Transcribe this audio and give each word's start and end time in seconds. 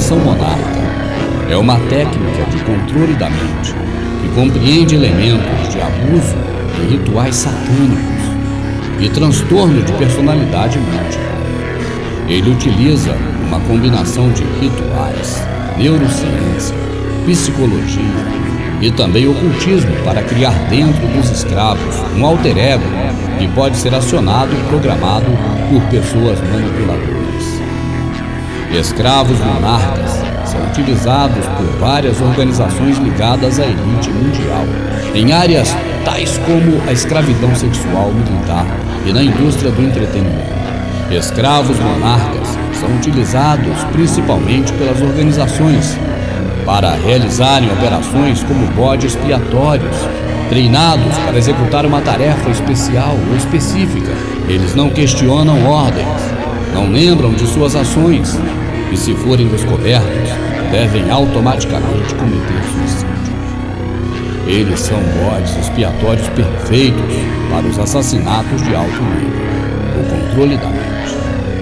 programação 0.00 0.18
monarca 0.18 0.80
é 1.50 1.56
uma 1.56 1.76
técnica 1.76 2.44
de 2.50 2.58
controle 2.64 3.12
da 3.14 3.28
mente 3.28 3.74
que 4.22 4.28
compreende 4.34 4.94
elementos 4.94 5.68
de 5.68 5.80
abuso 5.80 6.36
e 6.82 6.92
rituais 6.92 7.36
satânicos 7.36 8.24
e 8.98 9.08
transtorno 9.10 9.82
de 9.82 9.92
personalidade 9.94 10.78
múltipla. 10.78 11.30
Ele 12.28 12.50
utiliza 12.50 13.14
uma 13.46 13.60
combinação 13.60 14.30
de 14.30 14.42
rituais, 14.60 15.42
neurociência, 15.76 16.74
psicologia 17.26 18.02
e 18.80 18.90
também 18.90 19.28
ocultismo 19.28 19.92
para 20.04 20.22
criar 20.22 20.54
dentro 20.70 21.06
dos 21.08 21.30
escravos 21.30 21.96
um 22.16 22.24
alter 22.24 22.56
ego 22.56 22.84
que 23.38 23.48
pode 23.48 23.76
ser 23.76 23.94
acionado 23.94 24.50
e 24.52 24.68
programado 24.68 25.26
por 25.70 25.82
pessoas 25.90 26.38
manipuladoras. 26.50 27.19
Escravos 28.72 29.36
monarcas 29.40 30.12
são 30.44 30.64
utilizados 30.68 31.44
por 31.56 31.66
várias 31.80 32.20
organizações 32.20 32.98
ligadas 32.98 33.58
à 33.58 33.64
elite 33.64 34.10
mundial, 34.10 34.64
em 35.12 35.32
áreas 35.32 35.74
tais 36.04 36.38
como 36.38 36.80
a 36.88 36.92
escravidão 36.92 37.52
sexual 37.56 38.12
militar 38.12 38.64
e 39.04 39.12
na 39.12 39.24
indústria 39.24 39.72
do 39.72 39.82
entretenimento. 39.82 40.54
Escravos 41.10 41.76
monarcas 41.80 42.56
são 42.78 42.88
utilizados 42.94 43.82
principalmente 43.90 44.72
pelas 44.74 45.02
organizações 45.02 45.98
para 46.64 46.92
realizarem 46.92 47.72
operações 47.72 48.44
como 48.44 48.68
bodes 48.68 49.16
expiatórios, 49.16 49.96
treinados 50.48 51.18
para 51.26 51.36
executar 51.36 51.84
uma 51.84 52.00
tarefa 52.00 52.48
especial 52.50 53.16
ou 53.28 53.36
específica. 53.36 54.12
Eles 54.48 54.76
não 54.76 54.90
questionam 54.90 55.66
ordens, 55.66 56.06
não 56.72 56.88
lembram 56.88 57.32
de 57.32 57.48
suas 57.48 57.74
ações 57.74 58.38
e, 58.92 58.96
se 58.96 59.14
forem 59.14 59.48
descobertos, 59.48 60.30
devem 60.70 61.10
automaticamente 61.10 62.14
cometer 62.14 62.62
suicídio. 62.72 63.10
Eles 64.46 64.80
são 64.80 64.98
bodes 64.98 65.56
expiatórios 65.56 66.28
perfeitos 66.30 67.14
para 67.50 67.66
os 67.66 67.78
assassinatos 67.78 68.62
de 68.62 68.74
alto 68.74 69.02
nível. 69.02 69.40
O 70.00 70.28
controle 70.28 70.56
da 70.56 70.68
mente 70.68 71.16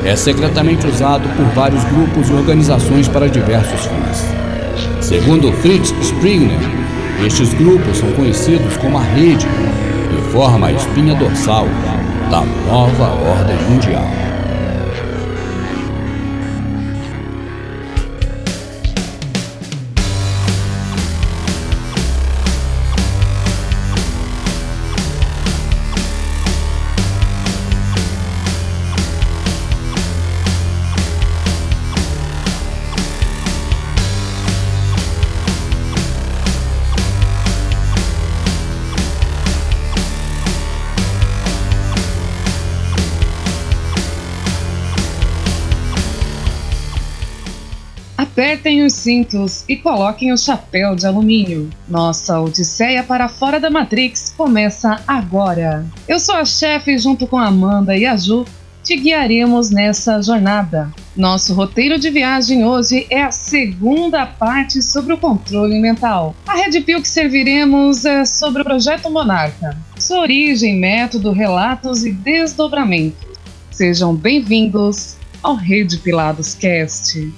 é 0.05 0.17
secretamente 0.17 0.87
usado 0.87 1.29
por 1.37 1.45
vários 1.55 1.85
grupos 1.85 2.31
e 2.31 2.33
organizações 2.33 3.09
para 3.09 3.29
diversos 3.29 3.81
fins. 3.87 5.05
Segundo 5.05 5.53
Fritz 5.53 5.93
Springer, 6.01 6.59
estes 7.27 7.53
grupos 7.55 7.99
são 7.99 8.11
conhecidos 8.13 8.77
como 8.77 8.99
a 8.99 9.03
rede 9.03 9.47
e 10.17 10.33
formam 10.33 10.69
a 10.69 10.73
espinha 10.73 11.15
dorsal 11.15 11.67
da 12.31 12.43
nova 12.71 13.05
ordem 13.05 13.57
mundial. 13.69 14.18
Cintos 49.09 49.65
e 49.67 49.75
coloquem 49.75 50.35
o 50.35 50.37
chapéu 50.37 50.95
de 50.95 51.07
alumínio. 51.07 51.71
Nossa 51.89 52.39
Odisseia 52.39 53.03
para 53.03 53.27
fora 53.27 53.59
da 53.59 53.71
Matrix 53.71 54.35
começa 54.37 55.01
agora. 55.07 55.87
Eu 56.07 56.21
sou 56.21 56.35
a 56.35 56.45
chefe 56.45 56.99
junto 56.99 57.27
com 57.27 57.39
Amanda 57.39 57.97
e 57.97 58.05
a 58.05 58.15
Ju 58.19 58.45
te 58.85 58.95
guiaremos 58.97 59.71
nessa 59.71 60.21
jornada. 60.21 60.93
Nosso 61.17 61.55
roteiro 61.55 61.99
de 61.99 62.11
viagem 62.11 62.67
hoje 62.67 63.07
é 63.09 63.23
a 63.23 63.31
segunda 63.31 64.27
parte 64.27 64.83
sobre 64.83 65.15
o 65.15 65.19
controle 65.19 65.81
mental. 65.81 66.37
A 66.47 66.55
Red 66.57 66.79
Pill 66.83 67.01
que 67.01 67.09
serviremos 67.09 68.05
é 68.05 68.27
sobre 68.27 68.61
o 68.61 68.65
Projeto 68.65 69.11
Monarca, 69.11 69.75
sua 69.99 70.21
origem, 70.21 70.79
método, 70.79 71.33
relatos 71.33 72.05
e 72.05 72.13
desdobramentos. 72.13 73.27
Sejam 73.71 74.15
bem-vindos 74.15 75.17
ao 75.43 75.55
Rede 75.55 75.97
Pilados 75.97 76.55
Cast. 76.55 77.33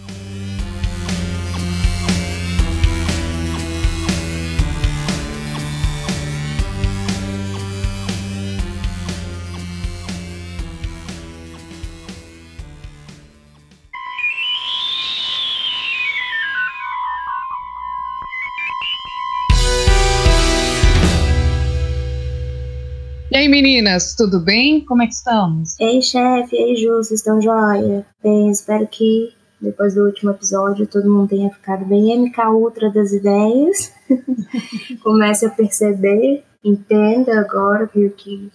Meninas, 23.63 24.15
tudo 24.17 24.41
bem? 24.41 24.85
Como 24.85 25.03
é 25.03 25.07
que 25.07 25.15
estamos? 25.15 25.79
Ei, 25.79 26.01
chefe, 26.01 26.57
ei, 26.57 26.77
Ju, 26.77 26.97
vocês 26.97 27.21
estão 27.21 27.41
joia? 27.41 28.07
Bem, 28.23 28.51
espero 28.51 28.87
que 28.87 29.35
depois 29.61 29.95
do 29.95 30.05
último 30.05 30.31
episódio 30.31 30.87
todo 30.87 31.11
mundo 31.11 31.29
tenha 31.29 31.51
ficado 31.51 31.85
bem 31.85 32.17
MK 32.19 32.39
Ultra 32.51 32.91
das 32.91 33.13
ideias. 33.13 33.93
Comece 35.03 35.47
a 35.47 35.51
perceber 35.51 36.43
entenda 36.65 37.41
agora 37.41 37.87
que, 37.87 38.11
que 38.11 38.51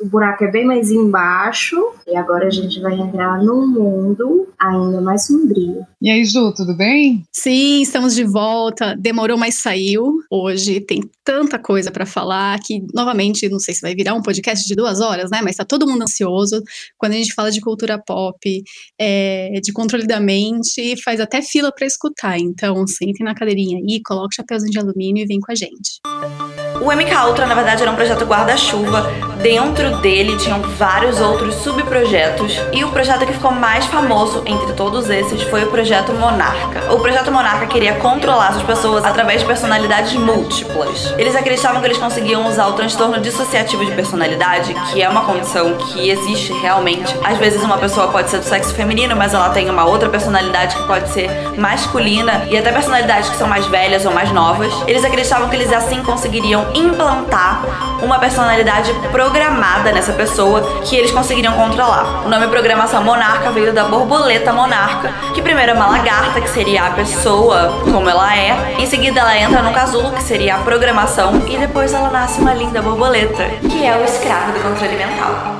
o 0.00 0.06
buraco 0.06 0.44
é 0.44 0.50
bem 0.50 0.64
mais 0.64 0.90
embaixo 0.90 1.76
e 2.06 2.16
agora 2.16 2.46
a 2.46 2.50
gente 2.50 2.80
vai 2.80 2.94
entrar 2.94 3.42
num 3.42 3.66
mundo 3.66 4.48
ainda 4.58 5.00
mais 5.00 5.26
sombrio. 5.26 5.84
E 6.00 6.10
aí, 6.10 6.24
Ju, 6.24 6.52
tudo 6.54 6.76
bem? 6.76 7.24
Sim, 7.32 7.82
estamos 7.82 8.14
de 8.14 8.24
volta. 8.24 8.94
Demorou, 8.96 9.36
mas 9.36 9.56
saiu. 9.56 10.20
Hoje 10.30 10.80
tem 10.80 11.00
tanta 11.24 11.58
coisa 11.58 11.90
para 11.90 12.06
falar 12.06 12.58
que, 12.60 12.84
novamente, 12.94 13.48
não 13.48 13.58
sei 13.58 13.74
se 13.74 13.80
vai 13.80 13.94
virar 13.94 14.14
um 14.14 14.22
podcast 14.22 14.66
de 14.66 14.74
duas 14.74 15.00
horas, 15.00 15.30
né? 15.30 15.40
Mas 15.42 15.56
tá 15.56 15.64
todo 15.64 15.86
mundo 15.86 16.02
ansioso. 16.02 16.62
Quando 16.96 17.12
a 17.12 17.16
gente 17.16 17.34
fala 17.34 17.50
de 17.50 17.60
cultura 17.60 17.98
pop, 17.98 18.62
é, 18.98 19.60
de 19.62 19.72
controle 19.72 20.06
da 20.06 20.20
mente, 20.20 21.00
faz 21.02 21.20
até 21.20 21.42
fila 21.42 21.72
para 21.72 21.86
escutar. 21.86 22.38
Então, 22.38 22.86
sentem 22.86 23.24
na 23.24 23.34
cadeirinha 23.34 23.78
aí, 23.78 24.00
coloque 24.02 24.34
o 24.34 24.36
chapéuzinho 24.36 24.72
de 24.72 24.78
alumínio 24.78 25.24
e 25.24 25.26
vem 25.26 25.40
com 25.40 25.52
a 25.52 25.54
gente. 25.54 26.00
O 26.80 26.92
MK 26.92 27.12
Ultra, 27.26 27.46
na 27.46 27.54
verdade, 27.54 27.82
era 27.82 27.90
um 27.90 27.96
projeto 27.96 28.24
guarda-chuva. 28.24 29.10
Dentro 29.42 29.98
dele 29.98 30.36
tinham 30.36 30.60
vários 30.62 31.20
outros 31.20 31.56
subprojetos. 31.56 32.60
E 32.72 32.84
o 32.84 32.90
projeto 32.90 33.24
que 33.26 33.32
ficou 33.32 33.52
mais 33.52 33.84
famoso 33.86 34.42
entre 34.46 34.72
todos 34.72 35.08
esses 35.10 35.42
foi 35.42 35.64
o 35.64 35.70
projeto 35.70 36.12
Monarca. 36.12 36.92
O 36.92 36.98
projeto 36.98 37.30
Monarca 37.30 37.66
queria 37.66 37.94
controlar 37.94 38.48
as 38.48 38.62
pessoas 38.62 39.04
através 39.04 39.40
de 39.40 39.46
personalidades 39.46 40.14
múltiplas. 40.14 41.14
Eles 41.18 41.36
acreditavam 41.36 41.80
que 41.80 41.86
eles 41.86 41.98
conseguiam 41.98 42.46
usar 42.48 42.66
o 42.68 42.72
transtorno 42.72 43.20
dissociativo 43.20 43.84
de 43.84 43.92
personalidade, 43.92 44.74
que 44.92 45.02
é 45.02 45.08
uma 45.08 45.24
condição 45.24 45.74
que 45.74 46.10
existe 46.10 46.52
realmente. 46.54 47.14
Às 47.24 47.38
vezes 47.38 47.62
uma 47.62 47.78
pessoa 47.78 48.08
pode 48.08 48.30
ser 48.30 48.38
do 48.38 48.44
sexo 48.44 48.74
feminino, 48.74 49.14
mas 49.14 49.34
ela 49.34 49.50
tem 49.50 49.70
uma 49.70 49.84
outra 49.84 50.08
personalidade 50.08 50.76
que 50.76 50.82
pode 50.84 51.10
ser 51.10 51.30
masculina 51.56 52.46
e 52.50 52.58
até 52.58 52.72
personalidades 52.72 53.30
que 53.30 53.36
são 53.36 53.48
mais 53.48 53.66
velhas 53.66 54.04
ou 54.04 54.12
mais 54.12 54.32
novas. 54.32 54.72
Eles 54.86 55.04
acreditavam 55.04 55.48
que 55.48 55.56
eles 55.56 55.72
assim 55.72 56.02
conseguiriam 56.02 56.67
implantar 56.74 57.62
uma 58.02 58.18
personalidade 58.18 58.92
programada 59.10 59.92
nessa 59.92 60.12
pessoa 60.12 60.62
que 60.84 60.96
eles 60.96 61.10
conseguiriam 61.10 61.54
controlar. 61.54 62.24
O 62.24 62.28
nome 62.28 62.46
programação 62.48 63.02
monarca 63.02 63.50
veio 63.50 63.72
da 63.72 63.84
borboleta 63.84 64.52
monarca, 64.52 65.12
que 65.34 65.42
primeiro 65.42 65.72
é 65.72 65.74
uma 65.74 65.88
lagarta, 65.88 66.40
que 66.40 66.48
seria 66.48 66.86
a 66.86 66.90
pessoa 66.90 67.80
como 67.84 68.08
ela 68.08 68.36
é, 68.36 68.76
em 68.78 68.86
seguida 68.86 69.20
ela 69.20 69.36
entra 69.36 69.62
no 69.62 69.72
casulo, 69.72 70.12
que 70.12 70.22
seria 70.22 70.56
a 70.56 70.58
programação, 70.58 71.42
e 71.48 71.56
depois 71.56 71.92
ela 71.92 72.10
nasce 72.10 72.40
uma 72.40 72.54
linda 72.54 72.80
borboleta, 72.80 73.44
que 73.68 73.84
é 73.84 73.96
o 73.96 74.04
escravo 74.04 74.52
do 74.52 74.60
controle 74.60 74.96
mental. 74.96 75.57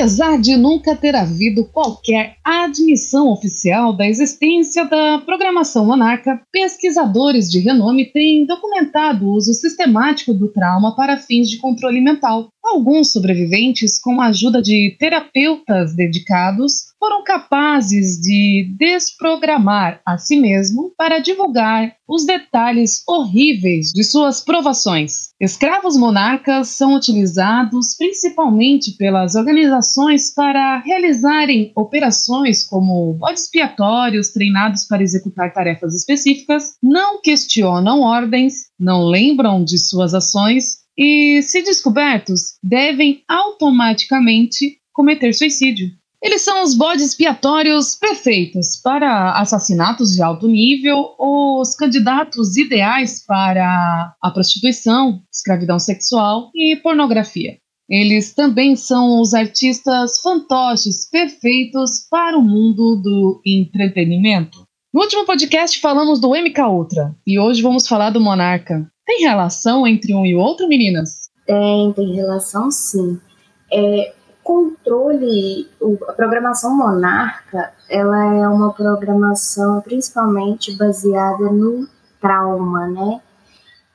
Apesar 0.00 0.40
de 0.40 0.56
nunca 0.56 0.96
ter 0.96 1.14
havido 1.14 1.62
qualquer 1.62 2.36
admissão 2.42 3.28
oficial 3.28 3.92
da 3.92 4.08
existência 4.08 4.86
da 4.86 5.18
programação 5.18 5.84
monarca, 5.84 6.40
pesquisadores 6.50 7.50
de 7.50 7.60
renome 7.60 8.10
têm 8.10 8.46
documentado 8.46 9.26
o 9.26 9.34
uso 9.34 9.52
sistemático 9.52 10.32
do 10.32 10.48
trauma 10.48 10.96
para 10.96 11.18
fins 11.18 11.50
de 11.50 11.58
controle 11.58 12.00
mental. 12.00 12.48
Alguns 12.62 13.12
sobreviventes, 13.12 13.98
com 13.98 14.20
a 14.20 14.26
ajuda 14.26 14.60
de 14.60 14.96
terapeutas 14.98 15.94
dedicados, 15.94 16.90
foram 16.98 17.24
capazes 17.24 18.20
de 18.20 18.74
desprogramar 18.78 20.00
a 20.04 20.18
si 20.18 20.36
mesmo 20.36 20.92
para 20.96 21.18
divulgar 21.18 21.96
os 22.06 22.26
detalhes 22.26 23.02
horríveis 23.08 23.90
de 23.92 24.04
suas 24.04 24.42
provações. 24.44 25.30
Escravos 25.40 25.96
monarcas 25.96 26.68
são 26.68 26.94
utilizados 26.94 27.96
principalmente 27.96 28.92
pelas 28.92 29.34
organizações 29.34 30.34
para 30.34 30.80
realizarem 30.80 31.72
operações 31.74 32.62
como 32.62 33.14
bodes 33.14 33.44
expiatórios 33.44 34.28
treinados 34.28 34.84
para 34.84 35.02
executar 35.02 35.52
tarefas 35.54 35.94
específicas, 35.94 36.74
não 36.82 37.22
questionam 37.22 38.02
ordens, 38.02 38.66
não 38.78 39.06
lembram 39.06 39.64
de 39.64 39.78
suas 39.78 40.12
ações 40.12 40.79
e, 41.00 41.40
se 41.42 41.62
descobertos, 41.62 42.58
devem 42.62 43.24
automaticamente 43.26 44.76
cometer 44.92 45.32
suicídio. 45.32 45.88
Eles 46.22 46.42
são 46.42 46.62
os 46.62 46.74
bodes 46.74 47.06
expiatórios 47.06 47.96
perfeitos 47.96 48.76
para 48.84 49.32
assassinatos 49.40 50.14
de 50.14 50.22
alto 50.22 50.46
nível, 50.46 51.14
os 51.18 51.74
candidatos 51.74 52.58
ideais 52.58 53.24
para 53.26 54.14
a 54.20 54.30
prostituição, 54.30 55.22
escravidão 55.32 55.78
sexual 55.78 56.50
e 56.54 56.76
pornografia. 56.76 57.56
Eles 57.88 58.34
também 58.34 58.76
são 58.76 59.22
os 59.22 59.32
artistas 59.32 60.20
fantoches 60.20 61.08
perfeitos 61.10 62.06
para 62.10 62.36
o 62.36 62.42
mundo 62.42 62.96
do 62.96 63.40
entretenimento. 63.44 64.66
No 64.92 65.00
último 65.00 65.24
podcast 65.24 65.80
falamos 65.80 66.20
do 66.20 66.34
MK 66.34 66.60
Ultra 66.68 67.16
e 67.26 67.38
hoje 67.38 67.62
vamos 67.62 67.88
falar 67.88 68.10
do 68.10 68.20
Monarca. 68.20 68.86
Tem 69.10 69.22
relação 69.22 69.84
entre 69.88 70.14
um 70.14 70.24
e 70.24 70.36
o 70.36 70.38
outro, 70.38 70.68
meninas? 70.68 71.32
Tem, 71.44 71.92
tem 71.94 72.14
relação 72.14 72.70
sim. 72.70 73.20
É, 73.68 74.14
controle, 74.44 75.68
a 76.08 76.12
programação 76.12 76.76
Monarca, 76.76 77.72
ela 77.88 78.36
é 78.36 78.46
uma 78.46 78.72
programação 78.72 79.80
principalmente 79.80 80.76
baseada 80.76 81.50
no 81.50 81.88
trauma, 82.20 82.86
né? 82.86 83.20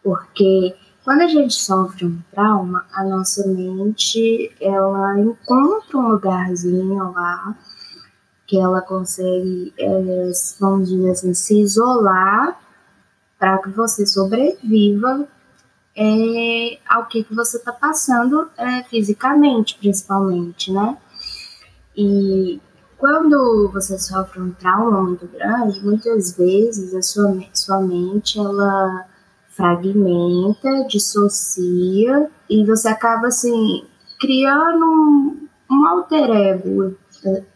Porque 0.04 0.76
quando 1.06 1.22
a 1.22 1.28
gente 1.30 1.54
sofre 1.54 2.08
um 2.08 2.20
trauma, 2.34 2.86
a 2.92 3.06
nossa 3.06 3.48
mente, 3.48 4.54
ela 4.60 5.18
encontra 5.18 5.98
um 5.98 6.10
lugarzinho 6.10 7.14
lá 7.14 7.56
que 8.46 8.60
ela 8.60 8.82
consegue, 8.82 9.74
é, 9.80 10.32
vamos 10.60 10.90
dizer 10.90 11.12
assim, 11.12 11.34
se 11.34 11.62
isolar 11.62 12.65
para 13.40 13.58
que 13.60 13.70
você 13.70 14.06
sobreviva 14.06 15.28
é, 15.96 16.78
ao 16.88 17.06
que, 17.08 17.24
que 17.24 17.34
você 17.34 17.58
está 17.58 17.72
passando 17.72 18.50
é, 18.58 18.84
fisicamente, 18.84 19.78
principalmente, 19.78 20.72
né? 20.72 20.98
E 21.96 22.60
quando 22.98 23.70
você 23.72 23.98
sofre 23.98 24.42
um 24.42 24.52
trauma 24.52 25.02
muito 25.02 25.28
grande, 25.28 25.84
muitas 25.84 26.36
vezes 26.38 26.94
a 26.94 27.02
sua, 27.02 27.38
sua 27.54 27.82
mente 27.82 28.40
ela 28.40 29.06
fragmenta, 29.50 30.86
dissocia 30.88 32.30
e 32.50 32.66
você 32.66 32.90
acaba 32.90 33.28
assim 33.28 33.86
criando 34.20 34.86
um, 34.86 35.48
um 35.72 35.88
alter 35.88 36.30
ego, 36.30 36.96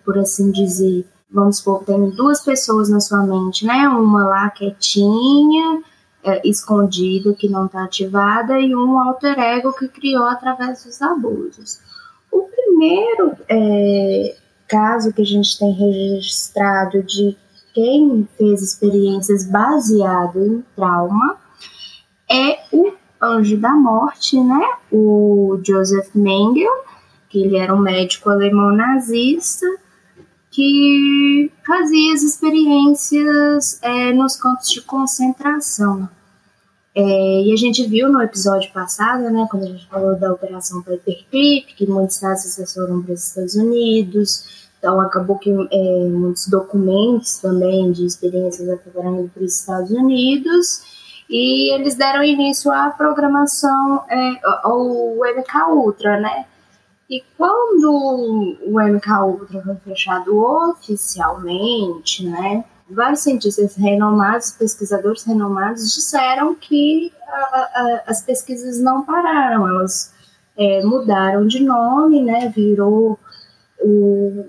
por 0.06 0.18
assim 0.18 0.52
dizer. 0.52 1.06
Vamos 1.32 1.58
supor, 1.58 1.84
tem 1.84 2.10
duas 2.10 2.42
pessoas 2.44 2.90
na 2.90 3.00
sua 3.00 3.24
mente, 3.24 3.64
né? 3.66 3.88
Uma 3.88 4.28
lá 4.28 4.50
quietinha, 4.50 5.84
é, 6.24 6.48
escondida 6.48 7.34
que 7.34 7.48
não 7.48 7.68
está 7.68 7.84
ativada 7.84 8.60
e 8.60 8.76
um 8.76 9.00
alter 9.00 9.38
ego 9.38 9.72
que 9.74 9.88
criou 9.88 10.26
através 10.26 10.84
dos 10.84 11.00
abusos. 11.02 11.80
O 12.32 12.42
primeiro 12.42 13.34
é, 13.48 14.36
caso 14.68 15.14
que 15.14 15.22
a 15.22 15.26
gente 15.26 15.58
tem 15.60 15.72
registrado 15.72 17.04
de 17.04 17.38
quem 17.76 18.28
fez 18.36 18.64
experiências 18.64 19.46
baseadas 19.46 20.48
em 20.48 20.64
trauma 20.76 21.38
é 22.28 22.58
o 22.76 22.92
anjo 23.22 23.56
da 23.58 23.74
morte, 23.74 24.40
né? 24.40 24.66
O 24.92 25.60
Joseph 25.64 26.10
Mengele, 26.16 26.68
que 27.30 27.44
ele 27.44 27.58
era 27.58 27.74
um 27.74 27.80
médico 27.80 28.32
alemão 28.32 28.72
nazista 28.76 29.68
que 30.52 31.52
fazia 31.66 32.14
as 32.14 32.24
experiências 32.24 33.80
é, 33.82 34.12
nos 34.14 34.36
campos 34.36 34.70
de 34.70 34.82
concentração. 34.82 36.10
É, 36.96 37.44
e 37.44 37.54
a 37.54 37.56
gente 37.56 37.86
viu 37.88 38.10
no 38.12 38.22
episódio 38.22 38.72
passado, 38.74 39.30
né, 39.30 39.48
quando 39.50 39.64
a 39.64 39.68
gente 39.68 39.88
falou 39.88 40.16
da 40.16 40.34
Operação 40.34 40.82
Paperclip, 40.82 41.74
que 41.76 41.88
muitos 41.88 42.22
nazistas 42.22 42.74
foram 42.74 43.02
para 43.02 43.14
os 43.14 43.28
Estados 43.28 43.56
Unidos, 43.56 44.70
então 44.78 45.00
acabou 45.00 45.38
que 45.38 45.50
é, 45.50 46.08
muitos 46.10 46.48
documentos 46.48 47.38
também 47.38 47.92
de 47.92 48.06
experiências 48.06 48.68
acabaram 48.68 49.20
indo 49.20 49.30
para 49.30 49.44
os 49.44 49.60
Estados 49.60 49.92
Unidos, 49.92 50.82
e 51.30 51.74
eles 51.76 51.94
deram 51.94 52.24
início 52.24 52.72
à 52.72 52.90
programação, 52.90 54.04
é, 54.10 54.40
ao 54.64 55.16
MK 55.16 55.72
Ultra, 55.72 56.20
né, 56.20 56.46
e 57.10 57.24
quando 57.36 58.58
o 58.66 58.80
MK 58.80 59.10
Ultra 59.24 59.62
foi 59.64 59.76
fechado 59.78 60.38
oficialmente, 60.38 62.28
né, 62.28 62.64
vários 62.90 63.22
cientistas 63.22 63.76
renomados, 63.76 64.52
pesquisadores 64.52 65.24
renomados, 65.24 65.94
disseram 65.94 66.54
que 66.54 67.12
a, 67.28 67.32
a, 67.34 68.04
as 68.08 68.22
pesquisas 68.22 68.80
não 68.80 69.04
pararam, 69.04 69.68
elas 69.68 70.14
é, 70.56 70.84
mudaram 70.84 71.48
de 71.48 71.64
nome, 71.64 72.22
né, 72.22 72.52
virou 72.56 73.20
o 73.82 74.46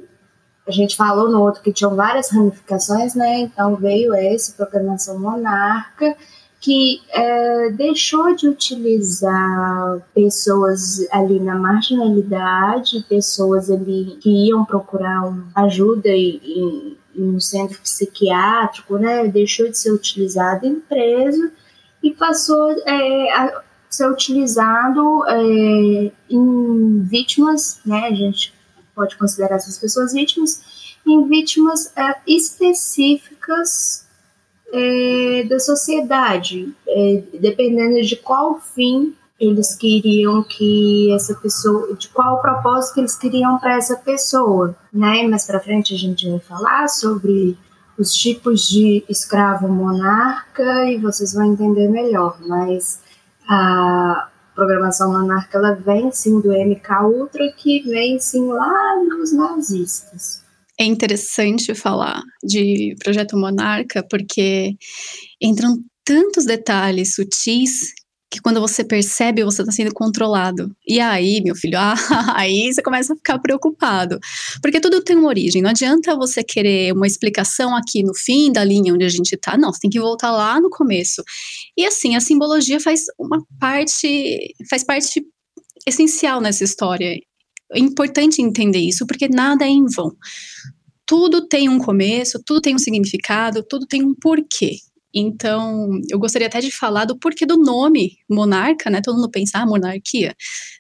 a 0.66 0.72
gente 0.72 0.96
falou 0.96 1.28
no 1.28 1.42
outro 1.42 1.62
que 1.62 1.72
tinham 1.72 1.96
várias 1.96 2.30
ramificações, 2.30 3.16
né? 3.16 3.40
Então 3.40 3.74
veio 3.74 4.14
esse 4.14 4.52
programação 4.52 5.18
monarca 5.18 6.16
que 6.60 7.00
é, 7.08 7.70
deixou 7.70 8.36
de 8.36 8.46
utilizar 8.46 10.06
pessoas 10.14 11.06
ali 11.10 11.40
na 11.40 11.54
marginalidade, 11.56 13.04
pessoas 13.08 13.70
ali 13.70 14.18
que 14.20 14.28
iam 14.48 14.64
procurar 14.66 15.32
ajuda 15.54 16.10
em, 16.10 16.98
um 17.16 17.40
centro 17.40 17.80
psiquiátrico, 17.80 18.98
né? 18.98 19.26
Deixou 19.26 19.68
de 19.68 19.78
ser 19.78 19.90
utilizado 19.90 20.66
em 20.66 20.76
preso 20.76 21.50
e 22.02 22.12
passou 22.12 22.70
é, 22.86 23.32
a 23.32 23.62
ser 23.88 24.08
utilizado 24.08 25.24
é, 25.28 26.12
em 26.28 27.02
vítimas, 27.02 27.80
né? 27.86 28.06
A 28.06 28.14
gente 28.14 28.52
pode 28.94 29.16
considerar 29.16 29.56
essas 29.56 29.78
pessoas 29.78 30.12
vítimas, 30.12 30.62
em 31.06 31.26
vítimas 31.26 31.90
é, 31.96 32.16
específicas 32.26 33.99
é, 34.72 35.44
da 35.48 35.58
sociedade, 35.58 36.72
é, 36.86 37.22
dependendo 37.38 38.00
de 38.02 38.16
qual 38.16 38.60
fim 38.60 39.14
eles 39.38 39.74
queriam 39.74 40.42
que 40.42 41.12
essa 41.14 41.34
pessoa, 41.34 41.94
de 41.94 42.08
qual 42.08 42.42
propósito 42.42 42.94
que 42.94 43.00
eles 43.00 43.16
queriam 43.16 43.58
para 43.58 43.76
essa 43.76 43.96
pessoa, 43.96 44.76
né? 44.92 45.26
Mais 45.26 45.46
para 45.46 45.60
frente 45.60 45.94
a 45.94 45.98
gente 45.98 46.28
vai 46.28 46.40
falar 46.40 46.88
sobre 46.88 47.56
os 47.98 48.12
tipos 48.12 48.68
de 48.68 49.02
escravo 49.08 49.66
monarca 49.66 50.84
e 50.90 50.98
vocês 50.98 51.32
vão 51.32 51.44
entender 51.44 51.88
melhor, 51.88 52.38
mas 52.46 53.00
a 53.48 54.28
programação 54.54 55.10
monarca 55.10 55.56
ela 55.56 55.72
vem 55.72 56.12
sim 56.12 56.38
do 56.40 56.50
MK 56.50 57.04
Ultra 57.04 57.50
que 57.52 57.80
vem 57.82 58.18
sim 58.18 58.46
lá 58.48 58.96
dos 59.08 59.32
nazistas 59.32 60.39
é 60.80 60.84
interessante 60.84 61.74
falar 61.74 62.22
de 62.42 62.96
Projeto 63.04 63.36
Monarca, 63.36 64.02
porque 64.02 64.74
entram 65.38 65.76
tantos 66.02 66.46
detalhes 66.46 67.14
sutis 67.14 67.92
que 68.30 68.40
quando 68.40 68.60
você 68.60 68.82
percebe, 68.82 69.44
você 69.44 69.60
está 69.60 69.72
sendo 69.72 69.92
controlado. 69.92 70.74
E 70.86 70.98
aí, 70.98 71.42
meu 71.42 71.54
filho, 71.54 71.76
ah, 71.78 71.94
aí 72.34 72.72
você 72.72 72.80
começa 72.80 73.12
a 73.12 73.16
ficar 73.16 73.38
preocupado. 73.40 74.18
Porque 74.62 74.80
tudo 74.80 75.02
tem 75.02 75.16
uma 75.16 75.28
origem. 75.28 75.60
Não 75.60 75.68
adianta 75.68 76.16
você 76.16 76.42
querer 76.42 76.94
uma 76.94 77.06
explicação 77.06 77.76
aqui 77.76 78.02
no 78.02 78.14
fim 78.14 78.50
da 78.50 78.64
linha 78.64 78.94
onde 78.94 79.04
a 79.04 79.08
gente 79.08 79.34
está. 79.34 79.58
Não, 79.58 79.70
você 79.70 79.80
tem 79.80 79.90
que 79.90 80.00
voltar 80.00 80.30
lá 80.30 80.58
no 80.60 80.70
começo. 80.70 81.22
E 81.76 81.84
assim, 81.84 82.16
a 82.16 82.20
simbologia 82.20 82.80
faz 82.80 83.02
uma 83.18 83.44
parte, 83.58 84.54
faz 84.70 84.82
parte 84.82 85.22
essencial 85.86 86.40
nessa 86.40 86.64
história. 86.64 87.18
É 87.72 87.78
importante 87.78 88.42
entender 88.42 88.80
isso, 88.80 89.06
porque 89.06 89.28
nada 89.28 89.64
é 89.64 89.68
em 89.68 89.86
vão. 89.86 90.12
Tudo 91.06 91.46
tem 91.48 91.68
um 91.68 91.78
começo, 91.78 92.40
tudo 92.44 92.60
tem 92.60 92.74
um 92.74 92.78
significado, 92.78 93.64
tudo 93.68 93.86
tem 93.86 94.02
um 94.04 94.14
porquê. 94.14 94.76
Então, 95.14 95.90
eu 96.08 96.18
gostaria 96.18 96.46
até 96.46 96.60
de 96.60 96.70
falar 96.70 97.04
do 97.04 97.18
porquê 97.18 97.44
do 97.44 97.56
nome 97.56 98.18
monarca, 98.28 98.88
né? 98.88 99.00
Todo 99.02 99.16
mundo 99.16 99.30
pensa, 99.30 99.58
ah, 99.58 99.66
monarquia. 99.66 100.34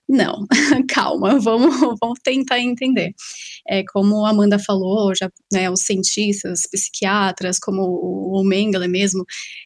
Não, 0.08 0.46
calma, 0.88 1.38
vamos, 1.40 1.74
vamos 2.00 2.18
tentar 2.22 2.60
entender. 2.60 3.12
É, 3.68 3.82
como 3.92 4.24
a 4.24 4.30
Amanda 4.30 4.58
falou, 4.58 5.12
já, 5.16 5.30
né, 5.52 5.70
os 5.70 5.82
cientistas, 5.82 6.62
psiquiatras, 6.70 7.58
como 7.58 7.82
o 7.82 8.44
Mengele 8.44 8.88
mesmo, 8.88 9.24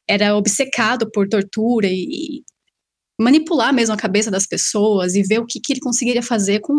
era 0.08 0.36
obcecado 0.36 1.10
por 1.12 1.28
tortura 1.28 1.88
e, 1.90 2.42
manipular 3.20 3.72
mesmo 3.72 3.94
a 3.94 3.98
cabeça 3.98 4.30
das 4.30 4.46
pessoas 4.46 5.14
e 5.14 5.22
ver 5.22 5.38
o 5.38 5.46
que, 5.46 5.60
que 5.60 5.72
ele 5.72 5.80
conseguiria 5.80 6.22
fazer 6.22 6.60
com, 6.60 6.74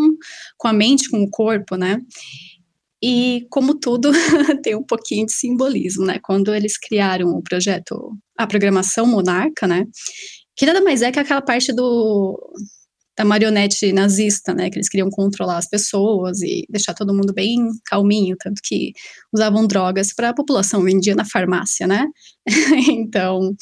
com 0.57 0.67
a 0.67 0.73
mente, 0.73 1.09
com 1.09 1.23
o 1.23 1.29
corpo, 1.29 1.75
né? 1.75 1.99
E 3.01 3.45
como 3.49 3.75
tudo 3.75 4.11
tem 4.63 4.75
um 4.75 4.83
pouquinho 4.83 5.25
de 5.25 5.33
simbolismo, 5.33 6.05
né? 6.05 6.19
Quando 6.21 6.53
eles 6.53 6.77
criaram 6.77 7.29
o 7.29 7.43
projeto, 7.43 8.17
a 8.37 8.47
programação 8.47 9.05
Monarca, 9.05 9.67
né? 9.67 9.85
Que 10.55 10.65
nada 10.65 10.81
mais 10.81 11.01
é 11.01 11.11
que 11.11 11.19
aquela 11.19 11.41
parte 11.41 11.73
do 11.73 12.37
da 13.17 13.23
marionete 13.23 13.93
nazista, 13.93 14.53
né? 14.53 14.69
Que 14.69 14.77
eles 14.77 14.89
queriam 14.89 15.09
controlar 15.09 15.57
as 15.57 15.69
pessoas 15.69 16.41
e 16.41 16.65
deixar 16.69 16.93
todo 16.93 17.13
mundo 17.13 17.33
bem 17.33 17.69
calminho, 17.85 18.35
tanto 18.37 18.61
que 18.63 18.91
usavam 19.33 19.65
drogas 19.65 20.13
para 20.13 20.29
a 20.29 20.33
população 20.33 20.83
vendia 20.83 21.15
na 21.15 21.23
farmácia, 21.23 21.87
né? 21.87 22.05
então, 22.91 23.55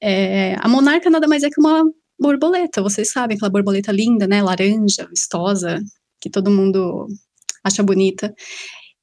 é, 0.00 0.56
a 0.60 0.68
monarca 0.68 1.10
nada 1.10 1.26
mais 1.26 1.42
é 1.42 1.50
que 1.50 1.60
uma 1.60 1.84
borboleta, 2.18 2.82
vocês 2.82 3.10
sabem, 3.10 3.36
aquela 3.36 3.50
borboleta 3.50 3.92
linda, 3.92 4.26
né? 4.26 4.42
Laranja, 4.42 5.06
vistosa, 5.08 5.80
que 6.20 6.30
todo 6.30 6.50
mundo 6.50 7.06
acha 7.64 7.82
bonita. 7.82 8.34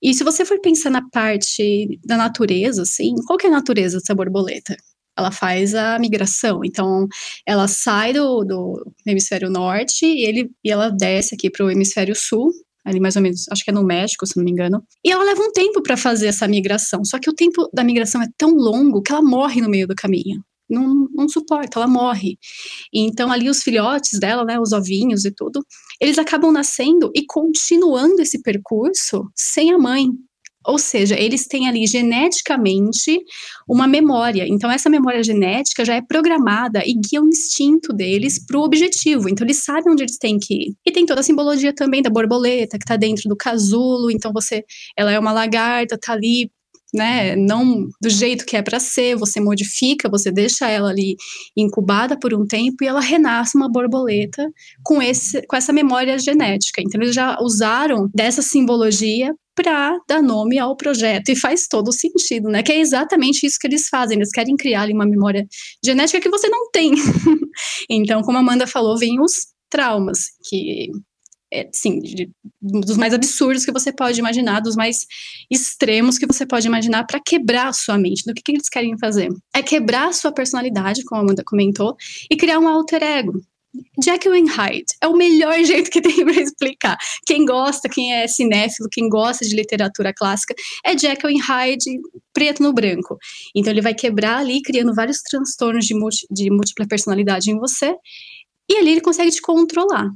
E 0.01 0.13
se 0.13 0.23
você 0.23 0.45
for 0.45 0.59
pensar 0.61 0.89
na 0.89 1.07
parte 1.09 1.99
da 2.05 2.17
natureza, 2.17 2.83
assim, 2.83 3.15
qual 3.25 3.37
que 3.37 3.47
é 3.47 3.49
a 3.49 3.53
natureza 3.53 3.97
dessa 3.99 4.15
borboleta? 4.15 4.75
Ela 5.17 5.31
faz 5.31 5.73
a 5.73 5.97
migração, 5.97 6.61
então 6.65 7.07
ela 7.45 7.67
sai 7.69 8.11
do, 8.13 8.43
do 8.43 8.93
hemisfério 9.07 9.49
norte 9.49 10.05
e, 10.05 10.25
ele, 10.25 10.51
e 10.63 10.69
ela 10.71 10.89
desce 10.89 11.35
aqui 11.35 11.49
para 11.49 11.65
o 11.65 11.71
hemisfério 11.71 12.13
sul, 12.15 12.51
ali 12.83 12.99
mais 12.99 13.15
ou 13.15 13.21
menos, 13.21 13.45
acho 13.49 13.63
que 13.63 13.71
é 13.71 13.73
no 13.73 13.83
México, 13.83 14.27
se 14.27 14.35
não 14.35 14.43
me 14.43 14.51
engano. 14.51 14.83
E 15.03 15.11
ela 15.11 15.23
leva 15.23 15.41
um 15.41 15.51
tempo 15.53 15.81
para 15.81 15.95
fazer 15.95 16.27
essa 16.27 16.47
migração, 16.47 17.03
só 17.05 17.17
que 17.17 17.29
o 17.29 17.33
tempo 17.33 17.69
da 17.73 17.83
migração 17.83 18.21
é 18.21 18.27
tão 18.37 18.51
longo 18.51 19.01
que 19.01 19.11
ela 19.11 19.21
morre 19.21 19.61
no 19.61 19.69
meio 19.69 19.87
do 19.87 19.95
caminho 19.95 20.43
não, 20.69 21.07
não 21.13 21.29
suporta, 21.29 21.79
ela 21.79 21.87
morre. 21.87 22.37
Então, 22.93 23.31
ali 23.31 23.49
os 23.49 23.61
filhotes 23.61 24.19
dela, 24.19 24.43
né, 24.43 24.59
os 24.59 24.71
ovinhos 24.71 25.25
e 25.25 25.31
tudo, 25.31 25.65
eles 25.99 26.17
acabam 26.17 26.51
nascendo 26.51 27.11
e 27.15 27.25
continuando 27.25 28.21
esse 28.21 28.41
percurso 28.41 29.29
sem 29.35 29.71
a 29.71 29.77
mãe. 29.77 30.09
Ou 30.67 30.79
seja, 30.79 31.15
eles 31.19 31.47
têm 31.47 31.67
ali 31.67 31.85
geneticamente 31.85 33.19
uma 33.69 33.87
memória. 33.87 34.47
Então, 34.47 34.71
essa 34.71 34.89
memória 34.89 35.23
genética 35.23 35.85
já 35.85 35.93
é 35.93 36.01
programada 36.01 36.81
e 36.83 36.93
guia 36.93 37.21
o 37.21 37.27
instinto 37.27 37.93
deles 37.93 38.43
para 38.43 38.57
o 38.57 38.63
objetivo. 38.63 39.29
Então, 39.29 39.45
eles 39.45 39.63
sabem 39.63 39.93
onde 39.93 40.03
eles 40.03 40.17
têm 40.17 40.39
que 40.39 40.53
ir. 40.55 40.75
E 40.83 40.91
tem 40.91 41.05
toda 41.05 41.19
a 41.19 41.23
simbologia 41.23 41.71
também 41.71 42.01
da 42.01 42.09
borboleta, 42.09 42.79
que 42.79 42.83
está 42.83 42.95
dentro 42.95 43.29
do 43.29 43.35
casulo. 43.35 44.09
Então, 44.09 44.33
você, 44.33 44.63
ela 44.97 45.11
é 45.11 45.19
uma 45.19 45.31
lagarta, 45.31 45.95
está 45.95 46.13
ali 46.13 46.49
né, 46.95 47.35
não 47.35 47.87
do 48.01 48.09
jeito 48.09 48.45
que 48.45 48.55
é 48.55 48.61
para 48.61 48.79
ser, 48.79 49.15
você 49.15 49.39
modifica, 49.39 50.09
você 50.09 50.31
deixa 50.31 50.69
ela 50.69 50.89
ali 50.89 51.15
incubada 51.55 52.17
por 52.17 52.33
um 52.33 52.45
tempo 52.45 52.83
e 52.83 52.87
ela 52.87 53.01
renasce 53.01 53.57
uma 53.57 53.69
borboleta 53.69 54.47
com, 54.83 55.01
esse, 55.01 55.45
com 55.47 55.55
essa 55.55 55.73
memória 55.73 56.17
genética. 56.17 56.81
Então, 56.81 57.01
eles 57.01 57.13
já 57.13 57.37
usaram 57.41 58.09
dessa 58.13 58.41
simbologia 58.41 59.33
para 59.55 59.97
dar 60.07 60.21
nome 60.21 60.59
ao 60.59 60.75
projeto 60.75 61.29
e 61.29 61.35
faz 61.35 61.67
todo 61.67 61.91
sentido, 61.91 62.49
né? 62.49 62.61
Que 62.61 62.73
é 62.73 62.79
exatamente 62.79 63.45
isso 63.45 63.57
que 63.59 63.67
eles 63.67 63.87
fazem. 63.87 64.17
Eles 64.17 64.31
querem 64.31 64.57
criar 64.57 64.89
uma 64.89 65.05
memória 65.05 65.47
genética 65.83 66.19
que 66.19 66.29
você 66.29 66.49
não 66.49 66.69
tem. 66.71 66.91
então, 67.89 68.21
como 68.21 68.37
a 68.37 68.41
Amanda 68.41 68.67
falou, 68.67 68.97
vem 68.97 69.21
os 69.21 69.47
traumas 69.69 70.19
que 70.49 70.89
é, 71.55 71.69
sim, 71.71 71.99
de, 71.99 72.29
dos 72.61 72.97
mais 72.97 73.13
absurdos 73.13 73.63
que 73.63 73.71
você 73.71 73.93
pode 73.93 74.19
imaginar, 74.19 74.59
dos 74.59 74.75
mais 74.75 75.05
extremos 75.49 76.17
que 76.17 76.27
você 76.27 76.45
pode 76.45 76.67
imaginar 76.67 77.05
para 77.05 77.19
quebrar 77.25 77.69
a 77.69 77.73
sua 77.73 77.97
mente. 77.97 78.23
Do 78.25 78.33
que, 78.33 78.41
que 78.41 78.51
eles 78.51 78.69
querem 78.69 78.97
fazer? 78.97 79.29
É 79.55 79.61
quebrar 79.61 80.09
a 80.09 80.13
sua 80.13 80.31
personalidade, 80.31 81.03
como 81.05 81.21
a 81.21 81.23
Amanda 81.23 81.43
comentou, 81.45 81.95
e 82.29 82.35
criar 82.35 82.59
um 82.59 82.67
alter 82.67 83.01
ego. 83.01 83.41
Jekyll 84.01 84.33
and 84.33 84.49
Hyde 84.49 84.85
é 85.01 85.07
o 85.07 85.15
melhor 85.15 85.57
jeito 85.63 85.89
que 85.89 86.01
tem 86.01 86.23
para 86.23 86.41
explicar. 86.41 86.97
Quem 87.25 87.45
gosta, 87.45 87.89
quem 87.89 88.13
é 88.13 88.27
cinéfilo, 88.27 88.89
quem 88.91 89.09
gosta 89.09 89.45
de 89.45 89.55
literatura 89.55 90.13
clássica, 90.13 90.53
é 90.85 90.97
Jekyll 90.97 91.29
and 91.29 91.43
Hyde 91.43 91.99
preto 92.33 92.63
no 92.63 92.73
branco. 92.73 93.17
Então 93.55 93.71
ele 93.71 93.81
vai 93.81 93.93
quebrar 93.93 94.37
ali, 94.37 94.61
criando 94.61 94.93
vários 94.93 95.21
transtornos 95.21 95.85
de, 95.85 95.93
multi, 95.93 96.25
de 96.29 96.49
múltipla 96.49 96.87
personalidade 96.87 97.51
em 97.51 97.57
você, 97.57 97.95
e 98.69 98.77
ali 98.77 98.91
ele 98.91 99.01
consegue 99.01 99.31
te 99.31 99.41
controlar 99.41 100.09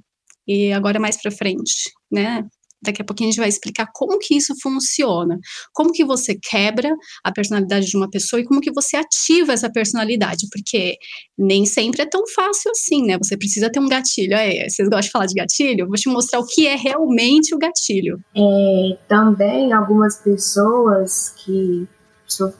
e 0.50 0.74
agora 0.74 1.00
mais 1.00 1.22
para 1.22 1.30
frente, 1.30 1.92
né? 2.12 2.44
Daqui 2.82 3.02
a 3.02 3.06
pouquinho 3.06 3.28
a 3.28 3.32
gente 3.32 3.42
vai 3.42 3.50
explicar 3.50 3.88
como 3.94 4.18
que 4.18 4.36
isso 4.36 4.56
funciona, 4.64 5.38
como 5.74 5.92
que 5.92 6.04
você 6.04 6.34
quebra 6.42 6.90
a 7.24 7.32
personalidade 7.32 7.86
de 7.86 7.96
uma 7.96 8.10
pessoa 8.10 8.40
e 8.40 8.46
como 8.46 8.62
que 8.62 8.72
você 8.72 8.96
ativa 8.96 9.52
essa 9.52 9.70
personalidade, 9.70 10.48
porque 10.50 10.96
nem 11.38 11.66
sempre 11.66 12.02
é 12.02 12.06
tão 12.06 12.26
fácil 12.28 12.72
assim, 12.72 13.06
né? 13.06 13.18
Você 13.22 13.38
precisa 13.38 13.70
ter 13.70 13.80
um 13.80 13.88
gatilho. 13.88 14.34
É, 14.34 14.68
vocês 14.68 14.88
gostam 14.88 15.02
de 15.02 15.12
falar 15.12 15.26
de 15.28 15.36
gatilho? 15.36 15.88
Vou 15.88 15.98
te 15.98 16.10
mostrar 16.10 16.40
o 16.40 16.48
que 16.48 16.66
é 16.66 16.76
realmente 16.76 17.54
o 17.54 17.60
gatilho. 17.60 18.20
É, 18.34 18.98
também 19.08 19.72
algumas 19.72 20.18
pessoas 20.18 21.36
que 21.38 21.86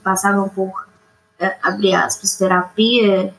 passavam 0.04 0.48
por, 0.50 0.86
é, 1.40 1.56
abre 1.62 1.94
aspas, 1.94 2.36
terapia 2.36 3.34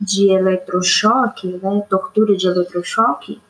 de 0.00 0.30
eletrochoque, 0.30 1.60
né, 1.62 1.84
tortura 1.88 2.34
de 2.34 2.46
eletrochoque, 2.46 3.40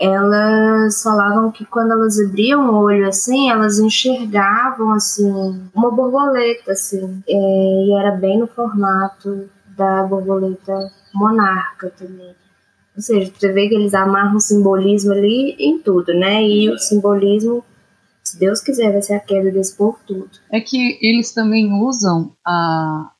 elas 0.00 1.02
falavam 1.02 1.50
que 1.50 1.64
quando 1.64 1.92
elas 1.92 2.20
abriam 2.20 2.70
o 2.70 2.84
olho 2.84 3.08
assim, 3.08 3.50
elas 3.50 3.78
enxergavam 3.78 4.92
assim 4.92 5.28
uma 5.74 5.90
borboleta 5.90 6.72
assim, 6.72 7.22
é, 7.28 7.32
e 7.34 7.98
era 7.98 8.12
bem 8.12 8.38
no 8.38 8.46
formato 8.46 9.48
da 9.76 10.04
borboleta 10.04 10.92
monarca 11.12 11.90
também. 11.90 12.34
Ou 12.94 13.02
seja, 13.02 13.32
você 13.32 13.52
vê 13.52 13.68
que 13.68 13.74
eles 13.74 13.94
amarram 13.94 14.40
simbolismo 14.40 15.12
ali 15.12 15.54
em 15.58 15.78
tudo, 15.78 16.12
né? 16.14 16.42
E 16.42 16.68
o 16.68 16.78
simbolismo, 16.78 17.64
se 18.24 18.38
Deus 18.38 18.60
quiser, 18.60 18.92
vai 18.92 19.02
ser 19.02 19.14
a 19.14 19.20
queda 19.20 19.52
desse 19.52 19.76
povo 19.76 19.98
tudo. 20.04 20.30
É 20.50 20.60
que 20.60 20.98
eles 21.00 21.32
também 21.32 21.72
usam 21.72 22.32
a 22.44 23.12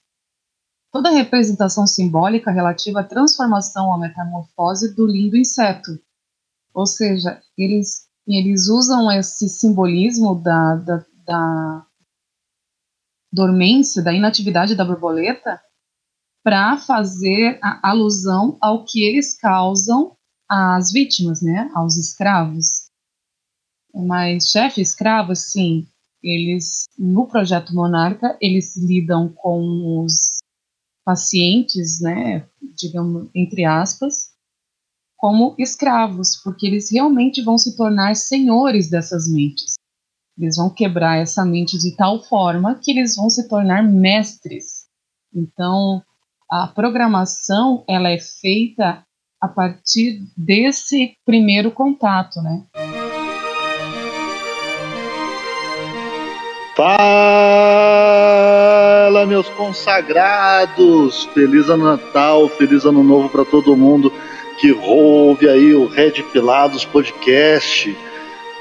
toda 0.92 1.10
a 1.10 1.12
representação 1.12 1.86
simbólica 1.86 2.50
relativa 2.50 3.00
à 3.00 3.04
transformação, 3.04 3.92
à 3.92 3.98
metamorfose 3.98 4.96
do 4.96 5.06
lindo 5.06 5.36
inseto. 5.36 5.92
Ou 6.78 6.86
seja, 6.86 7.42
eles, 7.58 8.06
eles 8.24 8.68
usam 8.68 9.10
esse 9.10 9.48
simbolismo 9.48 10.40
da, 10.40 10.76
da, 10.76 11.06
da 11.26 11.86
dormência, 13.32 14.00
da 14.00 14.12
inatividade 14.12 14.76
da 14.76 14.84
borboleta, 14.84 15.60
para 16.44 16.76
fazer 16.76 17.58
alusão 17.82 18.56
ao 18.60 18.84
que 18.84 19.02
eles 19.02 19.36
causam 19.36 20.16
às 20.48 20.92
vítimas, 20.92 21.42
né, 21.42 21.68
aos 21.74 21.96
escravos. 21.96 22.88
Mas 23.92 24.48
chefe 24.48 24.80
escravo, 24.80 25.34
sim, 25.34 25.84
eles 26.22 26.86
no 26.96 27.26
projeto 27.26 27.74
Monarca 27.74 28.38
eles 28.40 28.76
lidam 28.76 29.28
com 29.28 30.04
os 30.04 30.38
pacientes, 31.04 32.00
né, 32.00 32.48
digamos 32.76 33.28
entre 33.34 33.64
aspas, 33.64 34.27
como 35.18 35.54
escravos, 35.58 36.40
porque 36.42 36.66
eles 36.66 36.90
realmente 36.92 37.42
vão 37.42 37.58
se 37.58 37.76
tornar 37.76 38.14
senhores 38.14 38.88
dessas 38.88 39.28
mentes. 39.28 39.74
Eles 40.38 40.56
vão 40.56 40.70
quebrar 40.70 41.16
essa 41.16 41.44
mente 41.44 41.76
de 41.76 41.96
tal 41.96 42.22
forma 42.22 42.76
que 42.76 42.92
eles 42.92 43.16
vão 43.16 43.28
se 43.28 43.48
tornar 43.48 43.82
mestres. 43.82 44.86
Então, 45.34 46.00
a 46.48 46.68
programação 46.68 47.82
ela 47.88 48.08
é 48.10 48.18
feita 48.18 49.02
a 49.40 49.48
partir 49.48 50.22
desse 50.36 51.16
primeiro 51.26 51.72
contato, 51.72 52.40
né? 52.40 52.62
Fala, 56.76 56.96
meus 59.26 59.48
consagrados! 59.50 61.24
Feliz 61.34 61.68
ano 61.68 61.86
Natal, 61.86 62.48
feliz 62.50 62.84
ano 62.84 63.02
novo 63.02 63.28
para 63.28 63.44
todo 63.44 63.76
mundo 63.76 64.12
que 64.58 64.72
ouve 64.72 65.48
aí 65.48 65.72
o 65.74 65.86
Red 65.86 66.22
Pilados 66.32 66.84
Podcast, 66.84 67.96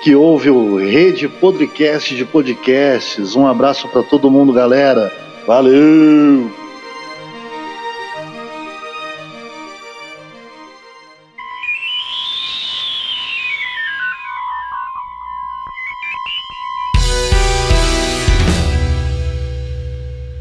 que 0.04 0.16
ouve 0.16 0.50
o 0.50 0.78
Rede 0.78 1.28
Podcast 1.28 2.16
de 2.16 2.24
Podcasts. 2.24 3.36
Um 3.36 3.48
abraço 3.48 3.88
para 3.88 4.04
todo 4.04 4.30
mundo, 4.30 4.54
galera. 4.54 5.12
Valeu! 5.48 6.52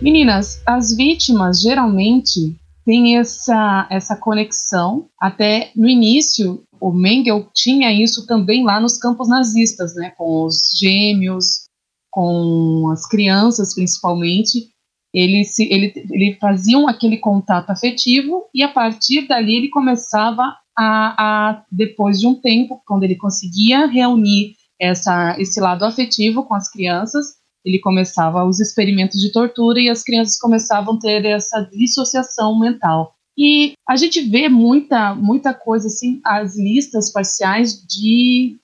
Meninas, 0.02 0.60
as 0.66 0.94
vítimas 0.94 1.60
geralmente 1.62 2.54
tem 2.86 3.18
essa, 3.18 3.88
essa 3.90 4.16
conexão. 4.16 5.10
Até 5.20 5.72
no 5.74 5.88
início, 5.88 6.62
o 6.80 6.92
Mengel 6.92 7.50
tinha 7.52 7.92
isso 7.92 8.26
também 8.26 8.64
lá 8.64 8.80
nos 8.80 8.96
campos 8.96 9.28
nazistas, 9.28 9.94
né, 9.96 10.10
com 10.16 10.44
os 10.44 10.70
gêmeos, 10.78 11.64
com 12.10 12.88
as 12.92 13.06
crianças 13.06 13.74
principalmente. 13.74 14.68
ele, 15.12 15.44
se, 15.44 15.64
ele, 15.64 15.92
ele 16.10 16.38
faziam 16.40 16.88
aquele 16.88 17.18
contato 17.18 17.70
afetivo 17.70 18.44
e 18.54 18.62
a 18.62 18.68
partir 18.68 19.26
dali 19.26 19.56
ele 19.56 19.68
começava 19.68 20.54
a, 20.78 21.50
a, 21.58 21.64
depois 21.72 22.20
de 22.20 22.26
um 22.26 22.34
tempo, 22.34 22.80
quando 22.86 23.02
ele 23.02 23.16
conseguia 23.16 23.86
reunir 23.86 24.54
essa, 24.80 25.34
esse 25.40 25.58
lado 25.58 25.84
afetivo 25.84 26.44
com 26.44 26.54
as 26.54 26.70
crianças, 26.70 27.34
ele 27.66 27.80
começava 27.80 28.44
os 28.44 28.60
experimentos 28.60 29.20
de 29.20 29.32
tortura 29.32 29.80
e 29.80 29.90
as 29.90 30.04
crianças 30.04 30.38
começavam 30.38 30.94
a 30.94 30.98
ter 31.00 31.24
essa 31.24 31.60
dissociação 31.62 32.56
mental. 32.56 33.12
E 33.36 33.74
a 33.86 33.96
gente 33.96 34.22
vê 34.22 34.48
muita, 34.48 35.14
muita 35.14 35.52
coisa 35.52 35.88
assim, 35.88 36.20
as 36.24 36.56
listas 36.56 37.12
parciais 37.12 37.84
de, 37.84 38.56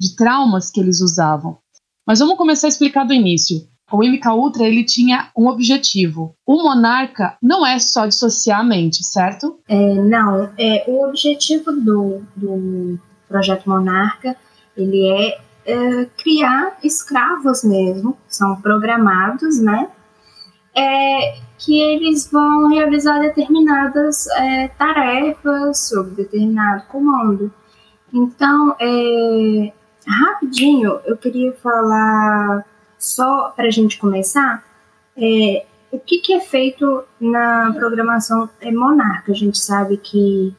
de 0.00 0.16
traumas 0.16 0.70
que 0.70 0.80
eles 0.80 1.02
usavam. 1.02 1.58
Mas 2.06 2.20
vamos 2.20 2.38
começar 2.38 2.66
a 2.66 2.70
explicar 2.70 3.04
do 3.04 3.12
início. 3.12 3.68
O 3.92 3.98
MK 3.98 4.28
Ultra 4.30 4.66
ele 4.66 4.82
tinha 4.82 5.30
um 5.36 5.46
objetivo. 5.46 6.34
O 6.46 6.62
monarca 6.62 7.36
não 7.42 7.66
é 7.66 7.78
só 7.78 8.06
dissociar 8.06 8.60
a 8.60 8.64
mente, 8.64 9.04
certo? 9.04 9.60
É, 9.68 9.94
não, 9.94 10.50
é 10.58 10.84
o 10.88 11.06
objetivo 11.06 11.70
do, 11.72 12.22
do 12.34 12.98
projeto 13.28 13.68
Monarca 13.68 14.36
ele 14.78 15.06
é 15.08 15.40
é, 15.68 16.06
criar 16.16 16.78
escravos 16.82 17.62
mesmo, 17.62 18.16
são 18.26 18.56
programados, 18.56 19.60
né? 19.60 19.90
É, 20.74 21.40
que 21.58 21.78
eles 21.78 22.30
vão 22.30 22.68
realizar 22.68 23.18
determinadas 23.18 24.26
é, 24.28 24.68
tarefas 24.68 25.88
sob 25.88 26.12
determinado 26.12 26.84
comando. 26.86 27.52
Então, 28.12 28.74
é, 28.80 29.72
rapidinho, 30.06 31.00
eu 31.04 31.16
queria 31.18 31.52
falar, 31.52 32.64
só 32.98 33.52
para 33.54 33.66
a 33.66 33.70
gente 33.70 33.98
começar, 33.98 34.64
é, 35.16 35.66
o 35.90 35.98
que, 35.98 36.20
que, 36.20 36.32
é 36.32 36.40
feito 36.40 37.04
na 37.20 37.72
programação 37.74 38.48
Monarca. 38.72 39.32
A 39.32 39.34
gente 39.34 39.58
sabe 39.58 39.98
que, 39.98 40.54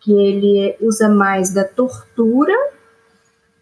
que 0.00 0.12
ele 0.12 0.76
usa 0.80 1.08
mais 1.08 1.52
da 1.52 1.64
tortura 1.64 2.54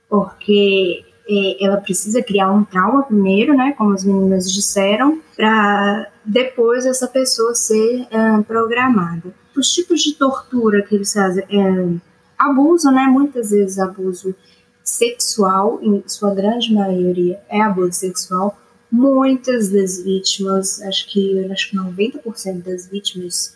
porque 0.09 1.05
é, 1.29 1.65
ela 1.65 1.77
precisa 1.77 2.23
criar 2.23 2.50
um 2.50 2.65
trauma 2.65 3.03
primeiro, 3.03 3.55
né, 3.55 3.75
como 3.77 3.93
as 3.93 4.03
meninas 4.05 4.50
disseram, 4.50 5.21
para 5.37 6.11
depois 6.25 6.87
essa 6.87 7.07
pessoa 7.07 7.55
ser 7.55 8.07
é, 8.11 8.43
programada. 8.43 9.35
Os 9.55 9.73
tipos 9.73 10.03
de 10.03 10.15
tortura 10.15 10.83
que 10.83 10.95
eles 10.95 11.12
fazem 11.12 11.45
é 11.50 11.99
abuso, 12.38 12.91
né, 12.91 13.05
muitas 13.05 13.50
vezes 13.50 13.79
abuso 13.79 14.35
sexual, 14.83 15.79
em 15.83 16.03
sua 16.07 16.35
grande 16.35 16.73
maioria 16.73 17.41
é 17.49 17.61
abuso 17.61 17.93
sexual. 17.93 18.59
Muitas 18.91 19.69
das 19.69 20.03
vítimas, 20.03 20.81
acho 20.81 21.12
que 21.12 21.47
acho 21.53 21.71
que 21.71 21.77
90% 21.77 22.62
das 22.62 22.87
vítimas 22.87 23.55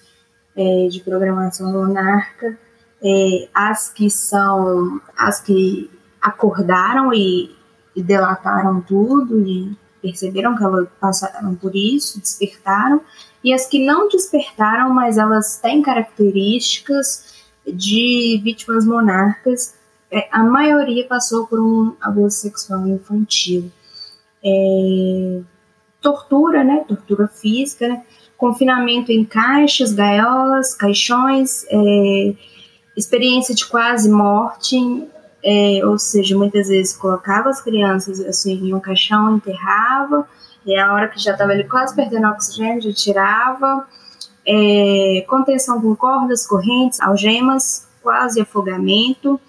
é, 0.55 0.89
de 0.89 1.01
programação 1.01 1.73
monarca, 1.73 2.59
é, 3.03 3.49
as 3.55 3.89
que 3.89 4.11
são 4.11 5.01
as 5.17 5.41
que 5.41 5.91
acordaram 6.23 7.13
e, 7.13 7.55
e 7.95 8.03
delataram 8.03 8.81
tudo 8.81 9.47
e 9.47 9.77
perceberam 10.01 10.57
que 10.57 10.65
elas 10.65 10.89
passaram 11.01 11.55
por 11.55 11.75
isso, 11.75 12.21
despertaram, 12.21 13.01
e 13.43 13.53
as 13.53 13.67
que 13.67 13.85
não 13.85 14.09
despertaram, 14.09 14.93
mas 14.93 15.19
elas 15.19 15.59
têm 15.59 15.83
características 15.83 17.43
de 17.67 18.41
vítimas 18.43 18.85
monarcas, 18.85 19.75
é, 20.11 20.29
a 20.31 20.43
maioria 20.43 21.07
passou 21.07 21.47
por 21.47 21.59
um 21.59 21.95
abuso 22.01 22.37
sexual 22.37 22.87
infantil. 22.87 23.71
É, 24.45 25.41
tortura, 26.01 26.63
né? 26.63 26.85
Tortura 26.87 27.29
física, 27.29 27.89
né? 27.89 28.03
confinamento 28.37 29.13
em 29.13 29.25
caixas, 29.25 29.93
gaiolas, 29.93 30.75
caixões, 30.75 31.65
é, 31.71 32.35
experiência 32.97 33.55
de 33.55 33.65
quase 33.67 34.11
morte, 34.11 34.77
é, 35.43 35.81
ou 35.85 35.99
seja, 35.99 36.37
muitas 36.37 36.69
vezes 36.69 36.97
colocava 36.97 37.51
as 37.51 37.61
crianças 37.61 38.21
assim 38.21 38.53
em 38.53 38.75
um 38.75 38.81
caixão, 38.81 39.37
enterrava, 39.37 40.29
e 40.65 40.77
a 40.79 40.93
hora 40.93 41.09
que 41.09 41.19
já 41.19 41.33
estava 41.33 41.53
ali 41.53 41.65
quase 41.65 41.95
perdendo 41.95 42.29
oxigênio, 42.29 42.81
já 42.81 42.93
tirava. 42.93 43.87
É, 44.47 45.25
contenção 45.29 45.81
com 45.81 45.95
cordas, 45.95 46.47
correntes, 46.47 47.01
algemas, 47.01 47.87
quase 48.03 48.41
afogamento, 48.41 49.41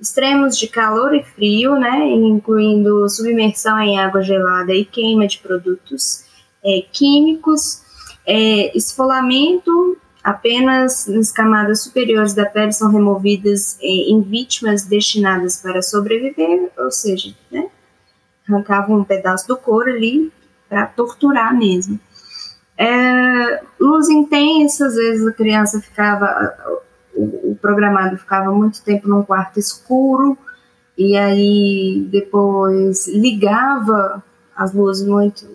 extremos 0.00 0.56
de 0.58 0.68
calor 0.68 1.14
e 1.14 1.22
frio, 1.22 1.76
né, 1.76 2.06
incluindo 2.10 3.08
submersão 3.08 3.78
em 3.80 3.98
água 3.98 4.22
gelada 4.22 4.72
e 4.72 4.84
queima 4.84 5.26
de 5.26 5.38
produtos 5.38 6.24
é, 6.64 6.84
químicos, 6.92 7.82
é, 8.24 8.76
esfolamento 8.76 9.96
Apenas 10.26 11.06
nas 11.06 11.30
camadas 11.30 11.84
superiores 11.84 12.34
da 12.34 12.44
pele 12.44 12.72
são 12.72 12.90
removidas 12.90 13.78
eh, 13.80 14.10
em 14.10 14.20
vítimas 14.20 14.84
destinadas 14.84 15.62
para 15.62 15.80
sobreviver, 15.80 16.68
ou 16.76 16.90
seja, 16.90 17.32
né, 17.48 17.68
arrancavam 18.48 18.98
um 18.98 19.04
pedaço 19.04 19.46
do 19.46 19.56
couro 19.56 19.88
ali 19.88 20.32
para 20.68 20.84
torturar 20.86 21.56
mesmo. 21.56 22.00
É, 22.76 23.62
luz 23.78 24.08
intensa, 24.08 24.86
às 24.88 24.96
vezes 24.96 25.24
a 25.24 25.32
criança 25.32 25.80
ficava, 25.80 26.52
o 27.14 27.56
programado 27.62 28.18
ficava 28.18 28.50
muito 28.50 28.82
tempo 28.82 29.06
num 29.06 29.22
quarto 29.22 29.60
escuro 29.60 30.36
e 30.98 31.16
aí 31.16 32.04
depois 32.10 33.06
ligava 33.06 34.24
as 34.56 34.74
luzes 34.74 35.06
muito 35.06 35.48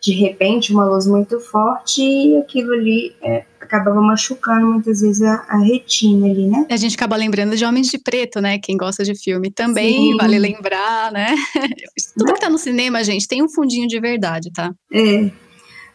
de 0.00 0.12
repente 0.12 0.72
uma 0.72 0.84
luz 0.84 1.08
muito 1.08 1.40
forte 1.40 2.02
e 2.02 2.36
aquilo 2.36 2.72
ali 2.72 3.16
é, 3.20 3.49
acabava 3.70 4.00
machucando 4.00 4.66
muitas 4.66 5.00
vezes 5.00 5.22
a, 5.22 5.44
a, 5.48 5.58
retina 5.58 6.26
ali, 6.26 6.48
né? 6.48 6.66
A 6.68 6.76
gente 6.76 6.96
acaba 6.96 7.16
lembrando 7.16 7.56
de 7.56 7.64
Homens 7.64 7.88
de 7.88 7.98
Preto, 7.98 8.40
né? 8.40 8.58
Quem 8.58 8.76
gosta 8.76 9.04
de 9.04 9.14
filme 9.14 9.50
também, 9.50 10.12
Sim. 10.12 10.16
vale 10.16 10.38
lembrar, 10.38 11.12
né? 11.12 11.34
Tudo 12.18 12.34
que 12.34 12.40
tá 12.40 12.50
no 12.50 12.58
cinema, 12.58 13.04
gente, 13.04 13.28
tem 13.28 13.42
um 13.42 13.48
fundinho 13.48 13.86
de 13.86 14.00
verdade, 14.00 14.50
tá? 14.52 14.72
É. 14.92 15.30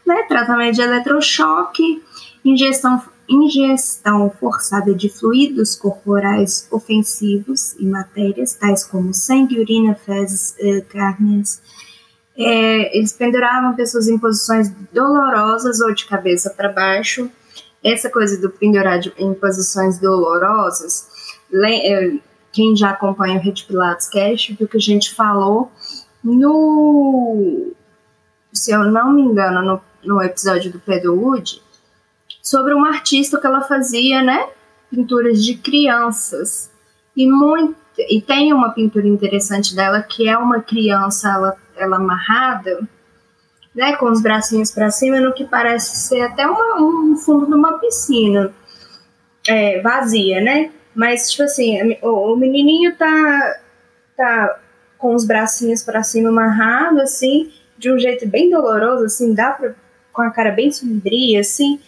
Né? 0.06 0.24
Tratamento 0.30 0.76
de 0.76 0.82
eletrochoque, 0.82 2.02
ingestão, 2.44 3.02
ingestão 3.28 4.32
forçada 4.40 4.94
de 4.94 5.10
fluidos 5.10 5.76
corporais 5.76 6.68
ofensivos 6.72 7.74
e 7.80 7.86
matérias, 7.86 8.54
tais 8.54 8.86
como 8.86 9.14
sangue, 9.14 9.60
urina, 9.60 9.96
fezes, 9.96 10.56
eh, 10.60 10.82
carnes, 10.82 11.62
é, 12.38 12.98
eles 12.98 13.14
penduravam 13.14 13.76
pessoas 13.76 14.08
em 14.08 14.20
posições 14.20 14.70
dolorosas 14.92 15.80
ou 15.80 15.94
de 15.94 16.06
cabeça 16.06 16.50
para 16.50 16.72
baixo. 16.72 17.32
Essa 17.86 18.10
coisa 18.10 18.42
do 18.42 18.50
pendurar 18.50 19.00
em 19.16 19.34
posições 19.36 20.00
dolorosas, 20.00 21.08
é, 21.54 22.18
quem 22.52 22.76
já 22.76 22.90
acompanha 22.90 23.38
o 23.38 23.44
Red 23.44 23.64
Pilates 23.68 24.10
Cast 24.10 24.54
viu 24.56 24.68
que 24.68 24.78
a 24.78 24.82
gente 24.82 25.14
falou 25.14 25.72
no, 26.24 27.74
se 28.52 28.72
eu 28.72 28.84
não 28.86 29.14
me 29.14 29.22
engano, 29.22 29.62
no, 29.62 29.82
no 30.04 30.24
episódio 30.24 30.72
do 30.72 30.80
Pedro 30.80 31.14
Wood, 31.16 31.62
sobre 32.42 32.74
uma 32.74 32.90
artista 32.90 33.40
que 33.40 33.46
ela 33.46 33.62
fazia, 33.62 34.24
né, 34.24 34.50
pinturas 34.90 35.44
de 35.46 35.56
crianças. 35.56 36.72
E 37.16 37.30
muito 37.30 37.76
e 37.98 38.20
tem 38.20 38.52
uma 38.52 38.72
pintura 38.72 39.08
interessante 39.08 39.74
dela 39.74 40.02
que 40.02 40.28
é 40.28 40.38
uma 40.38 40.60
criança 40.60 41.30
ela 41.30 41.58
ela 41.78 41.98
amarrada, 41.98 42.88
né, 43.76 43.96
com 43.98 44.10
os 44.10 44.22
bracinhos 44.22 44.72
para 44.72 44.90
cima, 44.90 45.20
no 45.20 45.34
que 45.34 45.44
parece 45.44 45.98
ser 45.98 46.22
até 46.22 46.48
uma, 46.48 46.82
um 46.82 47.18
fundo 47.18 47.46
de 47.46 47.54
uma 47.54 47.78
piscina 47.78 48.54
é, 49.48 49.82
vazia, 49.82 50.42
né? 50.42 50.72
Mas, 50.96 51.30
tipo 51.30 51.44
assim, 51.44 51.98
o, 52.02 52.34
o 52.34 52.38
menininho 52.38 52.96
tá, 52.96 53.60
tá 54.16 54.60
com 54.98 55.14
os 55.14 55.26
bracinhos 55.26 55.84
para 55.84 56.04
cima 56.04 56.30
amarrado, 56.30 57.02
assim, 57.02 57.52
de 57.78 57.92
um 57.92 58.00
jeito 58.00 58.26
bem 58.28 58.50
doloroso, 58.50 59.04
assim, 59.06 59.34
dá 59.34 59.52
pra, 59.52 59.76
com 60.14 60.22
a 60.22 60.32
cara 60.32 60.52
bem 60.52 60.72
sombria, 60.72 61.42
assim, 61.42 61.80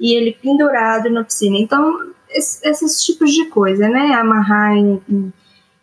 e 0.00 0.14
ele 0.14 0.36
pendurado 0.42 1.08
na 1.08 1.22
piscina. 1.22 1.56
Então, 1.58 2.12
esse, 2.28 2.68
esses 2.68 3.04
tipos 3.04 3.32
de 3.32 3.46
coisa, 3.46 3.88
né? 3.88 4.12
Amarrar 4.14 4.72
em, 4.72 5.00
em, 5.08 5.32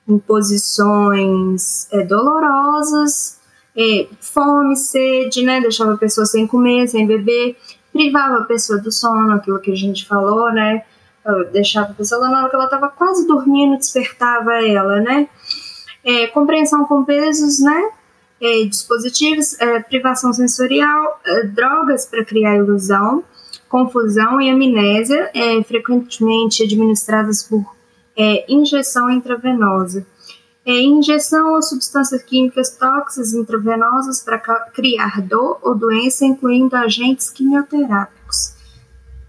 em 0.10 0.19
posições 0.19 1.88
é, 1.93 2.04
dolorosas, 2.04 3.39
é, 3.75 4.07
fome, 4.19 4.75
sede, 4.75 5.43
né? 5.43 5.62
Deixava 5.62 5.93
a 5.93 5.97
pessoa 5.97 6.25
sem 6.25 6.45
comer, 6.45 6.88
sem 6.88 7.07
beber, 7.07 7.57
privava 7.91 8.39
a 8.39 8.43
pessoa 8.43 8.79
do 8.79 8.91
sono, 8.91 9.33
aquilo 9.33 9.59
que 9.59 9.71
a 9.71 9.75
gente 9.75 10.05
falou, 10.05 10.51
né? 10.51 10.83
Deixava 11.51 11.91
a 11.91 11.93
pessoa 11.93 12.27
na 12.27 12.41
hora 12.41 12.49
que 12.49 12.55
ela 12.55 12.65
estava 12.65 12.89
quase 12.89 13.25
dormindo, 13.25 13.77
despertava 13.77 14.53
ela, 14.55 14.99
né? 14.99 15.27
É, 16.03 16.27
compreensão 16.27 16.86
com 16.86 17.03
pesos, 17.03 17.59
né? 17.59 17.89
É, 18.41 18.65
dispositivos, 18.65 19.59
é, 19.62 19.79
privação 19.79 20.33
sensorial, 20.33 21.21
é, 21.25 21.43
drogas 21.43 22.05
para 22.05 22.25
criar 22.25 22.57
ilusão, 22.57 23.23
confusão 23.69 24.41
e 24.41 24.49
amnésia, 24.49 25.31
é, 25.33 25.63
frequentemente 25.63 26.63
administradas 26.63 27.43
por 27.43 27.65
injeção 28.47 29.09
intravenosa. 29.09 30.05
É, 30.65 30.82
injeção 30.82 31.56
ou 31.56 31.62
substâncias 31.62 32.23
químicas 32.23 32.78
tóxicas 32.78 33.34
intravenosas 33.34 34.21
para 34.21 34.39
criar 34.73 35.21
dor 35.21 35.60
ou 35.62 35.76
doença, 35.76 36.26
incluindo 36.26 36.76
agentes 36.76 37.30
quimioterápicos. 37.30 38.54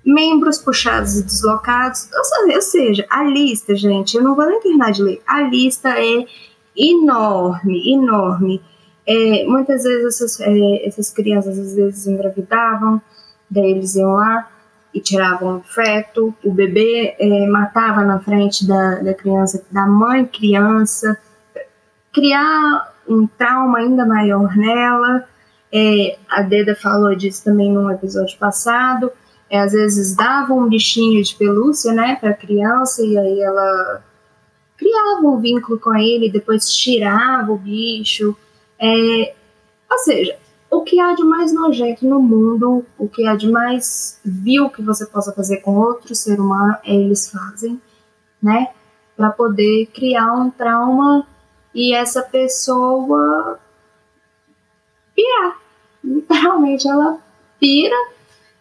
Membros 0.05 0.59
puxados 0.59 1.18
e 1.18 1.25
deslocados, 1.25 2.09
ou 2.12 2.62
seja, 2.62 3.07
a 3.09 3.25
lista, 3.25 3.75
gente, 3.75 4.16
eu 4.16 4.23
não 4.23 4.35
vou 4.35 4.47
nem 4.47 4.61
terminar 4.61 4.92
de 4.92 5.03
ler, 5.03 5.23
a 5.27 5.40
lista 5.40 5.88
é 5.99 6.27
enorme, 6.77 7.92
enorme. 7.92 8.62
É, 9.07 9.44
muitas 9.47 9.83
vezes 9.85 10.20
essas, 10.20 10.40
é, 10.40 10.87
essas 10.87 11.11
crianças 11.11 11.59
às 11.59 11.75
vezes 11.75 12.07
engravidavam, 12.07 13.01
daí 13.51 13.70
eles 13.70 13.94
iam 13.97 14.12
lá 14.12 14.51
e 14.94 15.00
tiravam 15.00 15.59
o 15.59 15.62
feto, 15.62 16.33
o 16.44 16.52
bebê 16.52 17.16
é, 17.18 17.46
matava 17.48 18.04
na 18.04 18.20
frente 18.20 18.64
da, 18.66 19.00
da 19.00 19.12
criança, 19.12 19.66
da 19.70 19.85
mãe 19.87 20.24
criança, 20.24 21.18
criar 22.12 22.94
um 23.09 23.26
trauma 23.26 23.78
ainda 23.78 24.07
maior 24.07 24.57
nela. 24.57 25.28
É, 25.72 26.16
a 26.28 26.42
Deda 26.42 26.76
falou 26.76 27.12
disso 27.16 27.42
também 27.42 27.72
num 27.72 27.90
episódio 27.90 28.38
passado. 28.38 29.11
É, 29.50 29.59
às 29.59 29.72
vezes 29.72 30.14
dava 30.14 30.54
um 30.54 30.68
bichinho 30.68 31.22
de 31.22 31.35
pelúcia, 31.35 31.92
né, 31.92 32.16
para 32.20 32.30
a 32.30 32.35
criança 32.35 33.02
e 33.04 33.18
aí 33.18 33.40
ela 33.40 34.02
criava 34.76 35.26
um 35.26 35.40
vínculo 35.40 35.78
com 35.78 35.94
ele, 35.94 36.30
depois 36.30 36.72
tirava 36.72 37.50
o 37.50 37.59
bicho. 37.59 38.37
É, 38.78 39.35
ou 39.90 39.98
seja, 39.98 40.37
o 40.75 40.83
que 40.83 40.99
há 40.99 41.15
de 41.15 41.23
mais 41.23 41.53
nojento 41.53 42.07
no 42.07 42.21
mundo, 42.21 42.85
o 42.99 43.09
que 43.09 43.27
há 43.27 43.37
de 43.37 43.49
mais 43.49 44.21
vil 44.25 44.69
que 44.69 44.83
você 44.83 45.07
possa 45.07 45.33
fazer 45.33 45.59
com 45.59 45.77
outro 45.77 46.15
ser 46.15 46.41
humano, 46.41 46.77
eles 46.85 47.31
fazem, 47.31 47.81
né? 48.43 48.69
Para 49.17 49.31
poder 49.31 49.87
criar 49.87 50.33
um 50.33 50.51
trauma 50.51 51.27
e 51.75 51.95
essa 51.95 52.23
pessoa 52.23 53.59
pirar. 55.15 55.61
Literalmente 56.03 56.89
ela 56.89 57.19
pira, 57.61 57.97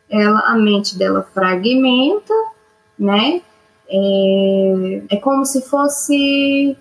ela, 0.09 0.39
a 0.41 0.55
mente 0.55 0.97
dela 0.97 1.27
fragmenta, 1.33 2.33
né? 2.97 3.41
É, 3.89 5.03
é 5.09 5.15
como 5.17 5.45
se 5.45 5.61
fosse 5.61 6.77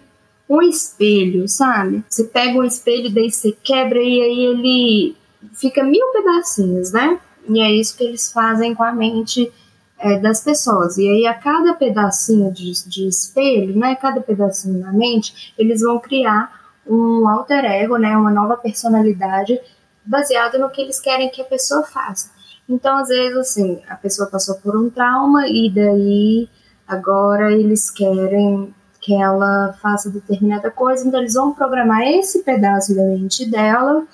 um 0.48 0.60
espelho, 0.60 1.48
sabe? 1.48 2.04
Você 2.08 2.24
pega 2.24 2.58
um 2.58 2.64
espelho, 2.64 3.10
daí 3.10 3.30
você 3.30 3.52
quebra 3.52 3.98
e 3.98 4.20
aí 4.20 4.44
ele 4.46 5.21
fica 5.54 5.82
mil 5.82 6.06
pedacinhos, 6.12 6.92
né? 6.92 7.20
E 7.48 7.60
é 7.60 7.70
isso 7.70 7.96
que 7.96 8.04
eles 8.04 8.30
fazem 8.30 8.74
com 8.74 8.82
a 8.82 8.92
mente 8.92 9.52
é, 9.98 10.18
das 10.18 10.42
pessoas. 10.42 10.98
E 10.98 11.08
aí, 11.08 11.26
a 11.26 11.34
cada 11.34 11.74
pedacinho 11.74 12.52
de, 12.52 12.72
de 12.88 13.08
espelho, 13.08 13.76
né? 13.78 13.94
Cada 13.94 14.20
pedacinho 14.20 14.78
na 14.78 14.92
mente, 14.92 15.54
eles 15.58 15.80
vão 15.80 15.98
criar 15.98 16.60
um 16.86 17.28
alter 17.28 17.64
ego, 17.64 17.96
né? 17.96 18.16
Uma 18.16 18.30
nova 18.30 18.56
personalidade 18.56 19.60
baseada 20.04 20.58
no 20.58 20.70
que 20.70 20.80
eles 20.80 21.00
querem 21.00 21.30
que 21.30 21.40
a 21.40 21.44
pessoa 21.44 21.82
faça. 21.82 22.30
Então, 22.68 22.98
às 22.98 23.08
vezes, 23.08 23.36
assim, 23.36 23.82
a 23.88 23.96
pessoa 23.96 24.28
passou 24.28 24.56
por 24.56 24.76
um 24.76 24.90
trauma 24.90 25.46
e 25.48 25.70
daí 25.70 26.48
agora 26.86 27.52
eles 27.52 27.90
querem 27.90 28.74
que 29.00 29.14
ela 29.14 29.72
faça 29.82 30.08
determinada 30.08 30.70
coisa, 30.70 31.06
então 31.06 31.18
eles 31.18 31.34
vão 31.34 31.52
programar 31.52 32.02
esse 32.02 32.44
pedaço 32.44 32.94
da 32.94 33.02
mente 33.02 33.50
dela, 33.50 34.06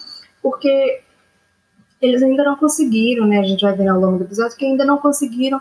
porque 0.43 1.03
eles 2.01 2.23
ainda 2.23 2.45
não 2.45 2.57
conseguiram, 2.57 3.27
né? 3.27 3.39
A 3.39 3.43
gente 3.43 3.63
vai 3.63 3.75
ver 3.75 3.89
ao 3.89 4.01
longo 4.01 4.19
do 4.19 4.25
episódio 4.25 4.57
que 4.57 4.65
ainda 4.65 4.85
não 4.85 4.99
conseguiram 4.99 5.61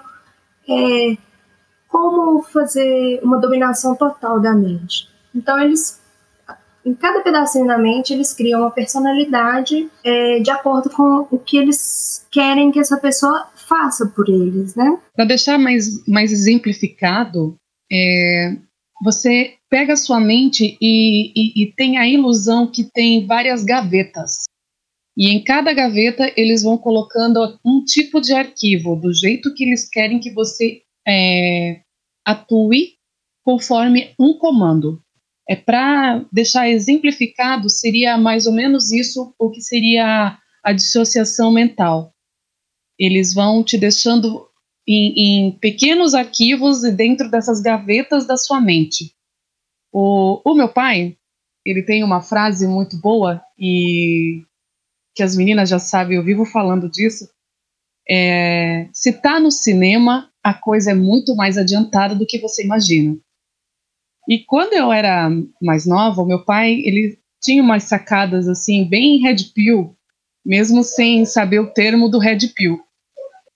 é, 0.67 1.17
como 1.87 2.41
fazer 2.43 3.19
uma 3.23 3.39
dominação 3.39 3.95
total 3.95 4.39
da 4.39 4.53
mente. 4.53 5.09
Então 5.33 5.59
eles 5.59 5.99
em 6.85 6.93
cada 6.93 7.19
pedacinho 7.19 7.67
da 7.67 7.77
mente 7.77 8.13
eles 8.13 8.33
criam 8.33 8.61
uma 8.61 8.71
personalidade 8.71 9.89
é, 10.03 10.39
de 10.39 10.49
acordo 10.49 10.89
com 10.89 11.27
o 11.29 11.37
que 11.37 11.57
eles 11.57 12.25
querem 12.31 12.71
que 12.71 12.79
essa 12.79 12.97
pessoa 12.97 13.47
faça 13.67 14.05
por 14.05 14.29
eles, 14.29 14.73
né? 14.75 14.97
Para 15.15 15.25
deixar 15.25 15.57
mais, 15.57 16.05
mais 16.07 16.31
exemplificado, 16.31 17.57
é, 17.91 18.55
você 19.03 19.55
pega 19.69 19.93
a 19.93 19.97
sua 19.97 20.19
mente 20.19 20.77
e, 20.81 21.31
e, 21.35 21.63
e 21.63 21.73
tem 21.73 21.97
a 21.97 22.07
ilusão 22.07 22.67
que 22.67 22.83
tem 22.83 23.25
várias 23.27 23.63
gavetas. 23.63 24.46
E 25.17 25.29
em 25.29 25.43
cada 25.43 25.73
gaveta 25.73 26.31
eles 26.37 26.61
vão 26.61 26.77
colocando 26.77 27.59
um 27.65 27.83
tipo 27.83 28.21
de 28.21 28.33
arquivo, 28.33 28.95
do 28.95 29.11
jeito 29.11 29.51
que 29.55 29.63
eles 29.63 29.89
querem 29.89 30.19
que 30.19 30.31
você 30.31 30.83
é, 31.07 31.81
atue 32.23 32.93
conforme 33.43 34.13
um 34.19 34.37
comando. 34.37 35.01
É 35.49 35.55
para 35.55 36.23
deixar 36.31 36.69
exemplificado, 36.69 37.67
seria 37.67 38.15
mais 38.15 38.45
ou 38.45 38.53
menos 38.53 38.91
isso 38.91 39.33
o 39.39 39.49
que 39.49 39.61
seria 39.61 40.37
a 40.63 40.71
dissociação 40.71 41.51
mental. 41.51 42.13
Eles 42.99 43.33
vão 43.33 43.63
te 43.63 43.75
deixando 43.75 44.47
em, 44.87 45.47
em 45.47 45.51
pequenos 45.51 46.13
arquivos 46.13 46.81
dentro 46.95 47.31
dessas 47.31 47.59
gavetas 47.59 48.27
da 48.27 48.37
sua 48.37 48.61
mente. 48.61 49.15
O, 49.91 50.41
o 50.45 50.53
meu 50.53 50.69
pai, 50.69 51.17
ele 51.65 51.81
tem 51.81 52.03
uma 52.03 52.21
frase 52.21 52.67
muito 52.67 52.97
boa 52.97 53.41
e 53.57 54.43
que 55.17 55.23
as 55.23 55.35
meninas 55.35 55.67
já 55.67 55.79
sabem, 55.79 56.15
eu 56.15 56.23
vivo 56.23 56.45
falando 56.45 56.87
disso. 56.87 57.27
É, 58.07 58.87
se 58.93 59.11
tá 59.11 59.39
no 59.39 59.51
cinema, 59.51 60.29
a 60.43 60.53
coisa 60.53 60.91
é 60.91 60.93
muito 60.93 61.35
mais 61.35 61.57
adiantada 61.57 62.13
do 62.13 62.25
que 62.25 62.37
você 62.37 62.63
imagina. 62.63 63.17
E 64.29 64.45
quando 64.45 64.73
eu 64.73 64.93
era 64.93 65.27
mais 65.59 65.87
nova, 65.87 66.21
o 66.21 66.25
meu 66.25 66.45
pai, 66.45 66.73
ele 66.85 67.17
tinha 67.41 67.63
umas 67.63 67.85
sacadas 67.85 68.47
assim, 68.47 68.87
bem 68.87 69.19
red 69.19 69.37
pill, 69.55 69.97
mesmo 70.45 70.83
sem 70.83 71.25
saber 71.25 71.59
o 71.59 71.73
termo 71.73 72.09
do 72.09 72.19
red 72.19 72.39
pill. 72.55 72.79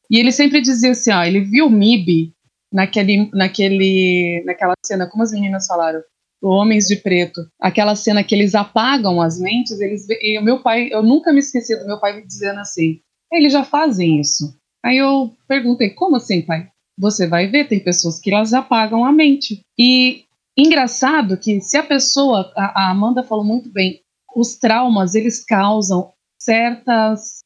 E 0.10 0.19
ele 0.19 0.32
sempre 0.32 0.62
dizia 0.62 0.91
assim, 0.91 1.12
ó, 1.12 1.24
ele 1.24 1.41
viu 1.41 1.67
o 1.67 1.69
MIB 1.69 2.34
naquele, 2.74 3.30
naquele, 3.34 4.43
naquela 4.45 4.74
cena, 4.84 5.08
como 5.08 5.21
as 5.24 5.32
meninas 5.32 5.67
falaram, 5.67 6.02
Homens 6.41 6.88
de 6.88 6.95
Preto, 6.95 7.47
aquela 7.60 7.95
cena 7.95 8.23
que 8.23 8.34
eles 8.34 8.56
apagam 8.56 9.21
as 9.21 9.39
mentes, 9.39 9.80
eles 9.80 10.08
e 10.10 10.39
o 10.39 10.43
meu 10.43 10.62
pai, 10.62 10.89
eu 10.91 11.04
nunca 11.04 11.32
me 11.32 11.39
esqueci 11.39 11.77
do 11.77 11.86
meu 11.86 11.99
pai 11.99 12.15
me 12.15 12.25
dizendo 12.25 12.60
assim, 12.60 12.99
eles 13.32 13.54
já 13.54 13.63
fazem 13.63 14.19
isso. 14.19 14.58
Aí 14.84 14.97
eu 14.97 15.32
perguntei, 15.47 15.91
como 15.91 16.15
assim, 16.15 16.41
pai? 16.41 16.67
Você 16.97 17.27
vai 17.27 17.47
ver, 17.47 17.67
tem 17.67 17.80
pessoas 17.80 18.19
que 18.19 18.34
elas 18.34 18.54
apagam 18.54 19.06
a 19.06 19.12
mente. 19.12 19.62
E 19.77 20.25
engraçado 20.58 21.38
que 21.38 21.62
se 21.62 21.77
a 21.77 21.84
pessoa, 21.84 22.51
a, 22.58 22.86
a 22.86 22.91
Amanda 22.91 23.23
falou 23.23 23.45
muito 23.45 23.71
bem, 23.71 24.01
os 24.36 24.58
traumas, 24.58 25.13
eles 25.13 25.45
causam 25.45 26.12
certas, 26.39 27.41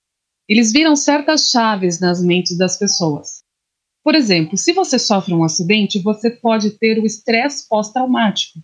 eles 0.48 0.72
viram 0.72 0.96
certas 0.96 1.50
chaves 1.50 2.00
nas 2.00 2.24
mentes 2.24 2.58
das 2.58 2.78
pessoas. 2.78 3.44
Por 4.04 4.16
exemplo, 4.16 4.58
se 4.58 4.72
você 4.72 4.98
sofre 4.98 5.34
um 5.34 5.44
acidente, 5.44 6.02
você 6.02 6.30
pode 6.30 6.72
ter 6.78 7.00
o 7.00 7.06
estresse 7.06 7.68
pós-traumático 7.68 8.60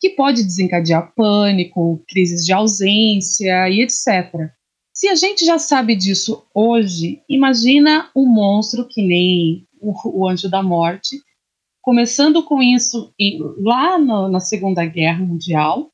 que 0.00 0.10
pode 0.10 0.42
desencadear 0.44 1.12
pânico, 1.14 2.02
crises 2.08 2.44
de 2.44 2.52
ausência 2.52 3.68
e 3.68 3.80
etc. 3.82 4.50
Se 4.92 5.08
a 5.08 5.14
gente 5.14 5.44
já 5.44 5.58
sabe 5.58 5.94
disso 5.94 6.46
hoje, 6.54 7.22
imagina 7.28 8.10
um 8.14 8.26
monstro 8.26 8.86
que 8.88 9.02
nem 9.02 9.66
o, 9.80 10.26
Anjo 10.28 10.48
da 10.48 10.62
Morte, 10.62 11.20
começando 11.82 12.42
com 12.42 12.62
isso 12.62 13.12
lá 13.58 13.98
na 13.98 14.40
Segunda 14.40 14.84
Guerra 14.84 15.24
Mundial, 15.24 15.90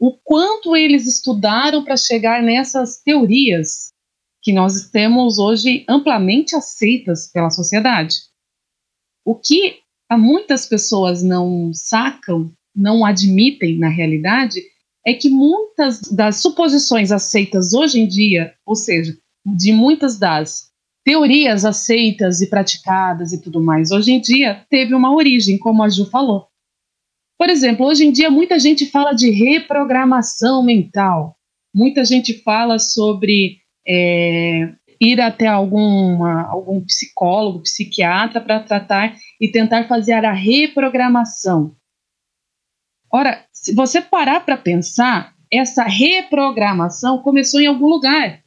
o 0.00 0.16
quanto 0.24 0.74
eles 0.74 1.06
estudaram 1.06 1.84
para 1.84 1.96
chegar 1.96 2.42
nessas 2.42 3.00
teorias 3.02 3.92
que 4.42 4.52
nós 4.52 4.90
temos 4.90 5.38
hoje 5.38 5.84
amplamente 5.88 6.56
aceitas 6.56 7.30
pela 7.30 7.50
sociedade. 7.50 8.16
O 9.24 9.36
que 9.36 9.80
muitas 10.10 10.66
pessoas 10.66 11.22
não 11.22 11.72
sacam 11.72 12.52
não 12.74 13.04
admitem 13.04 13.78
na 13.78 13.88
realidade 13.88 14.60
é 15.06 15.12
que 15.12 15.28
muitas 15.28 16.00
das 16.12 16.36
suposições 16.36 17.10
aceitas 17.10 17.74
hoje 17.74 18.00
em 18.00 18.06
dia, 18.06 18.54
ou 18.64 18.74
seja, 18.74 19.16
de 19.44 19.72
muitas 19.72 20.18
das 20.18 20.70
teorias 21.04 21.64
aceitas 21.64 22.40
e 22.40 22.48
praticadas 22.48 23.32
e 23.32 23.42
tudo 23.42 23.60
mais, 23.60 23.90
hoje 23.90 24.12
em 24.12 24.20
dia 24.20 24.64
teve 24.70 24.94
uma 24.94 25.12
origem, 25.12 25.58
como 25.58 25.82
a 25.82 25.88
Ju 25.88 26.06
falou. 26.06 26.46
Por 27.36 27.50
exemplo, 27.50 27.86
hoje 27.86 28.06
em 28.06 28.12
dia 28.12 28.30
muita 28.30 28.58
gente 28.58 28.86
fala 28.86 29.12
de 29.12 29.28
reprogramação 29.30 30.62
mental, 30.62 31.36
muita 31.74 32.04
gente 32.04 32.40
fala 32.42 32.78
sobre 32.78 33.58
é, 33.86 34.72
ir 35.00 35.20
até 35.20 35.48
alguma, 35.48 36.42
algum 36.42 36.80
psicólogo, 36.84 37.64
psiquiatra 37.64 38.40
para 38.40 38.60
tratar 38.60 39.16
e 39.40 39.48
tentar 39.48 39.88
fazer 39.88 40.24
a 40.24 40.32
reprogramação. 40.32 41.74
Ora, 43.12 43.44
se 43.52 43.74
você 43.74 44.00
parar 44.00 44.40
para 44.40 44.56
pensar, 44.56 45.34
essa 45.52 45.84
reprogramação 45.84 47.18
começou 47.18 47.60
em 47.60 47.66
algum 47.66 47.86
lugar. 47.86 48.42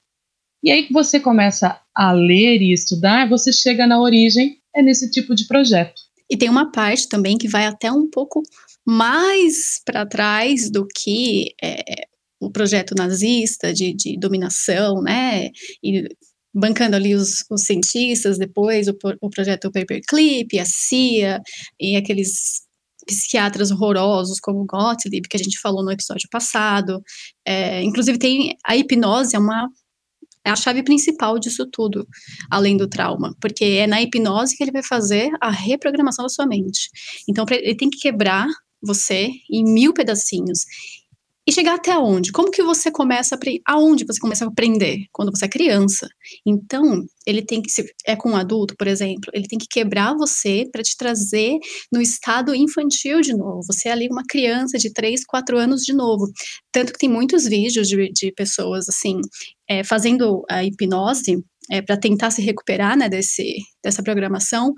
E 0.64 0.72
aí 0.72 0.88
que 0.88 0.94
você 0.94 1.20
começa 1.20 1.80
a 1.94 2.12
ler 2.12 2.62
e 2.62 2.74
estudar, 2.74 3.30
você 3.30 3.54
chega 3.54 3.86
na 3.86 4.02
origem, 4.02 4.58
é 4.76 4.82
nesse 4.82 5.12
tipo 5.12 5.36
de 5.36 5.46
projeto. 5.48 6.02
E 6.28 6.36
tem 6.36 6.50
uma 6.50 6.72
parte 6.72 7.08
também 7.08 7.38
que 7.38 7.48
vai 7.48 7.68
até 7.68 7.92
um 7.92 8.10
pouco 8.10 8.42
mais 8.84 9.80
para 9.86 10.06
trás 10.08 10.72
do 10.72 10.88
que 10.88 11.54
é, 11.64 12.08
o 12.40 12.52
projeto 12.52 12.96
nazista 12.96 13.72
de, 13.72 13.94
de 13.94 14.18
dominação, 14.18 15.02
né? 15.04 15.52
E 15.84 16.08
bancando 16.52 16.96
ali 16.96 17.14
os, 17.14 17.46
os 17.52 17.62
cientistas, 17.64 18.40
depois 18.40 18.88
o, 18.88 18.98
o 19.22 19.30
projeto 19.30 19.72
Paperclip, 19.72 20.58
a 20.58 20.66
CIA 20.66 21.42
e 21.80 21.96
aqueles 21.96 22.65
psiquiatras 23.06 23.72
horrorosos 23.72 24.40
como 24.40 24.66
Gottlieb, 24.66 25.28
que 25.28 25.38
a 25.38 25.40
gente 25.40 25.60
falou 25.60 25.84
no 25.84 25.92
episódio 25.92 26.28
passado. 26.32 27.02
É, 27.46 27.82
inclusive 27.84 28.18
tem 28.18 28.56
a 28.66 28.76
hipnose 28.76 29.36
é 29.36 29.40
uma 29.40 29.70
é 30.44 30.52
a 30.52 30.56
chave 30.56 30.84
principal 30.84 31.40
disso 31.40 31.68
tudo, 31.72 32.08
além 32.52 32.78
do 32.78 32.88
trauma, 32.88 33.36
porque 33.42 33.66
é 33.66 33.88
na 33.88 34.00
hipnose 34.02 34.56
que 34.56 34.64
ele 34.64 34.72
vai 34.72 34.84
fazer 34.84 35.32
a 35.42 35.50
reprogramação 35.50 36.24
da 36.24 36.30
sua 36.30 36.46
mente. 36.46 36.90
Então 37.28 37.46
ele 37.50 37.76
tem 37.76 37.90
que 37.90 37.98
quebrar 37.98 38.48
você 38.80 39.32
em 39.52 39.64
mil 39.64 39.92
pedacinhos 39.92 40.60
e 41.48 41.52
chegar 41.52 41.76
até 41.76 41.98
onde? 41.98 42.32
Como 42.32 42.50
que 42.50 42.64
você 42.64 42.90
começa 42.92 43.36
a 43.36 43.74
aonde 43.74 44.04
você 44.06 44.20
começa 44.20 44.46
a 44.46 44.48
aprender? 44.48 45.06
Quando 45.12 45.32
você 45.32 45.46
é 45.46 45.50
criança. 45.50 46.08
Então, 46.46 47.06
ele 47.26 47.44
tem 47.44 47.62
que 47.62 47.70
se 47.70 47.86
é 48.06 48.16
com 48.16 48.32
um 48.32 48.36
adulto, 48.36 48.76
por 48.78 48.88
exemplo, 48.88 49.30
ele 49.34 49.48
tem 49.48 49.60
que 49.60 49.68
quebrar 49.68 50.16
você 50.16 50.68
para 50.72 50.82
te 50.82 50.98
trazer 50.98 51.58
no 51.92 52.02
estado 52.02 52.56
infantil 52.56 53.22
de 53.22 53.36
novo. 53.36 53.62
Você 53.68 53.90
é 53.90 53.92
ali 53.92 54.08
uma 54.10 54.24
criança 54.28 54.78
de 54.80 54.92
3, 54.92 55.24
4 55.26 55.58
anos 55.58 55.82
de 55.82 55.94
novo. 55.94 56.26
Tanto 56.72 56.92
que 56.92 57.00
tem 57.00 57.10
muitos 57.10 57.46
vídeos 57.46 57.88
de, 57.88 58.12
de 58.12 58.32
pessoas 58.32 58.90
assim, 58.90 59.22
é, 59.70 59.84
fazendo 59.84 60.44
a 60.50 60.64
hipnose 60.64 61.44
é, 61.70 61.82
para 61.82 61.98
tentar 61.98 62.32
se 62.32 62.42
recuperar 62.42 62.98
né, 62.98 63.10
desse, 63.10 63.56
dessa 63.84 64.04
programação 64.04 64.74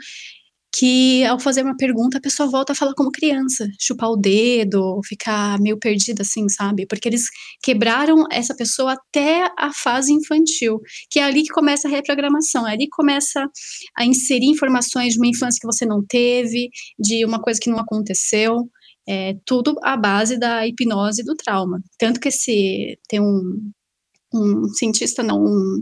que 0.77 1.23
ao 1.25 1.39
fazer 1.39 1.63
uma 1.63 1.75
pergunta 1.75 2.17
a 2.17 2.21
pessoa 2.21 2.49
volta 2.49 2.73
a 2.73 2.75
falar 2.75 2.93
como 2.93 3.11
criança, 3.11 3.67
chupar 3.79 4.09
o 4.11 4.17
dedo, 4.17 4.99
ficar 5.05 5.59
meio 5.59 5.77
perdida 5.79 6.21
assim, 6.21 6.47
sabe? 6.49 6.85
Porque 6.85 7.07
eles 7.07 7.25
quebraram 7.63 8.25
essa 8.31 8.55
pessoa 8.55 8.93
até 8.93 9.49
a 9.57 9.71
fase 9.73 10.13
infantil, 10.13 10.79
que 11.09 11.19
é 11.19 11.23
ali 11.23 11.43
que 11.43 11.53
começa 11.53 11.87
a 11.87 11.91
reprogramação, 11.91 12.67
é 12.67 12.73
ali 12.73 12.83
que 12.85 12.91
começa 12.91 13.47
a 13.97 14.05
inserir 14.05 14.47
informações 14.47 15.13
de 15.13 15.19
uma 15.19 15.27
infância 15.27 15.59
que 15.59 15.67
você 15.67 15.85
não 15.85 16.03
teve, 16.05 16.69
de 16.99 17.25
uma 17.25 17.41
coisa 17.41 17.59
que 17.59 17.69
não 17.69 17.79
aconteceu, 17.79 18.69
é 19.07 19.35
tudo 19.45 19.75
à 19.81 19.95
base 19.95 20.37
da 20.37 20.67
hipnose 20.67 21.23
do 21.23 21.35
trauma. 21.35 21.81
Tanto 21.97 22.19
que 22.19 22.27
esse 22.27 22.99
tem 23.09 23.19
um 23.21 23.71
um 24.33 24.67
cientista 24.69 25.23
não 25.23 25.41
um, 25.41 25.81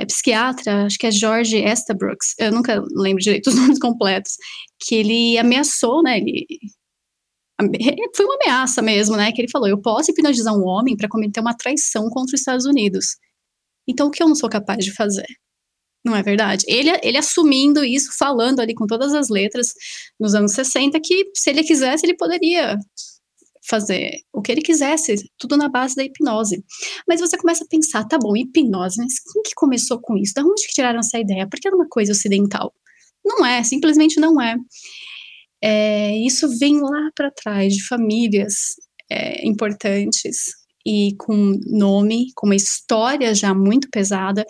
é, 0.00 0.06
psiquiatra, 0.06 0.86
acho 0.86 0.98
que 0.98 1.06
é 1.06 1.10
George 1.10 1.56
Estabrooks, 1.56 2.34
eu 2.38 2.52
nunca 2.52 2.82
lembro 2.94 3.22
direito 3.22 3.48
os 3.48 3.54
nomes 3.56 3.78
completos, 3.78 4.32
que 4.80 4.94
ele 4.94 5.38
ameaçou, 5.38 6.02
né, 6.02 6.18
ele 6.18 6.46
foi 8.14 8.24
uma 8.24 8.36
ameaça 8.36 8.80
mesmo, 8.80 9.16
né, 9.16 9.32
que 9.32 9.40
ele 9.40 9.50
falou, 9.50 9.68
eu 9.68 9.80
posso 9.80 10.10
hipnotizar 10.10 10.54
um 10.54 10.64
homem 10.64 10.96
para 10.96 11.08
cometer 11.08 11.40
uma 11.40 11.56
traição 11.56 12.08
contra 12.08 12.34
os 12.34 12.40
Estados 12.40 12.64
Unidos. 12.64 13.16
Então, 13.88 14.08
o 14.08 14.10
que 14.10 14.22
eu 14.22 14.28
não 14.28 14.34
sou 14.34 14.48
capaz 14.48 14.84
de 14.84 14.92
fazer? 14.92 15.26
Não 16.04 16.14
é 16.14 16.22
verdade? 16.22 16.64
Ele, 16.68 16.90
ele 17.02 17.18
assumindo 17.18 17.84
isso, 17.84 18.16
falando 18.16 18.60
ali 18.60 18.74
com 18.74 18.86
todas 18.86 19.12
as 19.14 19.28
letras 19.28 19.72
nos 20.20 20.34
anos 20.34 20.52
60, 20.52 21.00
que 21.02 21.30
se 21.34 21.50
ele 21.50 21.64
quisesse, 21.64 22.06
ele 22.06 22.16
poderia 22.16 22.78
fazer 23.68 24.10
o 24.32 24.40
que 24.40 24.50
ele 24.50 24.62
quisesse, 24.62 25.30
tudo 25.38 25.56
na 25.56 25.68
base 25.68 25.94
da 25.94 26.04
hipnose. 26.04 26.64
Mas 27.06 27.20
você 27.20 27.36
começa 27.36 27.64
a 27.64 27.68
pensar, 27.68 28.04
tá 28.04 28.18
bom, 28.18 28.36
hipnose, 28.36 28.96
mas 28.98 29.14
quem 29.32 29.42
que 29.42 29.54
começou 29.54 30.00
com 30.00 30.16
isso? 30.16 30.34
Da 30.34 30.42
onde 30.42 30.66
que 30.66 30.72
tiraram 30.72 31.00
essa 31.00 31.18
ideia? 31.18 31.48
Porque 31.48 31.68
era 31.68 31.76
uma 31.76 31.88
coisa 31.88 32.12
ocidental. 32.12 32.72
Não 33.24 33.44
é, 33.44 33.62
simplesmente 33.62 34.18
não 34.18 34.40
é. 34.40 34.56
é 35.62 36.16
isso 36.16 36.48
vem 36.58 36.80
lá 36.80 37.10
para 37.14 37.30
trás, 37.30 37.74
de 37.74 37.86
famílias 37.86 38.54
é, 39.10 39.46
importantes 39.46 40.58
e 40.86 41.14
com 41.18 41.58
nome, 41.66 42.28
com 42.34 42.46
uma 42.46 42.56
história 42.56 43.34
já 43.34 43.52
muito 43.54 43.88
pesada, 43.90 44.46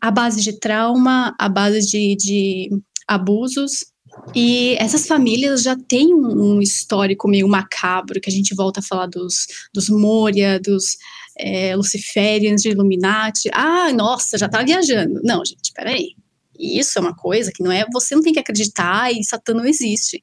a 0.00 0.10
base 0.10 0.40
de 0.40 0.58
trauma, 0.58 1.34
a 1.38 1.48
base 1.48 1.86
de, 1.86 2.16
de 2.16 2.70
abusos, 3.06 3.84
e 4.34 4.76
essas 4.78 5.06
famílias 5.06 5.62
já 5.62 5.76
têm 5.76 6.14
um, 6.14 6.60
histórico 6.60 7.28
meio 7.28 7.48
macabro, 7.48 8.20
que 8.20 8.30
a 8.30 8.32
gente 8.32 8.54
volta 8.54 8.80
a 8.80 8.82
falar 8.82 9.06
dos, 9.06 9.46
dos 9.72 9.88
Moria, 9.88 10.60
dos 10.60 10.96
é, 11.38 11.74
Luciferians, 11.74 12.62
de 12.62 12.70
Illuminati. 12.70 13.50
Ah, 13.52 13.92
nossa, 13.92 14.38
já 14.38 14.48
tá 14.48 14.62
viajando. 14.62 15.20
Não, 15.24 15.44
gente, 15.44 15.72
peraí. 15.74 16.14
Isso 16.58 16.98
é 16.98 17.02
uma 17.02 17.16
coisa 17.16 17.50
que 17.50 17.62
não 17.62 17.72
é. 17.72 17.84
Você 17.92 18.14
não 18.14 18.22
tem 18.22 18.32
que 18.32 18.38
acreditar 18.38 19.10
e 19.12 19.24
Satã 19.24 19.54
não 19.54 19.64
existe. 19.64 20.22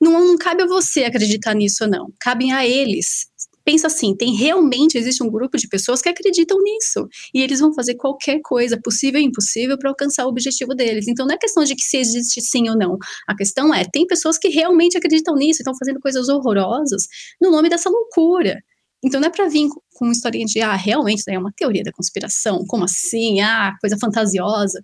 Não, 0.00 0.26
não 0.26 0.36
cabe 0.36 0.62
a 0.62 0.66
você 0.66 1.04
acreditar 1.04 1.54
nisso 1.54 1.86
não. 1.86 2.12
Cabem 2.20 2.52
a 2.52 2.66
eles 2.66 3.28
pensa 3.66 3.88
assim, 3.88 4.14
tem 4.16 4.32
realmente 4.36 4.96
existe 4.96 5.24
um 5.24 5.28
grupo 5.28 5.58
de 5.58 5.66
pessoas 5.66 6.00
que 6.00 6.08
acreditam 6.08 6.56
nisso 6.62 7.08
e 7.34 7.42
eles 7.42 7.58
vão 7.58 7.74
fazer 7.74 7.96
qualquer 7.96 8.40
coisa 8.40 8.80
possível 8.80 9.20
e 9.20 9.24
impossível 9.24 9.76
para 9.76 9.90
alcançar 9.90 10.24
o 10.24 10.28
objetivo 10.28 10.72
deles. 10.72 11.08
Então 11.08 11.26
não 11.26 11.34
é 11.34 11.38
questão 11.38 11.64
de 11.64 11.74
que 11.74 11.82
se 11.82 11.96
existe 11.96 12.40
sim 12.40 12.68
ou 12.70 12.78
não. 12.78 12.96
A 13.26 13.34
questão 13.34 13.74
é, 13.74 13.84
tem 13.84 14.06
pessoas 14.06 14.38
que 14.38 14.48
realmente 14.48 14.96
acreditam 14.96 15.34
nisso, 15.34 15.62
estão 15.62 15.74
fazendo 15.76 15.98
coisas 15.98 16.28
horrorosas 16.28 17.08
no 17.42 17.50
nome 17.50 17.68
dessa 17.68 17.90
loucura. 17.90 18.56
Então 19.04 19.20
não 19.20 19.26
é 19.28 19.30
para 19.30 19.48
vir 19.48 19.68
com 19.94 20.04
uma 20.04 20.12
historinha 20.12 20.46
de 20.46 20.60
ah, 20.60 20.76
realmente 20.76 21.24
é 21.28 21.36
uma 21.36 21.52
teoria 21.52 21.82
da 21.82 21.92
conspiração, 21.92 22.64
como 22.68 22.84
assim? 22.84 23.40
Ah, 23.40 23.72
coisa 23.80 23.96
fantasiosa. 24.00 24.80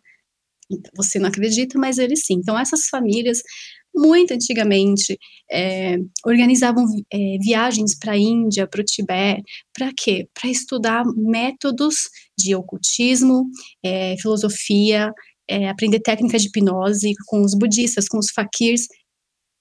Então, 0.70 0.90
você 0.96 1.20
não 1.20 1.28
acredita, 1.28 1.78
mas 1.78 1.98
eles 1.98 2.26
sim. 2.26 2.34
Então 2.34 2.58
essas 2.58 2.86
famílias 2.88 3.42
muito 3.94 4.32
antigamente, 4.32 5.18
é, 5.50 5.96
organizavam 6.24 6.84
é, 7.12 7.36
viagens 7.42 7.98
para 7.98 8.12
a 8.12 8.18
Índia, 8.18 8.66
para 8.66 8.80
o 8.80 8.84
Tibete, 8.84 9.42
para 9.72 9.90
quê? 9.96 10.26
Para 10.34 10.50
estudar 10.50 11.04
métodos 11.16 11.94
de 12.38 12.54
ocultismo, 12.54 13.44
é, 13.84 14.16
filosofia, 14.18 15.12
aprender 15.68 16.00
técnicas 16.00 16.40
de 16.40 16.48
hipnose 16.48 17.12
com 17.26 17.42
os 17.42 17.54
budistas, 17.54 18.08
com 18.08 18.18
os 18.18 18.30
faquirs. 18.30 18.86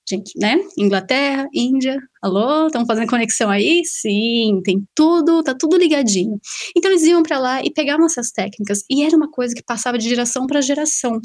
Gente, 0.09 0.31
né? 0.37 0.57
Inglaterra, 0.77 1.47
Índia, 1.53 1.97
alô, 2.21 2.67
estão 2.67 2.85
fazendo 2.85 3.09
conexão 3.09 3.49
aí? 3.49 3.81
Sim, 3.85 4.61
tem 4.63 4.83
tudo, 4.95 5.43
tá 5.43 5.53
tudo 5.53 5.77
ligadinho. 5.77 6.39
Então 6.75 6.91
eles 6.91 7.03
iam 7.03 7.21
para 7.21 7.37
lá 7.39 7.63
e 7.63 7.69
pegavam 7.69 8.05
essas 8.05 8.31
técnicas, 8.31 8.83
e 8.89 9.03
era 9.03 9.15
uma 9.15 9.29
coisa 9.29 9.53
que 9.53 9.63
passava 9.63 9.97
de 9.97 10.09
geração 10.09 10.47
para 10.47 10.59
geração 10.61 11.19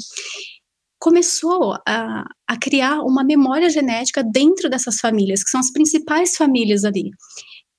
começou 0.99 1.75
a, 1.87 2.25
a 2.47 2.57
criar 2.57 3.01
uma 3.01 3.23
memória 3.23 3.69
genética 3.69 4.23
dentro 4.23 4.69
dessas 4.69 4.99
famílias, 4.99 5.43
que 5.43 5.49
são 5.49 5.59
as 5.59 5.71
principais 5.71 6.35
famílias 6.35 6.83
ali 6.83 7.11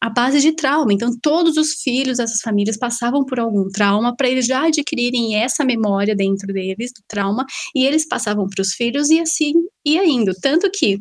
a 0.01 0.09
base 0.09 0.41
de 0.41 0.53
trauma. 0.53 0.93
Então, 0.93 1.11
todos 1.21 1.57
os 1.57 1.75
filhos 1.83 2.19
dessas 2.19 2.41
famílias 2.41 2.77
passavam 2.77 3.25
por 3.25 3.41
algum 3.41 3.69
trauma 3.69 4.15
para 4.15 4.29
eles 4.29 4.47
já 4.47 4.67
adquirirem 4.67 5.37
essa 5.37 5.65
memória 5.65 6.15
dentro 6.15 6.53
deles, 6.53 6.93
do 6.93 7.03
trauma, 7.09 7.45
e 7.75 7.85
eles 7.85 8.07
passavam 8.07 8.47
para 8.49 8.63
os 8.63 8.75
filhos 8.75 9.11
e 9.11 9.21
assim 9.21 9.55
ia 9.85 10.07
indo. 10.07 10.33
Tanto 10.41 10.71
que 10.71 10.99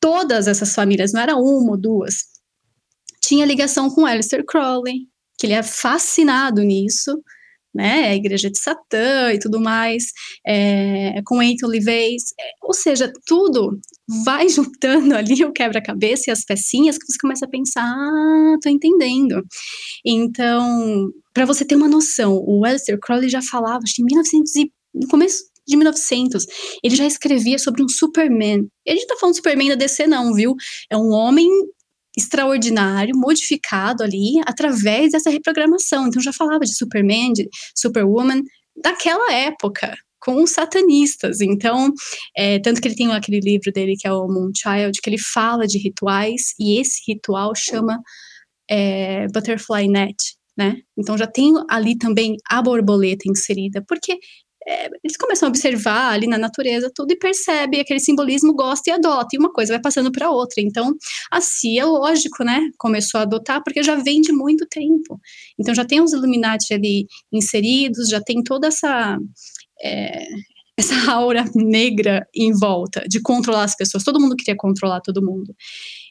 todas 0.00 0.46
essas 0.46 0.74
famílias, 0.74 1.12
não 1.12 1.20
era 1.20 1.36
uma 1.36 1.72
ou 1.72 1.80
duas, 1.80 2.24
tinha 3.20 3.44
ligação 3.44 3.90
com 3.90 4.06
Aleister 4.06 4.44
Crowley, 4.44 5.08
que 5.38 5.46
ele 5.46 5.54
é 5.54 5.62
fascinado 5.62 6.62
nisso, 6.62 7.20
né, 7.74 8.08
a 8.08 8.14
igreja 8.14 8.50
de 8.50 8.58
Satã 8.58 9.32
e 9.32 9.38
tudo 9.38 9.60
mais, 9.60 10.12
é, 10.46 11.20
com 11.24 11.40
Anthony 11.40 11.78
LaVey, 11.78 12.16
é, 12.38 12.50
ou 12.62 12.74
seja, 12.74 13.12
tudo 13.26 13.78
vai 14.24 14.48
juntando 14.50 15.14
ali 15.14 15.44
o 15.44 15.52
quebra-cabeça 15.52 16.24
e 16.28 16.32
as 16.32 16.44
pecinhas 16.44 16.98
que 16.98 17.06
você 17.06 17.18
começa 17.18 17.46
a 17.46 17.48
pensar, 17.48 17.84
ah, 17.84 18.56
tô 18.62 18.68
entendendo. 18.68 19.44
Então, 20.04 21.10
para 21.32 21.44
você 21.44 21.64
ter 21.64 21.76
uma 21.76 21.88
noção, 21.88 22.42
o 22.46 22.64
Aleister 22.64 22.98
Crowley 22.98 23.28
já 23.28 23.42
falava, 23.42 23.80
acho 23.84 23.94
que 23.94 24.02
em 24.02 24.06
1900 24.06 24.56
e, 24.56 24.72
no 24.92 25.08
começo 25.08 25.44
de 25.66 25.76
1900, 25.76 26.46
ele 26.82 26.96
já 26.96 27.06
escrevia 27.06 27.58
sobre 27.58 27.82
um 27.82 27.88
Superman. 27.88 28.66
Ele 28.84 29.00
não 29.00 29.06
tá 29.06 29.16
falando 29.20 29.36
Superman 29.36 29.68
da 29.68 29.74
DC 29.76 30.06
não, 30.06 30.34
viu? 30.34 30.56
É 30.90 30.96
um 30.96 31.10
homem 31.10 31.48
extraordinário, 32.20 33.16
modificado 33.16 34.02
ali 34.02 34.40
através 34.46 35.12
dessa 35.12 35.30
reprogramação. 35.30 36.06
Então 36.06 36.22
já 36.22 36.32
falava 36.32 36.64
de 36.64 36.76
Superman, 36.76 37.32
de 37.32 37.48
Superwoman 37.74 38.42
daquela 38.76 39.32
época, 39.32 39.96
com 40.20 40.42
os 40.42 40.50
satanistas. 40.50 41.40
Então, 41.40 41.92
é, 42.36 42.58
tanto 42.58 42.80
que 42.80 42.88
ele 42.88 42.94
tem 42.94 43.10
aquele 43.12 43.40
livro 43.40 43.72
dele 43.72 43.96
que 43.98 44.06
é 44.06 44.12
o 44.12 44.28
Moonchild, 44.28 45.00
que 45.02 45.10
ele 45.10 45.18
fala 45.18 45.66
de 45.66 45.78
rituais, 45.78 46.54
e 46.58 46.78
esse 46.78 47.00
ritual 47.08 47.54
chama 47.54 47.98
é, 48.70 49.26
Butterfly 49.28 49.88
Net, 49.88 50.16
né? 50.56 50.76
Então 50.96 51.16
já 51.16 51.26
tem 51.26 51.52
ali 51.68 51.96
também 51.96 52.36
a 52.48 52.62
borboleta 52.62 53.24
inserida, 53.28 53.82
porque 53.88 54.18
é, 54.70 54.88
eles 55.02 55.16
começam 55.16 55.48
a 55.48 55.50
observar 55.50 56.12
ali 56.12 56.28
na 56.28 56.38
natureza 56.38 56.90
tudo 56.94 57.10
e 57.10 57.18
percebe 57.18 57.80
aquele 57.80 57.98
simbolismo, 57.98 58.54
gosta 58.54 58.90
e 58.90 58.92
adota, 58.92 59.28
e 59.32 59.38
uma 59.38 59.52
coisa 59.52 59.72
vai 59.72 59.82
passando 59.82 60.12
para 60.12 60.30
outra. 60.30 60.62
Então, 60.62 60.94
a 61.30 61.40
CIA, 61.40 61.84
lógico, 61.86 62.44
né, 62.44 62.70
começou 62.78 63.18
a 63.18 63.22
adotar 63.22 63.60
porque 63.64 63.82
já 63.82 63.96
vem 63.96 64.20
de 64.20 64.32
muito 64.32 64.64
tempo. 64.70 65.20
Então, 65.58 65.74
já 65.74 65.84
tem 65.84 66.00
os 66.00 66.12
Illuminati 66.12 66.72
ali 66.72 67.06
inseridos, 67.32 68.08
já 68.08 68.20
tem 68.20 68.42
toda 68.44 68.68
essa. 68.68 69.18
É, 69.82 70.24
essa 70.78 71.10
aura 71.12 71.44
negra 71.54 72.26
em 72.34 72.52
volta 72.58 73.04
de 73.06 73.20
controlar 73.20 73.64
as 73.64 73.76
pessoas. 73.76 74.02
Todo 74.02 74.18
mundo 74.18 74.34
queria 74.34 74.56
controlar 74.56 75.00
todo 75.02 75.24
mundo. 75.24 75.54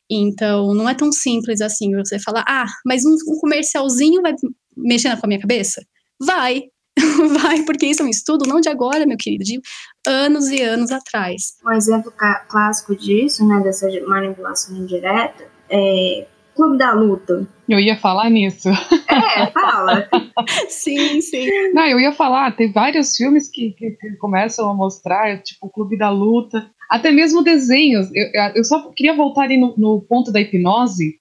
Então, 0.08 0.76
não 0.76 0.88
é 0.88 0.94
tão 0.94 1.12
simples 1.12 1.60
assim 1.60 1.96
você 1.96 2.20
falar, 2.20 2.44
ah, 2.48 2.68
mas 2.86 3.04
um, 3.04 3.16
um 3.28 3.40
comercialzinho 3.40 4.22
vai 4.22 4.34
mexer 4.78 5.18
com 5.18 5.26
a 5.26 5.28
minha 5.28 5.40
cabeça? 5.40 5.84
Vai, 6.20 6.66
vai, 7.42 7.64
porque 7.64 7.86
isso 7.86 8.02
é 8.02 8.06
um 8.06 8.10
estudo 8.10 8.48
não 8.48 8.60
de 8.60 8.70
agora, 8.70 9.06
meu 9.06 9.18
querido, 9.18 9.44
de 9.44 9.60
anos 10.08 10.48
e 10.50 10.62
anos 10.62 10.92
atrás. 10.92 11.54
Um 11.66 11.72
exemplo 11.72 12.14
clássico 12.48 12.96
disso, 12.96 13.48
né, 13.48 13.60
dessa 13.62 13.88
manipulação 14.08 14.76
indireta, 14.76 15.46
é 15.70 16.28
Clube 16.56 16.78
da 16.78 16.92
Luta. 16.92 17.48
Eu 17.70 17.80
ia 17.80 17.96
falar 17.96 18.30
nisso. 18.30 18.68
É, 18.70 19.52
fala. 19.52 20.10
sim, 20.68 21.22
sim. 21.22 21.48
Não, 21.74 21.86
eu 21.86 22.00
ia 22.00 22.12
falar, 22.12 22.56
tem 22.56 22.72
vários 22.72 23.16
filmes 23.16 23.50
que, 23.50 23.72
que, 23.72 23.92
que 23.92 24.18
começam 24.18 24.70
a 24.70 24.74
mostrar, 24.74 25.42
tipo, 25.42 25.70
Clube 25.70 25.98
da 25.98 26.10
Luta, 26.10 26.70
até 26.90 27.12
mesmo 27.12 27.44
desenhos. 27.44 28.10
Eu, 28.14 28.28
eu 28.56 28.64
só 28.66 28.92
queria 28.92 29.16
voltar 29.16 29.44
ali 29.44 29.58
no, 29.58 29.74
no 29.78 30.02
ponto 30.02 30.32
da 30.34 30.42
hipnose. 30.42 31.19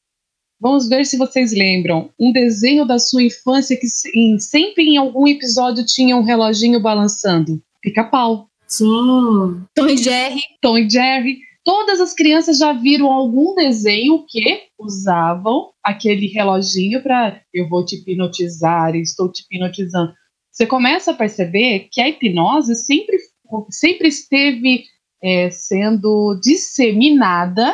Vamos 0.60 0.88
ver 0.88 1.06
se 1.06 1.16
vocês 1.16 1.52
lembram. 1.52 2.10
Um 2.18 2.32
desenho 2.32 2.84
da 2.84 2.98
sua 2.98 3.22
infância 3.22 3.76
que 3.76 3.86
em, 4.14 4.38
sempre 4.38 4.84
em 4.84 4.96
algum 4.96 5.26
episódio 5.28 5.86
tinha 5.86 6.16
um 6.16 6.22
reloginho 6.22 6.80
balançando. 6.80 7.62
Pica-pau. 7.80 8.48
Sim. 8.66 9.64
Tom 9.74 9.86
e 9.86 9.96
Jerry. 9.96 10.40
Tom 10.60 10.78
e 10.78 10.90
Jerry. 10.90 11.38
Todas 11.64 12.00
as 12.00 12.14
crianças 12.14 12.58
já 12.58 12.72
viram 12.72 13.12
algum 13.12 13.54
desenho 13.54 14.24
que 14.26 14.62
usavam 14.78 15.70
aquele 15.84 16.26
reloginho 16.26 17.02
para 17.02 17.42
eu 17.52 17.68
vou 17.68 17.84
te 17.84 17.96
hipnotizar, 17.96 18.96
estou 18.96 19.30
te 19.30 19.42
hipnotizando. 19.42 20.12
Você 20.50 20.66
começa 20.66 21.10
a 21.10 21.14
perceber 21.14 21.88
que 21.92 22.00
a 22.00 22.08
hipnose 22.08 22.74
sempre, 22.74 23.18
sempre 23.70 24.08
esteve 24.08 24.84
é, 25.22 25.50
sendo 25.50 26.40
disseminada 26.42 27.72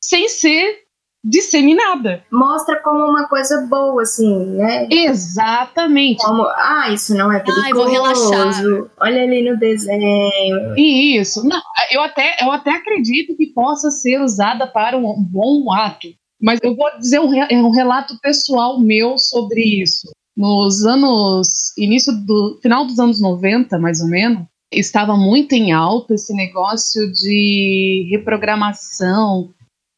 sem 0.00 0.28
ser 0.28 0.81
disseminada. 1.24 2.24
Mostra 2.30 2.80
como 2.82 3.04
uma 3.04 3.28
coisa 3.28 3.66
boa, 3.68 4.02
assim, 4.02 4.44
né? 4.46 4.88
Exatamente. 4.90 6.24
Como, 6.24 6.42
ah, 6.42 6.90
isso 6.92 7.14
não 7.14 7.32
é 7.32 7.38
perigoso. 7.38 7.64
Ai, 7.64 7.72
vou 7.72 7.88
relaxar. 7.88 8.64
Olha 9.00 9.22
ali 9.22 9.48
no 9.48 9.56
desenho. 9.58 10.74
Isso. 10.76 11.46
Não, 11.46 11.60
eu 11.90 12.02
até, 12.02 12.36
eu 12.40 12.50
até 12.50 12.70
acredito 12.72 13.36
que 13.36 13.52
possa 13.52 13.90
ser 13.90 14.20
usada 14.20 14.66
para 14.66 14.96
um 14.96 15.22
bom 15.22 15.70
ato. 15.72 16.08
Mas 16.40 16.58
eu 16.62 16.74
vou 16.74 16.90
dizer 16.98 17.20
um, 17.20 17.30
um 17.66 17.70
relato 17.70 18.18
pessoal 18.20 18.80
meu 18.80 19.16
sobre 19.16 19.62
isso. 19.62 20.10
Nos 20.36 20.84
anos. 20.84 21.72
início 21.78 22.12
do. 22.12 22.58
final 22.60 22.84
dos 22.84 22.98
anos 22.98 23.20
90, 23.20 23.78
mais 23.78 24.00
ou 24.00 24.08
menos, 24.08 24.44
estava 24.72 25.16
muito 25.16 25.52
em 25.52 25.72
alta 25.72 26.14
esse 26.14 26.34
negócio 26.34 27.12
de 27.12 28.08
reprogramação, 28.10 29.50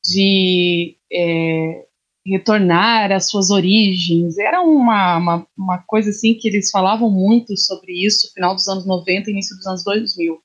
de 0.04 0.96
é, 1.10 1.86
retornar 2.26 3.10
às 3.12 3.28
suas 3.28 3.50
origens. 3.50 4.38
Era 4.38 4.60
uma, 4.62 5.16
uma, 5.16 5.46
uma, 5.56 5.78
coisa 5.86 6.10
assim 6.10 6.34
que 6.34 6.48
eles 6.48 6.70
falavam 6.70 7.10
muito 7.10 7.56
sobre 7.56 7.92
isso, 8.04 8.32
final 8.32 8.54
dos 8.54 8.68
anos 8.68 8.86
90 8.86 9.30
início 9.30 9.56
dos 9.56 9.66
anos 9.66 9.84
2000. 9.84 10.38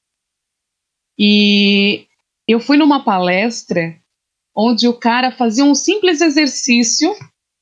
E 1.17 2.05
eu 2.47 2.59
fui 2.59 2.77
numa 2.77 3.03
palestra 3.03 3.99
onde 4.55 4.87
o 4.87 4.93
cara 4.93 5.31
fazia 5.31 5.63
um 5.63 5.75
simples 5.75 6.21
exercício 6.21 7.13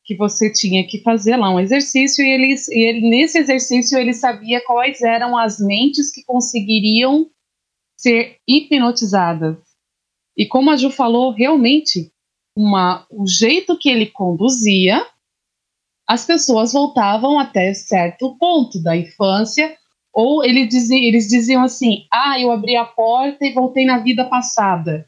que 0.04 0.16
você 0.16 0.52
tinha 0.52 0.88
que 0.88 1.02
fazer 1.02 1.36
lá 1.36 1.54
um 1.54 1.60
exercício 1.60 2.24
e 2.24 2.30
ele, 2.30 2.56
e 2.70 2.88
ele 2.88 3.10
nesse 3.10 3.38
exercício 3.38 4.00
ele 4.00 4.14
sabia 4.14 4.64
quais 4.66 5.02
eram 5.02 5.38
as 5.38 5.60
mentes 5.60 6.12
que 6.12 6.24
conseguiriam 6.24 7.30
ser 7.98 8.38
hipnotizadas. 8.48 9.67
E 10.38 10.46
como 10.46 10.70
a 10.70 10.78
Ju 10.78 10.92
falou, 10.92 11.32
realmente 11.32 12.12
uma, 12.56 13.06
o 13.10 13.26
jeito 13.28 13.78
que 13.78 13.90
ele 13.90 14.06
conduzia, 14.06 15.06
as 16.08 16.26
pessoas 16.26 16.74
voltavam 16.74 17.40
até 17.40 17.74
certo 17.74 18.38
ponto 18.38 18.82
da 18.82 18.96
infância, 18.96 19.76
ou 20.14 20.44
ele 20.44 20.66
dizia, 20.66 21.08
eles 21.08 21.28
diziam 21.28 21.64
assim: 21.64 22.06
Ah, 22.12 22.40
eu 22.40 22.52
abri 22.52 22.76
a 22.76 22.86
porta 22.86 23.46
e 23.46 23.54
voltei 23.54 23.86
na 23.86 24.00
vida 24.00 24.26
passada 24.26 25.08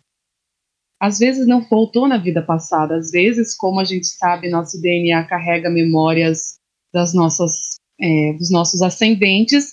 às 0.99 1.17
vezes 1.17 1.47
não 1.47 1.61
voltou 1.61 2.07
na 2.07 2.17
vida 2.17 2.41
passada, 2.41 2.97
às 2.97 3.09
vezes, 3.09 3.55
como 3.55 3.79
a 3.79 3.85
gente 3.85 4.07
sabe, 4.07 4.49
nosso 4.49 4.79
DNA 4.81 5.23
carrega 5.23 5.69
memórias 5.69 6.59
das 6.93 7.13
nossas, 7.13 7.77
é, 7.99 8.33
dos 8.33 8.51
nossos 8.51 8.81
ascendentes. 8.81 9.71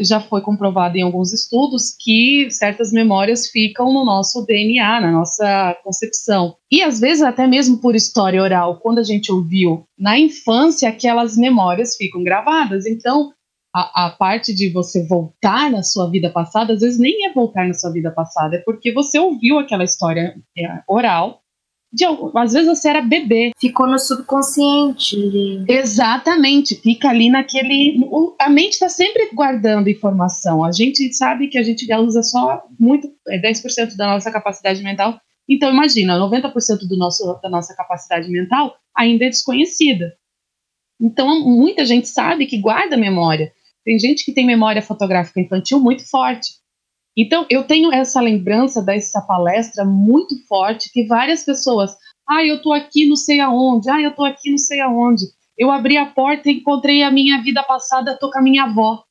Já 0.00 0.20
foi 0.20 0.40
comprovado 0.40 0.96
em 0.96 1.02
alguns 1.02 1.32
estudos 1.32 1.94
que 1.98 2.48
certas 2.50 2.92
memórias 2.92 3.48
ficam 3.48 3.92
no 3.92 4.04
nosso 4.04 4.44
DNA, 4.44 5.00
na 5.00 5.12
nossa 5.12 5.76
concepção. 5.84 6.56
E 6.70 6.82
às 6.82 7.00
vezes, 7.00 7.22
até 7.22 7.46
mesmo 7.46 7.78
por 7.78 7.94
história 7.94 8.42
oral, 8.42 8.78
quando 8.80 8.98
a 8.98 9.04
gente 9.04 9.30
ouviu 9.32 9.84
na 9.98 10.18
infância, 10.18 10.88
aquelas 10.88 11.36
memórias 11.36 11.96
ficam 11.96 12.22
gravadas. 12.22 12.86
Então, 12.86 13.32
a, 13.74 14.06
a, 14.06 14.10
parte 14.10 14.54
de 14.54 14.68
você 14.70 15.06
voltar 15.06 15.70
na 15.70 15.82
sua 15.82 16.10
vida 16.10 16.30
passada, 16.30 16.72
às 16.72 16.80
vezes 16.80 16.98
nem 16.98 17.26
é 17.26 17.32
voltar 17.32 17.66
na 17.66 17.74
sua 17.74 17.92
vida 17.92 18.10
passada, 18.10 18.56
é 18.56 18.60
porque 18.60 18.92
você 18.92 19.18
ouviu 19.18 19.58
aquela 19.58 19.84
história 19.84 20.34
é, 20.58 20.82
oral. 20.88 21.40
De, 21.92 22.04
às 22.36 22.52
vezes 22.52 22.68
você 22.68 22.88
era 22.88 23.00
bebê. 23.00 23.52
Ficou 23.58 23.86
no 23.86 23.98
subconsciente. 23.98 25.16
Exatamente, 25.68 26.76
fica 26.76 27.08
ali 27.08 27.28
naquele. 27.28 27.98
A 28.40 28.48
mente 28.48 28.74
está 28.74 28.88
sempre 28.88 29.30
guardando 29.34 29.88
informação. 29.88 30.64
A 30.64 30.70
gente 30.70 31.12
sabe 31.12 31.48
que 31.48 31.58
a 31.58 31.62
gente 31.62 31.92
usa 31.94 32.22
só 32.22 32.62
muito, 32.78 33.10
é 33.28 33.40
10% 33.40 33.96
da 33.96 34.06
nossa 34.06 34.30
capacidade 34.30 34.82
mental. 34.82 35.20
Então, 35.48 35.68
imagina, 35.68 36.16
90% 36.16 36.86
do 36.88 36.96
nosso, 36.96 37.38
da 37.42 37.50
nossa 37.50 37.74
capacidade 37.74 38.30
mental 38.30 38.76
ainda 38.96 39.24
é 39.24 39.28
desconhecida. 39.28 40.14
Então, 41.00 41.40
muita 41.40 41.84
gente 41.84 42.06
sabe 42.06 42.46
que 42.46 42.58
guarda 42.58 42.96
memória. 42.96 43.52
Tem 43.84 43.98
gente 43.98 44.24
que 44.24 44.32
tem 44.32 44.46
memória 44.46 44.82
fotográfica 44.82 45.40
infantil 45.40 45.80
muito 45.80 46.08
forte. 46.08 46.59
Então, 47.16 47.44
eu 47.50 47.64
tenho 47.64 47.92
essa 47.92 48.20
lembrança 48.20 48.82
dessa 48.82 49.20
palestra 49.20 49.84
muito 49.84 50.36
forte 50.46 50.90
que 50.92 51.06
várias 51.06 51.44
pessoas, 51.44 51.96
ah, 52.28 52.44
eu 52.44 52.62
tô 52.62 52.72
aqui 52.72 53.06
não 53.06 53.16
sei 53.16 53.40
aonde, 53.40 53.90
ah, 53.90 54.00
eu 54.00 54.14
tô 54.14 54.24
aqui 54.24 54.50
não 54.50 54.58
sei 54.58 54.80
aonde. 54.80 55.24
Eu 55.58 55.70
abri 55.70 55.96
a 55.96 56.06
porta 56.06 56.48
e 56.48 56.54
encontrei 56.54 57.02
a 57.02 57.10
minha 57.10 57.42
vida 57.42 57.62
passada, 57.62 58.16
tô 58.18 58.30
com 58.30 58.38
a 58.38 58.42
minha 58.42 58.64
avó. 58.64 59.04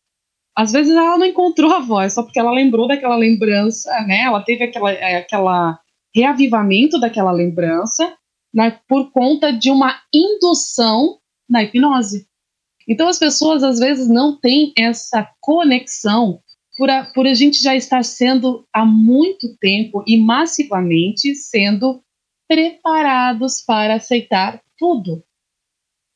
Às 0.55 0.71
vezes 0.71 0.95
ela 0.95 1.17
não 1.17 1.25
encontrou 1.25 1.71
a 1.71 1.77
avó, 1.77 2.01
é 2.01 2.09
só 2.09 2.23
porque 2.23 2.39
ela 2.39 2.51
lembrou 2.51 2.87
daquela 2.87 3.15
lembrança, 3.15 3.89
né? 4.07 4.23
Ela 4.23 4.41
teve 4.41 4.63
aquela, 4.63 4.91
é, 4.91 5.17
aquela 5.17 5.79
reavivamento 6.13 6.99
daquela 6.99 7.31
lembrança, 7.31 8.13
né, 8.53 8.79
por 8.87 9.11
conta 9.11 9.53
de 9.53 9.69
uma 9.69 9.95
indução 10.13 11.19
na 11.47 11.63
hipnose. 11.63 12.27
Então 12.87 13.07
as 13.07 13.19
pessoas 13.19 13.63
às 13.63 13.79
vezes 13.79 14.09
não 14.09 14.39
têm 14.39 14.73
essa 14.77 15.29
conexão 15.39 16.41
por 16.79 16.89
a, 16.89 17.03
por 17.03 17.27
a 17.27 17.33
gente 17.33 17.61
já 17.61 17.75
estar 17.75 18.05
sendo 18.05 18.65
há 18.73 18.85
muito 18.85 19.57
tempo 19.57 20.01
e 20.07 20.17
massivamente 20.17 21.35
sendo 21.35 22.01
preparados 22.47 23.61
para 23.67 23.95
aceitar 23.95 24.63
tudo. 24.77 25.21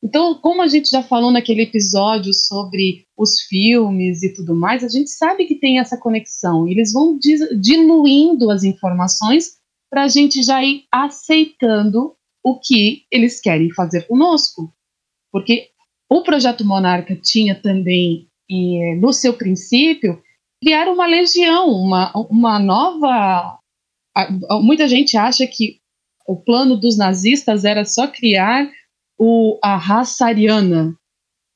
Então, 0.02 0.34
como 0.36 0.62
a 0.62 0.66
gente 0.66 0.88
já 0.88 1.02
falou 1.02 1.30
naquele 1.30 1.62
episódio 1.62 2.32
sobre 2.32 3.06
os 3.14 3.42
filmes 3.42 4.22
e 4.22 4.32
tudo 4.32 4.54
mais, 4.54 4.82
a 4.82 4.88
gente 4.88 5.10
sabe 5.10 5.44
que 5.44 5.54
tem 5.54 5.78
essa 5.78 5.98
conexão. 5.98 6.66
Eles 6.66 6.94
vão 6.94 7.18
diluindo 7.60 8.50
as 8.50 8.64
informações 8.64 9.58
para 9.90 10.04
a 10.04 10.08
gente 10.08 10.42
já 10.42 10.64
ir 10.64 10.84
aceitando 10.90 12.14
o 12.42 12.58
que 12.58 13.04
eles 13.10 13.38
querem 13.38 13.70
fazer 13.70 14.06
conosco. 14.06 14.72
Porque 15.30 15.68
o 16.08 16.22
projeto 16.22 16.64
Monarca 16.64 17.14
tinha 17.16 17.54
também, 17.54 18.28
no 18.98 19.12
seu 19.12 19.34
princípio, 19.34 20.22
criar 20.62 20.88
uma 20.88 21.06
legião, 21.06 21.68
uma, 21.70 22.12
uma 22.30 22.58
nova. 22.58 23.58
Muita 24.62 24.88
gente 24.88 25.16
acha 25.16 25.46
que 25.46 25.78
o 26.26 26.36
plano 26.36 26.76
dos 26.76 26.96
nazistas 26.96 27.64
era 27.64 27.84
só 27.84 28.06
criar 28.08 28.70
o, 29.18 29.58
a 29.62 29.76
raça 29.76 30.26
ariana. 30.26 30.96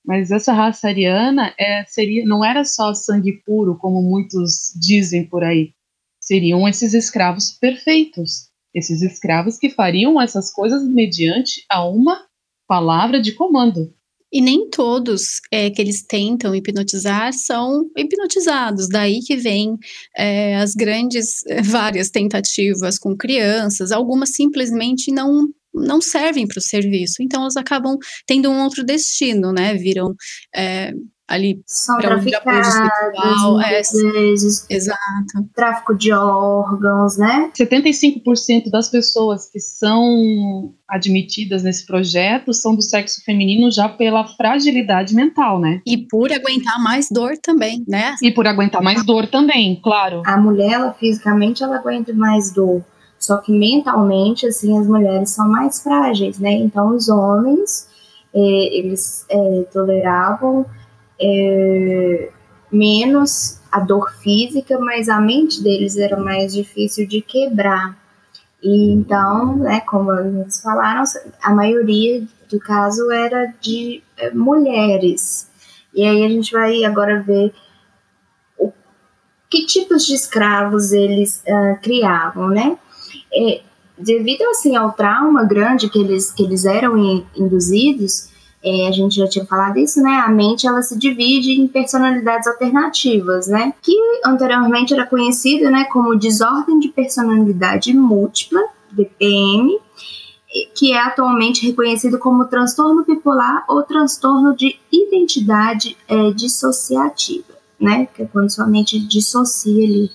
Mas 0.04 0.30
essa 0.30 0.52
raça 0.52 0.88
ariana 0.88 1.54
é, 1.58 1.84
seria, 1.84 2.25
não 2.25 2.44
era 2.44 2.64
só 2.64 2.94
sangue 2.94 3.42
puro, 3.44 3.77
como 3.77 4.02
muitos 4.02 4.73
dizem 4.81 5.25
por 5.27 5.44
aí. 5.44 5.73
Seriam 6.20 6.66
esses 6.68 6.94
escravos 6.94 7.52
perfeitos. 7.52 8.48
Esses 8.75 9.02
escravos 9.02 9.58
que 9.58 9.70
fariam 9.70 10.20
essas 10.20 10.52
coisas 10.52 10.87
mediante 10.87 11.64
a 11.70 11.87
uma 11.87 12.27
palavra 12.66 13.20
de 13.20 13.33
comando. 13.33 13.92
E 14.33 14.40
nem 14.40 14.68
todos 14.68 15.40
é, 15.50 15.70
que 15.70 15.81
eles 15.81 16.02
tentam 16.02 16.54
hipnotizar 16.54 17.33
são 17.33 17.90
hipnotizados. 17.96 18.88
Daí 18.88 19.20
que 19.20 19.37
vem 19.37 19.76
é, 20.16 20.56
as 20.56 20.74
grandes, 20.74 21.44
é, 21.46 21.62
várias 21.62 22.10
tentativas 22.10 22.98
com 22.98 23.16
crianças, 23.16 23.92
algumas 23.92 24.31
simplesmente 24.31 25.10
não 25.12 25.48
não 25.74 26.00
servem 26.00 26.46
para 26.46 26.58
o 26.58 26.62
serviço, 26.62 27.22
então 27.22 27.42
elas 27.42 27.56
acabam 27.56 27.96
tendo 28.26 28.50
um 28.50 28.64
outro 28.64 28.83
destino, 28.83 29.52
né? 29.52 29.74
Viram 29.74 30.14
é, 30.54 30.92
ali 31.29 31.62
são 31.66 31.98
traficados, 31.98 32.66
sexual, 32.66 33.60
é, 33.60 33.83
vezes, 33.83 34.66
exato. 34.70 34.98
tráfico 35.54 35.94
de 35.94 36.10
órgãos, 36.10 37.18
né? 37.18 37.52
75% 37.56 38.70
das 38.70 38.88
pessoas 38.88 39.50
que 39.50 39.60
são 39.60 40.72
admitidas 40.88 41.62
nesse 41.62 41.87
projeto 41.87 42.54
são 42.54 42.74
do 42.74 42.81
sexo 42.81 43.22
feminino 43.22 43.70
já 43.70 43.90
pela 43.90 44.26
fragilidade 44.26 45.14
mental, 45.14 45.60
né? 45.60 45.83
E 45.85 45.98
por 45.98 46.33
aguentar 46.33 46.83
mais 46.83 47.08
dor 47.10 47.37
também, 47.37 47.85
né? 47.87 48.16
E 48.22 48.33
por 48.33 48.46
aguentar 48.46 48.83
mais 48.83 49.04
dor 49.04 49.26
também, 49.26 49.79
claro. 49.85 50.22
A 50.24 50.38
mulher, 50.38 50.72
ela, 50.72 50.94
fisicamente, 50.94 51.62
ela 51.62 51.76
aguenta 51.76 52.12
mais 52.14 52.50
dor. 52.52 52.83
Só 53.18 53.37
que 53.38 53.52
mentalmente, 53.52 54.46
assim, 54.46 54.79
as 54.79 54.87
mulheres 54.87 55.31
são 55.31 55.46
mais 55.46 55.83
frágeis, 55.83 56.38
né? 56.38 56.52
Então, 56.52 56.94
os 56.94 57.08
homens, 57.10 57.87
é, 58.33 58.40
eles 58.79 59.26
é, 59.29 59.62
toleravam 59.70 60.64
é, 61.21 62.31
menos 62.71 63.60
a 63.71 63.81
dor 63.81 64.12
física, 64.21 64.79
mas 64.79 65.08
a 65.08 65.21
mente 65.21 65.62
deles 65.62 65.96
era 65.96 66.16
mais 66.16 66.54
difícil 66.54 67.06
de 67.06 67.21
quebrar. 67.21 67.96
E 68.62 68.92
então, 68.92 69.56
né, 69.56 69.81
como 69.81 70.12
eles 70.12 70.60
falaram, 70.60 71.04
a 71.42 71.54
maioria 71.54 72.27
do 72.50 72.58
caso 72.58 73.10
era 73.12 73.54
de 73.60 74.02
é, 74.16 74.31
mulheres. 74.33 75.48
E 75.94 76.04
aí 76.04 76.25
a 76.25 76.29
gente 76.29 76.52
vai 76.52 76.85
agora 76.85 77.23
ver 77.23 77.52
o, 78.58 78.73
que 79.48 79.66
tipos 79.66 80.06
de 80.06 80.14
escravos 80.14 80.92
eles 80.92 81.42
uh, 81.46 81.81
criavam, 81.83 82.48
né? 82.48 82.79
É, 83.33 83.62
devido 83.96 84.42
assim 84.44 84.77
ao 84.77 84.92
trauma 84.92 85.44
grande 85.44 85.88
que 85.88 85.98
eles, 85.98 86.31
que 86.33 86.42
eles 86.42 86.64
eram 86.64 86.96
induzidos, 87.37 88.31
é, 88.63 88.88
a 88.88 88.90
gente 88.90 89.17
já 89.17 89.29
tinha 89.29 89.44
falado 89.44 89.79
isso, 89.79 90.02
né? 90.02 90.23
A 90.25 90.29
mente 90.29 90.67
ela 90.67 90.83
se 90.83 90.98
divide 90.98 91.52
em 91.52 91.69
personalidades 91.69 92.46
alternativas, 92.46 93.46
né? 93.46 93.73
Que 93.81 93.94
anteriormente 94.25 94.92
era 94.92 95.06
conhecido, 95.06 95.71
né, 95.71 95.85
como 95.92 96.17
desordem 96.17 96.79
de 96.79 96.88
personalidade 96.88 97.92
múltipla, 97.94 98.61
DPM, 98.90 99.79
que 100.75 100.92
é 100.92 101.00
atualmente 101.00 101.67
reconhecido 101.67 102.19
como 102.19 102.46
transtorno 102.46 103.04
bipolar 103.04 103.65
ou 103.69 103.83
transtorno 103.83 104.56
de 104.56 104.79
identidade 104.90 105.96
é, 106.09 106.31
dissociativa, 106.33 107.54
né? 107.79 108.09
Que 108.15 108.23
é 108.23 108.27
quando 108.27 108.50
sua 108.50 108.67
mente 108.67 108.98
dissocia 108.98 109.85
ali 109.85 110.11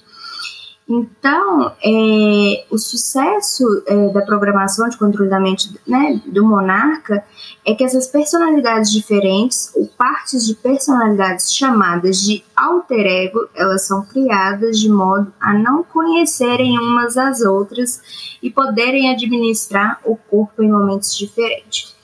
então, 0.88 1.72
é, 1.82 2.66
o 2.70 2.78
sucesso 2.78 3.64
é, 3.88 4.10
da 4.10 4.22
programação 4.22 4.90
de 4.90 4.98
controle 4.98 5.30
da 5.30 5.40
mente 5.40 5.74
né, 5.88 6.22
do 6.26 6.46
monarca 6.46 7.24
é 7.66 7.74
que 7.74 7.86
essas 7.86 8.08
personalidades 8.08 8.92
diferentes, 8.92 9.72
ou 9.76 9.88
partes 9.88 10.46
de 10.46 10.56
personalidades 10.56 11.54
chamadas 11.56 12.22
de 12.22 12.44
alter 12.56 13.06
ego, 13.06 13.48
elas 13.56 13.88
são 13.88 14.06
criadas 14.06 14.78
de 14.78 14.90
modo 14.90 15.34
a 15.40 15.54
não 15.54 15.84
conhecerem 15.84 16.78
umas 16.78 17.18
às 17.18 17.40
outras 17.42 18.38
e 18.42 18.50
poderem 18.52 19.10
administrar 19.10 20.02
o 20.04 20.18
corpo 20.18 20.62
em 20.62 20.70
momentos 20.70 21.18
diferentes. 21.18 21.96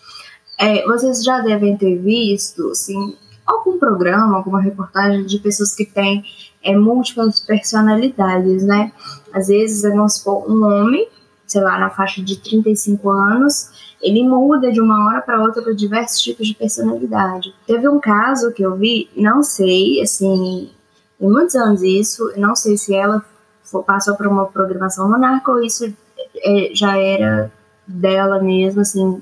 É, 0.58 0.86
vocês 0.86 1.22
já 1.24 1.42
devem 1.42 1.78
ter 1.78 1.98
visto, 1.98 2.70
assim, 2.70 3.18
algum 3.46 3.78
programa, 3.78 4.38
alguma 4.38 4.62
reportagem 4.62 5.26
de 5.26 5.40
pessoas 5.40 5.74
que 5.74 5.86
têm 5.86 6.24
é, 6.64 6.76
múltiplas 6.76 7.40
personalidades, 7.42 8.64
né? 8.64 8.92
Às 9.34 9.48
vezes, 9.48 9.82
vamos 9.84 10.16
supor, 10.16 10.50
um 10.50 10.64
homem, 10.66 11.08
sei 11.48 11.62
lá, 11.62 11.80
na 11.80 11.90
faixa 11.90 12.22
de 12.22 12.38
35 12.38 13.10
anos, 13.10 13.70
ele 14.02 14.24
muda 14.24 14.72
de 14.72 14.80
uma 14.80 15.08
hora 15.08 15.22
para 15.22 15.42
outra 15.42 15.62
para 15.62 15.74
diversos 15.74 16.22
tipos 16.22 16.48
de 16.48 16.56
personalidade. 16.56 17.54
Teve 17.68 17.88
um 17.88 18.00
caso 18.00 18.52
que 18.52 18.64
eu 18.64 18.76
vi, 18.76 19.10
não 19.16 19.44
sei, 19.44 20.02
assim, 20.02 20.70
tem 21.20 21.30
muitos 21.30 21.56
anos 21.56 21.82
isso, 21.82 22.32
não 22.38 22.56
sei 22.56 22.78
se 22.78 22.96
ela 22.96 23.24
passou 23.86 24.16
por 24.16 24.26
uma 24.26 24.46
programação 24.46 25.10
monarca 25.10 25.52
ou 25.52 25.62
isso 25.62 25.94
é, 26.38 26.72
já 26.74 26.98
era 26.98 27.52
dela 27.86 28.42
mesmo, 28.42 28.82
assim, 28.82 29.22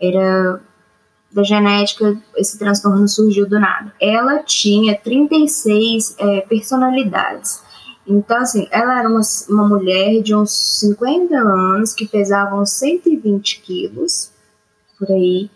era 0.00 0.60
da 1.36 1.42
genética, 1.42 2.16
esse 2.34 2.58
transtorno 2.58 3.06
surgiu 3.06 3.46
do 3.46 3.60
nada. 3.60 3.92
Ela 4.00 4.42
tinha 4.42 4.98
36 4.98 6.16
é, 6.18 6.40
personalidades. 6.40 7.62
Então, 8.08 8.38
assim, 8.38 8.66
ela 8.70 8.98
era 8.98 9.06
uma, 9.06 9.20
uma 9.50 9.68
mulher 9.68 10.22
de 10.22 10.34
uns 10.34 10.80
50 10.80 11.36
anos 11.36 11.92
que 11.92 12.08
pesava 12.08 12.56
uns 12.56 12.70
120 12.70 13.60
quilos, 13.60 14.32
por 14.98 15.10
aí. 15.10 15.50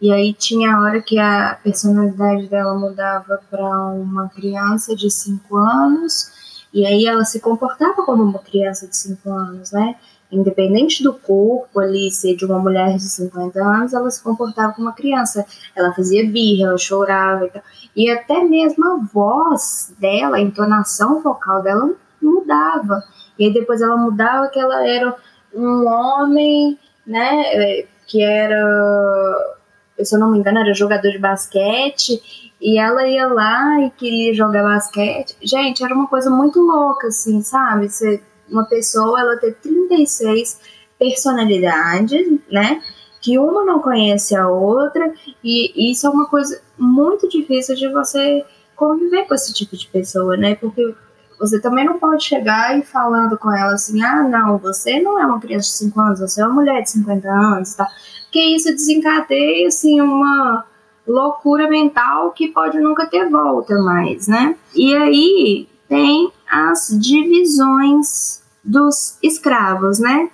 E 0.00 0.12
aí 0.12 0.32
tinha 0.32 0.72
a 0.72 0.80
hora 0.80 1.02
que 1.02 1.18
a 1.18 1.58
personalidade 1.64 2.46
dela 2.46 2.78
mudava 2.78 3.40
para 3.50 3.88
uma 3.90 4.28
criança 4.28 4.94
de 4.94 5.10
5 5.10 5.56
anos, 5.56 6.30
e 6.72 6.86
aí 6.86 7.06
ela 7.06 7.24
se 7.24 7.40
comportava 7.40 8.04
como 8.04 8.22
uma 8.22 8.38
criança 8.38 8.86
de 8.86 8.96
5 8.96 9.28
anos, 9.32 9.72
né? 9.72 9.96
Independente 10.30 11.02
do 11.02 11.14
corpo 11.14 11.78
ali 11.80 12.10
ser 12.10 12.34
de 12.36 12.44
uma 12.44 12.58
mulher 12.58 12.96
de 12.96 13.02
50 13.02 13.62
anos, 13.62 13.94
ela 13.94 14.10
se 14.10 14.22
comportava 14.22 14.72
como 14.72 14.88
uma 14.88 14.94
criança. 14.94 15.46
Ela 15.74 15.92
fazia 15.94 16.28
birra, 16.28 16.68
ela 16.68 16.78
chorava 16.78 17.46
e 17.46 17.50
tal. 17.50 17.62
E 17.94 18.10
até 18.10 18.42
mesmo 18.42 18.84
a 18.84 18.96
voz 18.96 19.94
dela, 19.98 20.36
a 20.36 20.40
entonação 20.40 21.22
vocal 21.22 21.62
dela 21.62 21.94
mudava. 22.20 23.02
E 23.38 23.46
aí 23.46 23.52
depois 23.52 23.80
ela 23.80 23.96
mudava 23.96 24.48
que 24.48 24.58
ela 24.58 24.86
era 24.86 25.14
um 25.54 25.86
homem, 25.86 26.78
né, 27.06 27.42
é, 27.46 27.86
que 28.06 28.22
era, 28.22 29.56
se 30.00 30.14
eu 30.14 30.18
não 30.18 30.30
me 30.30 30.38
engano, 30.38 30.58
era 30.58 30.74
jogador 30.74 31.10
de 31.10 31.18
basquete, 31.18 32.52
e 32.60 32.78
ela 32.78 33.06
ia 33.06 33.26
lá 33.26 33.80
e 33.80 33.90
queria 33.90 34.34
jogar 34.34 34.62
basquete. 34.62 35.36
Gente, 35.42 35.84
era 35.84 35.94
uma 35.94 36.08
coisa 36.08 36.30
muito 36.30 36.60
louca, 36.60 37.08
assim, 37.08 37.42
sabe? 37.42 37.88
Você 37.88 38.22
uma 38.48 38.64
pessoa 38.64 39.20
ela 39.20 39.36
ter 39.36 39.54
36 39.54 40.60
personalidades, 40.98 42.38
né? 42.50 42.82
Que 43.20 43.38
uma 43.38 43.64
não 43.64 43.80
conhece 43.80 44.36
a 44.36 44.48
outra, 44.48 45.12
e 45.42 45.90
isso 45.90 46.06
é 46.06 46.10
uma 46.10 46.26
coisa 46.26 46.60
muito 46.78 47.28
difícil 47.28 47.74
de 47.74 47.88
você 47.88 48.44
conviver 48.76 49.26
com 49.26 49.34
esse 49.34 49.52
tipo 49.52 49.76
de 49.76 49.86
pessoa, 49.86 50.36
né? 50.36 50.54
Porque 50.56 50.94
você 51.38 51.60
também 51.60 51.84
não 51.84 51.98
pode 51.98 52.24
chegar 52.24 52.78
e 52.78 52.82
falando 52.82 53.36
com 53.38 53.52
ela 53.52 53.74
assim, 53.74 54.02
ah, 54.02 54.22
não, 54.22 54.58
você 54.58 55.00
não 55.00 55.18
é 55.18 55.26
uma 55.26 55.40
criança 55.40 55.68
de 55.68 55.76
5 55.78 56.00
anos, 56.00 56.20
você 56.20 56.40
é 56.40 56.44
uma 56.44 56.54
mulher 56.54 56.82
de 56.82 56.90
50 56.90 57.28
anos, 57.28 57.74
tá? 57.74 57.86
Porque 58.24 58.40
isso 58.40 58.70
desencadeia, 58.72 59.68
assim, 59.68 60.00
uma 60.00 60.64
loucura 61.06 61.68
mental 61.68 62.32
que 62.32 62.48
pode 62.48 62.78
nunca 62.80 63.06
ter 63.06 63.28
volta 63.28 63.76
mais, 63.78 64.26
né? 64.26 64.56
E 64.74 64.94
aí 64.94 65.68
tem 65.88 66.32
as 66.50 66.88
divisões 67.00 68.42
dos 68.62 69.18
escravos, 69.22 69.98
né? 69.98 70.30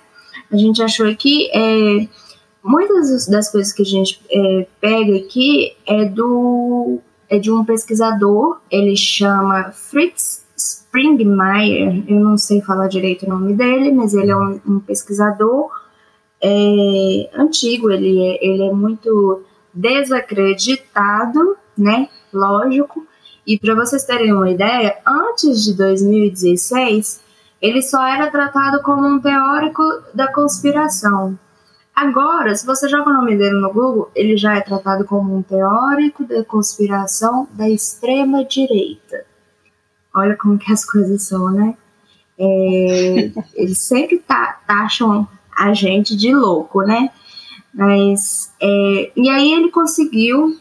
A 0.51 0.57
gente 0.57 0.81
achou 0.81 1.13
que 1.15 1.49
é, 1.53 2.07
muitas 2.63 3.27
das 3.27 3.51
coisas 3.51 3.73
que 3.73 3.81
a 3.81 3.85
gente 3.85 4.21
é, 4.29 4.67
pega 4.79 5.17
aqui 5.17 5.73
é 5.85 6.05
do 6.05 6.99
é 7.29 7.39
de 7.39 7.49
um 7.49 7.63
pesquisador, 7.63 8.59
ele 8.69 8.95
chama 8.97 9.71
Fritz 9.71 10.45
Springmeier, 10.57 12.03
eu 12.05 12.19
não 12.19 12.37
sei 12.37 12.59
falar 12.61 12.89
direito 12.89 13.25
o 13.25 13.29
nome 13.29 13.53
dele, 13.53 13.89
mas 13.89 14.13
ele 14.13 14.31
é 14.31 14.35
um, 14.35 14.59
um 14.67 14.79
pesquisador 14.81 15.71
é, 16.43 17.29
antigo, 17.33 17.89
ele 17.89 18.19
é, 18.21 18.45
ele 18.45 18.63
é 18.63 18.73
muito 18.73 19.43
desacreditado, 19.73 21.55
né? 21.77 22.09
Lógico, 22.33 23.07
e 23.45 23.57
para 23.57 23.75
vocês 23.75 24.03
terem 24.03 24.33
uma 24.33 24.49
ideia, 24.49 24.97
antes 25.05 25.63
de 25.63 25.75
2016, 25.75 27.21
ele 27.61 27.81
só 27.81 28.05
era 28.05 28.29
tratado 28.29 28.81
como 28.81 29.07
um 29.07 29.19
teórico 29.19 29.83
da 30.13 30.31
conspiração. 30.31 31.37
Agora, 31.95 32.55
se 32.55 32.65
você 32.65 32.87
joga 32.87 33.09
o 33.09 33.13
nome 33.13 33.37
dele 33.37 33.59
no 33.59 33.71
Google, 33.71 34.11
ele 34.15 34.37
já 34.37 34.55
é 34.55 34.61
tratado 34.61 35.05
como 35.05 35.35
um 35.35 35.41
teórico 35.41 36.23
da 36.23 36.43
conspiração 36.43 37.47
da 37.51 37.69
extrema 37.69 38.45
direita. 38.45 39.25
Olha 40.13 40.35
como 40.35 40.57
que 40.57 40.71
as 40.71 40.83
coisas 40.85 41.23
são, 41.23 41.51
né? 41.51 41.75
É, 42.37 43.31
eles 43.53 43.79
sempre 43.79 44.23
taxam 44.65 45.27
a 45.55 45.73
gente 45.73 46.15
de 46.15 46.33
louco, 46.33 46.81
né? 46.81 47.11
Mas 47.73 48.53
é, 48.61 49.11
e 49.15 49.29
aí 49.29 49.53
ele 49.53 49.69
conseguiu 49.69 50.57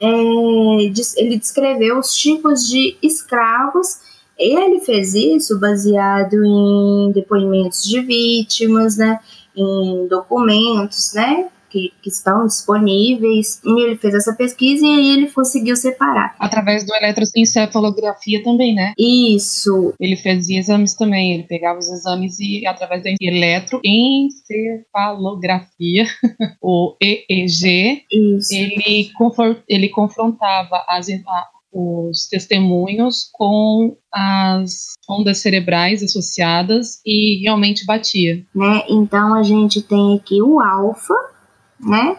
ele 0.00 1.38
descreveu 1.38 1.98
os 1.98 2.14
tipos 2.14 2.68
de 2.68 2.96
escravos. 3.02 3.98
Ele 4.38 4.80
fez 4.80 5.14
isso 5.14 5.58
baseado 5.58 6.44
em 6.44 7.12
depoimentos 7.12 7.82
de 7.84 8.00
vítimas, 8.00 8.96
né, 8.96 9.18
em 9.56 10.06
documentos, 10.06 11.14
né, 11.14 11.48
que, 11.70 11.92
que, 12.02 12.08
estão 12.08 12.44
disponíveis. 12.46 13.60
E 13.64 13.82
ele 13.82 13.96
fez 13.96 14.14
essa 14.14 14.34
pesquisa 14.34 14.84
e 14.84 14.88
aí 14.88 15.10
ele 15.10 15.30
conseguiu 15.30 15.76
separar. 15.76 16.34
Através 16.38 16.84
do 16.84 16.92
eletroencefalografia 16.94 18.42
também, 18.42 18.74
né? 18.74 18.92
Isso. 18.98 19.94
Ele 20.00 20.16
fazia 20.16 20.58
exames 20.58 20.94
também, 20.94 21.34
ele 21.34 21.42
pegava 21.44 21.78
os 21.78 21.88
exames 21.88 22.40
e 22.40 22.66
através 22.66 23.02
da 23.02 23.10
eletroencefalografia, 23.20 26.06
o 26.62 26.96
EEG, 27.02 28.04
Isso. 28.10 28.54
ele, 28.54 29.10
ele 29.68 29.88
confrontava 29.88 30.84
as, 30.88 31.08
a, 31.08 31.46
os 31.76 32.26
testemunhos 32.28 33.28
com 33.32 33.96
as 34.12 34.94
ondas 35.08 35.38
cerebrais 35.38 36.02
associadas 36.02 37.00
e 37.04 37.42
realmente 37.42 37.84
batia. 37.84 38.42
Né? 38.54 38.82
Então 38.88 39.34
a 39.34 39.42
gente 39.42 39.82
tem 39.82 40.16
aqui 40.16 40.40
o 40.40 40.58
alfa, 40.58 41.14
né? 41.80 42.16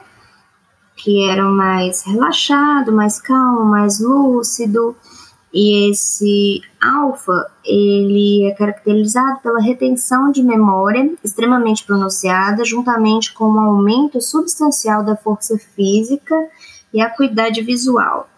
Que 0.96 1.30
era 1.30 1.44
mais 1.44 2.04
relaxado, 2.04 2.92
mais 2.92 3.22
calmo, 3.22 3.66
mais 3.66 4.00
lúcido. 4.00 4.96
E 5.54 5.90
esse 5.90 6.62
alfa, 6.82 7.50
ele 7.64 8.46
é 8.46 8.54
caracterizado 8.54 9.40
pela 9.40 9.62
retenção 9.62 10.32
de 10.32 10.44
memória 10.44 11.14
extremamente 11.24 11.84
pronunciada, 11.86 12.66
juntamente 12.66 13.34
com 13.34 13.46
um 13.46 13.60
aumento 13.60 14.20
substancial 14.22 15.04
da 15.04 15.16
força 15.16 15.58
física 15.76 16.36
e 16.94 17.02
acuidade 17.02 17.62
visual. 17.62 18.30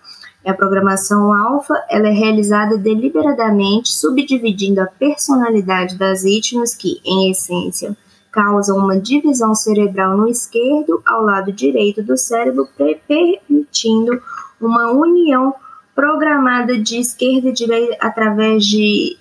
A 0.46 0.54
programação 0.54 1.34
alfa 1.34 1.74
ela 1.90 2.08
é 2.08 2.12
realizada 2.12 2.78
deliberadamente, 2.78 3.90
subdividindo 3.90 4.82
a 4.82 4.88
personalidade 4.88 5.98
das 5.98 6.24
vítimas 6.24 6.74
que, 6.74 7.02
em 7.04 7.30
essência, 7.32 7.96
causam 8.32 8.78
uma 8.78 9.00
divisão 9.00 9.56
cerebral 9.56 10.16
no 10.16 10.28
esquerdo 10.28 11.02
ao 11.06 11.24
lado 11.24 11.52
direito 11.52 12.04
do 12.04 12.18
cérebro, 12.18 12.68
permitindo 13.08 14.22
uma 14.60 14.92
união 14.92 15.54
programada 15.96 16.78
de 16.78 17.00
esquerda 17.00 17.50
e 17.50 17.54
direita 17.54 17.98
através 18.00 18.66
de 18.66 19.18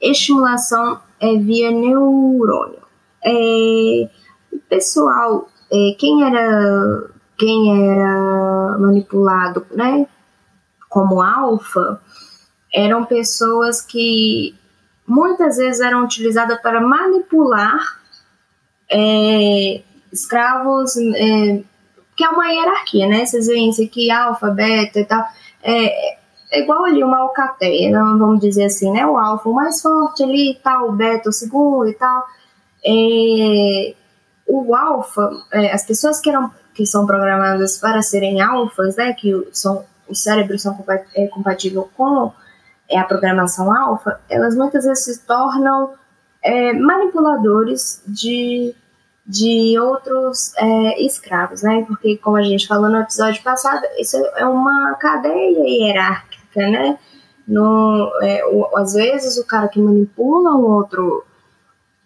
estimulação 0.00 1.00
é, 1.20 1.36
via 1.36 1.70
neurônio. 1.70 2.82
É, 3.24 4.08
pessoal, 4.68 5.48
é, 5.70 5.94
quem 5.98 6.24
era 6.24 7.10
quem 7.38 7.90
era 7.90 8.76
manipulado, 8.78 9.66
né, 9.72 10.06
como 10.88 11.20
alfa 11.20 12.00
eram 12.72 13.04
pessoas 13.04 13.80
que 13.80 14.54
muitas 15.06 15.56
vezes 15.56 15.80
eram 15.80 16.04
utilizadas 16.04 16.60
para 16.62 16.80
manipular 16.80 18.01
é, 18.92 19.82
escravos, 20.12 20.96
é, 20.96 21.62
que 22.16 22.24
é 22.24 22.28
uma 22.28 22.46
hierarquia, 22.46 23.08
né? 23.08 23.24
Vocês 23.24 23.46
veem 23.46 23.70
isso 23.70 23.82
aqui, 23.82 24.10
alfa, 24.10 24.50
beta 24.50 25.00
e 25.00 25.04
tal. 25.04 25.24
É, 25.62 26.16
é 26.50 26.60
igual 26.60 26.84
ali 26.84 27.02
uma 27.02 27.18
alcateia, 27.18 27.90
né? 27.90 27.98
vamos 27.98 28.40
dizer 28.40 28.64
assim, 28.66 28.92
né? 28.92 29.06
O 29.06 29.16
alfa 29.16 29.48
o 29.48 29.54
mais 29.54 29.80
forte 29.80 30.22
ali 30.22 30.52
e 30.52 30.54
tal, 30.56 30.90
o 30.90 30.92
beta 30.92 31.30
o 31.30 31.32
segundo 31.32 31.88
e 31.88 31.94
tal. 31.94 32.26
É, 32.84 33.94
o 34.46 34.74
alfa, 34.74 35.30
é, 35.52 35.72
as 35.72 35.84
pessoas 35.86 36.20
que, 36.20 36.28
eram, 36.28 36.50
que 36.74 36.84
são 36.84 37.06
programadas 37.06 37.78
para 37.78 38.02
serem 38.02 38.40
alfas, 38.40 38.96
né? 38.96 39.14
Que 39.14 39.48
são 39.52 39.84
os 40.08 40.22
cérebros 40.22 40.62
são 40.62 40.84
é, 41.14 41.26
compatíveis 41.28 41.86
com 41.96 42.32
é, 42.88 42.98
a 42.98 43.04
programação 43.04 43.74
alfa, 43.74 44.20
elas 44.28 44.54
muitas 44.54 44.84
vezes 44.84 45.04
se 45.04 45.26
tornam 45.26 45.94
é, 46.42 46.72
manipuladores 46.74 48.02
de, 48.06 48.74
de 49.26 49.78
outros 49.78 50.52
é, 50.56 51.02
escravos, 51.02 51.62
né? 51.62 51.84
Porque, 51.86 52.16
como 52.18 52.36
a 52.36 52.42
gente 52.42 52.66
falou 52.66 52.90
no 52.90 53.00
episódio 53.00 53.42
passado, 53.42 53.82
isso 53.98 54.16
é 54.36 54.44
uma 54.44 54.94
cadeia 54.94 55.64
hierárquica, 55.64 56.68
né? 56.68 56.98
No, 57.46 58.10
é, 58.22 58.44
o, 58.46 58.76
às 58.76 58.94
vezes 58.94 59.36
o 59.36 59.46
cara 59.46 59.68
que 59.68 59.80
manipula 59.80 60.54
um 60.54 60.64
outro 60.64 61.24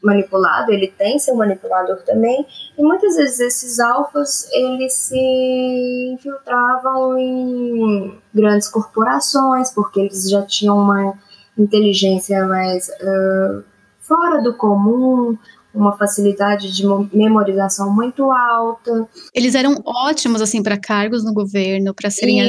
manipulado, 0.02 0.72
ele 0.72 0.88
tem 0.88 1.18
seu 1.18 1.34
manipulador 1.34 1.96
também, 2.02 2.46
e 2.78 2.82
muitas 2.82 3.16
vezes 3.16 3.40
esses 3.40 3.80
alfas, 3.80 4.48
eles 4.52 4.92
se 4.92 6.12
infiltravam 6.12 7.18
em 7.18 8.18
grandes 8.32 8.68
corporações, 8.68 9.72
porque 9.72 10.00
eles 10.00 10.30
já 10.30 10.42
tinham 10.42 10.78
uma 10.78 11.14
inteligência 11.58 12.46
mais 12.46 12.88
uh, 12.88 13.64
fora 14.00 14.40
do 14.42 14.54
comum, 14.54 15.36
uma 15.76 15.96
facilidade 15.96 16.74
de 16.74 16.82
memorização 17.12 17.94
muito 17.94 18.30
alta. 18.30 19.08
Eles 19.34 19.54
eram 19.54 19.80
ótimos 19.84 20.40
assim 20.40 20.62
para 20.62 20.78
cargos 20.78 21.24
no 21.24 21.34
governo, 21.34 21.94
para 21.94 22.10
serem 22.10 22.46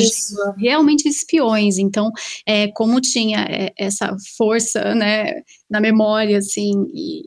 realmente 0.57 1.07
espiões. 1.07 1.77
Então, 1.77 2.11
é, 2.45 2.67
como 2.69 3.01
tinha 3.01 3.45
é, 3.49 3.71
essa 3.77 4.15
força, 4.37 4.95
né, 4.95 5.41
na 5.69 5.79
memória 5.79 6.37
assim 6.37 6.85
e 6.93 7.23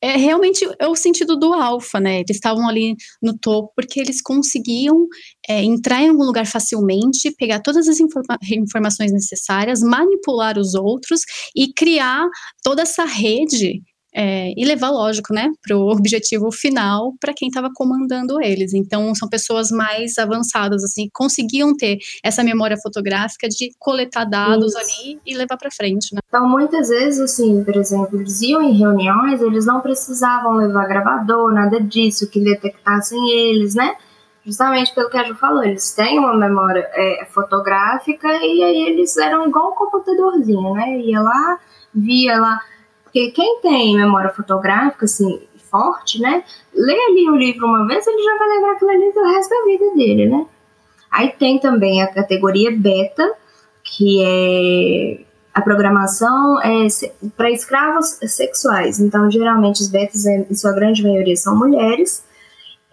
é 0.00 0.16
realmente 0.16 0.64
é 0.78 0.86
o 0.86 0.94
sentido 0.94 1.36
do 1.36 1.52
alfa, 1.52 1.98
né? 1.98 2.20
Eles 2.20 2.36
estavam 2.36 2.68
ali 2.68 2.94
no 3.20 3.36
topo 3.36 3.72
porque 3.74 3.98
eles 3.98 4.22
conseguiam 4.22 5.06
é, 5.48 5.62
entrar 5.62 6.02
em 6.02 6.08
algum 6.08 6.22
lugar 6.22 6.46
facilmente, 6.46 7.34
pegar 7.36 7.60
todas 7.60 7.88
as 7.88 7.98
informa 7.98 8.38
informações 8.50 9.12
necessárias, 9.12 9.80
manipular 9.80 10.56
os 10.56 10.74
outros 10.74 11.22
e 11.54 11.72
criar 11.72 12.28
toda 12.62 12.82
essa 12.82 13.04
rede 13.04 13.82
é, 14.14 14.52
e 14.56 14.64
levar, 14.64 14.90
lógico, 14.90 15.32
né, 15.32 15.50
para 15.62 15.76
o 15.76 15.90
objetivo 15.92 16.50
final 16.50 17.14
para 17.20 17.32
quem 17.34 17.48
estava 17.48 17.70
comandando 17.74 18.40
eles. 18.42 18.74
Então, 18.74 19.14
são 19.14 19.28
pessoas 19.28 19.70
mais 19.70 20.18
avançadas, 20.18 20.82
assim, 20.84 21.08
conseguiam 21.12 21.76
ter 21.76 21.98
essa 22.22 22.42
memória 22.42 22.76
fotográfica 22.82 23.48
de 23.48 23.70
coletar 23.78 24.24
dados 24.24 24.74
Isso. 24.74 24.78
ali 24.78 25.20
e 25.26 25.34
levar 25.34 25.56
para 25.56 25.70
frente, 25.70 26.14
né? 26.14 26.20
Então, 26.28 26.48
muitas 26.48 26.88
vezes, 26.88 27.20
assim, 27.20 27.62
por 27.64 27.76
exemplo, 27.76 28.20
eles 28.20 28.40
iam 28.42 28.62
em 28.62 28.76
reuniões, 28.76 29.40
eles 29.40 29.66
não 29.66 29.80
precisavam 29.80 30.54
levar 30.54 30.86
gravador, 30.86 31.52
nada 31.52 31.80
disso, 31.80 32.28
que 32.30 32.40
detectassem 32.40 33.18
eles, 33.30 33.74
né? 33.74 33.94
Justamente 34.44 34.94
pelo 34.94 35.10
que 35.10 35.18
a 35.18 35.24
Ju 35.24 35.34
falou, 35.34 35.62
eles 35.62 35.92
têm 35.92 36.18
uma 36.18 36.34
memória 36.34 36.88
é, 36.94 37.26
fotográfica 37.30 38.28
e 38.28 38.62
aí 38.62 38.88
eles 38.88 39.14
eram 39.18 39.46
igual 39.46 39.72
um 39.72 39.74
computadorzinho, 39.74 40.72
né? 40.72 40.98
Ia 41.00 41.20
lá, 41.20 41.58
via 41.94 42.38
lá 42.38 42.58
porque 43.08 43.30
quem 43.30 43.60
tem 43.60 43.96
memória 43.96 44.30
fotográfica, 44.30 45.06
assim, 45.06 45.40
forte, 45.70 46.20
né? 46.20 46.44
Lê 46.74 46.92
ali 46.92 47.30
o 47.30 47.36
livro 47.36 47.66
uma 47.66 47.86
vez, 47.86 48.06
ele 48.06 48.22
já 48.22 48.36
vai 48.36 48.48
lembrar 48.48 48.72
aquilo 48.72 48.90
ali 48.90 49.12
pelo 49.12 49.32
resto 49.32 49.50
da 49.50 49.64
vida 49.64 49.94
dele, 49.94 50.26
né? 50.28 50.46
Aí 51.10 51.30
tem 51.30 51.58
também 51.58 52.02
a 52.02 52.06
categoria 52.06 52.70
beta, 52.70 53.26
que 53.82 54.22
é 54.22 55.24
a 55.54 55.62
programação 55.62 56.60
é 56.60 56.86
para 57.36 57.50
escravos 57.50 58.18
sexuais. 58.26 59.00
Então, 59.00 59.28
geralmente, 59.30 59.80
os 59.80 59.88
betas, 59.88 60.24
em 60.26 60.54
sua 60.54 60.72
grande 60.72 61.02
maioria, 61.02 61.34
são 61.34 61.56
mulheres. 61.58 62.22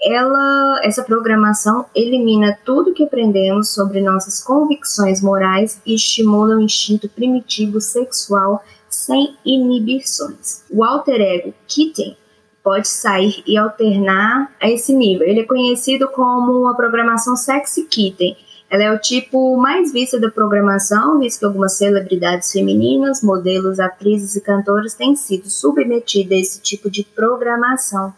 Ela, 0.01 0.79
essa 0.83 1.03
programação 1.03 1.85
elimina 1.93 2.57
tudo 2.65 2.93
que 2.93 3.03
aprendemos 3.03 3.69
sobre 3.69 4.01
nossas 4.01 4.41
convicções 4.41 5.21
morais 5.21 5.79
e 5.85 5.93
estimula 5.93 6.55
o 6.55 6.61
instinto 6.61 7.07
primitivo 7.09 7.79
sexual 7.79 8.63
sem 8.95 9.35
inibições. 9.45 10.63
O 10.69 10.83
alter 10.83 11.21
ego 11.21 11.53
Kitten 11.67 12.17
pode 12.63 12.87
sair 12.87 13.43
e 13.45 13.57
alternar 13.57 14.51
a 14.59 14.67
esse 14.67 14.91
nível. 14.91 15.27
Ele 15.27 15.41
é 15.41 15.45
conhecido 15.45 16.07
como 16.09 16.67
a 16.67 16.73
programação 16.73 17.35
sexy 17.35 17.83
kitten. 17.83 18.35
Ela 18.67 18.83
é 18.85 18.91
o 18.91 18.99
tipo 18.99 19.55
mais 19.55 19.93
visto 19.93 20.19
da 20.19 20.31
programação, 20.31 21.19
visto 21.19 21.39
que 21.39 21.45
algumas 21.45 21.73
celebridades 21.73 22.51
femininas, 22.51 23.21
modelos, 23.21 23.79
atrizes 23.79 24.35
e 24.35 24.41
cantores 24.41 24.95
têm 24.95 25.15
sido 25.15 25.47
submetidas 25.47 26.31
a 26.31 26.41
esse 26.41 26.61
tipo 26.61 26.89
de 26.89 27.03
programação. 27.03 28.11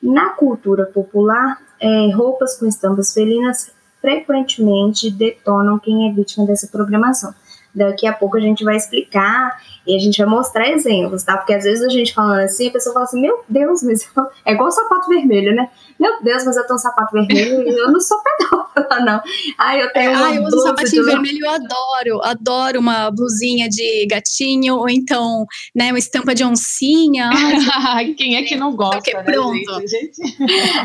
Na 0.00 0.30
cultura 0.30 0.86
popular, 0.86 1.60
é, 1.80 2.10
roupas 2.14 2.56
com 2.56 2.66
estampas 2.66 3.12
felinas 3.12 3.72
frequentemente 4.00 5.10
detonam 5.10 5.80
quem 5.80 6.08
é 6.08 6.12
vítima 6.12 6.46
dessa 6.46 6.68
programação. 6.68 7.34
Daqui 7.74 8.06
a 8.06 8.12
pouco 8.12 8.36
a 8.36 8.40
gente 8.40 8.64
vai 8.64 8.76
explicar 8.76 9.56
e 9.86 9.96
a 9.96 9.98
gente 9.98 10.18
vai 10.18 10.26
mostrar 10.26 10.68
exemplos, 10.68 11.22
tá? 11.22 11.36
Porque 11.36 11.54
às 11.54 11.64
vezes 11.64 11.84
a 11.84 11.88
gente 11.88 12.12
falando 12.12 12.40
assim, 12.40 12.68
a 12.68 12.70
pessoa 12.70 12.92
fala 12.92 13.04
assim, 13.04 13.20
meu 13.20 13.42
Deus, 13.48 13.82
mas 13.82 14.08
eu... 14.16 14.24
é 14.44 14.52
igual 14.52 14.68
o 14.68 14.72
sapato 14.72 15.08
vermelho, 15.08 15.54
né? 15.54 15.68
Meu 15.98 16.22
Deus, 16.22 16.44
mas 16.44 16.56
eu 16.56 16.64
tenho 16.64 16.76
um 16.76 16.78
sapato 16.78 17.12
vermelho 17.12 17.62
e 17.62 17.76
eu 17.76 17.90
não 17.90 18.00
sou 18.00 18.18
pedófila, 18.22 19.00
não. 19.00 19.20
Ai, 19.58 19.82
eu 19.82 19.92
tenho 19.92 20.10
é, 20.10 20.14
ai, 20.14 20.38
eu 20.38 20.42
uso 20.44 20.62
sapatinho 20.62 21.04
de... 21.04 21.10
vermelho, 21.10 21.44
eu 21.44 21.50
adoro, 21.50 22.22
adoro 22.22 22.80
uma 22.80 23.10
blusinha 23.10 23.68
de 23.68 24.06
gatinho, 24.06 24.76
ou 24.76 24.88
então, 24.88 25.44
né, 25.74 25.90
uma 25.90 25.98
estampa 25.98 26.34
de 26.34 26.44
oncinha. 26.44 27.30
Ai, 27.32 28.14
Quem 28.18 28.36
é 28.36 28.42
que 28.42 28.56
não 28.56 28.74
gosta, 28.74 28.98
okay, 28.98 29.14
né, 29.14 29.22
pronto. 29.22 29.80
Gente? 29.86 30.20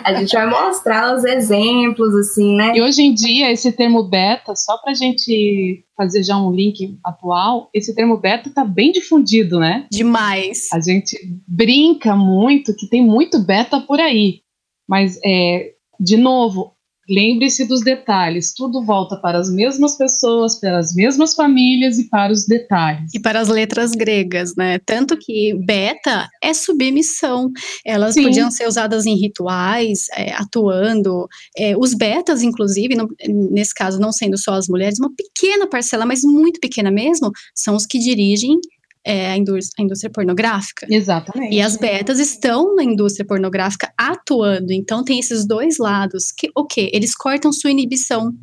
a 0.04 0.14
gente 0.14 0.34
vai 0.34 0.48
mostrar 0.48 1.16
os 1.16 1.24
exemplos, 1.24 2.16
assim, 2.16 2.56
né? 2.56 2.74
E 2.76 2.82
hoje 2.82 3.02
em 3.02 3.14
dia, 3.14 3.52
esse 3.52 3.72
termo 3.72 4.04
beta, 4.04 4.56
só 4.56 4.78
pra 4.78 4.94
gente 4.94 5.85
fazer 5.96 6.24
já 6.24 6.38
um 6.38 6.52
link 6.52 6.98
atual, 7.04 7.70
esse 7.74 7.96
termo 7.96 8.18
beta 8.18 8.50
tá 8.50 8.66
bem 8.66 8.92
difundido, 8.92 9.60
né? 9.60 9.88
Demais. 9.92 10.68
A 10.74 10.80
gente 10.80 11.18
brinca 11.48 12.16
muito 12.16 12.76
que 12.76 12.88
tem 12.88 13.04
muito 13.04 13.40
beta 13.40 13.80
por 13.80 14.00
aí, 14.00 14.42
mas 14.88 15.20
é, 15.24 15.74
de 16.00 16.18
novo, 16.18 16.75
Lembre-se 17.10 17.66
dos 17.66 17.82
detalhes, 17.82 18.54
tudo 18.54 18.84
volta 18.84 19.16
para 19.18 19.38
as 19.38 19.50
mesmas 19.50 19.96
pessoas, 19.96 20.60
para 20.60 20.80
as 20.80 20.94
mesmas 20.94 21.36
famílias 21.36 22.00
e 22.00 22.10
para 22.10 22.34
os 22.34 22.46
detalhes. 22.46 23.12
E 23.14 23.20
para 23.20 23.40
as 23.40 23.48
letras 23.48 23.92
gregas, 23.92 24.56
né? 24.56 24.80
Tanto 24.80 25.16
que 25.18 25.54
beta 25.66 26.28
é 26.44 26.54
submissão. 26.54 27.52
Elas 27.86 28.16
Sim. 28.16 28.24
podiam 28.24 28.50
ser 28.50 28.68
usadas 28.68 29.06
em 29.06 29.16
rituais, 29.16 30.08
é, 30.16 30.34
atuando. 30.34 31.28
É, 31.58 31.78
os 31.78 31.94
betas, 31.94 32.42
inclusive, 32.42 32.96
no, 32.96 33.08
nesse 33.52 33.74
caso, 33.74 34.00
não 34.00 34.12
sendo 34.12 34.38
só 34.38 34.54
as 34.54 34.68
mulheres, 34.68 35.00
uma 35.00 35.12
pequena 35.16 35.68
parcela, 35.68 36.06
mas 36.06 36.22
muito 36.24 36.60
pequena 36.60 36.90
mesmo, 36.90 37.32
são 37.54 37.76
os 37.76 37.86
que 37.86 38.00
dirigem 38.00 38.60
é, 39.06 39.32
a, 39.32 39.38
indústria, 39.38 39.74
a, 39.80 39.84
indústria, 39.84 40.12
pornográfica. 40.12 40.88
Exatamente. 40.90 41.54
E 41.54 41.62
as 41.62 41.78
betas 41.78 42.20
estão 42.20 42.76
na 42.76 42.84
indústria 42.84 43.26
pornográfica 43.26 43.94
atuando. 43.96 44.74
Então 44.74 45.04
tem 45.04 45.20
esses 45.20 45.46
dois 45.46 45.78
lados 45.78 46.32
que, 46.36 46.48
o 46.56 46.62
okay, 46.62 46.90
que? 46.90 46.96
Eles 46.96 47.16
cortam 47.16 47.54
sua 47.54 47.70
inibição. 47.70 48.34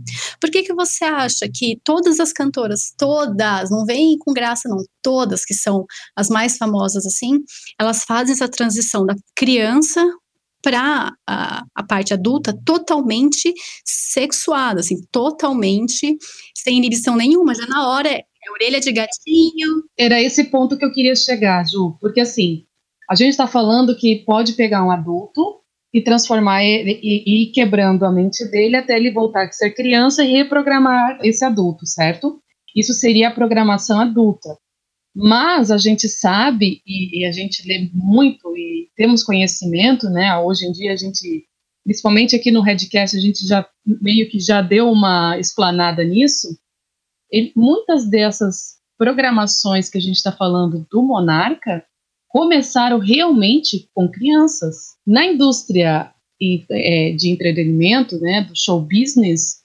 Por 0.40 0.50
que, 0.50 0.62
que 0.62 0.72
você 0.72 1.04
acha 1.04 1.48
que 1.52 1.80
todas 1.82 2.20
as 2.20 2.32
cantoras, 2.32 2.94
todas, 2.96 3.70
não 3.70 3.84
vem 3.84 4.16
com 4.18 4.32
graça 4.32 4.68
não, 4.68 4.78
todas 5.02 5.44
que 5.44 5.54
são 5.54 5.84
as 6.14 6.28
mais 6.28 6.56
famosas 6.56 7.04
assim, 7.04 7.40
elas 7.78 8.04
fazem 8.04 8.32
essa 8.32 8.48
transição 8.48 9.04
da 9.04 9.14
criança 9.34 10.00
para 10.62 11.12
a, 11.26 11.64
a, 11.74 11.82
parte 11.82 12.14
adulta 12.14 12.56
totalmente 12.64 13.52
sexuada, 13.84 14.78
assim, 14.78 15.02
totalmente 15.10 16.16
sem 16.56 16.78
inibição 16.78 17.16
nenhuma. 17.16 17.54
Já 17.54 17.66
na 17.66 17.88
hora 17.88 18.08
é 18.08 18.22
é 18.44 18.50
orelha 18.50 18.80
de 18.80 18.92
gatinho. 18.92 19.84
Era 19.98 20.20
esse 20.20 20.44
ponto 20.44 20.76
que 20.76 20.84
eu 20.84 20.92
queria 20.92 21.14
chegar, 21.14 21.64
Ju, 21.66 21.96
porque 22.00 22.20
assim, 22.20 22.64
a 23.10 23.14
gente 23.14 23.30
está 23.30 23.46
falando 23.46 23.96
que 23.96 24.24
pode 24.24 24.54
pegar 24.54 24.84
um 24.84 24.90
adulto 24.90 25.60
e 25.92 26.00
transformar 26.00 26.64
ele 26.64 26.98
e 27.02 27.42
ir 27.42 27.52
quebrando 27.52 28.04
a 28.04 28.10
mente 28.12 28.44
dele 28.50 28.76
até 28.76 28.96
ele 28.96 29.10
voltar 29.10 29.46
a 29.46 29.52
ser 29.52 29.72
criança 29.72 30.24
e 30.24 30.32
reprogramar 30.32 31.18
esse 31.22 31.44
adulto, 31.44 31.86
certo? 31.86 32.40
Isso 32.74 32.94
seria 32.94 33.28
a 33.28 33.34
programação 33.34 34.00
adulta. 34.00 34.48
Mas 35.14 35.70
a 35.70 35.76
gente 35.76 36.08
sabe 36.08 36.80
e, 36.86 37.20
e, 37.20 37.26
a 37.26 37.32
gente 37.32 37.66
lê 37.68 37.90
muito 37.92 38.56
e 38.56 38.88
temos 38.96 39.22
conhecimento, 39.22 40.08
né? 40.08 40.34
Hoje 40.38 40.64
em 40.64 40.72
dia 40.72 40.92
a 40.94 40.96
gente, 40.96 41.44
principalmente 41.84 42.34
aqui 42.34 42.50
no 42.50 42.62
Redcast, 42.62 43.14
a 43.14 43.20
gente 43.20 43.46
já 43.46 43.68
meio 43.84 44.30
que 44.30 44.40
já 44.40 44.62
deu 44.62 44.90
uma 44.90 45.38
explanada 45.38 46.02
nisso, 46.02 46.48
ele, 47.32 47.52
muitas 47.56 48.08
dessas 48.08 48.76
programações 48.98 49.88
que 49.88 49.96
a 49.96 50.00
gente 50.00 50.16
está 50.16 50.30
falando 50.30 50.86
do 50.90 51.02
Monarca 51.02 51.82
começaram 52.28 52.98
realmente 52.98 53.88
com 53.94 54.08
crianças. 54.08 54.96
Na 55.06 55.26
indústria 55.26 56.12
é, 56.70 57.12
de 57.12 57.30
entretenimento, 57.30 58.18
né, 58.20 58.42
do 58.42 58.52
show 58.54 58.80
business, 58.80 59.62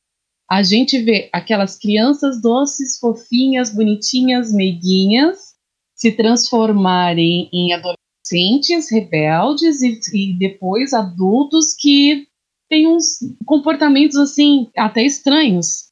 a 0.50 0.64
gente 0.64 0.98
vê 1.00 1.30
aquelas 1.34 1.78
crianças 1.78 2.42
doces, 2.42 2.98
fofinhas, 2.98 3.74
bonitinhas, 3.74 4.54
meiguinhas, 4.54 5.56
se 5.94 6.12
transformarem 6.12 7.50
em 7.52 7.74
adolescentes 7.74 8.90
rebeldes 8.90 9.82
e, 9.82 10.00
e 10.14 10.34
depois 10.38 10.94
adultos 10.94 11.74
que 11.74 12.28
têm 12.70 12.88
uns 12.88 13.20
comportamentos 13.46 14.18
assim 14.18 14.70
até 14.76 15.04
estranhos 15.04 15.87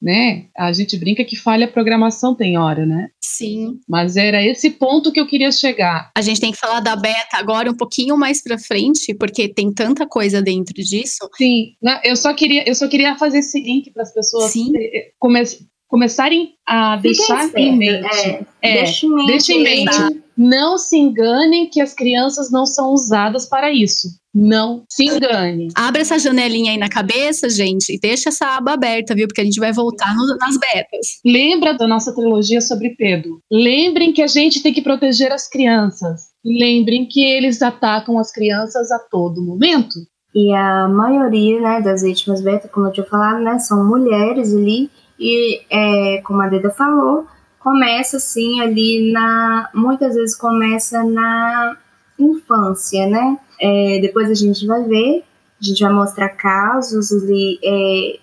né? 0.00 0.46
A 0.56 0.72
gente 0.72 0.96
brinca 0.96 1.24
que 1.24 1.36
falha 1.36 1.66
a 1.66 1.70
programação 1.70 2.34
tem 2.34 2.56
hora, 2.56 2.86
né? 2.86 3.08
Sim. 3.20 3.78
Mas 3.88 4.16
era 4.16 4.42
esse 4.42 4.70
ponto 4.70 5.12
que 5.12 5.20
eu 5.20 5.26
queria 5.26 5.52
chegar. 5.52 6.10
A 6.16 6.22
gente 6.22 6.40
tem 6.40 6.52
que 6.52 6.58
falar 6.58 6.80
da 6.80 6.96
beta 6.96 7.36
agora 7.36 7.70
um 7.70 7.76
pouquinho 7.76 8.16
mais 8.16 8.42
para 8.42 8.58
frente, 8.58 9.14
porque 9.14 9.48
tem 9.48 9.72
tanta 9.72 10.06
coisa 10.06 10.40
dentro 10.42 10.74
disso. 10.74 11.28
Sim, 11.36 11.74
eu 12.04 12.16
só 12.16 12.32
queria, 12.32 12.68
eu 12.68 12.74
só 12.74 12.88
queria 12.88 13.16
fazer 13.16 13.38
esse 13.38 13.60
link 13.60 13.90
para 13.90 14.02
as 14.02 14.12
pessoas 14.12 14.52
Sim. 14.52 14.72
Come 15.18 15.42
começarem 15.90 16.54
a 16.64 16.96
deixar 16.96 17.50
em 17.56 17.76
mente. 17.76 18.06
É, 18.06 18.44
é, 18.62 18.74
deixa 18.84 19.06
em 19.06 19.10
mente. 19.10 19.26
Deixa 19.26 19.52
em 19.52 19.62
mente. 19.62 20.22
Não 20.36 20.78
se 20.78 20.96
enganem 20.96 21.68
que 21.68 21.80
as 21.80 21.92
crianças 21.92 22.50
não 22.50 22.64
são 22.64 22.92
usadas 22.92 23.48
para 23.48 23.72
isso. 23.72 24.08
Não 24.34 24.84
se 24.88 25.04
engane. 25.04 25.68
Abre 25.74 26.02
essa 26.02 26.18
janelinha 26.18 26.72
aí 26.72 26.78
na 26.78 26.88
cabeça, 26.88 27.50
gente, 27.50 27.94
e 27.94 27.98
deixa 27.98 28.28
essa 28.28 28.56
aba 28.56 28.74
aberta, 28.74 29.14
viu? 29.14 29.26
Porque 29.26 29.40
a 29.40 29.44
gente 29.44 29.58
vai 29.58 29.72
voltar 29.72 30.14
no, 30.14 30.36
nas 30.36 30.56
betas. 30.56 31.20
Lembra 31.24 31.74
da 31.74 31.86
nossa 31.86 32.14
trilogia 32.14 32.60
sobre 32.60 32.90
Pedro. 32.90 33.40
Lembrem 33.50 34.12
que 34.12 34.22
a 34.22 34.28
gente 34.28 34.62
tem 34.62 34.72
que 34.72 34.82
proteger 34.82 35.32
as 35.32 35.48
crianças. 35.48 36.30
Lembrem 36.44 37.06
que 37.06 37.24
eles 37.24 37.60
atacam 37.60 38.18
as 38.18 38.32
crianças 38.32 38.92
a 38.92 38.98
todo 38.98 39.44
momento. 39.44 39.98
E 40.34 40.54
a 40.54 40.86
maioria 40.86 41.60
né, 41.60 41.80
das 41.80 42.02
vítimas 42.02 42.40
beta, 42.40 42.68
como 42.68 42.86
eu 42.86 42.92
tinha 42.92 43.06
falado, 43.06 43.42
né, 43.42 43.58
são 43.58 43.84
mulheres 43.84 44.54
ali. 44.54 44.88
E, 45.18 45.60
é, 45.68 46.22
como 46.22 46.40
a 46.40 46.48
Deda 46.48 46.70
falou, 46.70 47.26
começa 47.58 48.16
assim 48.16 48.60
ali 48.60 49.12
na. 49.12 49.68
Muitas 49.74 50.14
vezes 50.14 50.36
começa 50.36 51.02
na 51.04 51.76
infância, 52.18 53.06
né? 53.06 53.38
É, 53.60 54.00
depois 54.00 54.30
a 54.30 54.34
gente 54.34 54.66
vai 54.66 54.82
ver, 54.84 55.24
a 55.60 55.64
gente 55.64 55.82
vai 55.82 55.92
mostrar 55.92 56.30
casos 56.30 57.12
ali, 57.12 57.58
é, 57.62 58.18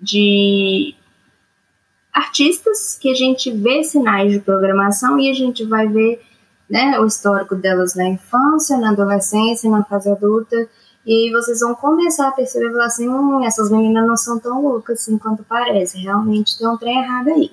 de 0.00 0.94
artistas 2.12 2.98
que 2.98 3.10
a 3.10 3.14
gente 3.14 3.50
vê 3.50 3.84
sinais 3.84 4.32
de 4.32 4.40
programação 4.40 5.18
e 5.18 5.30
a 5.30 5.34
gente 5.34 5.64
vai 5.64 5.86
ver 5.86 6.22
né, 6.68 6.98
o 7.00 7.06
histórico 7.06 7.54
delas 7.54 7.94
na 7.94 8.08
infância, 8.08 8.78
na 8.78 8.90
adolescência, 8.90 9.70
na 9.70 9.84
fase 9.84 10.10
adulta. 10.10 10.56
E 11.04 11.12
aí 11.12 11.30
vocês 11.32 11.60
vão 11.60 11.74
começar 11.74 12.28
a 12.28 12.32
perceber 12.32 12.78
assim, 12.80 13.08
hum, 13.08 13.44
essas 13.44 13.70
meninas 13.70 14.06
não 14.06 14.16
são 14.16 14.38
tão 14.38 14.62
loucas 14.62 15.00
assim 15.00 15.18
quanto 15.18 15.42
parece. 15.42 15.98
Realmente 15.98 16.56
tem 16.56 16.68
um 16.68 16.76
trem 16.76 16.98
errado 16.98 17.28
aí. 17.28 17.50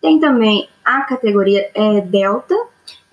Tem 0.00 0.20
também 0.20 0.68
a 0.84 1.00
categoria 1.02 1.70
é, 1.74 2.00
Delta, 2.02 2.54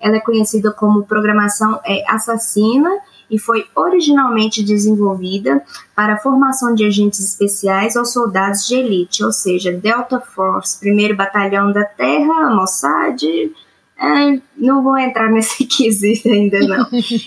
ela 0.02 0.16
é 0.16 0.20
conhecida 0.20 0.72
como 0.72 1.04
programação 1.04 1.80
é, 1.84 2.04
assassina 2.10 2.90
e 3.30 3.38
foi 3.38 3.64
originalmente 3.74 4.62
desenvolvida 4.62 5.64
para 5.96 6.14
a 6.14 6.18
formação 6.18 6.74
de 6.74 6.84
agentes 6.84 7.20
especiais 7.20 7.96
ou 7.96 8.04
soldados 8.04 8.66
de 8.66 8.74
elite, 8.74 9.24
ou 9.24 9.32
seja, 9.32 9.72
Delta 9.72 10.20
Force, 10.20 10.78
primeiro 10.78 11.16
batalhão 11.16 11.72
da 11.72 11.84
Terra, 11.84 12.54
Mossad, 12.54 13.22
não 14.56 14.82
vou 14.82 14.98
entrar 14.98 15.30
nesse 15.30 15.64
quesito 15.66 16.28
ainda, 16.28 16.58
não. 16.60 16.86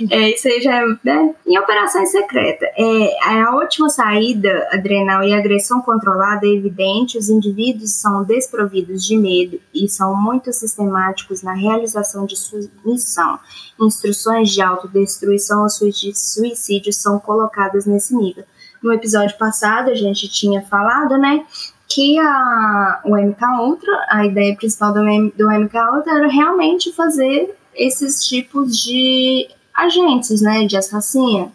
É, 0.10 0.30
isso 0.32 0.48
aí 0.48 0.62
já 0.62 0.82
é 0.82 0.86
né? 1.04 1.36
em 1.46 1.58
operações 1.58 2.12
secretas. 2.12 2.70
É, 2.78 3.18
a 3.24 3.56
última 3.56 3.90
saída 3.90 4.68
adrenal 4.72 5.24
e 5.24 5.34
agressão 5.34 5.82
controlada 5.82 6.46
é 6.46 6.50
evidente, 6.50 7.18
os 7.18 7.30
indivíduos 7.30 7.92
são 7.92 8.24
desprovidos 8.24 9.06
de 9.06 9.18
medo 9.18 9.60
e 9.74 9.88
são 9.88 10.16
muito 10.16 10.52
sistemáticos 10.54 11.42
na 11.42 11.54
realização 11.54 12.26
de 12.26 12.36
sua 12.36 12.60
missão. 12.86 13.40
Instruções 13.80 14.50
de 14.52 14.62
autodestruição 14.62 15.64
ou 15.64 15.70
suicídio 15.70 16.94
são 16.94 17.20
colocadas 17.20 17.86
nesse 17.86 18.16
nível. 18.16 18.44
No 18.82 18.94
episódio 18.94 19.36
passado, 19.38 19.90
a 19.90 19.96
gente 19.96 20.30
tinha 20.30 20.62
falado, 20.62 21.18
né, 21.18 21.44
que 21.88 22.18
a, 22.20 23.02
o 23.06 23.16
MK 23.16 23.42
Ultra, 23.62 24.06
a 24.10 24.26
ideia 24.26 24.56
principal 24.56 24.94
do, 24.94 25.02
do 25.02 25.50
MK 25.50 25.78
Ultra 25.96 26.18
era 26.18 26.28
realmente 26.28 26.92
fazer 26.94 27.56
esses 27.74 28.26
tipos 28.26 28.84
de 28.84 29.48
agentes, 29.74 30.42
né, 30.42 30.66
de 30.66 30.78
assassino. 30.78 31.52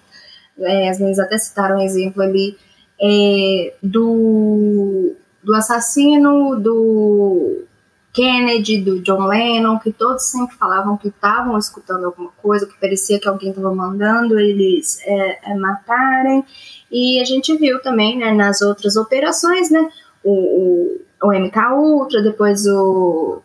É, 0.59 0.91
as 0.91 0.99
meninas 0.99 1.19
até 1.19 1.39
citaram 1.39 1.79
um 1.79 1.81
exemplo 1.81 2.23
ali 2.23 2.57
é, 3.01 3.75
do, 3.83 5.15
do 5.43 5.55
assassino 5.55 6.61
do 6.61 7.65
Kennedy, 8.13 8.83
do 8.83 9.01
John 9.01 9.27
Lennon, 9.27 9.79
que 9.79 9.93
todos 9.93 10.25
sempre 10.25 10.57
falavam 10.57 10.97
que 10.97 11.09
estavam 11.09 11.57
escutando 11.57 12.07
alguma 12.07 12.31
coisa, 12.43 12.67
que 12.67 12.79
parecia 12.79 13.21
que 13.21 13.29
alguém 13.29 13.51
estava 13.51 13.75
mandando 13.75 14.39
eles 14.39 15.01
é, 15.05 15.53
é, 15.53 15.55
matarem. 15.55 16.45
E 16.91 17.21
a 17.21 17.25
gente 17.25 17.57
viu 17.57 17.81
também 17.81 18.19
né, 18.19 18.33
nas 18.33 18.61
outras 18.61 18.97
operações, 18.97 19.71
né, 19.71 19.89
o, 20.25 21.01
o, 21.23 21.33
MK 21.33 21.57
Ultra, 21.75 22.23
depois 22.23 22.67
o, 22.67 23.43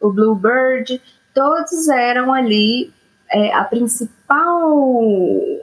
o 0.00 0.12
Bluebird, 0.12 1.00
todos 1.34 1.88
eram 1.88 2.32
ali 2.32 2.92
é, 3.30 3.52
a 3.52 3.64
principal, 3.64 4.70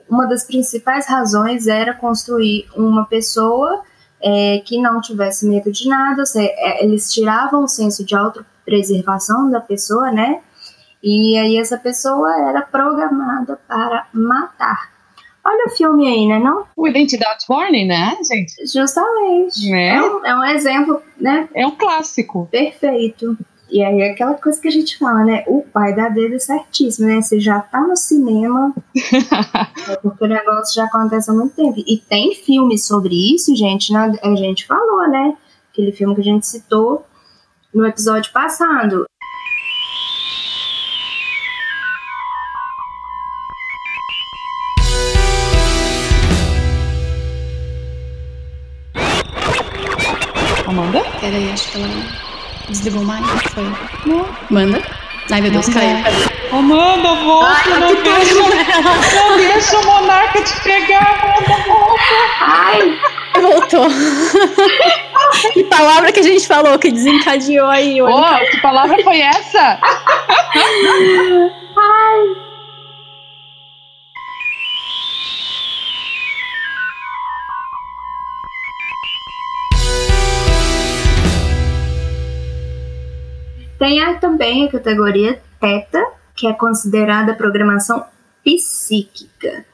uma 0.10 0.28
das 0.28 0.46
principais 0.46 1.08
razões 1.08 1.68
era 1.68 1.94
construir 1.94 2.68
uma 2.76 3.06
pessoa 3.06 3.84
é, 4.22 4.60
que 4.60 4.82
não 4.82 5.02
tivesse 5.02 5.48
medo 5.48 5.72
de 5.72 5.88
nada, 5.88 6.26
seja, 6.26 6.52
é, 6.58 6.84
eles 6.84 7.12
tiravam 7.12 7.64
o 7.64 7.68
senso 7.68 8.06
de 8.06 8.16
autopreservação 8.16 9.50
da 9.50 9.60
pessoa, 9.60 10.12
né? 10.12 10.42
E 11.02 11.38
aí 11.38 11.58
essa 11.58 11.78
pessoa 11.78 12.30
era 12.50 12.62
programada 12.62 13.60
para 13.68 14.08
matar. 14.14 14.92
Olha 15.44 15.66
o 15.68 15.70
filme 15.70 16.08
aí, 16.08 16.28
né, 16.28 16.40
não? 16.40 16.66
O 16.76 16.88
Identidade 16.88 17.46
Borne, 17.48 17.86
né, 17.86 18.16
gente? 18.30 18.54
Justamente. 18.72 19.74
É. 19.74 19.96
É, 19.96 20.02
um, 20.02 20.26
é 20.26 20.36
um 20.36 20.46
exemplo, 20.46 21.02
né? 21.20 21.50
É 21.54 21.66
um 21.66 21.72
clássico. 21.72 22.48
Perfeito. 22.52 23.38
E 23.72 23.82
aí 23.82 24.02
é 24.02 24.12
aquela 24.12 24.34
coisa 24.34 24.62
que 24.62 24.68
a 24.68 24.72
gente 24.72 24.98
fala, 24.98 25.24
né? 25.24 25.44
O 25.48 25.62
pai 25.62 25.96
da 25.96 26.10
dedo 26.10 26.36
é 26.36 26.40
certíssimo, 26.40 27.08
né? 27.08 27.22
Você 27.22 27.40
já 27.40 27.62
tá 27.62 27.80
no 27.82 27.96
cinema, 27.96 28.76
é 29.90 29.96
porque 30.04 30.26
o 30.26 30.28
negócio 30.28 30.76
já 30.76 30.84
acontece 30.84 31.32
há 31.32 31.34
muito 31.34 31.56
tempo. 31.56 31.82
E 31.88 31.98
tem 31.98 32.36
filmes 32.36 32.86
sobre 32.86 33.16
isso, 33.34 33.56
gente, 33.56 33.94
né? 33.94 34.12
a 34.22 34.36
gente 34.36 34.68
falou, 34.68 35.08
né? 35.10 35.38
Aquele 35.72 35.94
filme 35.94 36.14
que 36.14 36.22
a 36.22 36.26
gente 36.26 36.46
citou 36.46 37.06
no 37.74 37.86
episódio 37.86 38.32
passado. 38.34 39.06
Amanda? 51.22 51.30
Peraí, 51.30 51.52
acho 51.52 51.72
que 51.72 51.78
ela 51.78 51.88
desligou 52.70 53.04
mais. 53.04 53.26
Foi. 53.54 53.64
Não. 54.06 54.28
Manda. 54.50 54.82
Ai, 55.32 55.42
meu 55.42 55.52
Deus, 55.52 55.70
caiu. 55.70 55.98
Amanda, 56.52 57.16
volta! 57.24 57.48
Ai, 57.48 57.80
não, 57.80 57.96
que 57.96 58.02
deixa, 58.02 58.36
não 58.36 59.38
deixa 59.38 59.80
o 59.80 59.86
monarca 59.86 60.42
te 60.44 60.60
pegar, 60.62 61.22
Amanda, 61.24 61.64
volta! 61.66 62.02
Ai! 62.42 63.00
Voltou. 63.40 63.88
que 65.54 65.64
palavra 65.64 66.12
que 66.12 66.20
a 66.20 66.24
gente 66.24 66.46
falou 66.46 66.78
que 66.78 66.92
desencadeou 66.92 67.70
aí? 67.70 68.02
Ô, 68.02 68.08
que 68.52 68.62
palavra 68.62 69.02
foi 69.04 69.22
essa? 69.22 69.80
Ai! 71.78 72.51
Tem 83.82 84.00
a, 84.00 84.14
também 84.20 84.66
a 84.66 84.70
categoria 84.70 85.42
Teta, 85.60 86.06
que 86.36 86.46
é 86.46 86.54
considerada 86.54 87.34
programação 87.34 88.06
psíquica, 88.46 89.66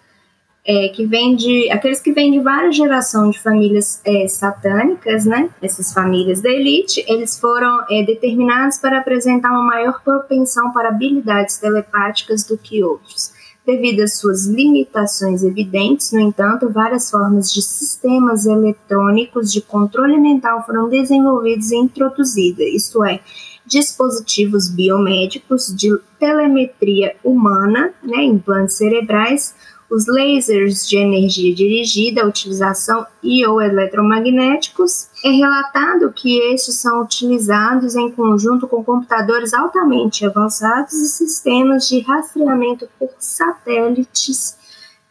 é, 0.65 0.87
que 0.87 1.05
vem 1.05 1.35
de 1.35 1.69
aqueles 1.69 1.99
que 1.99 2.13
vêm 2.13 2.31
de 2.31 2.39
várias 2.39 2.77
gerações 2.77 3.35
de 3.35 3.43
famílias 3.43 4.01
é, 4.05 4.25
satânicas, 4.29 5.25
né? 5.25 5.49
Essas 5.61 5.91
famílias 5.91 6.39
da 6.39 6.49
elite, 6.49 7.03
eles 7.05 7.37
foram 7.37 7.83
é, 7.89 8.01
determinados 8.01 8.77
para 8.77 8.99
apresentar 8.99 9.51
uma 9.51 9.63
maior 9.63 10.01
propensão 10.01 10.71
para 10.71 10.87
habilidades 10.87 11.57
telepáticas 11.57 12.45
do 12.45 12.57
que 12.57 12.81
outros. 12.81 13.33
Devido 13.65 14.03
às 14.03 14.17
suas 14.17 14.45
limitações 14.45 15.43
evidentes, 15.43 16.13
no 16.13 16.21
entanto, 16.21 16.69
várias 16.69 17.11
formas 17.11 17.51
de 17.51 17.61
sistemas 17.61 18.45
eletrônicos 18.45 19.51
de 19.51 19.59
controle 19.59 20.17
mental 20.17 20.65
foram 20.65 20.87
desenvolvidos 20.87 21.71
e 21.71 21.75
introduzidas, 21.75 22.65
isto 22.67 23.03
é, 23.03 23.19
dispositivos 23.67 24.69
biomédicos 24.69 25.75
de 25.75 25.95
telemetria 26.17 27.15
humana, 27.23 27.93
né, 28.01 28.23
implantes 28.23 28.77
cerebrais, 28.77 29.53
os 29.89 30.05
lasers 30.05 30.87
de 30.87 30.97
energia 30.97 31.53
dirigida, 31.55 32.25
utilização 32.25 33.05
e 33.23 33.45
ou 33.45 33.61
eletromagnéticos. 33.61 35.09
É 35.23 35.29
relatado 35.29 36.11
que 36.11 36.37
estes 36.53 36.75
são 36.75 37.01
utilizados 37.01 37.95
em 37.95 38.11
conjunto 38.11 38.67
com 38.67 38.83
computadores 38.83 39.53
altamente 39.53 40.25
avançados 40.25 40.93
e 40.93 41.07
sistemas 41.07 41.87
de 41.87 42.01
rastreamento 42.01 42.89
por 42.99 43.09
satélites 43.17 44.57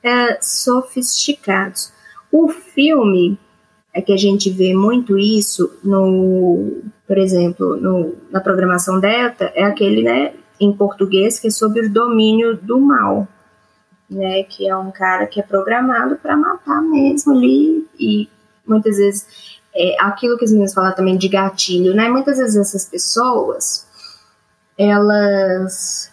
é, 0.02 0.38
sofisticados. 0.42 1.92
O 2.30 2.48
filme 2.48 3.38
é 3.96 4.02
que 4.02 4.12
a 4.12 4.16
gente 4.16 4.50
vê 4.50 4.74
muito 4.74 5.16
isso 5.16 5.78
no, 5.82 6.82
por 7.08 7.16
exemplo, 7.16 7.76
no, 7.76 8.14
na 8.30 8.40
programação 8.40 9.00
Delta, 9.00 9.50
é 9.54 9.64
aquele, 9.64 10.02
né, 10.02 10.34
em 10.60 10.70
português, 10.70 11.40
que 11.40 11.48
é 11.48 11.50
sobre 11.50 11.86
o 11.86 11.90
domínio 11.90 12.58
do 12.58 12.78
mal, 12.78 13.26
né, 14.10 14.42
que 14.42 14.68
é 14.68 14.76
um 14.76 14.90
cara 14.90 15.26
que 15.26 15.40
é 15.40 15.42
programado 15.42 16.16
para 16.16 16.36
matar 16.36 16.82
mesmo 16.82 17.32
ali 17.32 17.88
e 17.98 18.28
muitas 18.66 18.98
vezes 18.98 19.58
é, 19.74 19.96
aquilo 19.98 20.36
que 20.36 20.44
as 20.44 20.50
meninas 20.50 20.74
falam 20.74 20.94
também 20.94 21.16
de 21.16 21.28
gatilho, 21.28 21.94
né, 21.94 22.06
muitas 22.06 22.36
vezes 22.36 22.54
essas 22.54 22.84
pessoas, 22.84 23.86
elas 24.76 26.12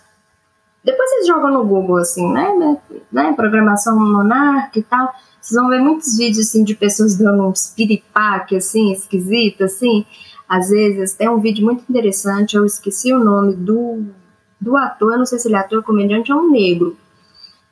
depois 0.84 1.10
vocês 1.10 1.28
jogam 1.28 1.52
no 1.52 1.64
Google 1.66 1.98
assim, 1.98 2.32
né, 2.32 2.54
né, 2.56 2.78
né 3.12 3.34
programação 3.34 3.98
monarca 3.98 4.78
e 4.78 4.84
tal, 4.84 5.14
vocês 5.40 5.60
vão 5.60 5.70
ver 5.70 5.80
muitos 5.80 6.18
vídeos 6.18 6.48
assim 6.48 6.64
de 6.64 6.76
pessoas 6.76 7.18
dando 7.18 7.48
um 7.48 7.54
piripaque 7.76 8.56
assim, 8.56 8.92
esquisito 8.92 9.64
assim. 9.64 10.06
Às 10.48 10.70
vezes 10.70 11.14
tem 11.14 11.30
um 11.30 11.40
vídeo 11.40 11.66
muito 11.66 11.84
interessante, 11.90 12.56
eu 12.56 12.66
esqueci 12.66 13.14
o 13.14 13.24
nome 13.24 13.56
do, 13.56 14.04
do 14.60 14.78
ator, 14.78 15.14
eu 15.14 15.20
não 15.20 15.26
sei 15.26 15.40
se 15.40 15.48
ele 15.48 15.56
é 15.56 15.60
ator, 15.60 15.84
comediante 15.84 16.32
ou 16.32 16.40
é 16.40 16.42
um 16.42 16.52
negro. 16.52 16.98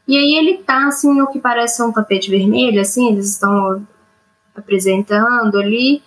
E 0.08 0.18
aí 0.18 0.36
ele 0.36 0.58
tá 0.58 0.88
assim 0.88 1.14
no 1.14 1.28
que 1.28 1.40
parece 1.40 1.82
um 1.84 1.92
tapete 1.92 2.30
vermelho, 2.30 2.82
assim, 2.82 3.12
eles 3.12 3.32
estão 3.32 3.86
apresentando 4.56 5.58
ali. 5.58 6.02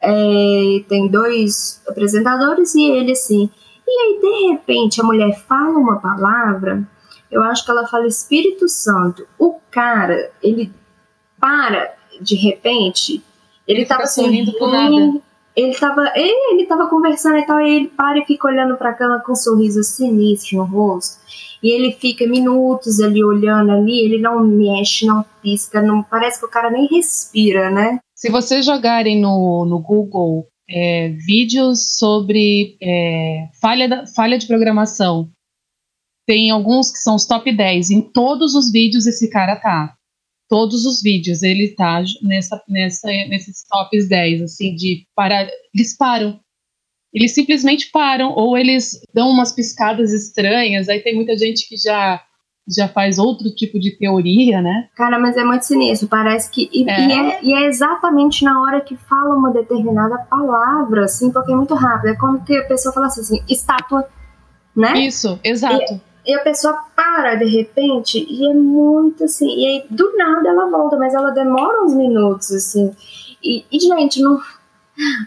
É, 0.00 0.84
tem 0.88 1.08
dois 1.08 1.82
apresentadores 1.88 2.74
e 2.74 2.82
ele 2.82 3.12
assim. 3.12 3.50
E 3.86 4.00
aí, 4.00 4.20
de 4.20 4.52
repente, 4.52 5.00
a 5.00 5.04
mulher 5.04 5.32
fala 5.46 5.78
uma 5.78 6.00
palavra, 6.00 6.82
eu 7.30 7.42
acho 7.42 7.64
que 7.64 7.70
ela 7.70 7.86
fala 7.86 8.06
Espírito 8.06 8.68
Santo. 8.68 9.26
O 9.38 9.58
cara, 9.70 10.30
ele 10.42 10.72
para, 11.40 11.94
de 12.20 12.36
repente, 12.36 13.22
ele, 13.66 13.80
ele 13.80 13.86
tava 13.86 14.06
sorrindo 14.06 14.52
por 14.52 14.70
nada. 14.70 15.20
Ele 15.56 15.74
tava, 15.74 16.12
ele, 16.16 16.52
ele 16.52 16.66
tava 16.66 16.88
conversando 16.88 17.38
e 17.38 17.46
tal, 17.46 17.60
e 17.60 17.76
ele 17.76 17.88
para 17.88 18.18
e 18.18 18.24
fica 18.24 18.48
olhando 18.48 18.76
pra 18.76 18.92
cama 18.92 19.22
com 19.24 19.32
um 19.32 19.36
sorriso 19.36 19.82
sinistro 19.84 20.58
no 20.58 20.64
rosto. 20.64 21.22
E 21.62 21.70
ele 21.70 21.92
fica 21.92 22.26
minutos 22.26 23.00
ali 23.00 23.24
olhando 23.24 23.70
ali, 23.70 24.04
ele 24.04 24.20
não 24.20 24.44
mexe, 24.44 25.06
não 25.06 25.24
pisca, 25.42 25.80
não 25.80 26.02
parece 26.02 26.40
que 26.40 26.46
o 26.46 26.50
cara 26.50 26.70
nem 26.70 26.86
respira, 26.88 27.70
né? 27.70 28.00
Se 28.14 28.30
vocês 28.30 28.66
jogarem 28.66 29.20
no, 29.20 29.64
no 29.64 29.78
Google 29.78 30.46
é, 30.68 31.08
vídeos 31.10 31.98
sobre 31.98 32.76
é, 32.82 33.48
falha, 33.60 33.88
da, 33.88 34.06
falha 34.06 34.38
de 34.38 34.46
programação, 34.46 35.30
tem 36.26 36.50
alguns 36.50 36.90
que 36.90 36.98
são 36.98 37.16
os 37.16 37.26
top 37.26 37.54
10. 37.54 37.90
Em 37.90 38.00
todos 38.00 38.54
os 38.54 38.72
vídeos 38.72 39.06
esse 39.06 39.28
cara 39.28 39.56
tá 39.56 39.94
todos 40.48 40.84
os 40.86 41.02
vídeos. 41.02 41.42
Ele 41.42 41.68
tá 41.68 42.02
nessa, 42.22 42.62
nessa, 42.68 43.08
nesses 43.28 43.64
tops 43.68 44.08
10, 44.08 44.42
assim, 44.42 44.74
de 44.74 45.06
parar. 45.14 45.48
Eles 45.74 45.96
param. 45.96 46.40
Eles 47.12 47.32
simplesmente 47.32 47.90
param, 47.92 48.32
ou 48.32 48.58
eles 48.58 48.98
dão 49.12 49.30
umas 49.30 49.52
piscadas 49.52 50.12
estranhas. 50.12 50.88
Aí 50.88 51.00
tem 51.00 51.14
muita 51.14 51.36
gente 51.36 51.68
que 51.68 51.76
já 51.76 52.20
já 52.66 52.88
faz 52.88 53.18
outro 53.18 53.50
tipo 53.54 53.78
de 53.78 53.90
teoria, 53.90 54.62
né? 54.62 54.88
Cara, 54.94 55.18
mas 55.18 55.36
é 55.36 55.44
muito 55.44 55.64
sinistro. 55.64 56.08
Parece 56.08 56.50
que. 56.50 56.70
E 56.72 56.88
é. 56.88 57.00
E, 57.00 57.12
é, 57.12 57.44
e 57.44 57.52
é, 57.54 57.66
exatamente 57.66 58.44
na 58.44 58.60
hora 58.60 58.80
que 58.80 58.96
fala 58.96 59.34
uma 59.34 59.52
determinada 59.52 60.18
palavra, 60.18 61.04
assim, 61.04 61.30
porque 61.30 61.52
é 61.52 61.56
muito 61.56 61.74
rápido. 61.74 62.10
É 62.10 62.16
como 62.16 62.42
que 62.42 62.56
a 62.56 62.64
pessoa 62.64 62.92
falasse 62.92 63.20
assim, 63.20 63.42
estátua, 63.48 64.08
né? 64.74 64.98
Isso, 64.98 65.38
exato. 65.44 66.00
E, 66.26 66.32
e 66.32 66.34
a 66.34 66.40
pessoa 66.40 66.84
para 66.96 67.34
de 67.34 67.44
repente 67.44 68.26
e 68.28 68.50
é 68.50 68.54
muito 68.54 69.24
assim. 69.24 69.46
E 69.46 69.66
aí 69.66 69.84
do 69.90 70.16
nada 70.16 70.48
ela 70.48 70.70
volta, 70.70 70.96
mas 70.96 71.14
ela 71.14 71.30
demora 71.30 71.84
uns 71.84 71.94
minutos, 71.94 72.50
assim. 72.50 72.94
E, 73.42 73.64
e 73.70 73.78
gente, 73.78 74.22
não. 74.22 74.40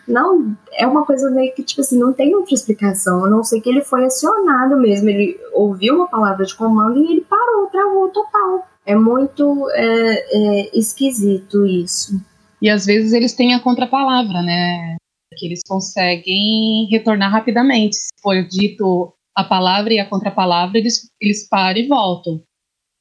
Não, 0.07 0.55
é 0.73 0.87
uma 0.87 1.05
coisa 1.05 1.29
meio 1.29 1.53
que, 1.53 1.63
tipo 1.63 1.81
assim, 1.81 1.99
não 1.99 2.13
tem 2.13 2.33
outra 2.35 2.53
explicação. 2.53 3.25
A 3.25 3.29
não 3.29 3.43
ser 3.43 3.61
que 3.61 3.69
ele 3.69 3.83
foi 3.83 4.05
acionado 4.05 4.77
mesmo. 4.77 5.09
Ele 5.09 5.37
ouviu 5.53 5.95
uma 5.95 6.07
palavra 6.07 6.45
de 6.45 6.55
comando 6.55 6.97
e 6.97 7.11
ele 7.11 7.21
parou, 7.21 7.67
travou 7.67 8.09
total. 8.09 8.67
É 8.85 8.95
muito 8.95 9.69
é, 9.71 9.81
é, 9.83 10.77
esquisito 10.77 11.65
isso. 11.65 12.21
E 12.61 12.69
às 12.69 12.85
vezes 12.85 13.11
eles 13.13 13.33
têm 13.33 13.53
a 13.53 13.59
contrapalavra, 13.59 14.41
né? 14.41 14.95
Que 15.37 15.45
eles 15.45 15.61
conseguem 15.67 16.87
retornar 16.89 17.31
rapidamente. 17.31 17.97
Se 17.97 18.09
for 18.21 18.41
dito 18.47 19.13
a 19.35 19.43
palavra 19.43 19.93
e 19.93 19.99
a 19.99 20.09
contrapalavra, 20.09 20.77
eles, 20.77 21.11
eles 21.21 21.47
param 21.47 21.79
e 21.79 21.87
voltam. 21.87 22.41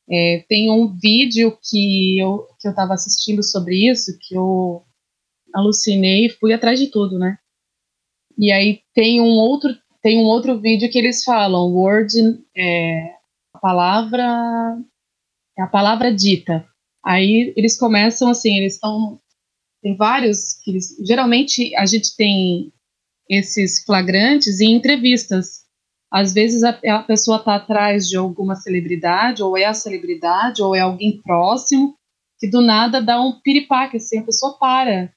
É, 0.09 0.45
tem 0.49 0.71
um 0.71 0.95
vídeo 1.01 1.57
que 1.63 2.19
eu 2.19 2.47
que 2.61 2.69
eu 2.69 2.71
estava 2.71 2.95
assistindo 2.95 3.43
sobre 3.43 3.91
isso, 3.91 4.17
que 4.21 4.37
eu 4.37 4.83
alucinei 5.57 6.27
e 6.27 6.31
fui 6.31 6.53
atrás 6.53 6.79
de 6.79 6.89
tudo, 6.89 7.19
né? 7.19 7.39
E 8.39 8.53
aí 8.53 8.81
tem 8.95 9.21
um 9.21 9.39
outro 9.39 9.75
tem 10.03 10.19
um 10.19 10.25
outro 10.25 10.61
vídeo 10.61 10.91
que 10.91 10.99
eles 10.99 11.25
falam 11.25 11.73
word 11.75 12.13
é, 12.57 13.15
a 13.53 13.59
palavra 13.59 14.79
é 15.59 15.63
a 15.63 15.67
palavra 15.67 16.15
dita. 16.15 16.67
Aí 17.05 17.53
eles 17.57 17.79
começam 17.79 18.29
assim, 18.29 18.59
eles 18.59 18.75
estão 18.75 19.21
tem 19.83 19.97
vários 19.97 20.55
que 20.63 20.71
eles, 20.71 20.97
geralmente 21.07 21.75
a 21.77 21.87
gente 21.87 22.17
tem 22.17 22.73
esses 23.29 23.83
flagrantes 23.85 24.61
em 24.61 24.73
entrevistas 24.73 25.67
às 26.11 26.33
vezes 26.33 26.63
a, 26.63 26.71
a 26.71 27.03
pessoa 27.03 27.39
está 27.39 27.57
atrás 27.57 28.09
de 28.09 28.17
alguma 28.17 28.55
celebridade, 28.55 29.43
ou 29.43 29.57
é 29.57 29.65
a 29.65 29.75
celebridade, 29.75 30.63
ou 30.63 30.75
é 30.75 30.81
alguém 30.81 31.21
próximo, 31.21 31.97
que 32.39 32.49
do 32.49 32.61
nada 32.61 33.03
dá 33.03 33.21
um 33.21 33.41
piripaque, 33.41 33.97
assim, 33.97 34.19
a 34.19 34.23
pessoa 34.23 34.57
para. 34.59 35.13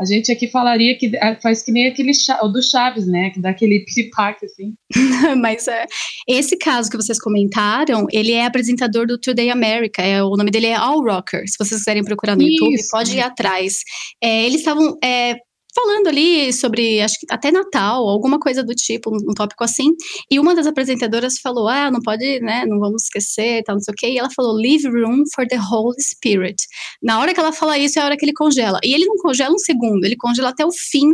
A 0.00 0.04
gente 0.04 0.32
aqui 0.32 0.48
falaria 0.48 0.96
que 0.98 1.16
é, 1.16 1.36
faz 1.40 1.62
que 1.62 1.70
nem 1.70 1.86
aquele 1.86 2.12
o 2.42 2.48
do 2.48 2.62
Chaves, 2.62 3.06
né? 3.06 3.30
Que 3.30 3.40
dá 3.40 3.50
aquele 3.50 3.84
piripaque, 3.86 4.46
assim. 4.46 4.74
Mas 5.40 5.68
é, 5.68 5.86
esse 6.28 6.56
caso 6.56 6.90
que 6.90 6.96
vocês 6.96 7.18
comentaram, 7.18 8.06
ele 8.12 8.32
é 8.32 8.44
apresentador 8.44 9.06
do 9.06 9.18
Today 9.18 9.50
America. 9.50 10.02
É, 10.02 10.22
o 10.22 10.36
nome 10.36 10.50
dele 10.50 10.66
é 10.66 10.74
All 10.74 11.00
Rocker. 11.00 11.44
Se 11.46 11.56
vocês 11.58 11.80
quiserem 11.80 12.04
procurar 12.04 12.36
no 12.36 12.42
Isso. 12.42 12.64
YouTube, 12.64 12.88
pode 12.90 13.16
ir 13.16 13.20
atrás. 13.20 13.78
É, 14.22 14.44
eles 14.44 14.60
estavam 14.60 14.96
é, 15.02 15.36
falando 15.74 16.06
ali 16.06 16.52
sobre, 16.52 17.00
acho 17.00 17.18
que 17.18 17.26
até 17.28 17.50
Natal, 17.50 18.08
alguma 18.08 18.38
coisa 18.38 18.62
do 18.62 18.74
tipo, 18.74 19.10
um, 19.14 19.34
tópico 19.34 19.64
assim. 19.64 19.90
E 20.30 20.38
uma 20.38 20.54
das 20.54 20.66
apresentadoras 20.66 21.38
falou: 21.38 21.68
ah, 21.68 21.90
não 21.90 22.00
pode, 22.00 22.40
né, 22.40 22.64
não 22.66 22.78
vamos 22.78 23.04
esquecer, 23.04 23.62
tal, 23.64 23.76
não 23.76 23.82
sei 23.82 23.92
o 23.92 23.96
quê. 23.96 24.08
E 24.08 24.18
ela 24.18 24.30
falou: 24.30 24.54
leave 24.54 24.88
room 24.88 25.24
for 25.34 25.46
the 25.46 25.58
Holy 25.58 26.00
Spirit. 26.00 26.62
Na 27.02 27.18
hora 27.20 27.34
que 27.34 27.40
ela 27.40 27.52
fala 27.52 27.78
isso, 27.78 27.98
é 27.98 28.02
a 28.02 28.04
hora 28.04 28.16
que 28.16 28.24
ele 28.24 28.32
congela. 28.32 28.78
E 28.84 28.94
ele 28.94 29.06
não 29.06 29.16
congela 29.16 29.54
um 29.54 29.58
segundo, 29.58 30.04
ele 30.04 30.16
congela 30.16 30.50
até 30.50 30.64
o 30.64 30.72
fim 30.72 31.10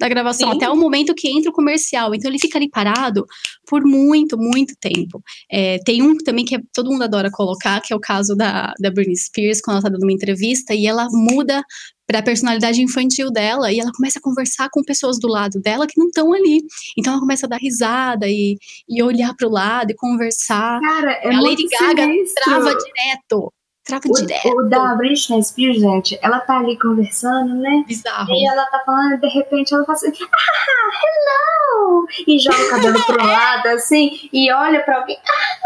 da 0.00 0.08
gravação, 0.08 0.50
Sim. 0.50 0.56
até 0.56 0.70
o 0.70 0.74
momento 0.74 1.14
que 1.14 1.28
entra 1.28 1.50
o 1.50 1.52
comercial. 1.52 2.14
Então 2.14 2.30
ele 2.30 2.38
fica 2.38 2.56
ali 2.56 2.70
parado 2.70 3.26
por 3.68 3.84
muito, 3.84 4.38
muito 4.38 4.74
tempo. 4.80 5.22
É, 5.52 5.78
tem 5.84 6.00
um 6.00 6.16
também 6.16 6.42
que 6.42 6.56
é, 6.56 6.60
todo 6.72 6.90
mundo 6.90 7.04
adora 7.04 7.30
colocar, 7.30 7.82
que 7.82 7.92
é 7.92 7.96
o 7.96 8.00
caso 8.00 8.34
da, 8.34 8.72
da 8.80 8.90
Britney 8.90 9.16
Spears, 9.16 9.60
quando 9.60 9.74
ela 9.74 9.80
está 9.80 9.90
dando 9.90 10.02
uma 10.02 10.12
entrevista 10.12 10.72
e 10.72 10.86
ela 10.86 11.06
muda 11.12 11.62
para 12.10 12.18
a 12.18 12.22
personalidade 12.24 12.82
infantil 12.82 13.30
dela 13.30 13.72
e 13.72 13.78
ela 13.78 13.92
começa 13.92 14.18
a 14.18 14.22
conversar 14.22 14.68
com 14.72 14.82
pessoas 14.82 15.16
do 15.20 15.28
lado 15.28 15.60
dela 15.60 15.86
que 15.86 15.96
não 15.96 16.08
estão 16.08 16.32
ali. 16.32 16.60
Então 16.98 17.12
ela 17.12 17.20
começa 17.20 17.46
a 17.46 17.48
dar 17.48 17.58
risada 17.58 18.26
e, 18.28 18.58
e 18.88 19.00
olhar 19.00 19.32
para 19.36 19.46
o 19.46 19.50
lado 19.50 19.92
e 19.92 19.94
conversar. 19.94 20.80
Cara, 20.80 21.12
é 21.12 21.32
a 21.32 21.40
Lady 21.40 21.68
Gaga 21.68 22.02
sinistro. 22.02 22.44
trava 22.44 22.74
direto. 22.74 23.52
Trava 23.90 24.02
o, 24.08 24.12
direto. 24.12 24.48
O 24.48 24.62
da 24.68 24.94
Britney 24.94 25.42
Spears, 25.42 25.78
gente, 25.78 26.18
ela 26.22 26.40
tá 26.40 26.58
ali 26.58 26.78
conversando, 26.78 27.54
né? 27.56 27.84
Bizarro. 27.86 28.32
E 28.32 28.46
ela 28.46 28.64
tá 28.66 28.82
falando, 28.86 29.20
de 29.20 29.28
repente 29.28 29.74
ela 29.74 29.84
faz 29.84 30.04
assim, 30.04 30.24
ah, 30.24 30.90
hello! 31.02 32.06
E 32.26 32.38
joga 32.38 32.62
o 32.62 32.70
cabelo 32.70 33.04
pro 33.04 33.18
lado, 33.26 33.66
assim, 33.68 34.28
e 34.32 34.52
olha 34.52 34.82
pra 34.84 34.98
alguém, 34.98 35.16
ah, 35.16 35.60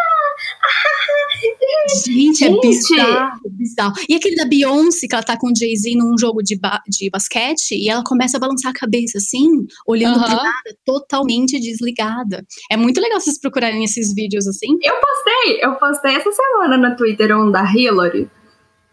Gente, 2.07 2.45
é 2.45 2.61
bizarro, 2.61 3.41
bizarro. 3.51 3.95
E 4.09 4.15
aquele 4.15 4.37
da 4.37 4.47
Beyoncé, 4.47 5.07
que 5.07 5.15
ela 5.15 5.23
tá 5.23 5.37
com 5.39 5.49
o 5.49 5.57
Jay-Z 5.57 5.95
num 5.97 6.17
jogo 6.19 6.43
de, 6.43 6.59
ba 6.59 6.81
de 6.89 7.11
basquete, 7.11 7.73
e 7.73 7.89
ela 7.89 8.03
começa 8.03 8.37
a 8.37 8.41
balançar 8.41 8.71
a 8.71 8.75
cabeça 8.75 9.19
assim, 9.19 9.67
olhando 9.87 10.19
uhum. 10.19 10.25
pro 10.25 10.37
nada, 10.37 10.77
totalmente 10.85 11.61
desligada. 11.61 12.45
É 12.71 12.77
muito 12.77 13.01
legal 13.01 13.21
vocês 13.21 13.39
procurarem 13.39 13.85
esses 13.85 14.15
vídeos 14.15 14.47
assim. 14.47 14.79
Eu 14.83 14.95
postei, 14.95 15.59
eu 15.63 15.75
postei 15.77 16.17
essa 16.17 16.33
semana 16.33 16.77
no 16.77 16.97
Twitter 16.97 17.37
um 17.37 17.51
da 17.51 17.65
Hillary. 17.65 18.14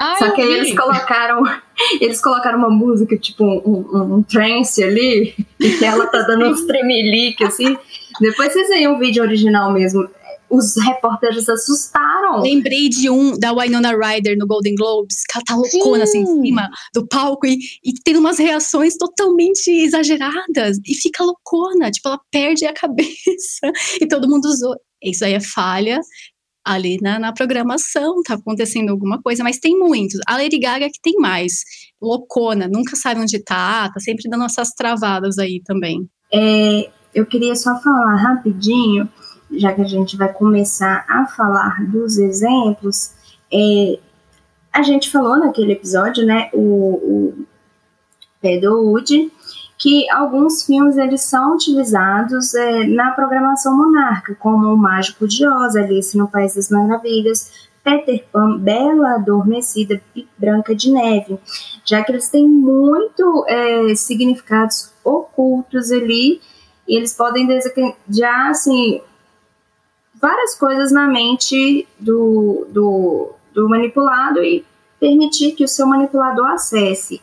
Ah, 0.02 0.16
Só 0.18 0.32
que 0.32 0.42
aí 0.42 0.52
eles 0.52 0.76
colocaram, 0.76 1.44
eles 2.02 2.20
colocaram 2.20 2.58
uma 2.58 2.72
música, 2.72 3.16
tipo 3.16 3.44
um, 3.44 3.62
um, 3.64 4.16
um 4.16 4.24
trance 4.24 4.84
ali, 4.84 5.36
e 5.60 5.78
que 5.78 5.86
ela 5.86 6.08
tá 6.08 6.24
dando 6.24 6.48
uns 6.48 6.66
tremelique, 6.66 7.44
assim. 7.44 7.78
Depois 8.20 8.52
vocês 8.52 8.68
veem 8.70 8.88
o 8.88 8.98
vídeo 8.98 9.22
original 9.22 9.72
mesmo. 9.72 10.10
Os 10.50 10.76
repórteres 10.84 11.48
assustaram. 11.48 12.42
Lembrei 12.42 12.90
de 12.90 13.12
um 13.12 13.38
da 13.38 13.54
Winona 13.54 13.96
Ryder 13.96 14.36
no 14.40 14.48
Golden 14.48 14.74
Globes, 14.74 15.24
que 15.24 15.38
ela 15.38 15.46
tá 15.46 15.56
loucona 15.56 16.04
assim 16.04 16.22
em 16.22 16.26
cima 16.26 16.68
do 16.96 17.08
palco 17.08 17.46
e, 17.46 17.60
e 17.86 17.94
tem 18.04 18.18
umas 18.18 18.40
reações 18.40 18.98
totalmente 18.98 19.70
exageradas. 19.70 20.80
E 20.84 20.96
fica 20.96 21.24
loucona, 21.24 21.92
tipo, 21.92 22.10
ela 22.10 22.20
perde 22.32 22.66
a 22.66 22.74
cabeça 22.76 23.72
e 24.02 24.08
todo 24.08 24.28
mundo 24.28 24.46
usou. 24.46 24.76
Isso 25.02 25.24
aí 25.24 25.34
é 25.34 25.40
falha 25.40 26.00
ali 26.64 26.98
na, 27.02 27.18
na, 27.20 27.34
programação, 27.34 28.22
tá 28.24 28.36
acontecendo 28.36 28.90
alguma 28.90 29.22
coisa, 29.22 29.44
mas 29.44 29.58
tem 29.58 29.78
muitos. 29.78 30.20
A 30.28 30.38
Lady 30.38 30.60
Gaga 30.60 30.88
que 30.88 31.02
tem 31.02 31.14
mais, 31.18 31.64
loucona, 32.02 32.68
nunca 32.68 32.96
sabe 32.96 33.20
onde 33.22 33.44
tá, 33.44 33.90
tá 33.90 34.00
sempre 34.00 34.30
dando 34.30 34.46
essas 34.46 34.70
travadas 34.70 35.38
aí 35.38 35.62
também. 35.66 36.08
É, 36.34 36.90
eu 37.14 37.26
queria 37.26 37.56
só 37.56 37.80
falar 37.80 38.16
rapidinho 38.16 39.10
já 39.58 39.74
que 39.74 39.82
a 39.82 39.88
gente 39.88 40.16
vai 40.16 40.32
começar 40.32 41.06
a 41.08 41.26
falar 41.26 41.86
dos 41.90 42.18
exemplos, 42.18 43.12
é, 43.52 44.00
a 44.72 44.82
gente 44.82 45.10
falou 45.10 45.38
naquele 45.38 45.74
episódio, 45.74 46.26
né, 46.26 46.50
o, 46.54 46.60
o 46.60 47.46
Pedro 48.42 48.82
Wood, 48.82 49.32
que 49.82 50.08
alguns 50.12 50.64
filmes 50.64 50.96
eles 50.96 51.24
são 51.24 51.56
utilizados 51.56 52.54
é, 52.54 52.86
na 52.86 53.14
programação 53.14 53.76
monarca, 53.76 54.36
como 54.36 54.72
O 54.72 54.78
Mágico 54.78 55.28
de 55.28 55.48
Oz, 55.48 55.76
Alice 55.76 56.16
no 56.16 56.28
País 56.28 56.54
das 56.54 56.70
Maravilhas, 56.70 57.52
Peter 57.84 58.24
Pan, 58.32 58.60
Bela 58.60 59.16
Adormecida 59.16 60.00
e 60.16 60.28
Branca 60.38 60.76
de 60.76 60.92
Neve, 60.92 61.40
já 61.84 62.04
que 62.04 62.12
eles 62.12 62.30
têm 62.30 62.48
muito 62.48 63.44
é, 63.48 63.96
significados 63.96 64.94
ocultos 65.04 65.92
ali 65.92 66.40
e 66.88 66.96
eles 66.96 67.16
podem 67.16 67.48
desencadear 67.48 68.52
assim 68.52 69.02
várias 70.14 70.54
coisas 70.54 70.92
na 70.92 71.08
mente 71.08 71.88
do, 72.00 72.68
do, 72.70 73.32
do 73.52 73.68
manipulado 73.68 74.44
e 74.44 74.64
permitir 75.00 75.54
que 75.54 75.64
o 75.64 75.68
seu 75.68 75.88
manipulador 75.88 76.50
acesse. 76.50 77.20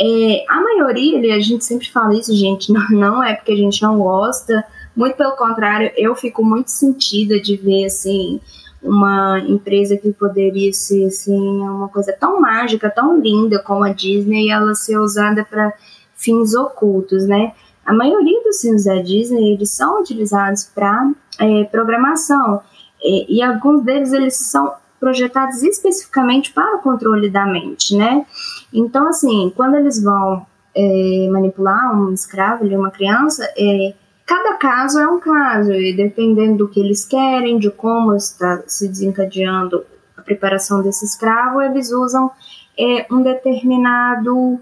É, 0.00 0.44
a 0.48 0.60
maioria, 0.60 1.34
a 1.34 1.40
gente 1.40 1.64
sempre 1.64 1.90
fala 1.90 2.14
isso, 2.14 2.34
gente, 2.34 2.72
não, 2.90 3.22
é 3.22 3.34
porque 3.34 3.52
a 3.52 3.56
gente 3.56 3.82
não 3.82 3.98
gosta, 3.98 4.64
muito 4.94 5.16
pelo 5.16 5.36
contrário, 5.36 5.90
eu 5.96 6.14
fico 6.14 6.44
muito 6.44 6.70
sentida 6.70 7.40
de 7.40 7.56
ver, 7.56 7.86
assim, 7.86 8.40
uma 8.82 9.40
empresa 9.40 9.96
que 9.96 10.12
poderia 10.12 10.72
ser, 10.72 11.06
assim, 11.06 11.36
uma 11.36 11.88
coisa 11.88 12.12
tão 12.12 12.40
mágica, 12.40 12.90
tão 12.90 13.18
linda 13.20 13.58
como 13.60 13.84
a 13.84 13.92
Disney, 13.92 14.50
ela 14.50 14.74
ser 14.74 14.98
usada 14.98 15.44
para 15.44 15.72
fins 16.14 16.54
ocultos, 16.54 17.26
né? 17.26 17.52
A 17.84 17.92
maioria 17.92 18.42
dos 18.42 18.60
filmes 18.60 18.84
da 18.84 19.00
Disney, 19.00 19.54
eles 19.54 19.70
são 19.70 20.00
utilizados 20.00 20.64
para 20.64 21.10
é, 21.40 21.64
programação 21.64 22.60
e 23.00 23.40
alguns 23.42 23.82
deles 23.82 24.12
eles 24.12 24.36
são 24.36 24.74
projetados 24.98 25.62
especificamente 25.62 26.52
para 26.52 26.76
o 26.76 26.80
controle 26.80 27.30
da 27.30 27.46
mente, 27.46 27.96
né? 27.96 28.26
Então, 28.72 29.08
assim, 29.08 29.52
quando 29.56 29.76
eles 29.76 30.02
vão 30.02 30.46
é, 30.74 31.28
manipular 31.30 31.98
um 31.98 32.12
escravo, 32.12 32.64
uma 32.64 32.90
criança, 32.90 33.44
é, 33.56 33.94
cada 34.26 34.54
caso 34.54 34.98
é 34.98 35.08
um 35.08 35.20
caso, 35.20 35.72
e 35.72 35.94
dependendo 35.94 36.58
do 36.58 36.68
que 36.68 36.80
eles 36.80 37.04
querem, 37.04 37.58
de 37.58 37.70
como 37.70 38.14
está 38.14 38.62
se 38.66 38.88
desencadeando 38.88 39.84
a 40.16 40.22
preparação 40.22 40.82
desse 40.82 41.04
escravo, 41.04 41.62
eles 41.62 41.90
usam 41.90 42.30
é, 42.78 43.06
um 43.10 43.22
determinado 43.22 44.60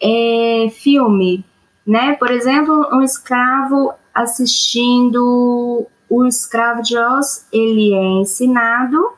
é, 0.00 0.68
filme, 0.70 1.44
né? 1.86 2.14
Por 2.14 2.30
exemplo, 2.30 2.88
um 2.92 3.02
escravo 3.02 3.92
assistindo 4.14 5.86
o 6.08 6.26
escravo 6.26 6.82
de 6.82 6.96
Oz, 6.96 7.46
ele 7.52 7.94
é 7.94 8.20
ensinado 8.20 9.17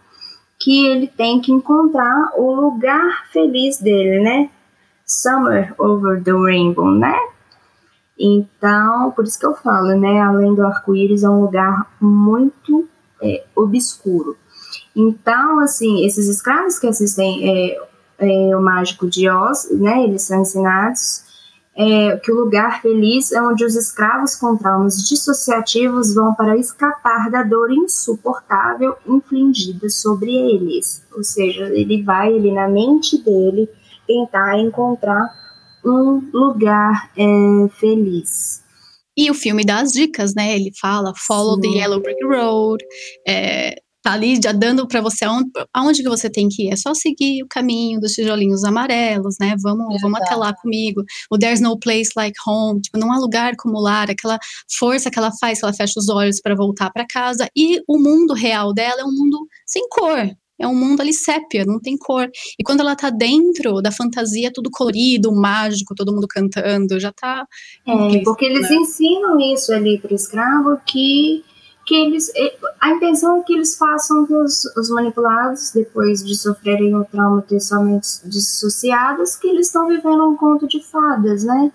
que 0.60 0.86
ele 0.86 1.08
tem 1.08 1.40
que 1.40 1.50
encontrar 1.50 2.32
o 2.36 2.52
lugar 2.52 3.26
feliz 3.32 3.78
dele, 3.78 4.20
né? 4.20 4.50
Summer 5.06 5.74
over 5.78 6.22
the 6.22 6.32
rainbow, 6.32 6.90
né? 6.90 7.16
Então, 8.18 9.10
por 9.12 9.24
isso 9.24 9.40
que 9.40 9.46
eu 9.46 9.54
falo, 9.54 9.98
né? 9.98 10.20
Além 10.20 10.54
do 10.54 10.64
arco-íris, 10.64 11.24
é 11.24 11.30
um 11.30 11.40
lugar 11.40 11.90
muito 11.98 12.86
é, 13.22 13.42
obscuro. 13.56 14.36
Então, 14.94 15.60
assim, 15.60 16.04
esses 16.04 16.28
escravos 16.28 16.78
que 16.78 16.86
assistem 16.86 17.48
é, 17.48 17.78
é, 18.18 18.56
o 18.56 18.60
Mágico 18.60 19.08
de 19.08 19.30
Oz, 19.30 19.70
né? 19.72 20.04
Eles 20.04 20.22
são 20.22 20.42
ensinados 20.42 21.24
é, 21.80 22.18
que 22.18 22.30
o 22.30 22.34
lugar 22.34 22.82
feliz 22.82 23.32
é 23.32 23.40
onde 23.40 23.64
os 23.64 23.74
escravos 23.74 24.34
com 24.34 24.54
traumas 24.54 25.08
dissociativos 25.08 26.14
vão 26.14 26.34
para 26.34 26.58
escapar 26.58 27.30
da 27.30 27.42
dor 27.42 27.72
insuportável 27.72 28.96
infligida 29.06 29.88
sobre 29.88 30.30
eles. 30.30 31.02
Ou 31.16 31.24
seja, 31.24 31.70
ele 31.70 32.02
vai 32.02 32.34
ali 32.34 32.52
na 32.52 32.68
mente 32.68 33.16
dele 33.24 33.66
tentar 34.06 34.58
encontrar 34.58 35.34
um 35.82 36.22
lugar 36.34 37.10
é, 37.16 37.68
feliz. 37.78 38.62
E 39.16 39.30
o 39.30 39.34
filme 39.34 39.64
dá 39.64 39.80
as 39.80 39.92
dicas, 39.92 40.34
né? 40.34 40.54
Ele 40.54 40.70
fala 40.78 41.14
Follow 41.16 41.54
Sim. 41.54 41.62
the 41.62 41.78
Yellow 41.78 42.02
Brick 42.02 42.22
Road, 42.26 42.84
é, 43.26 43.76
tá 44.02 44.12
ali 44.12 44.40
já 44.42 44.52
dando 44.52 44.86
para 44.86 45.00
você 45.00 45.24
aonde, 45.24 45.50
aonde 45.72 46.02
que 46.02 46.08
você 46.08 46.30
tem 46.30 46.48
que 46.48 46.66
ir. 46.66 46.72
É 46.72 46.76
só 46.76 46.94
seguir 46.94 47.42
o 47.42 47.48
caminho 47.48 48.00
dos 48.00 48.12
tijolinhos 48.12 48.64
amarelos, 48.64 49.36
né? 49.40 49.54
Vamos, 49.62 50.00
vamos 50.00 50.20
até 50.20 50.34
lá 50.34 50.54
comigo. 50.54 51.02
O 51.30 51.38
There's 51.38 51.60
No 51.60 51.78
Place 51.78 52.10
Like 52.16 52.38
Home, 52.46 52.80
tipo, 52.80 52.98
não 52.98 53.12
há 53.12 53.18
lugar 53.18 53.54
como 53.56 53.80
lar, 53.80 54.10
aquela 54.10 54.38
força 54.78 55.10
que 55.10 55.18
ela 55.18 55.30
faz, 55.38 55.58
que 55.60 55.64
ela 55.64 55.74
fecha 55.74 55.94
os 55.98 56.08
olhos 56.08 56.40
para 56.40 56.54
voltar 56.54 56.90
para 56.90 57.06
casa. 57.06 57.48
E 57.56 57.80
o 57.86 57.98
mundo 57.98 58.34
real 58.34 58.72
dela 58.72 59.00
é 59.02 59.04
um 59.04 59.12
mundo 59.12 59.46
sem 59.66 59.86
cor. 59.88 60.30
É 60.60 60.66
um 60.66 60.74
mundo 60.74 61.00
ali 61.00 61.14
sépia, 61.14 61.64
não 61.64 61.80
tem 61.80 61.96
cor. 61.96 62.30
E 62.58 62.62
quando 62.62 62.80
ela 62.80 62.94
tá 62.94 63.08
dentro 63.08 63.80
da 63.80 63.90
fantasia, 63.90 64.52
tudo 64.52 64.70
colorido, 64.70 65.32
mágico, 65.32 65.94
todo 65.94 66.12
mundo 66.12 66.26
cantando, 66.28 67.00
já 67.00 67.10
tá. 67.10 67.46
É, 67.86 68.18
porque 68.22 68.44
eles 68.44 68.68
né? 68.68 68.76
ensinam 68.76 69.40
isso 69.54 69.72
ali 69.72 69.98
pro 69.98 70.14
escravo 70.14 70.78
que 70.86 71.42
que 71.90 71.96
eles. 71.96 72.30
A 72.80 72.90
intenção 72.90 73.40
é 73.40 73.42
que 73.42 73.52
eles 73.52 73.76
façam 73.76 74.24
que 74.24 74.32
os, 74.32 74.64
os 74.76 74.88
manipulados, 74.90 75.72
depois 75.74 76.24
de 76.24 76.36
sofrerem 76.36 76.94
o 76.94 77.04
trauma 77.04 77.42
ter 77.42 77.58
somente 77.58 78.06
dissociados, 78.24 79.34
que 79.34 79.48
eles 79.48 79.66
estão 79.66 79.88
vivendo 79.88 80.24
um 80.24 80.36
conto 80.36 80.68
de 80.68 80.80
fadas, 80.84 81.42
né? 81.42 81.72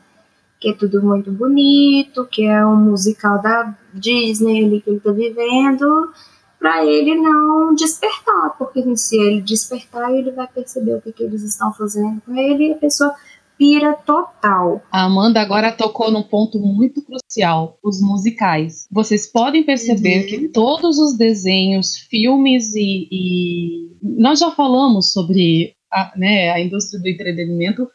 Que 0.57 0.69
é 0.69 0.73
tudo 0.73 1.03
muito 1.03 1.29
bonito, 1.33 2.25
que 2.31 2.45
é 2.45 2.65
um 2.65 2.77
musical 2.77 3.41
da 3.41 3.75
Disney 3.93 4.63
ali 4.63 4.79
que 4.79 4.89
ele 4.89 5.01
tá 5.01 5.11
vivendo, 5.11 6.09
para 6.57 6.85
ele 6.85 7.15
não 7.15 7.75
despertar, 7.75 8.55
porque 8.57 8.95
se 8.95 9.17
ele 9.17 9.41
despertar, 9.41 10.13
ele 10.13 10.31
vai 10.31 10.47
perceber 10.47 10.95
o 10.95 11.01
que, 11.01 11.11
que 11.11 11.23
eles 11.23 11.43
estão 11.43 11.73
fazendo 11.73 12.21
com 12.21 12.33
ele 12.37 12.69
e 12.69 12.71
a 12.71 12.77
pessoa 12.77 13.13
pira 13.57 13.93
total. 13.93 14.81
A 14.91 15.03
Amanda 15.03 15.41
agora 15.41 15.71
tocou 15.71 16.11
num 16.11 16.23
ponto 16.23 16.59
muito 16.59 17.01
crucial: 17.01 17.77
os 17.83 18.01
musicais. 18.01 18.87
Vocês 18.91 19.27
podem 19.31 19.63
perceber 19.63 20.21
uhum. 20.21 20.27
que 20.27 20.47
todos 20.49 20.97
os 20.97 21.17
desenhos, 21.17 21.95
filmes 21.97 22.73
e, 22.75 23.07
e, 23.11 23.97
nós 24.01 24.39
já 24.39 24.51
falamos 24.51 25.11
sobre 25.11 25.75
a, 25.91 26.13
né, 26.17 26.51
a 26.51 26.59
indústria 26.59 27.01
do 27.01 27.07
entretenimento 27.07 27.87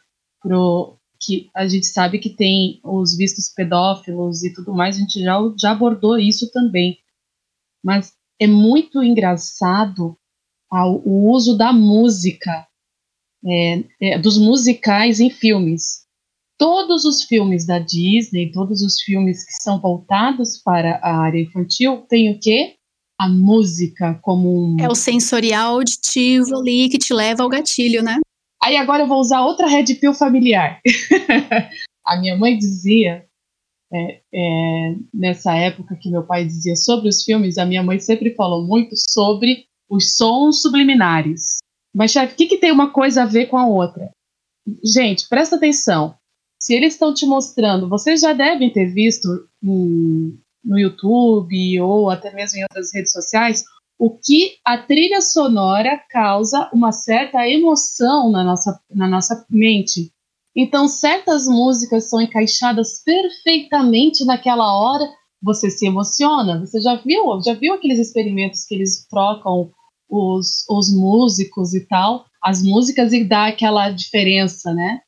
pro 0.43 0.97
que 1.23 1.51
a 1.55 1.69
gente 1.69 1.87
sabe 1.87 2.19
que 2.19 2.31
tem 2.31 2.81
os 2.83 3.15
vistos 3.15 3.53
pedófilos 3.55 4.43
e 4.43 4.55
tudo 4.55 4.73
mais, 4.73 4.97
a 4.97 5.01
gente 5.01 5.23
já, 5.23 5.39
já 5.59 5.73
abordou 5.73 6.19
isso 6.19 6.51
também. 6.51 6.97
Mas 7.85 8.15
é 8.39 8.47
muito 8.47 9.03
engraçado 9.03 10.17
o 11.05 11.31
uso 11.31 11.59
da 11.59 11.73
música 11.73 12.67
é, 13.47 13.85
é, 14.01 14.19
dos 14.19 14.39
musicais 14.39 15.21
em 15.21 15.31
filmes. 15.31 16.05
Todos 16.59 17.05
os 17.05 17.23
filmes 17.23 17.67
da 17.67 17.79
Disney, 17.79 18.53
todos 18.53 18.83
os 18.83 19.01
filmes 19.01 19.45
que 19.45 19.63
são 19.63 19.81
voltados 19.81 20.59
para 20.63 20.97
a 21.03 21.17
área 21.19 21.41
infantil, 21.41 22.05
tem 22.09 22.31
o 22.31 22.39
quê? 22.39 22.75
A 23.19 23.29
música 23.29 24.19
como 24.23 24.75
um... 24.75 24.77
É 24.79 24.89
o 24.89 24.95
sensorial 24.95 25.77
auditivo 25.77 26.59
ali 26.59 26.89
que 26.89 26.99
te 26.99 27.15
leva 27.15 27.43
ao 27.43 27.49
gatilho, 27.49 28.03
né? 28.03 28.19
Aí 28.63 28.77
agora 28.77 29.05
eu 29.05 29.07
vou 29.07 29.19
usar 29.19 29.41
outra 29.41 29.67
red 29.67 29.95
pill 29.95 30.13
familiar. 30.13 30.81
a 32.07 32.21
minha 32.21 32.37
mãe 32.37 32.59
dizia, 32.59 33.25
é, 33.93 34.21
é, 34.33 34.95
nessa 35.13 35.55
época 35.57 35.97
que 35.97 36.11
meu 36.11 36.25
pai 36.25 36.45
dizia 36.45 36.77
sobre 36.77 37.09
os 37.09 37.25
filmes, 37.25 37.57
a 37.57 37.65
minha 37.65 37.83
mãe 37.83 37.99
sempre 37.99 38.35
falou 38.35 38.67
muito 38.67 38.95
sobre 38.97 39.65
os 39.89 40.17
sons 40.17 40.61
subliminares. 40.61 41.60
Mas, 41.95 42.13
chefe, 42.13 42.35
o 42.35 42.37
que, 42.37 42.47
que 42.47 42.59
tem 42.59 42.73
uma 42.73 42.93
coisa 42.93 43.23
a 43.23 43.27
ver 43.27 43.47
com 43.47 43.59
a 43.59 43.67
outra? 43.67 44.11
Gente, 44.85 45.29
presta 45.29 45.57
atenção. 45.57 46.15
Se 46.59 46.75
eles 46.75 46.95
estão 46.95 47.13
te 47.13 47.27
mostrando, 47.27 47.89
vocês 47.89 48.21
já 48.21 48.33
devem 48.33 48.71
ter 48.71 48.87
visto 48.87 49.29
no, 49.63 50.35
no 50.65 50.79
YouTube 50.79 51.81
ou 51.81 52.11
até 52.11 52.33
mesmo 52.33 52.59
em 52.59 52.63
outras 52.63 52.93
redes 52.95 53.13
sociais, 53.13 53.65
o 53.99 54.11
que 54.11 54.57
a 54.65 54.79
trilha 54.79 55.21
sonora 55.21 56.01
causa 56.11 56.71
uma 56.73 56.93
certa 56.93 57.47
emoção 57.49 58.31
na 58.31 58.45
nossa, 58.45 58.81
na 58.91 59.09
nossa 59.09 59.45
mente. 59.51 60.13
Então, 60.57 60.89
certas 60.89 61.47
músicas 61.47 62.09
são 62.09 62.21
encaixadas 62.21 63.03
perfeitamente 63.05 64.25
naquela 64.25 64.75
hora, 64.79 65.07
você 65.43 65.71
se 65.71 65.87
emociona. 65.87 66.61
Você 66.61 66.81
já 66.81 66.97
viu? 66.97 67.41
Já 67.43 67.55
viu 67.55 67.75
aqueles 67.75 67.99
experimentos 67.99 68.65
que 68.65 68.75
eles 68.75 69.07
trocam 69.09 69.71
os, 70.11 70.65
os 70.69 70.93
músicos 70.93 71.73
e 71.75 71.87
tal, 71.87 72.27
as 72.43 72.63
músicas 72.63 73.13
e 73.13 73.25
dá 73.25 73.47
aquela 73.47 73.91
diferença, 73.91 74.75
né? 74.75 75.01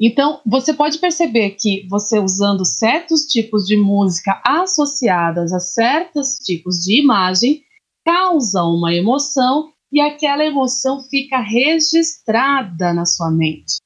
Então, 0.00 0.40
você 0.44 0.74
pode 0.74 0.98
perceber 0.98 1.50
que 1.50 1.86
você 1.88 2.18
usando 2.18 2.64
certos 2.64 3.26
tipos 3.26 3.64
de 3.64 3.76
música 3.76 4.42
associadas 4.44 5.52
a 5.52 5.60
certos 5.60 6.34
tipos 6.38 6.78
de 6.78 7.00
imagem 7.00 7.62
causa 8.04 8.64
uma 8.64 8.92
emoção 8.92 9.72
e 9.92 10.00
aquela 10.00 10.44
emoção 10.44 11.00
fica 11.02 11.38
registrada 11.38 12.92
na 12.92 13.06
sua 13.06 13.30
mente. 13.30 13.76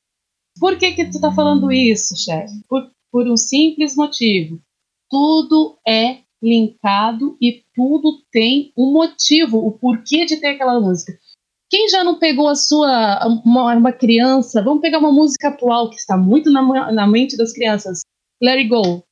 Por 0.58 0.78
que 0.78 0.92
que 0.92 1.10
tu 1.10 1.20
tá 1.20 1.30
falando 1.30 1.70
isso, 1.70 2.16
chefe? 2.16 2.54
Por, 2.66 2.90
por 3.12 3.28
um 3.28 3.36
simples 3.36 3.94
motivo. 3.94 4.58
Tudo 5.10 5.78
é 5.86 6.22
linkado 6.42 7.36
e 7.40 7.64
tudo 7.74 8.22
tem 8.30 8.72
um 8.76 8.92
motivo, 8.92 9.58
o 9.58 9.72
porquê 9.72 10.24
de 10.24 10.36
ter 10.36 10.48
aquela 10.48 10.80
música. 10.80 11.18
Quem 11.70 11.88
já 11.88 12.02
não 12.02 12.18
pegou 12.18 12.48
a 12.48 12.54
sua 12.54 13.26
uma, 13.44 13.74
uma 13.74 13.92
criança? 13.92 14.62
Vamos 14.62 14.80
pegar 14.80 14.98
uma 14.98 15.12
música 15.12 15.48
atual 15.48 15.90
que 15.90 15.96
está 15.96 16.16
muito 16.16 16.50
na, 16.50 16.92
na 16.92 17.06
mente 17.06 17.36
das 17.36 17.52
crianças. 17.52 18.00
Let 18.40 18.58
It 18.58 18.68
Go 18.68 19.07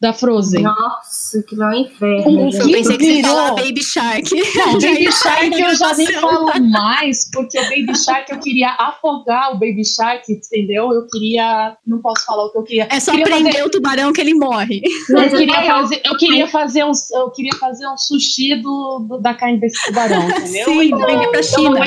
da 0.00 0.12
Frozen. 0.12 0.62
Nossa, 0.62 1.42
que 1.42 1.56
não 1.56 1.72
é 1.72 1.76
um 1.76 1.80
inferno. 1.80 2.50
eu 2.52 2.70
pensei 2.70 2.96
que 2.96 3.14
virou... 3.14 3.34
você 3.34 3.64
Baby 3.64 3.82
Shark. 3.82 4.30
Não, 4.54 4.72
Baby 4.74 5.10
Shark 5.10 5.60
eu 5.60 5.74
já 5.74 5.94
nem 5.94 6.06
falo 6.12 6.70
mais, 6.70 7.28
porque 7.32 7.58
o 7.58 7.62
Baby 7.64 7.98
Shark 7.98 8.30
eu 8.30 8.38
queria 8.38 8.76
afogar 8.78 9.50
o 9.50 9.54
Baby 9.54 9.84
Shark, 9.84 10.32
entendeu? 10.32 10.92
Eu 10.92 11.06
queria. 11.08 11.76
Não 11.84 12.00
posso 12.00 12.24
falar 12.24 12.44
o 12.44 12.52
que 12.52 12.58
eu 12.58 12.62
queria. 12.62 12.88
É 12.90 13.00
só 13.00 13.10
queria 13.10 13.26
prender 13.26 13.52
fazer... 13.54 13.64
o 13.64 13.70
tubarão 13.70 14.12
que 14.12 14.20
ele 14.20 14.34
morre. 14.34 14.82
Eu 15.08 15.30
queria 15.30 15.64
fazer, 15.64 16.02
eu 16.04 16.16
queria 16.16 16.46
fazer 16.46 16.84
um, 16.84 16.92
eu 17.14 17.30
queria 17.30 17.58
fazer 17.58 17.88
um 17.88 17.96
sushi 17.96 18.54
do, 18.62 19.06
do 19.08 19.18
da 19.18 19.34
carne 19.34 19.58
desse 19.58 19.84
tubarão, 19.84 20.22
entendeu? 20.30 20.64
Sim, 20.64 20.82
então, 20.84 21.06
vender 21.06 21.28
pra 21.28 21.42
China. 21.42 21.80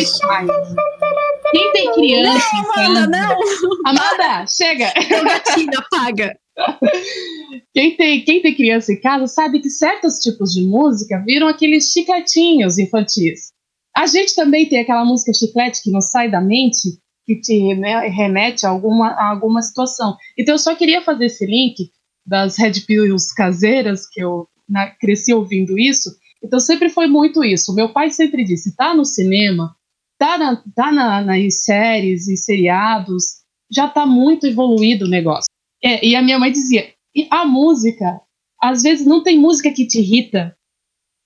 Quem 1.51 1.71
tem 1.71 1.91
criança. 1.93 2.49
Não, 2.53 2.85
Amanda, 2.85 3.07
não. 3.07 3.37
Amanda, 3.85 4.45
chega. 4.47 4.93
Meu 5.09 5.23
gatinho, 5.23 5.71
apaga. 5.77 6.40
Quem 7.73 7.95
tem, 7.95 8.23
quem 8.23 8.41
tem 8.41 8.55
criança 8.55 8.91
em 8.91 8.99
casa 8.99 9.27
sabe 9.27 9.61
que 9.61 9.69
certos 9.69 10.19
tipos 10.19 10.51
de 10.51 10.61
música 10.61 11.23
viram 11.25 11.47
aqueles 11.47 11.91
chicletinhos 11.91 12.77
infantis. 12.77 13.53
A 13.95 14.05
gente 14.05 14.35
também 14.35 14.67
tem 14.67 14.79
aquela 14.79 15.05
música 15.05 15.33
chiclete 15.33 15.81
que 15.81 15.91
não 15.91 16.01
sai 16.01 16.29
da 16.29 16.41
mente, 16.41 16.99
que 17.25 17.35
te 17.39 17.73
né, 17.75 18.07
remete 18.07 18.65
a 18.65 18.69
alguma, 18.69 19.09
a 19.09 19.29
alguma 19.29 19.61
situação. 19.61 20.17
Então 20.37 20.55
eu 20.55 20.59
só 20.59 20.75
queria 20.75 21.01
fazer 21.01 21.25
esse 21.25 21.45
link 21.45 21.89
das 22.25 22.57
Red 22.57 22.81
Pills 22.85 23.33
caseiras, 23.35 24.07
que 24.07 24.21
eu 24.21 24.47
na, 24.67 24.87
cresci 24.87 25.33
ouvindo 25.33 25.77
isso. 25.77 26.09
Então 26.43 26.59
sempre 26.59 26.89
foi 26.89 27.07
muito 27.07 27.43
isso. 27.43 27.73
Meu 27.73 27.89
pai 27.93 28.09
sempre 28.11 28.43
disse: 28.43 28.75
tá 28.75 28.93
no 28.93 29.05
cinema, 29.05 29.75
tá, 30.17 30.37
na, 30.37 30.63
tá 30.75 30.91
na, 30.91 31.21
nas 31.21 31.63
séries 31.63 32.27
e 32.27 32.35
seriados, 32.35 33.41
já 33.71 33.87
tá 33.87 34.05
muito 34.05 34.47
evoluído 34.47 35.05
o 35.05 35.09
negócio. 35.09 35.47
É, 35.83 36.05
e 36.05 36.15
a 36.15 36.21
minha 36.21 36.39
mãe 36.39 36.51
dizia: 36.51 36.93
a 37.29 37.45
música, 37.45 38.21
às 38.61 38.83
vezes 38.83 39.05
não 39.05 39.23
tem 39.23 39.39
música 39.39 39.71
que 39.71 39.85
te 39.85 39.99
irrita, 39.99 40.55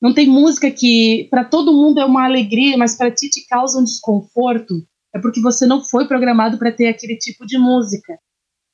não 0.02 0.14
tem 0.14 0.28
música 0.28 0.70
que 0.72 1.28
para 1.30 1.44
todo 1.44 1.74
mundo 1.74 2.00
é 2.00 2.06
uma 2.06 2.26
alegria, 2.26 2.78
mas 2.78 2.96
para 2.96 3.12
ti 3.12 3.30
te 3.30 3.46
causa 3.48 3.80
um 3.80 3.84
desconforto. 3.84 4.86
É 5.14 5.20
porque 5.20 5.42
você 5.42 5.66
não 5.66 5.82
foi 5.82 6.08
programado 6.08 6.58
para 6.58 6.72
ter 6.72 6.88
aquele 6.88 7.18
tipo 7.18 7.46
de 7.46 7.58
música. 7.58 8.20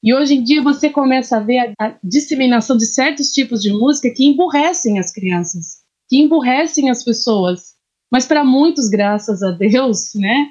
E 0.04 0.14
hoje 0.14 0.36
em 0.36 0.44
dia 0.44 0.62
você 0.62 0.90
começa 0.90 1.38
a 1.38 1.40
ver 1.40 1.76
a, 1.80 1.88
a 1.88 2.00
disseminação 2.04 2.76
de 2.76 2.88
certos 2.88 3.32
tipos 3.32 3.62
de 3.62 3.72
música 3.72 4.10
que 4.10 4.26
emburrecem 4.26 4.98
as 4.98 5.12
crianças, 5.12 5.84
que 6.10 6.18
emburrecem 6.18 6.90
as 6.90 7.04
pessoas. 7.04 7.76
Mas 8.12 8.26
para 8.26 8.44
muitos, 8.44 8.90
graças 8.90 9.44
a 9.44 9.52
Deus, 9.52 10.16
né, 10.16 10.48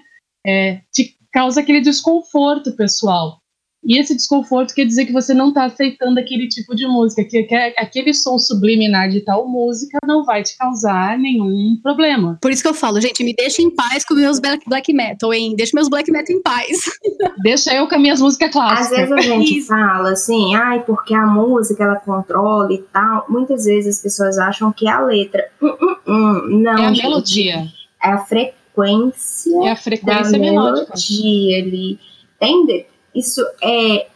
é, 0.47 0.81
te 0.93 1.17
causa 1.33 1.61
aquele 1.61 1.81
desconforto 1.81 2.73
pessoal. 2.77 3.41
E 3.83 3.99
esse 3.99 4.15
desconforto 4.15 4.75
quer 4.75 4.85
dizer 4.85 5.07
que 5.07 5.13
você 5.13 5.33
não 5.33 5.49
está 5.49 5.65
aceitando 5.65 6.21
aquele 6.21 6.49
tipo 6.49 6.75
de 6.75 6.87
música, 6.87 7.25
que, 7.25 7.43
que 7.45 7.55
aquele 7.55 8.13
som 8.13 8.39
subliminar 8.39 9.09
de 9.09 9.21
tal 9.21 9.49
música 9.49 9.99
não 10.07 10.25
vai 10.25 10.43
te 10.43 10.57
causar 10.57 11.19
nenhum 11.19 11.79
problema. 11.83 12.39
Por 12.43 12.51
isso 12.51 12.63
que 12.63 12.69
eu 12.69 12.75
falo, 12.75 13.01
gente, 13.01 13.25
me 13.25 13.35
deixa 13.35 13.63
em 13.63 13.75
paz 13.75 14.05
com 14.05 14.15
meus 14.15 14.39
black, 14.39 14.69
black 14.69 14.93
metal, 14.93 15.33
hein? 15.33 15.55
Deixa 15.57 15.73
meus 15.75 15.89
black 15.89 16.11
metal 16.13 16.37
em 16.37 16.43
paz. 16.43 16.85
deixa 17.43 17.75
eu 17.75 17.89
com 17.89 17.95
as 17.95 18.01
minhas 18.01 18.21
músicas 18.21 18.51
clássicas. 18.53 18.93
Às 18.93 19.09
vezes 19.09 19.13
a 19.13 19.21
gente 19.21 19.59
isso. 19.59 19.69
fala 19.69 20.13
assim, 20.13 20.55
ai, 20.55 20.85
porque 20.85 21.15
a 21.15 21.27
música 21.27 21.85
ela 21.85 21.97
controla 21.97 22.73
e 22.73 22.79
tal. 22.93 23.25
Muitas 23.29 23.65
vezes 23.65 23.97
as 23.97 24.03
pessoas 24.03 24.39
acham 24.39 24.73
que 24.73 24.87
é 24.87 24.91
a 24.91 25.01
letra. 25.01 25.49
Hum, 25.61 25.77
hum, 25.81 25.97
hum. 26.07 26.61
Não, 26.61 26.79
é 26.79 26.87
a 26.87 26.89
gente, 26.93 27.03
melodia. 27.03 27.67
É 28.03 28.11
a 28.11 28.19
frequência. 28.19 29.65
É 29.65 29.71
a 29.71 29.77
frequência 29.77 30.33
da 30.33 30.39
melodia 30.39 31.59
ali. 31.63 31.99
Entende? 32.37 32.87
Isso 33.15 33.45
é, 33.63 34.07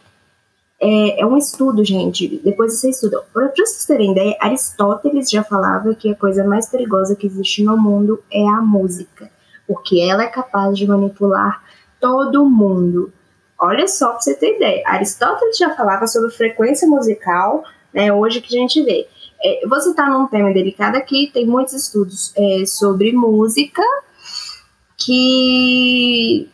é, 0.79 1.21
é, 1.21 1.25
um 1.25 1.37
estudo, 1.37 1.83
gente. 1.83 2.39
Depois 2.43 2.73
você 2.73 2.89
estuda. 2.89 3.21
Para 3.33 3.47
vocês 3.49 3.85
terem 3.85 4.11
ideia, 4.11 4.37
Aristóteles 4.39 5.29
já 5.29 5.43
falava 5.43 5.93
que 5.95 6.11
a 6.11 6.15
coisa 6.15 6.43
mais 6.43 6.69
perigosa 6.69 7.15
que 7.15 7.27
existe 7.27 7.63
no 7.63 7.77
mundo 7.77 8.23
é 8.31 8.47
a 8.47 8.61
música, 8.61 9.29
porque 9.67 9.99
ela 9.99 10.23
é 10.23 10.27
capaz 10.27 10.77
de 10.77 10.87
manipular 10.87 11.63
todo 11.99 12.45
mundo. 12.45 13.11
Olha 13.57 13.87
só 13.87 14.09
para 14.09 14.21
você 14.21 14.35
ter 14.35 14.57
ideia. 14.57 14.83
Aristóteles 14.85 15.57
já 15.57 15.75
falava 15.75 16.07
sobre 16.07 16.29
frequência 16.31 16.87
musical, 16.87 17.63
né? 17.93 18.11
Hoje 18.11 18.41
que 18.41 18.55
a 18.55 18.59
gente 18.59 18.81
vê. 18.83 19.07
É, 19.43 19.67
você 19.67 19.89
está 19.89 20.09
num 20.09 20.27
tema 20.27 20.51
delicado 20.53 20.95
aqui, 20.95 21.29
tem 21.33 21.45
muitos 21.45 21.73
estudos 21.73 22.33
é, 22.35 22.65
sobre 22.65 23.11
música 23.11 23.81
que 24.97 26.49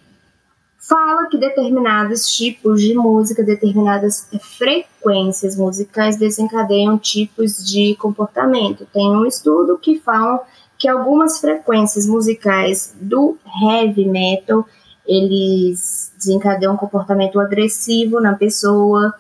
fala 0.91 1.27
que 1.29 1.37
determinados 1.37 2.35
tipos 2.35 2.81
de 2.81 2.93
música, 2.93 3.41
determinadas 3.41 4.27
frequências 4.57 5.55
musicais 5.55 6.17
desencadeiam 6.17 6.97
tipos 6.97 7.65
de 7.65 7.95
comportamento. 7.95 8.85
Tem 8.91 9.09
um 9.09 9.25
estudo 9.25 9.77
que 9.77 10.01
fala 10.01 10.43
que 10.77 10.89
algumas 10.89 11.39
frequências 11.39 12.05
musicais 12.05 12.93
do 12.99 13.37
heavy 13.63 14.05
metal 14.05 14.65
eles 15.07 16.11
desencadeiam 16.17 16.73
um 16.73 16.77
comportamento 16.77 17.39
agressivo 17.39 18.19
na 18.19 18.33
pessoa. 18.35 19.13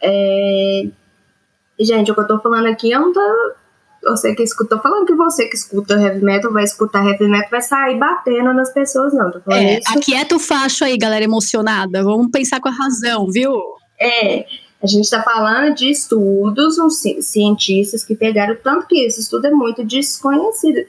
É... 0.00 0.88
Gente, 1.78 2.10
o 2.10 2.14
que 2.14 2.20
eu 2.20 2.26
tô 2.26 2.40
falando 2.40 2.68
aqui 2.68 2.90
eu 2.90 3.00
não 3.00 3.12
tô 3.12 3.20
você 4.02 4.34
que 4.34 4.42
escuta, 4.42 4.76
tô 4.76 4.82
falando 4.82 5.06
que 5.06 5.14
você 5.14 5.46
que 5.46 5.56
escuta 5.56 5.94
heavy 5.94 6.22
metal 6.22 6.52
vai 6.52 6.64
escutar 6.64 7.06
heavy 7.06 7.28
metal, 7.28 7.50
vai 7.50 7.62
sair 7.62 7.98
batendo 7.98 8.52
nas 8.52 8.72
pessoas, 8.72 9.12
não. 9.14 9.30
Tô 9.30 9.40
falando 9.40 9.62
é, 9.62 9.78
isso. 9.78 9.98
aquieta 9.98 10.36
o 10.36 10.40
facho 10.40 10.84
aí, 10.84 10.96
galera 10.96 11.24
emocionada. 11.24 12.02
Vamos 12.02 12.30
pensar 12.30 12.60
com 12.60 12.68
a 12.68 12.72
razão, 12.72 13.30
viu? 13.30 13.52
É, 14.00 14.44
a 14.82 14.86
gente 14.86 15.04
está 15.04 15.22
falando 15.22 15.74
de 15.74 15.90
estudos, 15.90 16.78
uns 16.78 17.02
cientistas 17.20 18.04
que 18.04 18.16
pegaram, 18.16 18.56
tanto 18.62 18.86
que 18.88 19.06
esse 19.06 19.20
estudo 19.20 19.46
é 19.46 19.50
muito 19.50 19.84
desconhecido. 19.84 20.84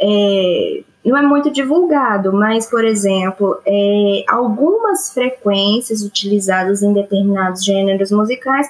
É, 0.00 0.82
não 1.04 1.16
é 1.16 1.22
muito 1.22 1.50
divulgado, 1.50 2.32
mas, 2.32 2.66
por 2.66 2.84
exemplo, 2.84 3.58
é, 3.66 4.24
algumas 4.28 5.12
frequências 5.12 6.02
utilizadas 6.02 6.82
em 6.82 6.92
determinados 6.92 7.64
gêneros 7.64 8.10
musicais 8.10 8.68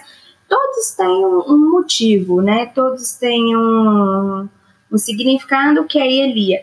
todos 0.49 0.90
têm 0.96 1.26
um, 1.26 1.70
motivo, 1.70 2.40
né? 2.40 2.66
Todos 2.66 3.12
têm 3.14 3.57
um, 3.57 4.49
um 4.90 4.99
significado 4.99 5.84
que 5.84 5.99
aí 5.99 6.20
ele 6.20 6.61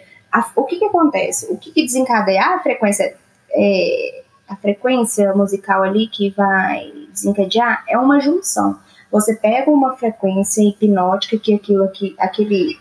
o 0.56 0.64
que, 0.66 0.78
que 0.78 0.86
acontece? 0.86 1.50
O 1.50 1.58
que, 1.58 1.72
que 1.72 1.84
desencadeia 1.84 2.44
a 2.44 2.60
frequência 2.60 3.16
é, 3.52 4.24
a 4.48 4.56
frequência 4.56 5.34
musical 5.34 5.82
ali 5.84 6.08
que 6.08 6.30
vai 6.32 6.92
desencadear 7.12 7.84
é 7.88 7.98
uma 7.98 8.20
junção. 8.20 8.80
Você 9.12 9.36
pega 9.36 9.72
uma 9.72 9.96
frequência 9.96 10.62
hipnótica 10.62 11.38
que 11.38 11.54
aquilo 11.54 11.84
aqui, 11.86 12.16
aquele 12.20 12.78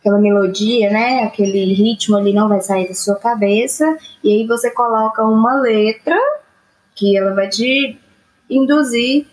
aquela 0.00 0.18
melodia, 0.18 0.90
né, 0.90 1.24
aquele 1.24 1.72
ritmo 1.74 2.16
ali 2.16 2.32
não 2.32 2.48
vai 2.48 2.60
sair 2.60 2.86
da 2.86 2.94
sua 2.94 3.16
cabeça, 3.16 3.84
e 4.22 4.32
aí 4.32 4.46
você 4.46 4.70
coloca 4.70 5.24
uma 5.24 5.60
letra 5.60 6.16
que 6.94 7.16
ela 7.16 7.34
vai 7.34 7.48
te 7.48 7.98
induzir 8.48 9.26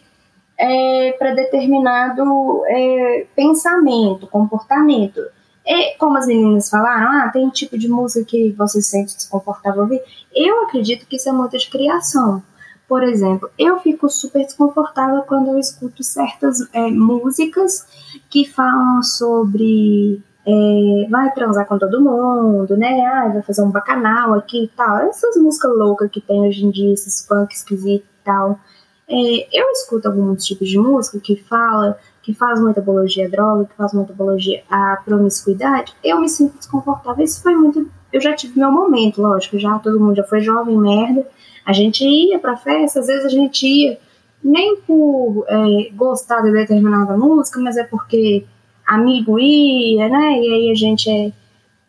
é, 0.58 1.16
para 1.18 1.34
determinado 1.34 2.64
é, 2.68 3.28
pensamento, 3.36 4.28
comportamento. 4.28 5.22
E, 5.66 5.98
como 5.98 6.18
as 6.18 6.28
meninas 6.28 6.70
falaram, 6.70 7.08
ah, 7.08 7.30
tem 7.32 7.46
um 7.46 7.50
tipo 7.50 7.78
de 7.78 7.88
música 7.88 8.24
que 8.26 8.52
você 8.52 8.82
se 8.82 8.90
sente 8.90 9.16
desconfortável 9.16 9.84
ouvir. 9.84 10.02
Eu 10.34 10.64
acredito 10.64 11.08
que 11.08 11.16
isso 11.16 11.28
é 11.28 11.32
muito 11.32 11.58
de 11.58 11.70
criação. 11.70 12.44
Por 12.88 13.02
exemplo, 13.02 13.50
eu 13.58 13.80
fico 13.80 14.08
super 14.10 14.46
desconfortável 14.46 15.24
quando 15.24 15.50
eu 15.50 15.58
escuto 15.58 16.04
certas 16.04 16.60
é, 16.72 16.92
músicas 16.92 17.88
que 18.30 18.46
falam 18.46 19.02
sobre 19.02 20.22
é, 20.46 21.08
vai 21.10 21.34
transar 21.34 21.66
com 21.66 21.80
todo 21.80 22.00
mundo, 22.00 22.78
né? 22.78 23.04
Ah, 23.08 23.30
vai 23.30 23.42
fazer 23.42 23.64
um 23.64 23.72
bacanal 23.72 24.36
aqui 24.36 24.66
e 24.66 24.68
tal. 24.68 24.98
Essas 25.00 25.36
músicas 25.36 25.76
loucas 25.76 26.12
que 26.12 26.22
tem 26.22 26.48
hoje 26.48 26.64
em 26.64 26.70
dia, 26.70 26.94
esses 26.94 27.26
funk 27.26 27.54
esquisitos 27.56 28.08
e 28.08 28.24
tal. 28.24 28.60
É, 29.08 29.60
eu 29.60 29.70
escuto 29.72 30.08
alguns 30.08 30.46
tipos 30.46 30.68
de 30.68 30.80
música 30.80 31.20
que 31.20 31.36
fala, 31.36 31.98
que 32.24 32.34
faz 32.34 32.60
muita 32.60 32.80
apologia 32.80 33.28
à 33.28 33.30
droga, 33.30 33.66
que 33.66 33.76
faz 33.76 33.94
muita 33.94 34.14
apologia 34.14 34.64
à 34.70 34.98
promiscuidade, 35.06 35.94
eu 36.04 36.20
me 36.20 36.28
sinto 36.28 36.58
desconfortável. 36.58 37.24
Isso 37.24 37.42
foi 37.42 37.56
muito. 37.56 37.90
Eu 38.12 38.20
já 38.20 38.34
tive 38.34 38.58
meu 38.60 38.72
momento, 38.72 39.22
lógico, 39.22 39.60
já 39.60 39.78
todo 39.80 40.00
mundo 40.00 40.16
já 40.16 40.24
foi 40.24 40.42
jovem, 40.42 40.78
merda. 40.78 41.28
A 41.66 41.74
gente 41.74 42.04
ia 42.04 42.40
pra 42.40 42.58
festa, 42.58 43.00
às 43.00 43.08
vezes 43.08 43.26
a 43.26 43.30
gente 43.30 43.66
ia 43.68 44.00
nem 44.44 44.78
por 44.82 45.46
é, 45.48 45.90
gostar 45.94 46.42
de 46.42 46.52
determinada 46.52 47.18
música, 47.18 47.60
mas 47.60 47.78
é 47.78 47.84
porque 47.84 48.46
amigo 48.88 49.40
ia, 49.40 50.08
né? 50.08 50.40
E 50.40 50.54
aí 50.54 50.72
a 50.72 50.76
gente 50.76 51.10
é 51.10 51.32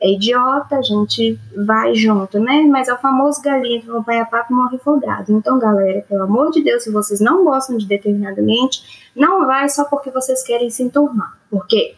é 0.01 0.13
idiota, 0.13 0.77
a 0.77 0.83
gente 0.83 1.39
vai 1.57 1.95
junto, 1.95 2.39
né? 2.39 2.63
Mas 2.69 2.89
é 2.89 2.95
o 2.95 2.99
famoso 2.99 3.41
galinha 3.41 3.81
que 3.81 3.89
acompanha 3.89 4.27
papo 4.27 4.55
morre 4.55 4.79
folgado. 4.79 5.33
Então, 5.33 5.59
galera, 5.59 6.05
pelo 6.07 6.25
amor 6.25 6.51
de 6.51 6.63
Deus, 6.63 6.85
se 6.85 6.93
vocês 6.93 7.19
não 7.19 7.45
gostam 7.45 7.79
de 7.79 7.87
determinado 7.87 8.41
ambiente, 8.41 9.11
não 9.17 9.47
vai 9.47 9.69
só 9.69 9.85
porque 9.85 10.11
vocês 10.11 10.43
querem 10.43 10.69
se 10.69 10.83
enturmar. 10.83 11.39
Porque 11.51 11.95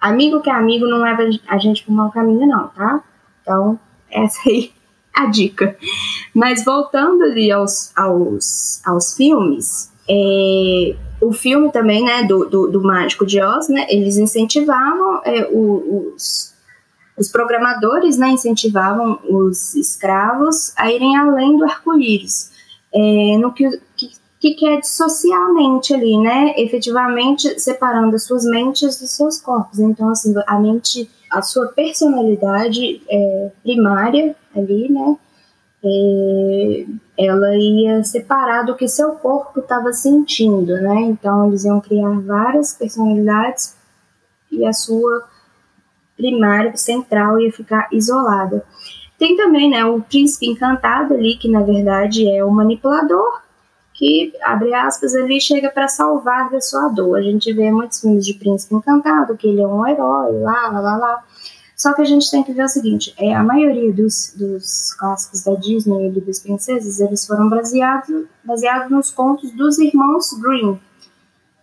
amigo 0.00 0.40
que 0.40 0.48
é 0.48 0.54
amigo 0.54 0.86
não 0.86 1.02
leva 1.02 1.22
a 1.46 1.58
gente 1.58 1.84
para 1.84 1.92
o 1.92 1.94
mau 1.94 2.10
caminho, 2.10 2.46
não, 2.46 2.68
tá? 2.68 3.04
Então, 3.42 3.78
essa 4.10 4.40
aí 4.48 4.72
é 5.14 5.20
a 5.20 5.26
dica. 5.26 5.76
Mas 6.34 6.64
voltando 6.64 7.24
ali 7.24 7.52
aos, 7.52 7.92
aos, 7.94 8.80
aos 8.86 9.14
filmes, 9.14 9.92
é, 10.08 10.96
o 11.20 11.30
filme 11.30 11.70
também, 11.70 12.02
né, 12.02 12.22
do, 12.24 12.46
do, 12.46 12.68
do 12.68 12.82
Mágico 12.82 13.26
de 13.26 13.38
Oz, 13.40 13.68
né, 13.68 13.86
eles 13.90 14.16
incentivavam 14.16 15.20
é, 15.24 15.46
os 15.52 16.53
os 17.16 17.28
programadores 17.28 18.18
né, 18.18 18.30
incentivavam 18.30 19.20
os 19.28 19.74
escravos 19.74 20.72
a 20.76 20.90
irem 20.90 21.16
além 21.16 21.56
do 21.56 21.64
arco-íris, 21.64 22.50
é, 22.92 23.38
no 23.38 23.52
que, 23.52 23.68
que, 24.44 24.54
que 24.54 24.80
dissociar 24.80 25.40
ali, 25.94 26.18
né? 26.18 26.54
Efetivamente 26.58 27.58
separando 27.58 28.14
as 28.14 28.24
suas 28.24 28.44
mentes 28.44 29.00
dos 29.00 29.10
seus 29.10 29.40
corpos. 29.40 29.78
Então, 29.78 30.10
assim, 30.10 30.34
a 30.46 30.58
mente, 30.58 31.10
a 31.30 31.40
sua 31.40 31.68
personalidade 31.68 33.02
é, 33.08 33.50
primária 33.62 34.36
ali, 34.54 34.92
né? 34.92 35.16
É, 35.82 36.86
ela 37.16 37.56
ia 37.56 38.04
separar 38.04 38.64
do 38.64 38.74
que 38.74 38.86
seu 38.86 39.12
corpo 39.12 39.60
estava 39.60 39.92
sentindo, 39.92 40.74
né? 40.74 41.00
Então, 41.02 41.48
eles 41.48 41.64
iam 41.64 41.80
criar 41.80 42.20
várias 42.20 42.74
personalidades 42.74 43.74
e 44.50 44.66
a 44.66 44.72
sua 44.72 45.24
primário, 46.16 46.76
central, 46.76 47.40
ia 47.40 47.52
ficar 47.52 47.88
isolada. 47.92 48.64
Tem 49.18 49.36
também 49.36 49.70
né, 49.70 49.84
o 49.84 50.00
príncipe 50.00 50.46
encantado 50.46 51.14
ali, 51.14 51.36
que 51.36 51.48
na 51.48 51.62
verdade 51.62 52.28
é 52.28 52.44
o 52.44 52.50
manipulador, 52.50 53.42
que, 53.92 54.32
abre 54.42 54.74
aspas, 54.74 55.14
ali 55.14 55.40
chega 55.40 55.70
para 55.70 55.86
salvar 55.86 56.50
da 56.50 56.60
sua 56.60 56.88
dor. 56.88 57.18
A 57.18 57.22
gente 57.22 57.52
vê 57.52 57.70
muitos 57.70 58.00
filmes 58.00 58.26
de 58.26 58.34
príncipe 58.34 58.74
encantado, 58.74 59.36
que 59.36 59.46
ele 59.46 59.62
é 59.62 59.66
um 59.66 59.86
herói, 59.86 60.32
lá, 60.40 60.68
lá, 60.68 60.80
lá, 60.80 60.96
lá. 60.96 61.24
Só 61.76 61.92
que 61.92 62.02
a 62.02 62.04
gente 62.04 62.30
tem 62.30 62.42
que 62.42 62.52
ver 62.52 62.64
o 62.64 62.68
seguinte, 62.68 63.14
é, 63.18 63.34
a 63.34 63.42
maioria 63.42 63.92
dos, 63.92 64.34
dos 64.36 64.94
clássicos 64.94 65.42
da 65.42 65.54
Disney 65.54 66.08
e 66.08 66.20
dos 66.20 66.38
princesas, 66.38 67.00
eles 67.00 67.26
foram 67.26 67.48
baseados 67.48 68.26
baseado 68.44 68.90
nos 68.90 69.10
contos 69.10 69.50
dos 69.52 69.78
irmãos 69.78 70.32
Grimm, 70.40 70.78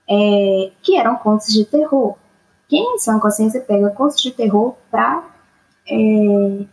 é, 0.10 0.72
que 0.82 0.98
eram 0.98 1.16
contos 1.16 1.48
de 1.48 1.66
terror. 1.66 2.16
Quem 2.72 2.96
em 2.96 3.00
sã 3.00 3.20
consciência 3.20 3.60
pega 3.60 3.90
contos 3.90 4.16
de 4.22 4.32
terror 4.32 4.76
pra 4.90 5.30
é, 5.86 6.64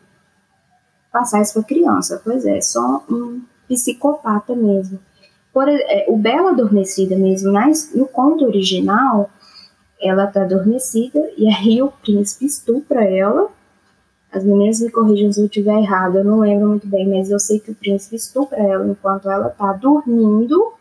passar 1.11 1.43
isso 1.43 1.55
pra 1.55 1.65
criança? 1.65 2.23
Pois 2.23 2.47
é, 2.47 2.61
só 2.61 3.05
um 3.11 3.43
psicopata 3.67 4.55
mesmo. 4.55 5.01
Por, 5.53 5.69
é, 5.69 6.05
o 6.07 6.17
Bela 6.17 6.51
Adormecida 6.51 7.17
mesmo, 7.17 7.53
no 7.97 8.07
conto 8.07 8.45
original, 8.45 9.29
ela 10.01 10.29
tá 10.29 10.43
adormecida 10.43 11.19
e 11.37 11.49
aí 11.53 11.83
o 11.83 11.89
príncipe 11.89 12.47
estupra 12.47 13.03
ela. 13.03 13.49
As 14.31 14.45
meninas 14.45 14.81
me 14.81 14.93
corrijam 14.93 15.33
se 15.33 15.41
eu 15.41 15.47
estiver 15.47 15.81
errado, 15.81 16.19
eu 16.19 16.25
não 16.25 16.39
lembro 16.39 16.69
muito 16.69 16.87
bem, 16.87 17.09
mas 17.09 17.29
eu 17.29 17.41
sei 17.41 17.59
que 17.59 17.73
o 17.73 17.75
príncipe 17.75 18.15
estupra 18.15 18.57
ela 18.63 18.87
enquanto 18.87 19.29
ela 19.29 19.49
tá 19.49 19.73
dormindo. 19.73 20.75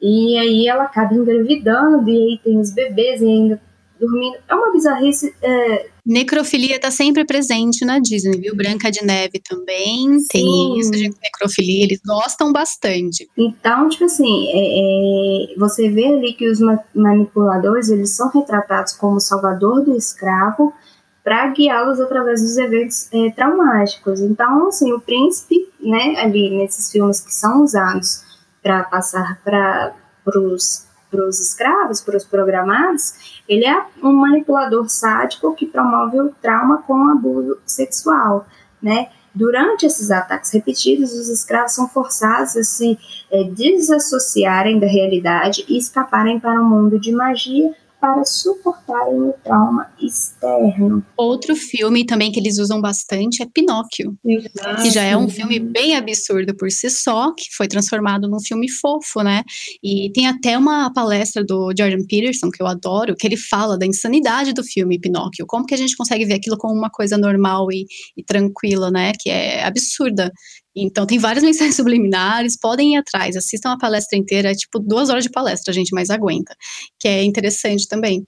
E 0.00 0.38
aí 0.38 0.66
ela 0.66 0.84
acaba 0.84 1.12
engravidando, 1.12 2.08
e 2.08 2.16
aí 2.16 2.40
tem 2.42 2.58
os 2.58 2.72
bebês, 2.72 3.20
e 3.20 3.26
ainda 3.26 3.60
dormindo. 3.98 4.36
É 4.48 4.54
uma 4.54 4.72
bizarrice. 4.72 5.34
É... 5.42 5.86
Necrofilia 6.04 6.76
está 6.76 6.90
sempre 6.90 7.24
presente 7.24 7.84
na 7.84 7.98
Disney, 7.98 8.38
viu? 8.38 8.54
Branca 8.54 8.90
de 8.90 9.04
Neve 9.04 9.40
também 9.40 10.18
Sim. 10.20 10.28
tem 10.30 10.78
isso 10.78 10.90
de 10.90 11.10
necrofilia, 11.22 11.84
eles 11.84 12.00
gostam 12.04 12.52
bastante. 12.52 13.28
Então, 13.36 13.88
tipo 13.88 14.04
assim, 14.04 14.48
é, 14.52 15.52
é, 15.52 15.58
você 15.58 15.88
vê 15.88 16.06
ali 16.06 16.34
que 16.34 16.46
os 16.46 16.58
manipuladores 16.94 17.88
eles 17.88 18.14
são 18.14 18.30
retratados 18.30 18.92
como 18.92 19.18
salvador 19.18 19.82
do 19.82 19.96
escravo 19.96 20.74
para 21.22 21.48
guiá-los 21.48 21.98
através 22.00 22.42
dos 22.42 22.58
eventos 22.58 23.10
é, 23.10 23.30
traumáticos. 23.30 24.20
Então, 24.20 24.68
assim, 24.68 24.92
o 24.92 25.00
príncipe, 25.00 25.56
né, 25.80 26.16
ali 26.18 26.50
nesses 26.50 26.92
filmes 26.92 27.20
que 27.20 27.32
são 27.32 27.62
usados 27.62 28.22
para 28.62 28.84
passar 28.84 29.40
para 29.42 29.94
os 30.26 30.86
para 31.14 31.28
os 31.28 31.40
escravos, 31.40 32.00
para 32.00 32.16
os 32.16 32.24
programados, 32.24 33.40
ele 33.48 33.64
é 33.64 33.84
um 34.02 34.12
manipulador 34.12 34.88
sádico 34.88 35.54
que 35.54 35.66
promove 35.66 36.20
o 36.20 36.34
trauma 36.42 36.78
com 36.78 37.10
abuso 37.10 37.58
sexual, 37.64 38.46
né? 38.82 39.08
Durante 39.32 39.84
esses 39.84 40.10
ataques 40.10 40.52
repetidos, 40.52 41.12
os 41.12 41.28
escravos 41.28 41.72
são 41.72 41.88
forçados 41.88 42.56
a 42.56 42.62
se 42.62 42.96
é, 43.30 43.44
desassociarem 43.44 44.78
da 44.78 44.86
realidade 44.86 45.64
e 45.68 45.76
escaparem 45.76 46.38
para 46.38 46.60
um 46.60 46.68
mundo 46.68 47.00
de 47.00 47.12
magia 47.12 47.74
para 48.04 48.22
suportarem 48.22 49.22
o 49.22 49.32
trauma 49.42 49.90
externo. 49.98 51.02
Outro 51.16 51.56
filme 51.56 52.04
também 52.04 52.30
que 52.30 52.38
eles 52.38 52.58
usam 52.58 52.78
bastante 52.78 53.42
é 53.42 53.46
Pinóquio, 53.46 54.14
Exato. 54.22 54.82
que 54.82 54.90
já 54.90 55.02
é 55.02 55.16
um 55.16 55.26
filme 55.26 55.58
bem 55.58 55.96
absurdo 55.96 56.54
por 56.54 56.70
si 56.70 56.90
só, 56.90 57.32
que 57.32 57.46
foi 57.56 57.66
transformado 57.66 58.28
num 58.28 58.40
filme 58.40 58.70
fofo, 58.70 59.22
né? 59.22 59.42
E 59.82 60.10
tem 60.12 60.26
até 60.26 60.58
uma 60.58 60.92
palestra 60.92 61.42
do 61.42 61.72
Jordan 61.76 62.04
Peterson, 62.06 62.50
que 62.50 62.62
eu 62.62 62.66
adoro, 62.66 63.16
que 63.16 63.26
ele 63.26 63.38
fala 63.38 63.78
da 63.78 63.86
insanidade 63.86 64.52
do 64.52 64.62
filme 64.62 65.00
Pinóquio, 65.00 65.46
como 65.46 65.64
que 65.64 65.72
a 65.72 65.78
gente 65.78 65.96
consegue 65.96 66.26
ver 66.26 66.34
aquilo 66.34 66.58
como 66.58 66.74
uma 66.74 66.90
coisa 66.90 67.16
normal 67.16 67.72
e, 67.72 67.86
e 68.14 68.22
tranquila, 68.22 68.90
né? 68.90 69.12
Que 69.18 69.30
é 69.30 69.64
absurda. 69.64 70.30
Então, 70.74 71.06
tem 71.06 71.18
várias 71.18 71.44
mensagens 71.44 71.76
subliminares, 71.76 72.58
podem 72.58 72.94
ir 72.94 72.96
atrás, 72.96 73.36
assistam 73.36 73.72
a 73.72 73.78
palestra 73.78 74.18
inteira, 74.18 74.50
é 74.50 74.54
tipo 74.54 74.78
duas 74.78 75.08
horas 75.10 75.24
de 75.24 75.30
palestra, 75.30 75.72
gente, 75.72 75.94
mas 75.94 76.10
aguenta, 76.10 76.54
que 76.98 77.08
é 77.08 77.22
interessante 77.22 77.86
também. 77.88 78.24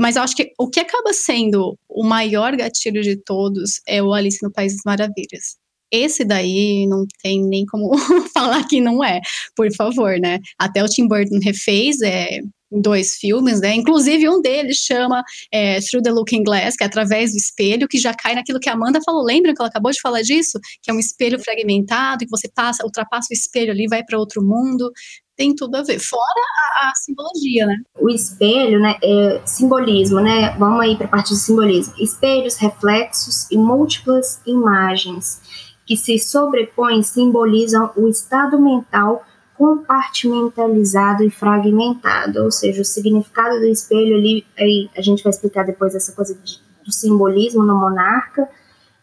mas 0.00 0.16
eu 0.16 0.22
acho 0.22 0.36
que 0.36 0.52
o 0.58 0.68
que 0.68 0.80
acaba 0.80 1.12
sendo 1.12 1.78
o 1.88 2.04
maior 2.04 2.56
gatilho 2.56 3.02
de 3.02 3.16
todos 3.16 3.80
é 3.86 4.02
o 4.02 4.12
Alice 4.12 4.42
no 4.42 4.52
País 4.52 4.72
das 4.72 4.82
Maravilhas. 4.84 5.56
Esse 5.90 6.24
daí 6.24 6.86
não 6.86 7.04
tem 7.22 7.42
nem 7.42 7.64
como 7.64 7.90
falar 8.34 8.66
que 8.68 8.80
não 8.80 9.02
é, 9.02 9.20
por 9.56 9.72
favor, 9.74 10.18
né? 10.20 10.38
Até 10.58 10.84
o 10.84 10.86
Tim 10.86 11.08
Burton 11.08 11.38
refez, 11.42 12.02
é, 12.02 12.40
dois 12.70 13.16
filmes, 13.16 13.60
né? 13.60 13.74
Inclusive 13.74 14.28
um 14.28 14.40
deles 14.40 14.78
chama 14.78 15.22
é, 15.52 15.80
Through 15.80 16.02
the 16.02 16.10
Looking 16.10 16.44
Glass, 16.44 16.76
que 16.76 16.84
é 16.84 16.86
através 16.86 17.32
do 17.32 17.36
espelho, 17.36 17.88
que 17.88 17.98
já 17.98 18.14
cai 18.14 18.34
naquilo 18.34 18.60
que 18.60 18.68
a 18.68 18.74
Amanda 18.74 19.00
falou. 19.04 19.24
Lembra 19.24 19.54
que 19.54 19.60
ela 19.60 19.68
acabou 19.68 19.90
de 19.90 20.00
falar 20.00 20.22
disso? 20.22 20.58
Que 20.82 20.90
é 20.90 20.94
um 20.94 20.98
espelho 20.98 21.38
fragmentado, 21.42 22.24
que 22.24 22.30
você 22.30 22.48
passa, 22.48 22.84
ultrapassa 22.84 23.28
o 23.30 23.34
espelho 23.34 23.72
ali, 23.72 23.86
vai 23.88 24.02
para 24.04 24.18
outro 24.18 24.42
mundo. 24.42 24.90
Tem 25.36 25.54
tudo 25.54 25.76
a 25.76 25.82
ver. 25.82 26.00
Fora 26.00 26.42
a, 26.80 26.88
a, 26.88 26.92
simbologia, 26.96 27.66
né? 27.66 27.76
O 28.00 28.10
espelho, 28.10 28.80
né? 28.80 28.96
É 29.02 29.40
simbolismo, 29.46 30.20
né? 30.20 30.50
Vamos 30.58 30.80
aí 30.80 30.96
para 30.96 31.06
a 31.06 31.10
parte 31.10 31.30
de 31.30 31.36
simbolismo. 31.36 31.94
Espelhos, 31.98 32.56
reflexos 32.56 33.48
e 33.50 33.56
múltiplas 33.56 34.40
imagens 34.46 35.40
que 35.86 35.96
se 35.96 36.18
sobrepõem 36.18 37.02
simbolizam 37.02 37.90
o 37.96 38.08
estado 38.08 38.60
mental 38.60 39.24
compartimentalizado 39.58 41.24
e 41.24 41.30
fragmentado, 41.30 42.44
ou 42.44 42.50
seja, 42.50 42.80
o 42.80 42.84
significado 42.84 43.58
do 43.58 43.66
espelho 43.66 44.16
ali, 44.16 44.46
aí 44.56 44.88
a 44.96 45.02
gente 45.02 45.24
vai 45.24 45.30
explicar 45.30 45.64
depois 45.64 45.96
essa 45.96 46.12
coisa 46.12 46.32
de, 46.44 46.60
do 46.84 46.92
simbolismo 46.92 47.64
no 47.64 47.74
monarca. 47.74 48.48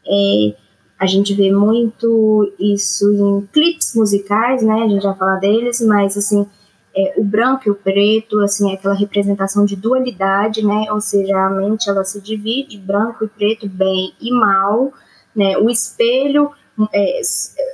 É, 0.08 0.56
a 0.98 1.06
gente 1.06 1.34
vê 1.34 1.52
muito 1.52 2.54
isso 2.58 3.12
em 3.12 3.46
clipes 3.52 3.94
musicais, 3.96 4.64
né? 4.64 4.84
A 4.84 4.88
gente 4.88 5.04
já 5.04 5.14
fala 5.14 5.36
deles, 5.36 5.82
mas 5.82 6.16
assim, 6.18 6.48
é, 6.96 7.16
o 7.18 7.24
branco 7.26 7.64
e 7.68 7.72
o 7.72 7.76
preto, 7.76 8.40
assim, 8.40 8.72
é 8.72 8.76
aquela 8.76 8.96
representação 8.96 9.66
de 9.66 9.76
dualidade, 9.76 10.66
né? 10.66 10.86
Ou 10.90 11.02
seja, 11.02 11.38
a 11.38 11.50
mente 11.50 11.90
ela 11.90 12.06
se 12.06 12.22
divide, 12.22 12.78
branco 12.78 13.26
e 13.26 13.28
preto, 13.28 13.68
bem 13.68 14.14
e 14.22 14.32
mal, 14.32 14.94
né? 15.36 15.58
O 15.58 15.70
espelho 15.70 16.50
é, 16.94 17.22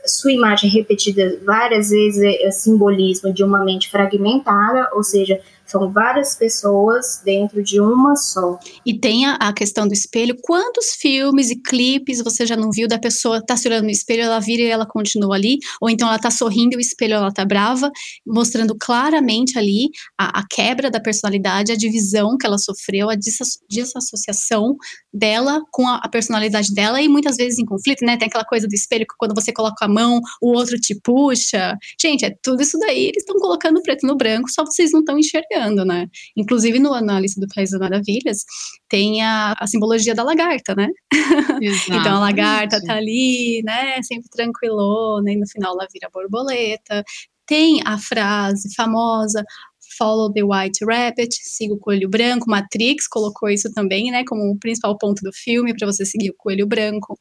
sua 0.05 0.31
imagem 0.31 0.69
repetida 0.69 1.39
várias 1.43 1.89
vezes 1.89 2.21
é, 2.21 2.47
é 2.47 2.51
simbolismo 2.51 3.33
de 3.33 3.43
uma 3.43 3.63
mente 3.63 3.89
fragmentada, 3.89 4.89
ou 4.93 5.03
seja, 5.03 5.39
são 5.71 5.89
várias 5.91 6.35
pessoas 6.35 7.21
dentro 7.23 7.63
de 7.63 7.79
uma 7.79 8.15
só. 8.15 8.59
E 8.85 8.99
tem 8.99 9.25
a, 9.25 9.35
a, 9.35 9.53
questão 9.53 9.87
do 9.87 9.93
espelho. 9.93 10.35
Quantos 10.41 10.93
filmes 10.95 11.49
e 11.49 11.55
clipes 11.55 12.21
você 12.21 12.45
já 12.45 12.57
não 12.57 12.69
viu 12.71 12.87
da 12.87 12.99
pessoa 12.99 13.43
tá 13.43 13.55
se 13.55 13.67
olhando 13.69 13.85
no 13.85 13.89
espelho, 13.89 14.23
ela 14.23 14.39
vira 14.39 14.61
e 14.61 14.67
ela 14.67 14.85
continua 14.85 15.35
ali? 15.35 15.57
Ou 15.81 15.89
então 15.89 16.07
ela 16.07 16.19
tá 16.19 16.29
sorrindo 16.29 16.75
e 16.75 16.77
o 16.77 16.81
espelho 16.81 17.13
ela 17.13 17.31
tá 17.31 17.45
brava, 17.45 17.89
mostrando 18.27 18.75
claramente 18.77 19.57
ali 19.57 19.89
a, 20.17 20.39
a 20.39 20.47
quebra 20.49 20.91
da 20.91 20.99
personalidade, 20.99 21.71
a 21.71 21.77
divisão 21.77 22.37
que 22.37 22.45
ela 22.45 22.57
sofreu, 22.57 23.09
a 23.09 23.15
desassociação 23.15 24.75
dela 25.13 25.61
com 25.71 25.87
a, 25.87 25.97
a, 25.97 26.09
personalidade 26.09 26.73
dela 26.73 27.01
e 27.01 27.07
muitas 27.07 27.37
vezes 27.37 27.59
em 27.59 27.65
conflito, 27.65 28.05
né? 28.05 28.17
Tem 28.17 28.27
aquela 28.27 28.45
coisa 28.45 28.67
do 28.67 28.73
espelho 28.73 29.05
que 29.05 29.15
quando 29.17 29.33
você 29.33 29.53
coloca 29.53 29.85
a 29.85 29.87
mão, 29.87 30.19
o 30.41 30.49
outro 30.49 30.77
te 30.77 30.99
puxa. 31.01 31.77
Gente, 31.99 32.25
é 32.25 32.35
tudo 32.41 32.61
isso 32.61 32.77
daí, 32.79 33.05
eles 33.05 33.23
estão 33.23 33.37
colocando 33.37 33.81
preto 33.81 34.05
no 34.05 34.15
branco, 34.15 34.51
só 34.51 34.65
vocês 34.65 34.91
não 34.91 34.99
estão 34.99 35.17
enxergando 35.17 35.60
né? 35.69 36.07
Inclusive 36.35 36.79
no 36.79 36.93
Análise 36.93 37.39
do 37.39 37.47
País 37.53 37.71
das 37.71 37.79
Maravilhas 37.79 38.43
tem 38.89 39.21
a, 39.21 39.53
a 39.59 39.67
simbologia 39.67 40.15
da 40.15 40.23
lagarta, 40.23 40.75
né? 40.75 40.87
então 41.87 42.15
a 42.15 42.19
lagarta 42.19 42.81
tá 42.83 42.95
ali, 42.95 43.61
né? 43.63 44.01
Sempre 44.03 44.29
tranquilona 44.29 45.31
e 45.31 45.37
no 45.37 45.47
final 45.47 45.73
ela 45.73 45.87
vira 45.91 46.09
borboleta. 46.11 47.03
Tem 47.45 47.81
a 47.85 47.97
frase 47.97 48.73
famosa 48.75 49.43
Follow 49.97 50.31
the 50.31 50.43
White 50.43 50.85
Rabbit, 50.85 51.35
siga 51.41 51.73
o 51.73 51.79
coelho 51.79 52.09
branco. 52.09 52.49
Matrix 52.49 53.07
colocou 53.07 53.49
isso 53.49 53.71
também, 53.73 54.11
né, 54.11 54.23
como 54.25 54.51
o 54.51 54.57
principal 54.57 54.97
ponto 54.97 55.21
do 55.21 55.31
filme 55.33 55.75
para 55.75 55.85
você 55.85 56.05
seguir 56.05 56.29
o 56.31 56.35
coelho 56.37 56.65
branco. 56.65 57.17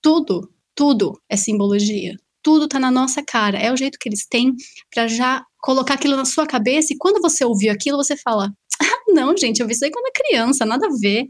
Tudo, 0.00 0.50
tudo 0.74 1.20
é 1.28 1.36
simbologia. 1.36 2.16
Tudo 2.42 2.68
tá 2.68 2.78
na 2.78 2.90
nossa 2.90 3.22
cara. 3.24 3.58
É 3.58 3.72
o 3.72 3.76
jeito 3.76 3.98
que 3.98 4.08
eles 4.08 4.26
têm 4.26 4.54
para 4.94 5.08
já 5.08 5.44
colocar 5.66 5.94
aquilo 5.94 6.16
na 6.16 6.24
sua 6.24 6.46
cabeça 6.46 6.92
e 6.92 6.96
quando 6.96 7.20
você 7.20 7.44
ouviu 7.44 7.72
aquilo, 7.72 7.96
você 7.96 8.16
fala: 8.16 8.52
ah, 8.80 8.98
não, 9.08 9.36
gente, 9.36 9.60
eu 9.60 9.66
vi 9.66 9.72
isso 9.72 9.84
aí 9.84 9.90
quando 9.90 10.06
era 10.06 10.12
criança, 10.14 10.64
nada 10.64 10.86
a 10.86 10.90
ver. 11.00 11.26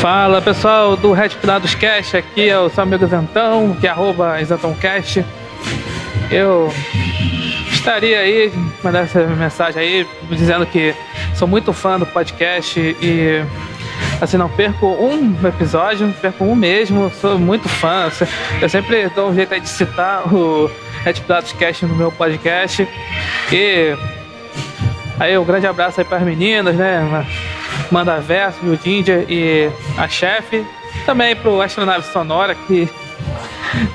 Fala 0.00 0.40
pessoal 0.40 0.96
do 0.96 1.12
Red 1.12 1.30
Pilados 1.40 1.74
Cast, 1.74 2.16
aqui 2.16 2.48
é 2.48 2.58
o 2.58 2.70
seu 2.70 2.82
amigo 2.82 3.06
Zentão, 3.06 3.76
que 3.78 3.86
é 3.86 3.90
arroba 3.90 4.36
Cast. 4.80 5.22
Eu 6.30 6.72
estaria 7.70 8.20
aí, 8.20 8.50
mandar 8.82 9.00
essa 9.00 9.26
mensagem 9.26 9.82
aí, 9.82 10.06
dizendo 10.30 10.64
que 10.64 10.94
sou 11.36 11.46
muito 11.46 11.72
fã 11.74 11.98
do 11.98 12.06
podcast 12.06 12.80
e 12.80 13.44
Assim, 14.20 14.38
não 14.38 14.48
perco 14.48 14.86
um 14.86 15.36
episódio, 15.46 16.12
perco 16.20 16.44
um 16.44 16.54
mesmo, 16.54 17.10
sou 17.20 17.38
muito 17.38 17.68
fã. 17.68 18.10
Eu 18.60 18.68
sempre 18.68 19.08
dou 19.10 19.28
um 19.30 19.34
jeito 19.34 19.60
de 19.60 19.68
citar 19.68 20.32
o 20.32 20.70
Red 21.04 21.14
Pilatos 21.14 21.52
Cast 21.52 21.84
no 21.84 21.94
meu 21.94 22.10
podcast. 22.10 22.88
E 23.52 23.94
aí 25.20 25.36
um 25.36 25.44
grande 25.44 25.66
abraço 25.66 26.00
aí 26.00 26.06
para 26.06 26.16
as 26.18 26.22
meninas, 26.22 26.74
né? 26.74 27.26
Manda 27.90 28.18
Verso, 28.18 28.58
o 28.64 28.76
Ginger 28.76 29.26
e 29.28 29.70
a 29.98 30.08
chefe. 30.08 30.66
Também 31.04 31.36
pro 31.36 31.60
Astronave 31.60 32.04
Sonora, 32.06 32.54
que 32.54 32.88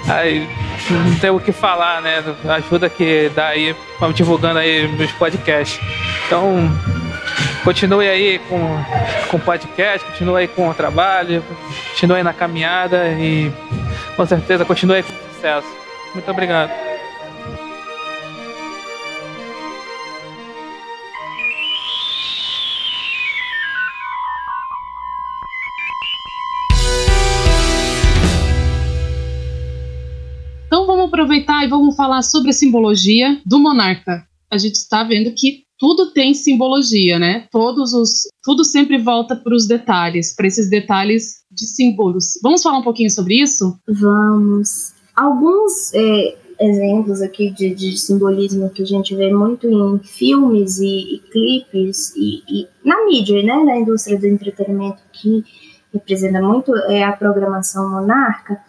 aí 0.07 0.47
não 0.89 1.15
tem 1.15 1.31
o 1.31 1.39
que 1.39 1.51
falar, 1.51 2.01
né? 2.01 2.23
Ajuda 2.47 2.89
que 2.89 3.31
dá 3.35 3.47
aí, 3.47 3.75
divulgando 4.13 4.59
aí 4.59 4.87
meus 4.87 5.11
podcasts. 5.13 5.79
Então, 6.27 6.71
continue 7.63 8.07
aí 8.07 8.39
com, 8.39 8.59
com 9.29 9.37
o 9.37 9.39
podcast, 9.39 10.05
continue 10.07 10.41
aí 10.41 10.47
com 10.47 10.69
o 10.69 10.73
trabalho, 10.73 11.43
continue 11.91 12.17
aí 12.17 12.23
na 12.23 12.33
caminhada 12.33 13.09
e 13.09 13.51
com 14.15 14.25
certeza 14.25 14.65
continue 14.65 14.97
aí 14.97 15.03
com 15.03 15.13
sucesso. 15.33 15.67
Muito 16.13 16.29
obrigado. 16.29 16.71
Então 30.67 30.85
vamos 30.85 31.07
aproveitar 31.07 31.65
e 31.65 31.67
vamos 31.67 31.97
falar 31.97 32.21
sobre 32.21 32.49
a 32.49 32.53
simbologia 32.53 33.41
do 33.45 33.59
monarca. 33.59 34.25
A 34.49 34.57
gente 34.57 34.75
está 34.75 35.03
vendo 35.03 35.31
que 35.31 35.65
tudo 35.81 36.11
tem 36.11 36.31
simbologia, 36.35 37.17
né? 37.17 37.47
Todos 37.51 37.91
os, 37.91 38.27
tudo 38.43 38.63
sempre 38.63 38.99
volta 38.99 39.35
para 39.35 39.55
os 39.55 39.67
detalhes, 39.67 40.35
para 40.35 40.45
esses 40.45 40.69
detalhes 40.69 41.43
de 41.51 41.65
símbolos. 41.65 42.39
Vamos 42.43 42.61
falar 42.61 42.77
um 42.77 42.83
pouquinho 42.83 43.09
sobre 43.09 43.41
isso? 43.41 43.75
Vamos. 43.87 44.93
Alguns 45.15 45.91
é, 45.95 46.37
exemplos 46.59 47.19
aqui 47.19 47.49
de, 47.49 47.73
de, 47.73 47.97
simbolismo 47.97 48.69
que 48.69 48.83
a 48.83 48.85
gente 48.85 49.15
vê 49.15 49.33
muito 49.33 49.67
em 49.67 49.97
filmes 50.03 50.77
e, 50.77 51.15
e 51.15 51.19
clipes 51.31 52.13
e, 52.15 52.43
e, 52.47 52.67
na 52.85 53.03
mídia, 53.05 53.41
né? 53.41 53.63
Na 53.63 53.77
indústria 53.79 54.19
do 54.19 54.27
entretenimento 54.27 55.01
que 55.11 55.43
representa 55.91 56.43
muito 56.43 56.75
é 56.91 57.03
a 57.03 57.11
programação 57.11 57.89
monarca. 57.89 58.61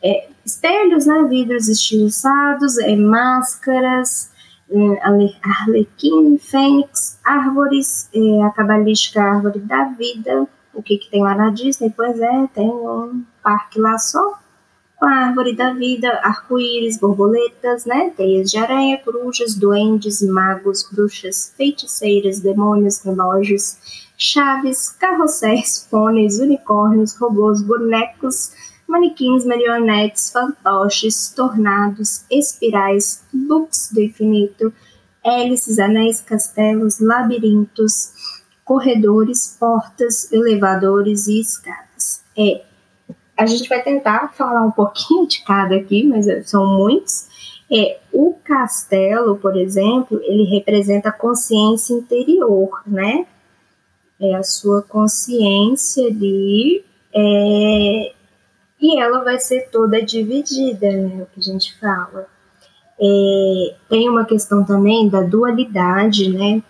É, 0.00 0.28
espelhos, 0.46 1.04
né? 1.04 1.26
Vidros 1.28 1.68
estilizados, 1.68 2.78
é, 2.78 2.94
máscaras, 2.94 4.29
é, 4.70 5.00
Arlequim, 5.42 6.38
Fênix, 6.38 7.18
Árvores, 7.24 8.08
é, 8.14 8.42
a 8.42 8.50
cabalística 8.50 9.20
Árvore 9.20 9.58
da 9.60 9.84
Vida. 9.84 10.46
O 10.72 10.82
que, 10.82 10.98
que 10.98 11.10
tem 11.10 11.22
lá 11.22 11.34
na 11.34 11.50
Disney? 11.50 11.92
Pois 11.94 12.20
é, 12.20 12.46
tem 12.54 12.68
um 12.68 13.24
parque 13.42 13.80
lá 13.80 13.98
só 13.98 14.38
com 15.00 15.06
a 15.06 15.26
Árvore 15.26 15.56
da 15.56 15.72
Vida, 15.72 16.20
arco-íris, 16.22 16.98
borboletas, 16.98 17.86
né? 17.86 18.12
Teias 18.14 18.50
de 18.50 18.58
aranha, 18.58 18.98
corujas, 18.98 19.54
duendes, 19.54 20.20
magos, 20.22 20.86
bruxas, 20.92 21.54
feiticeiras, 21.56 22.40
demônios, 22.40 23.02
relógios, 23.02 23.78
chaves, 24.18 24.90
carrosséis, 24.90 25.88
pôneis, 25.90 26.38
unicórnios, 26.38 27.16
robôs, 27.16 27.62
bonecos, 27.62 28.52
manequins, 28.90 29.46
marionetes, 29.46 30.30
fantoches, 30.30 31.32
tornados, 31.34 32.24
espirais, 32.30 33.24
loops 33.32 33.90
do 33.92 34.02
infinito, 34.02 34.72
hélices, 35.24 35.78
anéis, 35.78 36.20
castelos, 36.20 36.98
labirintos, 36.98 38.12
corredores, 38.64 39.56
portas, 39.58 40.30
elevadores 40.32 41.28
e 41.28 41.40
escadas. 41.40 42.22
É, 42.36 42.62
a 43.36 43.46
gente 43.46 43.68
vai 43.68 43.82
tentar 43.82 44.34
falar 44.34 44.64
um 44.66 44.70
pouquinho 44.70 45.26
de 45.26 45.42
cada 45.44 45.76
aqui, 45.76 46.06
mas 46.06 46.26
são 46.48 46.66
muitos. 46.66 47.28
É, 47.72 48.00
o 48.12 48.34
castelo, 48.44 49.36
por 49.36 49.56
exemplo, 49.56 50.20
ele 50.24 50.44
representa 50.44 51.08
a 51.10 51.12
consciência 51.12 51.94
interior, 51.94 52.82
né? 52.86 53.26
É 54.20 54.34
a 54.34 54.42
sua 54.42 54.82
consciência 54.82 56.06
ali, 56.06 56.84
é, 57.14 58.12
e 58.80 59.00
ela 59.00 59.22
vai 59.22 59.38
ser 59.38 59.68
toda 59.70 60.02
dividida, 60.02 60.90
né? 60.90 61.22
O 61.22 61.26
que 61.26 61.40
a 61.40 61.42
gente 61.42 61.78
fala. 61.78 62.26
É, 63.00 63.74
tem 63.88 64.08
uma 64.08 64.24
questão 64.24 64.64
também 64.64 65.08
da 65.08 65.22
dualidade, 65.22 66.30
né? 66.30 66.62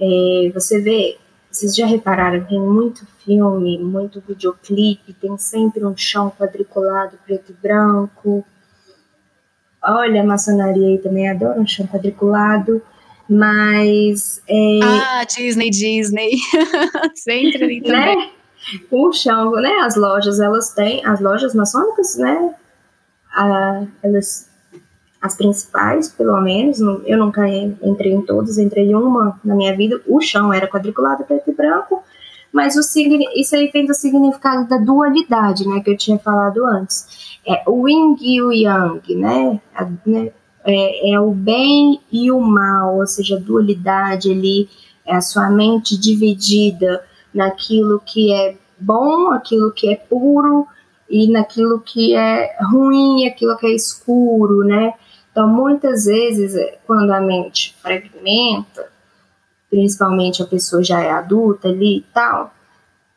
É, 0.00 0.50
você 0.52 0.80
vê, 0.80 1.18
vocês 1.50 1.74
já 1.74 1.86
repararam, 1.86 2.44
tem 2.44 2.60
muito 2.60 3.06
filme, 3.24 3.78
muito 3.78 4.22
videoclipe, 4.26 5.12
tem 5.12 5.36
sempre 5.38 5.84
um 5.84 5.96
chão 5.96 6.30
quadriculado 6.30 7.18
preto 7.26 7.50
e 7.50 7.54
branco, 7.54 8.44
Olha, 9.82 10.22
a 10.22 10.24
maçonaria 10.24 10.88
aí 10.88 10.98
também 10.98 11.28
adora 11.28 11.60
um 11.60 11.66
chão 11.66 11.86
quadriculado, 11.86 12.82
mas. 13.28 14.42
É, 14.48 14.80
ah, 14.82 15.24
Disney, 15.24 15.70
Disney. 15.70 16.32
Sempre 17.14 17.64
ali 17.64 17.80
O 18.90 19.12
chão, 19.12 19.52
né? 19.52 19.72
As 19.82 19.96
lojas, 19.96 20.40
elas 20.40 20.72
têm. 20.72 21.04
As 21.04 21.20
lojas 21.20 21.54
maçônicas, 21.54 22.16
né? 22.16 22.54
Ah, 23.32 23.84
elas. 24.02 24.48
As 25.20 25.36
principais, 25.36 26.08
pelo 26.08 26.40
menos, 26.40 26.78
eu 27.04 27.18
nunca 27.18 27.48
entrei 27.48 28.12
em 28.12 28.22
todas, 28.22 28.56
entrei 28.56 28.90
em 28.90 28.94
uma 28.94 29.38
na 29.44 29.56
minha 29.56 29.74
vida. 29.74 30.00
O 30.06 30.20
chão 30.20 30.52
era 30.52 30.68
quadriculado 30.68 31.24
preto 31.24 31.50
e 31.50 31.54
branco, 31.54 32.04
mas 32.52 32.76
o 32.76 32.80
isso 33.34 33.56
aí 33.56 33.68
vem 33.72 33.84
do 33.84 33.94
significado 33.94 34.68
da 34.68 34.78
dualidade, 34.78 35.66
né, 35.66 35.80
que 35.80 35.90
eu 35.90 35.96
tinha 35.96 36.20
falado 36.20 36.64
antes. 36.64 37.40
É 37.44 37.64
o 37.66 37.88
yin 37.88 38.16
e 38.20 38.40
o 38.40 38.52
yang, 38.52 39.14
né, 39.16 39.60
né 40.06 40.32
é, 40.64 41.12
é, 41.12 41.20
o 41.20 41.32
bem 41.32 42.00
e 42.12 42.30
o 42.30 42.40
mal, 42.40 42.98
ou 42.98 43.06
seja, 43.06 43.36
a 43.36 43.40
dualidade 43.40 44.30
ali, 44.30 44.68
é 45.04 45.16
a 45.16 45.20
sua 45.20 45.50
mente 45.50 45.98
dividida 45.98 47.02
naquilo 47.32 48.00
que 48.04 48.32
é 48.32 48.56
bom, 48.78 49.32
aquilo 49.32 49.72
que 49.72 49.92
é 49.92 49.96
puro 49.96 50.66
e 51.08 51.30
naquilo 51.30 51.80
que 51.80 52.14
é 52.14 52.56
ruim, 52.62 53.26
aquilo 53.26 53.56
que 53.56 53.66
é 53.66 53.74
escuro, 53.74 54.64
né? 54.64 54.92
Então, 55.30 55.48
muitas 55.48 56.04
vezes, 56.04 56.54
quando 56.86 57.10
a 57.12 57.20
mente 57.20 57.76
fragmenta, 57.80 58.90
principalmente 59.70 60.42
a 60.42 60.46
pessoa 60.46 60.82
já 60.82 61.00
é 61.00 61.10
adulta 61.10 61.68
ali 61.68 61.98
e 61.98 62.04
tal, 62.12 62.52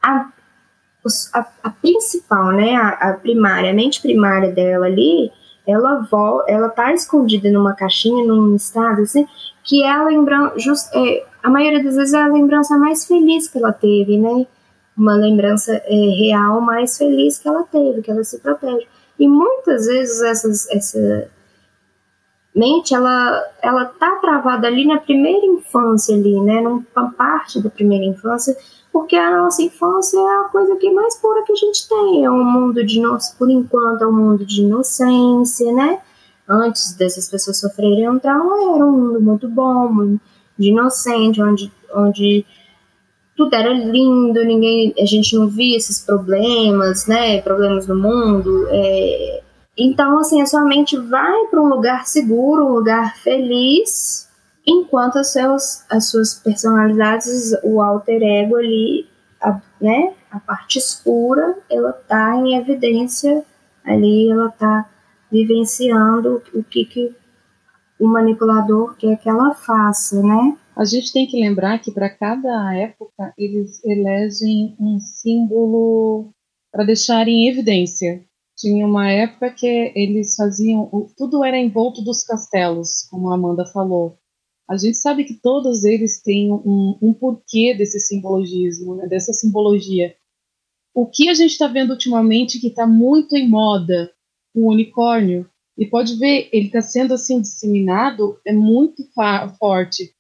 a, 0.01 0.29
a, 1.33 1.47
a 1.63 1.69
principal, 1.69 2.51
né, 2.51 2.75
a, 2.75 2.89
a, 2.89 3.13
primária, 3.13 3.71
a 3.71 3.73
mente 3.73 4.01
primária 4.01 4.51
dela 4.51 4.85
ali, 4.85 5.31
ela 5.67 6.07
vo, 6.11 6.43
ela 6.47 6.69
tá 6.69 6.93
escondida 6.93 7.49
numa 7.51 7.73
caixinha, 7.73 8.25
num 8.25 8.55
estado 8.55 9.01
assim, 9.01 9.27
que 9.63 9.83
é 9.83 9.89
a 9.89 10.03
lembrança, 10.03 10.57
just, 10.59 10.88
é, 10.93 11.25
a 11.43 11.49
maioria 11.49 11.83
das 11.83 11.95
vezes 11.95 12.13
é 12.13 12.21
a 12.21 12.27
lembrança 12.27 12.77
mais 12.77 13.05
feliz 13.05 13.47
que 13.47 13.57
ela 13.57 13.71
teve, 13.71 14.17
né, 14.17 14.45
uma 14.97 15.15
lembrança 15.15 15.73
é, 15.85 15.95
real 16.19 16.61
mais 16.61 16.97
feliz 16.97 17.39
que 17.39 17.47
ela 17.47 17.63
teve, 17.63 18.01
que 18.01 18.11
ela 18.11 18.23
se 18.23 18.39
protege. 18.39 18.88
E 19.19 19.27
muitas 19.27 19.85
vezes 19.85 20.21
essas, 20.21 20.69
essa 20.69 21.29
mente 22.55 22.93
ela 22.93 23.43
ela 23.61 23.85
tá 23.85 24.17
travada 24.17 24.67
ali 24.67 24.85
na 24.85 24.99
primeira 24.99 25.45
infância 25.45 26.15
ali, 26.15 26.39
né, 26.41 26.61
numa 26.61 27.11
parte 27.11 27.61
da 27.61 27.69
primeira 27.69 28.05
infância, 28.05 28.55
porque 28.91 29.15
a 29.15 29.38
nossa 29.38 29.61
infância 29.61 30.17
é 30.17 30.35
a 30.41 30.49
coisa 30.51 30.75
que 30.75 30.91
mais 30.91 31.15
pura 31.15 31.43
que 31.43 31.53
a 31.53 31.55
gente 31.55 31.88
tem, 31.88 32.25
é 32.25 32.29
um 32.29 32.43
mundo 32.43 32.85
de 32.85 33.01
por 33.38 33.49
enquanto 33.49 34.03
é 34.03 34.07
um 34.07 34.11
mundo 34.11 34.45
de 34.45 34.61
inocência, 34.61 35.71
né? 35.71 35.99
Antes 36.52 36.94
dessas 36.95 37.30
pessoas 37.30 37.60
sofrerem 37.60 38.10
um 38.10 38.19
trauma, 38.19 38.76
era 38.76 38.86
um 38.86 38.91
mundo 38.91 39.22
muito 39.22 39.48
bom, 39.48 40.18
de 40.57 40.69
inocente, 40.69 41.41
onde 41.41 41.72
onde 41.94 42.45
tudo 43.36 43.56
era 43.56 43.73
lindo, 43.73 44.44
ninguém, 44.44 44.94
a 44.99 45.06
gente 45.06 45.36
não 45.36 45.48
via 45.48 45.78
esses 45.78 45.99
problemas, 45.99 47.07
né? 47.07 47.41
Problemas 47.41 47.86
do 47.86 47.95
mundo, 47.95 48.68
é, 48.69 49.41
então, 49.78 50.19
assim, 50.19 50.41
a 50.41 50.45
sua 50.45 50.64
mente 50.64 50.98
vai 50.98 51.48
para 51.48 51.61
um 51.61 51.69
lugar 51.69 52.06
seguro, 52.06 52.65
um 52.65 52.73
lugar 52.73 53.15
feliz, 53.18 54.30
enquanto 54.68 55.18
as, 55.18 55.32
seus, 55.32 55.84
as 55.90 56.10
suas 56.10 56.36
personalidades, 56.36 57.53
o 57.64 57.82
alter 57.82 58.22
ego 58.22 58.57
ali, 58.57 59.07
a, 59.41 59.60
né, 59.82 60.14
a 60.30 60.40
parte 60.40 60.78
escura, 60.78 61.57
ela 61.69 61.94
tá 61.94 62.36
em 62.36 62.57
evidência 62.57 63.44
ali, 63.84 64.30
ela 64.30 64.49
tá 64.49 64.88
vivenciando 65.32 66.41
o 66.53 66.64
que, 66.64 66.86
que 66.86 67.16
o 67.99 68.08
manipulador 68.08 68.95
quer 68.98 69.18
que 69.18 69.30
ela 69.30 69.53
faça, 69.53 70.22
né? 70.22 70.58
A 70.76 70.84
gente 70.84 71.14
tem 71.14 71.28
que 71.28 71.40
lembrar 71.40 71.80
que 71.80 71.91
para 71.91 72.10
cada 72.10 72.74
época 72.76 73.34
eles 73.38 73.84
elegem 73.84 74.76
um 74.80 74.99
símbolo 74.99 76.34
para 76.72 76.84
deixar 76.84 77.28
em 77.28 77.48
evidência. 77.48 78.24
Tinha 78.58 78.86
uma 78.86 79.12
época 79.12 79.52
que 79.52 79.91
eles 79.95 80.36
faziam. 80.36 80.90
Tudo 81.18 81.44
era 81.44 81.60
envolto 81.60 82.02
dos 82.02 82.24
castelos, 82.24 83.08
como 83.10 83.30
a 83.30 83.36
Amanda 83.36 83.66
falou. 83.66 84.18
A 84.70 84.78
gente 84.78 84.98
sabe 84.98 85.26
que 85.26 85.34
todos 85.34 85.84
eles 85.84 86.22
têm 86.22 86.52
um, 86.52 86.98
um 87.02 87.14
porquê 87.14 87.76
desse 87.78 87.99
simbologismo, 87.99 88.95
né, 88.95 89.08
dessa 89.08 89.34
simbologia. 89.34 90.16
O 90.94 91.06
que 91.06 91.30
a 91.30 91.34
gente 91.34 91.52
está 91.52 91.68
vendo 91.68 91.91
ultimamente 91.91 92.60
que 92.60 92.68
está 92.68 92.88
muito 92.88 93.36
em 93.36 93.49
moda, 93.49 94.12
o 94.53 94.72
unicórnio, 94.72 95.49
e 95.78 95.86
pode 95.86 96.15
ver, 96.18 96.49
ele 96.52 96.68
está 96.68 96.82
sendo 96.82 97.14
assim 97.14 97.41
disseminado, 97.41 98.38
é 98.45 98.53
muito 98.53 99.03
forte. 99.57 100.14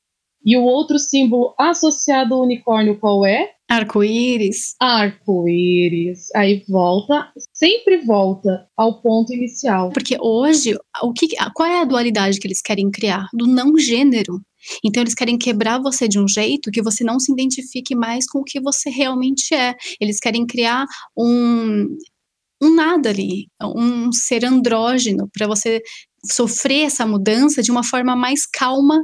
E 0.43 0.57
o 0.57 0.63
outro 0.63 0.97
símbolo 0.97 1.53
associado 1.57 2.33
ao 2.33 2.41
unicórnio 2.41 2.97
qual 2.99 3.23
é? 3.25 3.51
Arco-íris. 3.69 4.75
Arco-íris. 4.81 6.33
Aí 6.35 6.63
volta, 6.67 7.31
sempre 7.53 7.97
volta 7.99 8.67
ao 8.75 9.01
ponto 9.01 9.31
inicial. 9.33 9.91
Porque 9.91 10.17
hoje, 10.19 10.75
o 11.03 11.13
que, 11.13 11.27
qual 11.53 11.69
é 11.69 11.81
a 11.81 11.85
dualidade 11.85 12.39
que 12.39 12.47
eles 12.47 12.61
querem 12.61 12.89
criar? 12.89 13.27
Do 13.33 13.45
não 13.45 13.77
gênero. 13.77 14.41
Então 14.83 15.01
eles 15.01 15.13
querem 15.13 15.37
quebrar 15.37 15.79
você 15.79 16.07
de 16.07 16.19
um 16.19 16.27
jeito 16.27 16.71
que 16.71 16.81
você 16.81 17.03
não 17.03 17.19
se 17.19 17.31
identifique 17.31 17.95
mais 17.95 18.27
com 18.27 18.39
o 18.39 18.43
que 18.43 18.59
você 18.59 18.89
realmente 18.89 19.53
é. 19.53 19.75
Eles 19.99 20.19
querem 20.19 20.45
criar 20.45 20.85
um 21.17 21.87
um 22.61 22.73
nada 22.73 23.09
ali, 23.09 23.47
um 23.61 24.11
ser 24.11 24.45
andrógeno 24.45 25.29
para 25.33 25.47
você 25.47 25.81
sofrer 26.23 26.85
essa 26.85 27.05
mudança 27.05 27.63
de 27.63 27.71
uma 27.71 27.83
forma 27.83 28.15
mais 28.15 28.45
calma 28.45 29.01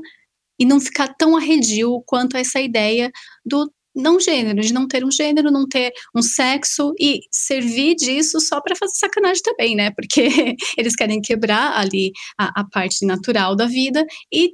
e 0.60 0.66
não 0.66 0.80
ficar 0.80 1.08
tão 1.16 1.36
arredio 1.36 2.02
quanto 2.06 2.38
essa 2.38 2.60
ideia 2.60 3.12
do 3.46 3.72
não 3.96 4.20
gênero, 4.20 4.62
de 4.62 4.72
não 4.72 4.88
ter 4.88 5.04
um 5.04 5.12
gênero, 5.12 5.52
não 5.52 5.68
ter 5.68 5.92
um 6.16 6.22
sexo 6.22 6.94
e 7.00 7.22
servir 7.32 7.96
disso 7.96 8.40
só 8.40 8.62
para 8.62 8.76
fazer 8.76 8.94
sacanagem 8.96 9.42
também, 9.42 9.76
né? 9.76 9.90
Porque 9.92 10.30
eles 10.78 10.96
querem 10.96 11.20
quebrar 11.20 11.76
ali 11.76 12.12
a, 12.40 12.62
a 12.62 12.64
parte 12.70 13.06
natural 13.06 13.56
da 13.56 13.66
vida 13.66 14.06
e 14.32 14.52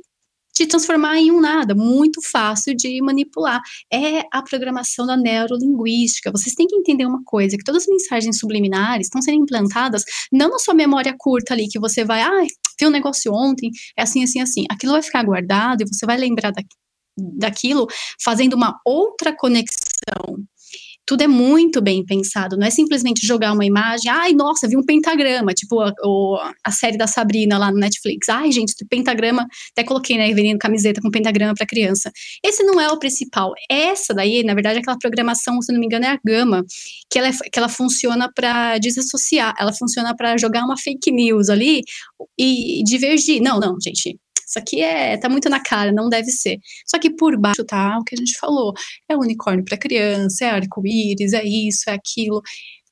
te 0.53 0.67
transformar 0.67 1.17
em 1.17 1.31
um 1.31 1.41
nada, 1.41 1.73
muito 1.73 2.21
fácil 2.21 2.75
de 2.75 3.01
manipular. 3.01 3.61
É 3.91 4.23
a 4.31 4.41
programação 4.41 5.05
da 5.05 5.17
neurolinguística. 5.17 6.31
Vocês 6.31 6.55
têm 6.55 6.67
que 6.67 6.75
entender 6.75 7.05
uma 7.05 7.23
coisa, 7.25 7.57
que 7.57 7.63
todas 7.63 7.83
as 7.83 7.89
mensagens 7.89 8.37
subliminares 8.39 9.07
estão 9.07 9.21
sendo 9.21 9.43
implantadas 9.43 10.03
não 10.31 10.51
na 10.51 10.59
sua 10.59 10.73
memória 10.73 11.15
curta 11.17 11.53
ali, 11.53 11.67
que 11.67 11.79
você 11.79 12.05
vai, 12.05 12.21
ah, 12.21 12.45
vi 12.79 12.87
um 12.87 12.91
negócio 12.91 13.33
ontem, 13.33 13.71
é 13.97 14.03
assim, 14.03 14.23
assim, 14.23 14.39
assim. 14.41 14.63
Aquilo 14.69 14.93
vai 14.93 15.01
ficar 15.01 15.23
guardado 15.23 15.81
e 15.81 15.87
você 15.87 16.05
vai 16.05 16.17
lembrar 16.17 16.51
da, 16.51 16.61
daquilo 17.17 17.87
fazendo 18.23 18.53
uma 18.53 18.79
outra 18.85 19.35
conexão 19.35 20.37
tudo 21.05 21.21
é 21.21 21.27
muito 21.27 21.81
bem 21.81 22.05
pensado, 22.05 22.57
não 22.57 22.65
é 22.65 22.69
simplesmente 22.69 23.25
jogar 23.25 23.53
uma 23.53 23.65
imagem, 23.65 24.09
ai, 24.11 24.33
nossa, 24.33 24.67
vi 24.67 24.77
um 24.77 24.83
pentagrama, 24.83 25.53
tipo 25.53 25.79
a, 25.81 25.93
a 26.63 26.71
série 26.71 26.97
da 26.97 27.07
Sabrina 27.07 27.57
lá 27.57 27.71
no 27.71 27.77
Netflix, 27.77 28.29
ai, 28.29 28.51
gente, 28.51 28.73
pentagrama, 28.89 29.45
até 29.71 29.83
coloquei, 29.83 30.17
né, 30.17 30.31
vendendo 30.33 30.57
camiseta 30.57 31.01
com 31.01 31.09
pentagrama 31.11 31.53
para 31.53 31.65
criança. 31.65 32.11
Esse 32.43 32.63
não 32.63 32.79
é 32.79 32.89
o 32.89 32.97
principal. 32.97 33.53
Essa 33.69 34.13
daí, 34.13 34.43
na 34.43 34.53
verdade, 34.53 34.79
aquela 34.79 34.97
programação, 34.97 35.61
se 35.61 35.71
não 35.71 35.79
me 35.79 35.85
engano, 35.85 36.05
é 36.05 36.09
a 36.09 36.19
gama, 36.25 36.63
que 37.09 37.19
ela, 37.19 37.27
é, 37.27 37.31
que 37.31 37.59
ela 37.59 37.69
funciona 37.69 38.29
para 38.33 38.77
desassociar, 38.77 39.53
ela 39.59 39.73
funciona 39.73 40.15
para 40.15 40.37
jogar 40.37 40.63
uma 40.63 40.77
fake 40.77 41.11
news 41.11 41.49
ali 41.49 41.81
e 42.37 42.83
divergir. 42.83 43.41
Não, 43.41 43.59
não, 43.59 43.75
gente, 43.83 44.17
isso 44.47 44.59
aqui 44.59 44.81
é 44.81 45.17
tá 45.17 45.29
muito 45.29 45.49
na 45.49 45.59
cara, 45.59 45.91
não 45.91 46.09
deve 46.09 46.31
ser. 46.31 46.59
Só 46.85 46.99
que 46.99 47.09
por 47.09 47.37
baixo 47.37 47.63
tá 47.65 47.97
o 47.99 48.03
que 48.03 48.15
a 48.15 48.17
gente 48.17 48.37
falou. 48.37 48.73
É 49.09 49.15
unicórnio 49.15 49.65
para 49.65 49.77
criança, 49.77 50.45
é 50.45 50.49
arco-íris, 50.49 51.33
é 51.33 51.43
isso, 51.43 51.89
é 51.89 51.93
aquilo. 51.93 52.41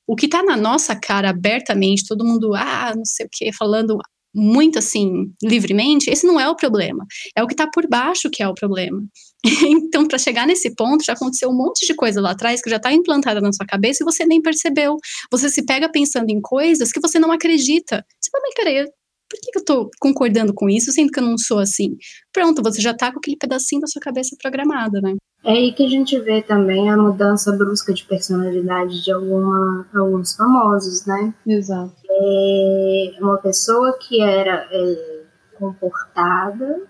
O 0.06 0.16
que 0.16 0.28
tá 0.28 0.42
na 0.42 0.56
nossa 0.56 0.96
cara 0.96 1.30
abertamente, 1.30 2.06
todo 2.06 2.24
mundo, 2.24 2.54
ah, 2.54 2.92
não 2.94 3.04
sei 3.04 3.26
o 3.26 3.28
que, 3.30 3.52
falando 3.52 3.98
muito 4.34 4.78
assim, 4.78 5.30
livremente, 5.42 6.10
esse 6.10 6.26
não 6.26 6.40
é 6.40 6.48
o 6.48 6.56
problema. 6.56 7.04
É 7.36 7.42
o 7.42 7.46
que 7.46 7.54
está 7.54 7.68
por 7.68 7.86
baixo 7.88 8.30
que 8.30 8.42
é 8.42 8.48
o 8.48 8.54
problema. 8.54 9.02
então, 9.44 10.06
para 10.08 10.18
chegar 10.18 10.46
nesse 10.46 10.74
ponto, 10.74 11.04
já 11.04 11.12
aconteceu 11.12 11.50
um 11.50 11.56
monte 11.56 11.86
de 11.86 11.94
coisa 11.94 12.20
lá 12.20 12.30
atrás 12.30 12.62
que 12.62 12.70
já 12.70 12.76
está 12.76 12.92
implantada 12.92 13.40
na 13.40 13.52
sua 13.52 13.66
cabeça 13.66 14.02
e 14.02 14.04
você 14.04 14.24
nem 14.24 14.40
percebeu. 14.40 14.96
Você 15.30 15.48
se 15.50 15.64
pega 15.64 15.90
pensando 15.90 16.30
em 16.30 16.40
coisas 16.40 16.90
que 16.90 17.00
você 17.00 17.18
não 17.18 17.30
acredita. 17.30 18.04
Você 18.20 18.30
fala, 18.30 18.44
mas 18.44 18.54
peraí, 18.54 18.86
por 19.32 19.40
que, 19.40 19.50
que 19.50 19.58
eu 19.58 19.64
tô 19.64 19.90
concordando 19.98 20.52
com 20.52 20.68
isso, 20.68 20.92
sendo 20.92 21.10
que 21.10 21.18
eu 21.18 21.24
não 21.24 21.38
sou 21.38 21.58
assim? 21.58 21.96
Pronto, 22.30 22.62
você 22.62 22.82
já 22.82 22.92
tá 22.92 23.10
com 23.10 23.18
aquele 23.18 23.38
pedacinho 23.38 23.80
da 23.80 23.86
sua 23.86 24.02
cabeça 24.02 24.36
programada, 24.40 25.00
né? 25.00 25.14
É 25.42 25.52
aí 25.52 25.72
que 25.72 25.84
a 25.84 25.88
gente 25.88 26.18
vê 26.20 26.42
também 26.42 26.90
a 26.90 26.96
mudança 26.96 27.50
brusca 27.56 27.94
de 27.94 28.04
personalidade 28.04 29.02
de 29.02 29.10
alguma, 29.10 29.86
alguns 29.94 30.36
famosos, 30.36 31.06
né? 31.06 31.34
Exato. 31.46 31.94
É 32.10 33.14
uma 33.20 33.38
pessoa 33.38 33.98
que 33.98 34.20
era 34.20 34.68
é, 34.70 35.22
comportada, 35.58 36.82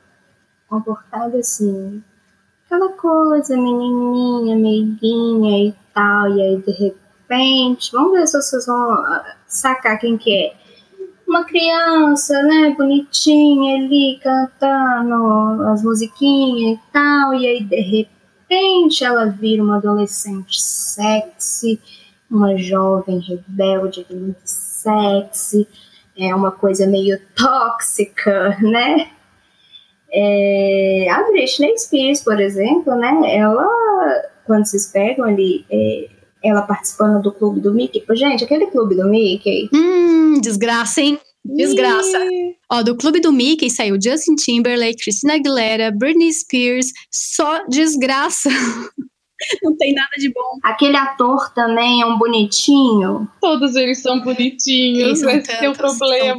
comportada 0.69 1.39
assim, 1.39 2.03
aquela 2.67 2.93
coisa 2.95 3.57
menininha, 3.57 4.57
meiguinha 4.57 5.69
e 5.69 5.75
tal, 5.95 6.29
e 6.37 6.43
aí 6.43 6.57
de 6.61 6.73
repente, 6.73 7.93
vamos 7.93 8.13
ver 8.13 8.27
se 8.27 8.37
vocês 8.37 8.67
vão 8.67 8.91
ah, 8.91 9.37
sacar 9.47 9.99
quem 9.99 10.19
que 10.19 10.35
é 10.35 10.62
uma 11.33 11.45
criança, 11.45 12.43
né, 12.43 12.75
bonitinha 12.77 13.77
ali 13.77 14.21
cantando 14.23 15.63
as 15.63 15.83
musiquinhas 15.83 16.79
e 16.79 16.81
tal, 16.93 17.33
e 17.33 17.47
aí 17.47 17.65
de 17.65 17.81
repente 17.81 19.03
ela 19.03 19.25
vira 19.25 19.63
uma 19.63 19.79
adolescente 19.79 20.61
sexy, 20.61 21.81
uma 22.31 22.59
jovem 22.59 23.19
rebelde 23.19 24.07
muito 24.11 24.43
sexy, 24.45 25.67
é 26.19 26.35
uma 26.35 26.51
coisa 26.51 26.87
meio 26.87 27.19
tóxica, 27.35 28.59
né? 28.61 29.09
É, 30.13 31.07
a 31.11 31.23
Britney 31.31 31.79
Spears, 31.79 32.21
por 32.21 32.39
exemplo, 32.39 32.95
né? 32.95 33.35
Ela, 33.35 33.67
quando 34.45 34.67
vocês 34.67 34.87
pegam 34.93 35.25
ali, 35.25 35.65
é, 35.71 36.11
ela 36.45 36.63
participando 36.63 37.23
do 37.23 37.33
clube 37.33 37.61
do 37.61 37.73
Mickey. 37.73 38.05
Gente, 38.13 38.45
aquele 38.45 38.67
clube 38.67 38.95
do 38.95 39.09
Mickey. 39.09 39.69
Hum, 39.73 40.41
desgraça, 40.41 41.01
hein? 41.01 41.19
Desgraça. 41.45 42.19
Ó, 42.71 42.83
do 42.83 42.97
clube 42.97 43.21
do 43.21 43.33
Mickey 43.33 43.69
saiu 43.69 43.99
Justin 44.01 44.37
Timberlake, 44.37 45.03
Christina 45.03 45.35
Aguilera, 45.35 45.91
Britney 45.91 46.33
Spears, 46.33 46.87
só 47.11 47.67
desgraça. 47.67 48.49
Não 49.63 49.77
tem 49.77 49.93
nada 49.93 50.11
de 50.19 50.33
bom. 50.33 50.59
Aquele 50.63 50.97
ator 50.97 51.53
também 51.53 52.01
é 52.01 52.07
um 52.07 52.17
bonitinho. 52.17 53.29
Todos 53.41 53.75
eles 53.75 54.01
são 54.01 54.21
bonitinhos, 54.21 55.21
esse 55.21 55.65
é 55.65 55.69
o 55.69 55.73
problema. 55.73 56.39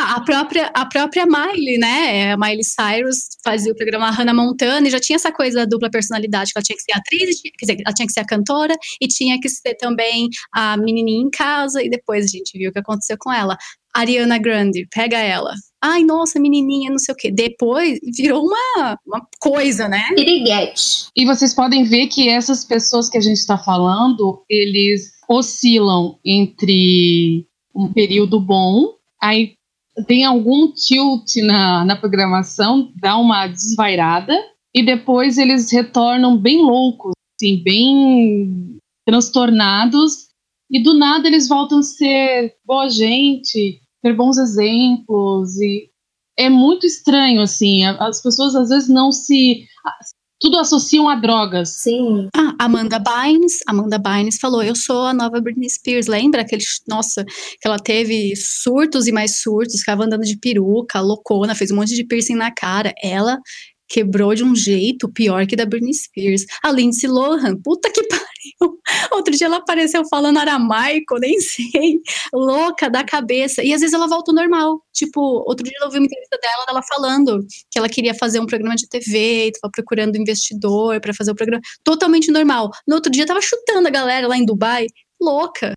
Ah, 0.00 0.14
a 0.14 0.20
própria, 0.20 0.70
a 0.74 0.86
própria 0.86 1.26
Miley, 1.26 1.76
né? 1.76 2.32
A 2.32 2.36
Miley 2.36 2.62
Cyrus 2.62 3.30
fazia 3.42 3.72
o 3.72 3.76
programa 3.76 4.08
Hannah 4.12 4.32
Montana 4.32 4.86
e 4.86 4.90
já 4.92 5.00
tinha 5.00 5.16
essa 5.16 5.32
coisa 5.32 5.58
da 5.58 5.64
dupla 5.64 5.90
personalidade, 5.90 6.52
que 6.52 6.58
ela 6.58 6.62
tinha 6.62 6.76
que 6.76 6.82
ser 6.82 6.92
atriz, 6.92 7.40
quer 7.42 7.66
dizer, 7.66 7.82
ela 7.84 7.92
tinha 7.92 8.06
que 8.06 8.12
ser 8.12 8.20
a 8.20 8.24
cantora 8.24 8.76
e 9.00 9.08
tinha 9.08 9.40
que 9.40 9.48
ser 9.48 9.74
também 9.74 10.28
a 10.54 10.76
menininha 10.76 11.20
em 11.20 11.30
casa 11.30 11.82
e 11.82 11.90
depois 11.90 12.26
a 12.26 12.28
gente 12.28 12.56
viu 12.56 12.70
o 12.70 12.72
que 12.72 12.78
aconteceu 12.78 13.16
com 13.18 13.32
ela. 13.32 13.58
Ariana 13.92 14.38
Grande, 14.38 14.86
pega 14.94 15.18
ela. 15.18 15.52
Ai, 15.82 16.04
nossa, 16.04 16.38
menininha, 16.38 16.90
não 16.90 16.98
sei 17.00 17.12
o 17.12 17.16
quê. 17.16 17.32
Depois 17.32 17.98
virou 18.16 18.44
uma, 18.44 18.96
uma 19.04 19.26
coisa, 19.40 19.88
né? 19.88 20.04
Piriguete. 20.14 21.08
E 21.16 21.26
vocês 21.26 21.52
podem 21.52 21.82
ver 21.82 22.06
que 22.06 22.28
essas 22.28 22.64
pessoas 22.64 23.08
que 23.08 23.18
a 23.18 23.20
gente 23.20 23.38
está 23.38 23.58
falando, 23.58 24.44
eles 24.48 25.10
oscilam 25.28 26.20
entre 26.24 27.48
um 27.74 27.92
período 27.92 28.38
bom, 28.38 28.94
aí 29.20 29.57
tem 30.06 30.24
algum 30.24 30.72
tilt 30.72 31.36
na, 31.36 31.84
na 31.84 31.96
programação, 31.96 32.92
dá 32.96 33.16
uma 33.16 33.46
desvairada, 33.46 34.34
e 34.74 34.84
depois 34.84 35.38
eles 35.38 35.70
retornam 35.72 36.36
bem 36.36 36.62
loucos, 36.62 37.12
assim, 37.34 37.62
bem 37.62 38.78
transtornados, 39.06 40.28
e 40.70 40.82
do 40.82 40.94
nada 40.94 41.26
eles 41.26 41.48
voltam 41.48 41.78
a 41.78 41.82
ser 41.82 42.54
boa 42.64 42.88
gente, 42.88 43.80
ter 44.02 44.14
bons 44.14 44.36
exemplos, 44.36 45.56
e 45.60 45.90
é 46.38 46.48
muito 46.48 46.86
estranho, 46.86 47.40
assim, 47.40 47.84
as 47.84 48.22
pessoas 48.22 48.54
às 48.54 48.68
vezes 48.68 48.88
não 48.88 49.10
se 49.10 49.66
tudo 50.40 50.58
associam 50.58 51.08
a 51.08 51.16
drogas. 51.16 51.70
Sim. 51.70 52.28
Ah, 52.34 52.54
Amanda 52.58 52.98
Bynes, 52.98 53.60
Amanda 53.66 53.98
Bynes 53.98 54.38
falou, 54.38 54.62
eu 54.62 54.74
sou 54.74 55.02
a 55.02 55.14
nova 55.14 55.40
Britney 55.40 55.68
Spears, 55.68 56.06
lembra 56.06 56.42
aquele, 56.42 56.62
nossa, 56.86 57.24
que 57.24 57.66
ela 57.66 57.78
teve 57.78 58.34
surtos 58.36 59.06
e 59.06 59.12
mais 59.12 59.40
surtos, 59.40 59.80
ficava 59.80 60.04
andando 60.04 60.24
de 60.24 60.38
peruca, 60.38 61.00
loucona, 61.00 61.54
fez 61.54 61.70
um 61.70 61.76
monte 61.76 61.94
de 61.94 62.04
piercing 62.04 62.34
na 62.34 62.50
cara, 62.50 62.92
ela 63.02 63.38
quebrou 63.88 64.34
de 64.34 64.44
um 64.44 64.54
jeito 64.54 65.08
pior 65.08 65.46
que 65.46 65.56
da 65.56 65.64
Britney 65.64 65.94
Spears. 65.94 66.44
A 66.62 66.70
Lindsay 66.70 67.08
Lohan, 67.08 67.56
puta 67.62 67.90
que 67.90 68.02
pariu. 68.04 68.27
Outro 69.12 69.34
dia 69.34 69.46
ela 69.46 69.58
apareceu 69.58 70.04
falando 70.08 70.38
aramaico, 70.38 71.18
nem 71.18 71.38
sei, 71.40 72.00
louca 72.32 72.90
da 72.90 73.04
cabeça. 73.04 73.62
E 73.62 73.72
às 73.72 73.80
vezes 73.80 73.94
ela 73.94 74.08
volta 74.08 74.30
ao 74.30 74.34
normal. 74.34 74.82
Tipo, 74.92 75.20
outro 75.46 75.64
dia 75.64 75.76
eu 75.80 75.86
ouvi 75.86 75.98
uma 75.98 76.06
entrevista 76.06 76.38
dela, 76.42 76.66
dela 76.66 76.82
falando 76.82 77.46
que 77.70 77.78
ela 77.78 77.88
queria 77.88 78.14
fazer 78.14 78.40
um 78.40 78.46
programa 78.46 78.74
de 78.74 78.88
TV, 78.88 79.50
estava 79.54 79.70
procurando 79.70 80.16
investidor 80.16 81.00
para 81.00 81.14
fazer 81.14 81.30
o 81.30 81.34
programa. 81.34 81.62
Totalmente 81.84 82.30
normal. 82.30 82.70
No 82.86 82.96
outro 82.96 83.10
dia 83.10 83.26
tava 83.26 83.40
chutando 83.40 83.86
a 83.86 83.90
galera 83.90 84.26
lá 84.26 84.36
em 84.36 84.44
Dubai, 84.44 84.86
louca. 85.20 85.72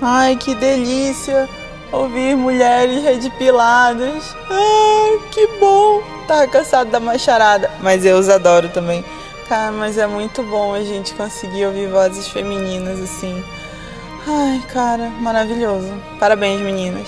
Ai, 0.00 0.36
que 0.36 0.54
delícia! 0.54 1.48
Ouvir 1.92 2.34
mulheres 2.36 3.02
redipiladas. 3.02 4.34
Ah, 4.50 5.18
que 5.30 5.46
bom! 5.60 6.02
Tava 6.26 6.46
cansado 6.48 6.90
da 6.90 6.98
macharada, 6.98 7.70
mas 7.80 8.04
eu 8.04 8.16
os 8.18 8.28
adoro 8.28 8.68
também. 8.70 9.04
Cara, 9.48 9.70
mas 9.70 9.98
é 9.98 10.06
muito 10.06 10.42
bom 10.42 10.72
a 10.72 10.82
gente 10.82 11.14
conseguir 11.14 11.66
ouvir 11.66 11.88
vozes 11.88 12.26
femininas 12.28 13.00
assim. 13.00 13.44
Ai, 14.26 14.62
cara, 14.72 15.10
maravilhoso. 15.20 15.92
Parabéns, 16.18 16.60
meninas. 16.60 17.06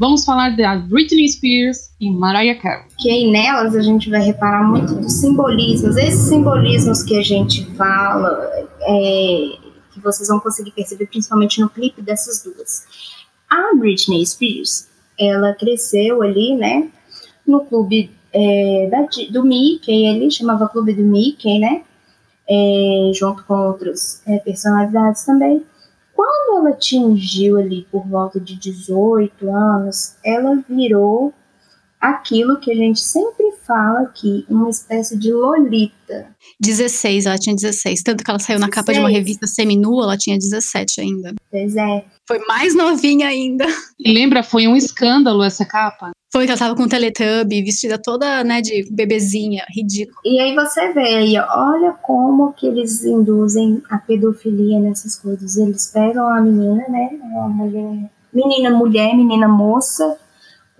Vamos 0.00 0.24
falar 0.24 0.56
da 0.56 0.76
Britney 0.76 1.28
Spears 1.28 1.90
e 2.00 2.10
Mariah 2.10 2.58
Carey. 2.58 2.86
Que 2.98 3.10
aí 3.10 3.30
nelas 3.30 3.76
a 3.76 3.82
gente 3.82 4.08
vai 4.08 4.22
reparar 4.22 4.66
muito 4.66 4.94
dos 4.94 5.20
simbolismos. 5.20 5.94
Esses 5.98 6.22
simbolismos 6.22 7.02
que 7.02 7.18
a 7.18 7.22
gente 7.22 7.66
fala, 7.76 8.50
é, 8.80 9.58
que 9.92 10.00
vocês 10.02 10.26
vão 10.30 10.40
conseguir 10.40 10.70
perceber 10.70 11.04
principalmente 11.04 11.60
no 11.60 11.68
clipe 11.68 12.00
dessas 12.00 12.42
duas. 12.42 12.86
A 13.50 13.76
Britney 13.76 14.24
Spears, 14.24 14.88
ela 15.18 15.52
cresceu 15.52 16.22
ali, 16.22 16.56
né, 16.56 16.88
no 17.46 17.60
clube 17.66 18.10
é, 18.32 18.88
da, 18.90 19.06
do 19.30 19.44
Mickey, 19.44 20.06
ele 20.06 20.30
chamava 20.30 20.66
Clube 20.66 20.94
do 20.94 21.02
Mickey, 21.02 21.58
né, 21.58 21.82
é, 22.48 23.10
junto 23.12 23.44
com 23.44 23.54
outras 23.66 24.22
é, 24.26 24.38
personalidades 24.38 25.26
também. 25.26 25.62
Quando 26.20 26.58
ela 26.58 26.68
atingiu 26.68 27.56
ali 27.56 27.86
por 27.90 28.06
volta 28.06 28.38
de 28.38 28.54
18 28.54 29.50
anos, 29.50 30.16
ela 30.22 30.62
virou 30.68 31.32
aquilo 32.00 32.58
que 32.58 32.70
a 32.72 32.74
gente 32.74 33.00
sempre 33.00 33.52
fala 33.66 34.00
aqui, 34.00 34.44
uma 34.48 34.70
espécie 34.70 35.18
de 35.18 35.32
lolita. 35.32 36.34
16, 36.58 37.26
ela 37.26 37.38
tinha 37.38 37.54
16. 37.54 38.02
Tanto 38.02 38.24
que 38.24 38.30
ela 38.30 38.38
saiu 38.38 38.58
16. 38.58 38.60
na 38.60 38.68
capa 38.68 38.92
de 38.92 38.98
uma 38.98 39.10
revista 39.10 39.46
seminua, 39.46 40.04
ela 40.04 40.16
tinha 40.16 40.38
17 40.38 41.00
ainda. 41.00 41.34
Pois 41.50 41.76
é. 41.76 42.04
Foi 42.26 42.38
mais 42.46 42.74
novinha 42.74 43.28
ainda. 43.28 43.66
E 43.98 44.12
lembra, 44.12 44.42
foi 44.42 44.66
um 44.66 44.76
escândalo 44.76 45.42
essa 45.42 45.64
capa. 45.64 46.12
Foi 46.32 46.44
que 46.44 46.52
ela 46.52 46.58
tava 46.58 46.76
com 46.76 46.84
um 46.84 46.88
Teletubby, 46.88 47.62
vestida 47.62 47.98
toda, 48.00 48.44
né, 48.44 48.62
de 48.62 48.88
bebezinha, 48.90 49.64
ridículo. 49.68 50.20
E 50.24 50.38
aí 50.40 50.54
você 50.54 50.92
vê 50.92 51.16
aí, 51.16 51.36
olha 51.36 51.92
como 52.02 52.52
que 52.52 52.68
eles 52.68 53.04
induzem 53.04 53.82
a 53.90 53.98
pedofilia 53.98 54.78
nessas 54.78 55.16
coisas. 55.16 55.56
Eles 55.56 55.90
pegam 55.92 56.28
a 56.28 56.40
menina, 56.40 56.84
né, 56.88 57.10
a 57.44 57.48
mulher, 57.48 58.10
menina 58.32 58.70
mulher, 58.70 59.16
menina 59.16 59.48
moça, 59.48 60.16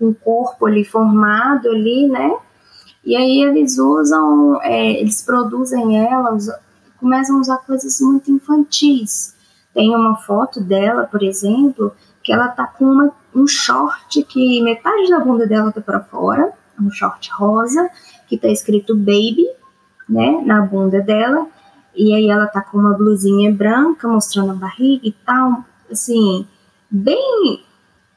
o 0.09 0.15
corpo 0.15 0.65
ali 0.65 0.83
formado 0.83 1.69
ali, 1.69 2.07
né, 2.07 2.35
e 3.03 3.15
aí 3.15 3.41
eles 3.43 3.77
usam, 3.77 4.61
é, 4.61 4.99
eles 4.99 5.21
produzem 5.23 6.05
ela, 6.05 6.37
começam 6.99 7.37
a 7.37 7.39
usar 7.39 7.57
coisas 7.57 7.99
muito 7.99 8.31
infantis. 8.31 9.35
Tem 9.73 9.95
uma 9.95 10.17
foto 10.17 10.61
dela, 10.61 11.05
por 11.05 11.23
exemplo, 11.23 11.91
que 12.23 12.31
ela 12.31 12.49
tá 12.49 12.67
com 12.67 12.85
uma, 12.85 13.11
um 13.33 13.47
short 13.47 14.23
que 14.23 14.61
metade 14.61 15.09
da 15.09 15.19
bunda 15.19 15.47
dela 15.47 15.71
tá 15.71 15.81
para 15.81 16.01
fora, 16.01 16.53
um 16.79 16.91
short 16.91 17.31
rosa, 17.31 17.89
que 18.27 18.37
tá 18.37 18.47
escrito 18.49 18.95
baby, 18.95 19.47
né, 20.07 20.41
na 20.45 20.61
bunda 20.61 21.01
dela, 21.01 21.47
e 21.95 22.13
aí 22.13 22.29
ela 22.29 22.47
tá 22.47 22.61
com 22.61 22.77
uma 22.77 22.93
blusinha 22.93 23.51
branca 23.51 24.07
mostrando 24.07 24.51
a 24.51 24.55
barriga 24.55 25.07
e 25.07 25.11
tal. 25.11 25.65
assim, 25.89 26.47
bem, 26.89 27.63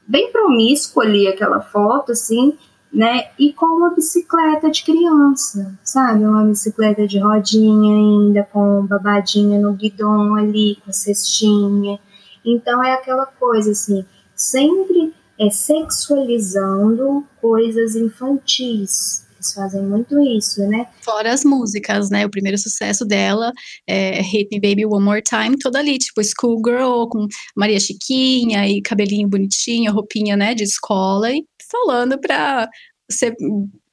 bem 0.07 0.31
promíscuo 0.31 1.03
ali 1.03 1.27
aquela 1.27 1.61
foto, 1.61 2.13
assim, 2.13 2.57
né? 2.93 3.29
E 3.39 3.53
com 3.53 3.67
uma 3.67 3.91
bicicleta 3.91 4.71
de 4.71 4.85
criança, 4.85 5.77
sabe? 5.83 6.25
Uma 6.25 6.45
bicicleta 6.45 7.07
de 7.07 7.19
rodinha 7.19 7.97
ainda, 7.97 8.45
com 8.53 8.87
babadinha 8.87 9.59
no 9.59 9.73
guidão 9.73 10.37
ali, 10.37 10.79
com 10.85 10.93
cestinha. 10.93 11.99
Então 12.45 12.83
é 12.83 12.93
aquela 12.93 13.27
coisa 13.27 13.73
assim, 13.73 14.05
sempre 14.35 15.13
é 15.39 15.51
sexualizando 15.51 17.25
coisas 17.41 17.97
infantis. 17.97 19.24
Fazem 19.53 19.83
muito 19.83 20.19
isso, 20.21 20.67
né? 20.69 20.87
Fora 21.03 21.33
as 21.33 21.45
músicas, 21.45 22.11
né? 22.11 22.25
O 22.25 22.31
primeiro 22.31 22.57
sucesso 22.57 23.05
dela 23.05 23.53
é 23.87 24.21
Hit 24.23 24.49
Me 24.51 24.61
Baby 24.61 24.87
One 24.87 25.05
More 25.05 25.23
Time, 25.23 25.59
toda 25.59 25.79
ali, 25.79 25.99
tipo 25.99 26.23
Schoolgirl, 26.23 27.09
com 27.09 27.27
Maria 27.57 27.81
Chiquinha 27.81 28.69
e 28.69 28.81
cabelinho 28.81 29.29
bonitinho, 29.29 29.93
roupinha, 29.93 30.37
né, 30.37 30.55
de 30.55 30.65
escola, 30.65 31.31
e 31.31 31.45
falando 31.71 32.19
pra 32.19 32.69
ser 33.11 33.35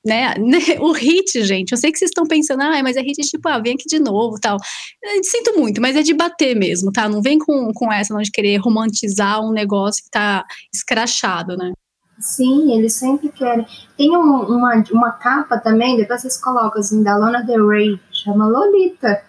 né, 0.06 0.34
o 0.82 0.92
hit, 0.92 1.44
gente, 1.44 1.72
eu 1.72 1.78
sei 1.78 1.92
que 1.92 2.00
vocês 2.00 2.10
estão 2.10 2.26
pensando, 2.26 2.62
ah, 2.62 2.82
mas 2.84 2.98
é 2.98 3.02
hit 3.02 3.22
tipo, 3.22 3.48
ah, 3.48 3.60
vem 3.60 3.74
aqui 3.74 3.86
de 3.88 4.00
novo, 4.00 4.40
tal. 4.40 4.58
Sinto 5.24 5.58
muito, 5.58 5.82
mas 5.82 5.96
é 5.96 6.02
de 6.02 6.14
bater 6.14 6.56
mesmo, 6.56 6.92
tá? 6.92 7.08
Não 7.08 7.22
vem 7.22 7.38
com, 7.38 7.72
com 7.74 7.92
essa 7.92 8.14
não 8.14 8.22
de 8.22 8.32
querer 8.32 8.58
romantizar 8.58 9.42
um 9.42 9.52
negócio 9.52 10.04
que 10.04 10.10
tá 10.10 10.44
escrachado, 10.74 11.56
né? 11.56 11.72
Sim, 12.22 12.78
eles 12.78 12.94
sempre 12.94 13.30
querem. 13.30 13.66
Tem 13.98 14.16
um, 14.16 14.42
uma, 14.44 14.84
uma 14.92 15.12
capa 15.12 15.58
também, 15.58 15.98
depois 15.98 16.22
vocês 16.22 16.38
colocam 16.38 16.80
assim, 16.80 17.04
da 17.04 17.18
Lana 17.18 17.44
Del 17.44 17.68
Rey, 17.68 18.00
chama 18.12 18.48
Lolita. 18.48 19.22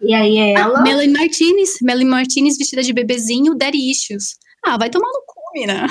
E 0.00 0.14
aí 0.14 0.38
é 0.38 0.56
ah, 0.56 0.60
ela. 0.60 0.78
Ah, 0.78 0.82
Melanie 0.82 1.12
Martinez, 1.12 1.74
Melanie 1.82 2.08
Martinez 2.08 2.56
vestida 2.56 2.82
de 2.82 2.92
bebezinho, 2.92 3.54
Daddy 3.54 3.90
Issues. 3.90 4.38
Ah, 4.64 4.78
vai 4.78 4.88
tomar 4.88 5.08
no 5.08 5.22
cu, 5.26 5.40
mina. 5.54 5.86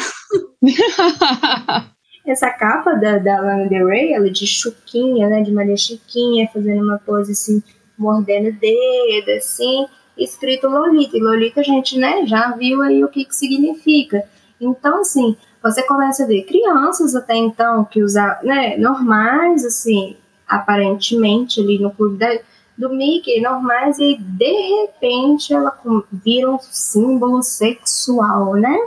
Essa 2.26 2.50
capa 2.52 2.96
da, 2.96 3.18
da 3.18 3.40
Lana 3.40 3.68
Del 3.68 3.88
Rey, 3.88 4.14
ela 4.14 4.28
é 4.28 4.30
de 4.30 4.46
chuquinha, 4.46 5.30
né? 5.30 5.42
De 5.42 5.52
Maria 5.52 5.78
Chiquinha, 5.78 6.50
fazendo 6.52 6.84
uma 6.84 7.00
pose 7.00 7.32
assim, 7.32 7.62
mordendo 7.98 8.50
o 8.50 8.54
dedo, 8.54 9.32
assim, 9.38 9.86
escrito 10.18 10.68
Lolita. 10.68 11.18
E 11.18 11.22
Lolita 11.22 11.62
a 11.62 11.64
gente, 11.64 11.98
né, 11.98 12.26
já 12.26 12.52
viu 12.52 12.82
aí 12.82 13.04
o 13.04 13.10
que 13.10 13.26
que 13.26 13.36
significa. 13.36 14.24
Então, 14.60 15.02
assim, 15.02 15.38
você 15.61 15.84
começa 15.84 16.23
a 16.23 16.27
ver 16.27 16.44
crianças 16.44 17.15
até 17.15 17.36
então 17.36 17.86
que 17.86 18.02
usavam, 18.02 18.45
né, 18.45 18.77
normais, 18.77 19.65
assim, 19.65 20.15
aparentemente 20.48 21.60
ali 21.60 21.80
no 21.80 21.91
clube 21.91 22.18
da, 22.18 22.40
do 22.77 22.90
Mickey, 22.90 23.41
normais, 23.41 23.99
e 23.99 24.18
de 24.18 24.52
repente 24.52 25.53
ela 25.53 25.77
vira 26.23 26.49
um 26.49 26.60
símbolo 26.60 27.44
sexual, 27.44 28.56
né? 28.56 28.77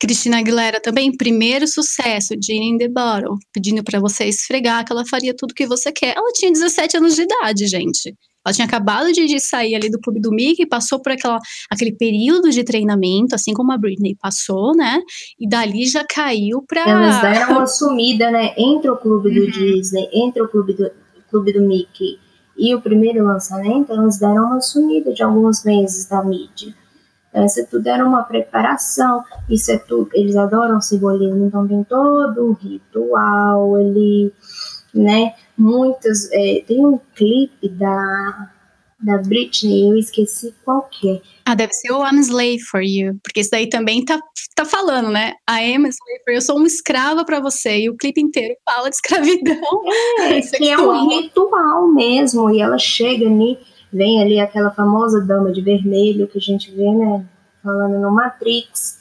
Cristina 0.00 0.38
Aguilera 0.38 0.80
também, 0.80 1.16
primeiro 1.16 1.66
sucesso, 1.66 2.34
Genie 2.42 2.70
in 2.70 2.78
the 2.78 2.88
Bottle, 2.88 3.36
pedindo 3.52 3.82
para 3.82 3.98
você 3.98 4.26
esfregar 4.26 4.84
que 4.84 4.92
ela 4.92 5.06
faria 5.06 5.34
tudo 5.34 5.54
que 5.54 5.66
você 5.66 5.90
quer. 5.90 6.14
Ela 6.16 6.32
tinha 6.32 6.52
17 6.52 6.98
anos 6.98 7.14
de 7.14 7.22
idade, 7.22 7.66
gente. 7.66 8.14
Ela 8.46 8.52
tinha 8.52 8.64
acabado 8.64 9.12
de, 9.12 9.26
de 9.26 9.40
sair 9.40 9.74
ali 9.74 9.90
do 9.90 9.98
clube 9.98 10.20
do 10.20 10.30
Mickey, 10.30 10.64
passou 10.64 11.00
por 11.00 11.10
aquela, 11.10 11.40
aquele 11.68 11.90
período 11.90 12.48
de 12.50 12.62
treinamento, 12.62 13.34
assim 13.34 13.52
como 13.52 13.72
a 13.72 13.76
Britney 13.76 14.16
passou, 14.22 14.72
né? 14.72 15.00
E 15.40 15.48
dali 15.48 15.84
já 15.84 16.04
caiu 16.08 16.62
pra. 16.62 16.88
Elas 16.88 17.20
deram 17.20 17.56
uma 17.56 17.66
sumida, 17.66 18.30
né? 18.30 18.54
Entre 18.56 18.88
o 18.88 18.96
clube 18.96 19.34
do 19.34 19.40
uhum. 19.40 19.50
Disney, 19.50 20.08
entre 20.12 20.40
o 20.40 20.48
clube 20.48 20.74
do, 20.74 20.88
clube 21.28 21.52
do 21.52 21.60
Mickey 21.60 22.20
e 22.56 22.72
o 22.72 22.80
primeiro 22.80 23.24
lançamento, 23.24 23.92
elas 23.92 24.18
deram 24.18 24.46
uma 24.46 24.60
sumida 24.60 25.12
de 25.12 25.24
alguns 25.24 25.64
meses 25.64 26.06
da 26.06 26.22
mídia. 26.22 26.72
Isso 27.34 27.60
é 27.60 27.64
tudo 27.64 27.86
era 27.88 28.06
uma 28.06 28.22
preparação, 28.22 29.22
isso 29.50 29.72
é 29.72 29.76
tudo. 29.76 30.08
Eles 30.14 30.36
adoram 30.36 30.80
simbolismo, 30.80 31.46
então 31.46 31.66
tem 31.66 31.82
todo 31.82 32.48
um 32.48 32.52
ritual 32.52 33.74
ali, 33.74 34.32
né? 34.94 35.34
Muitas. 35.56 36.30
É, 36.32 36.62
tem 36.66 36.84
um 36.84 36.98
clipe 37.14 37.68
da, 37.68 38.50
da 39.00 39.18
Britney, 39.18 39.90
eu 39.90 39.98
esqueci 39.98 40.54
qual 40.64 40.82
que 40.82 41.10
é. 41.10 41.20
Ah, 41.44 41.54
deve 41.54 41.72
ser 41.72 41.92
o 41.92 42.04
I'm 42.04 42.20
Slave 42.20 42.60
for 42.60 42.82
You, 42.82 43.18
porque 43.22 43.40
isso 43.40 43.50
daí 43.50 43.68
também 43.68 44.04
tá, 44.04 44.20
tá 44.54 44.64
falando, 44.64 45.10
né? 45.10 45.34
I 45.48 45.74
am 45.74 45.86
a 45.86 45.90
slave 45.90 46.22
for 46.24 46.32
you, 46.32 46.36
eu 46.36 46.42
sou 46.42 46.56
uma 46.56 46.66
escrava 46.66 47.24
para 47.24 47.40
você, 47.40 47.80
e 47.80 47.90
o 47.90 47.96
clipe 47.96 48.20
inteiro 48.20 48.54
fala 48.64 48.90
de 48.90 48.96
escravidão. 48.96 49.82
É, 50.20 50.40
que 50.42 50.68
é 50.68 50.78
um 50.78 51.08
ritual 51.08 51.88
mesmo, 51.92 52.50
e 52.50 52.60
ela 52.60 52.78
chega 52.78 53.26
ali 53.26 53.58
vem 53.92 54.20
ali 54.20 54.38
aquela 54.38 54.70
famosa 54.70 55.20
dama 55.20 55.52
de 55.52 55.62
vermelho 55.62 56.28
que 56.28 56.38
a 56.38 56.40
gente 56.40 56.70
vê, 56.70 56.90
né, 56.90 57.24
falando 57.62 57.98
no 57.98 58.10
Matrix, 58.10 59.00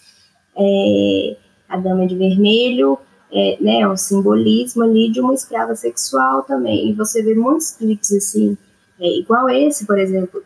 é, 0.57 1.35
a 1.67 1.77
dama 1.77 2.07
de 2.07 2.15
vermelho, 2.15 2.97
é, 3.35 3.57
né, 3.59 3.85
o 3.85 3.97
simbolismo 3.97 4.83
ali 4.83 5.11
de 5.11 5.19
uma 5.19 5.33
escrava 5.33 5.75
sexual 5.75 6.43
também. 6.43 6.89
E 6.89 6.93
você 6.93 7.21
vê 7.21 7.35
muitos 7.35 7.71
clipes 7.71 8.13
assim, 8.13 8.57
é, 8.99 9.19
igual 9.19 9.49
esse, 9.49 9.85
por 9.85 9.99
exemplo. 9.99 10.41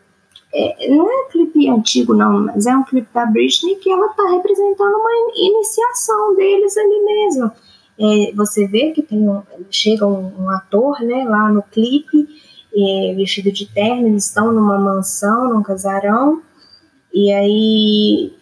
É, 0.52 0.90
não 0.90 1.08
é 1.08 1.26
um 1.26 1.30
clipe 1.30 1.70
antigo, 1.70 2.16
não, 2.16 2.46
mas 2.46 2.66
é 2.66 2.76
um 2.76 2.84
clipe 2.84 3.08
da 3.14 3.24
Britney 3.28 3.76
que 3.76 3.92
ela 3.92 4.08
está 4.08 4.28
representando 4.32 4.96
uma 4.96 5.12
iniciação 5.36 6.36
deles 6.36 6.76
ali 6.76 7.06
mesmo. 7.06 7.52
É, 8.00 8.34
você 8.34 8.66
vê 8.66 8.92
que 8.92 9.04
tem 9.04 9.30
um, 9.30 9.44
chega 9.70 10.08
um, 10.08 10.34
um 10.40 10.50
ator 10.50 11.00
né, 11.02 11.24
lá 11.26 11.50
no 11.50 11.62
clipe 11.62 12.28
é, 12.76 13.14
vestido 13.16 13.52
de 13.52 13.68
terno, 13.68 14.08
eles 14.08 14.26
estão 14.26 14.52
numa 14.52 14.80
mansão, 14.80 15.54
num 15.54 15.62
casarão, 15.62 16.42
e 17.14 17.32
aí 17.32 18.34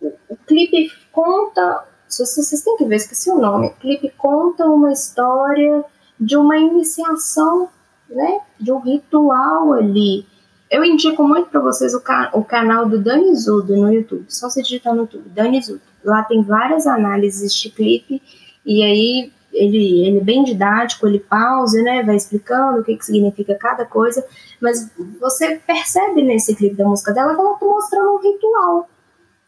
o, 0.00 0.12
o 0.28 0.36
clipe 0.46 0.92
conta, 1.10 1.84
vocês, 2.08 2.62
têm 2.62 2.76
que 2.76 2.84
ver, 2.84 2.96
esqueci 2.96 3.30
o 3.30 3.38
nome, 3.38 3.68
o 3.68 3.74
clipe 3.74 4.12
conta 4.16 4.64
uma 4.64 4.92
história 4.92 5.84
de 6.18 6.36
uma 6.36 6.56
iniciação, 6.56 7.68
né, 8.08 8.40
de 8.58 8.72
um 8.72 8.78
ritual 8.78 9.74
ali. 9.74 10.26
Eu 10.70 10.84
indico 10.84 11.22
muito 11.22 11.48
para 11.50 11.60
vocês 11.60 11.94
o, 11.94 12.00
ca 12.00 12.30
o 12.34 12.44
canal 12.44 12.86
do 12.86 12.98
Dani 12.98 13.34
Zudo 13.34 13.76
no 13.76 13.92
YouTube, 13.92 14.26
só 14.28 14.48
se 14.48 14.62
digitar 14.62 14.94
no 14.94 15.02
YouTube, 15.02 15.28
Dani 15.30 15.62
Zudo. 15.62 15.80
Lá 16.04 16.22
tem 16.22 16.42
várias 16.42 16.86
análises 16.86 17.54
de 17.54 17.70
clipe, 17.70 18.22
e 18.64 18.82
aí 18.82 19.32
ele, 19.52 20.06
ele 20.06 20.18
é 20.18 20.24
bem 20.24 20.44
didático, 20.44 21.06
ele 21.06 21.18
pausa, 21.18 21.82
né, 21.82 22.02
vai 22.02 22.16
explicando 22.16 22.80
o 22.80 22.84
que, 22.84 22.96
que 22.96 23.04
significa 23.04 23.54
cada 23.54 23.84
coisa, 23.84 24.24
mas 24.60 24.90
você 25.20 25.56
percebe 25.66 26.22
nesse 26.22 26.54
clipe 26.54 26.76
da 26.76 26.84
música 26.84 27.12
dela 27.12 27.34
que 27.34 27.40
ela 27.40 27.54
está 27.54 27.66
mostrando 27.66 28.12
um 28.12 28.18
ritual, 28.18 28.88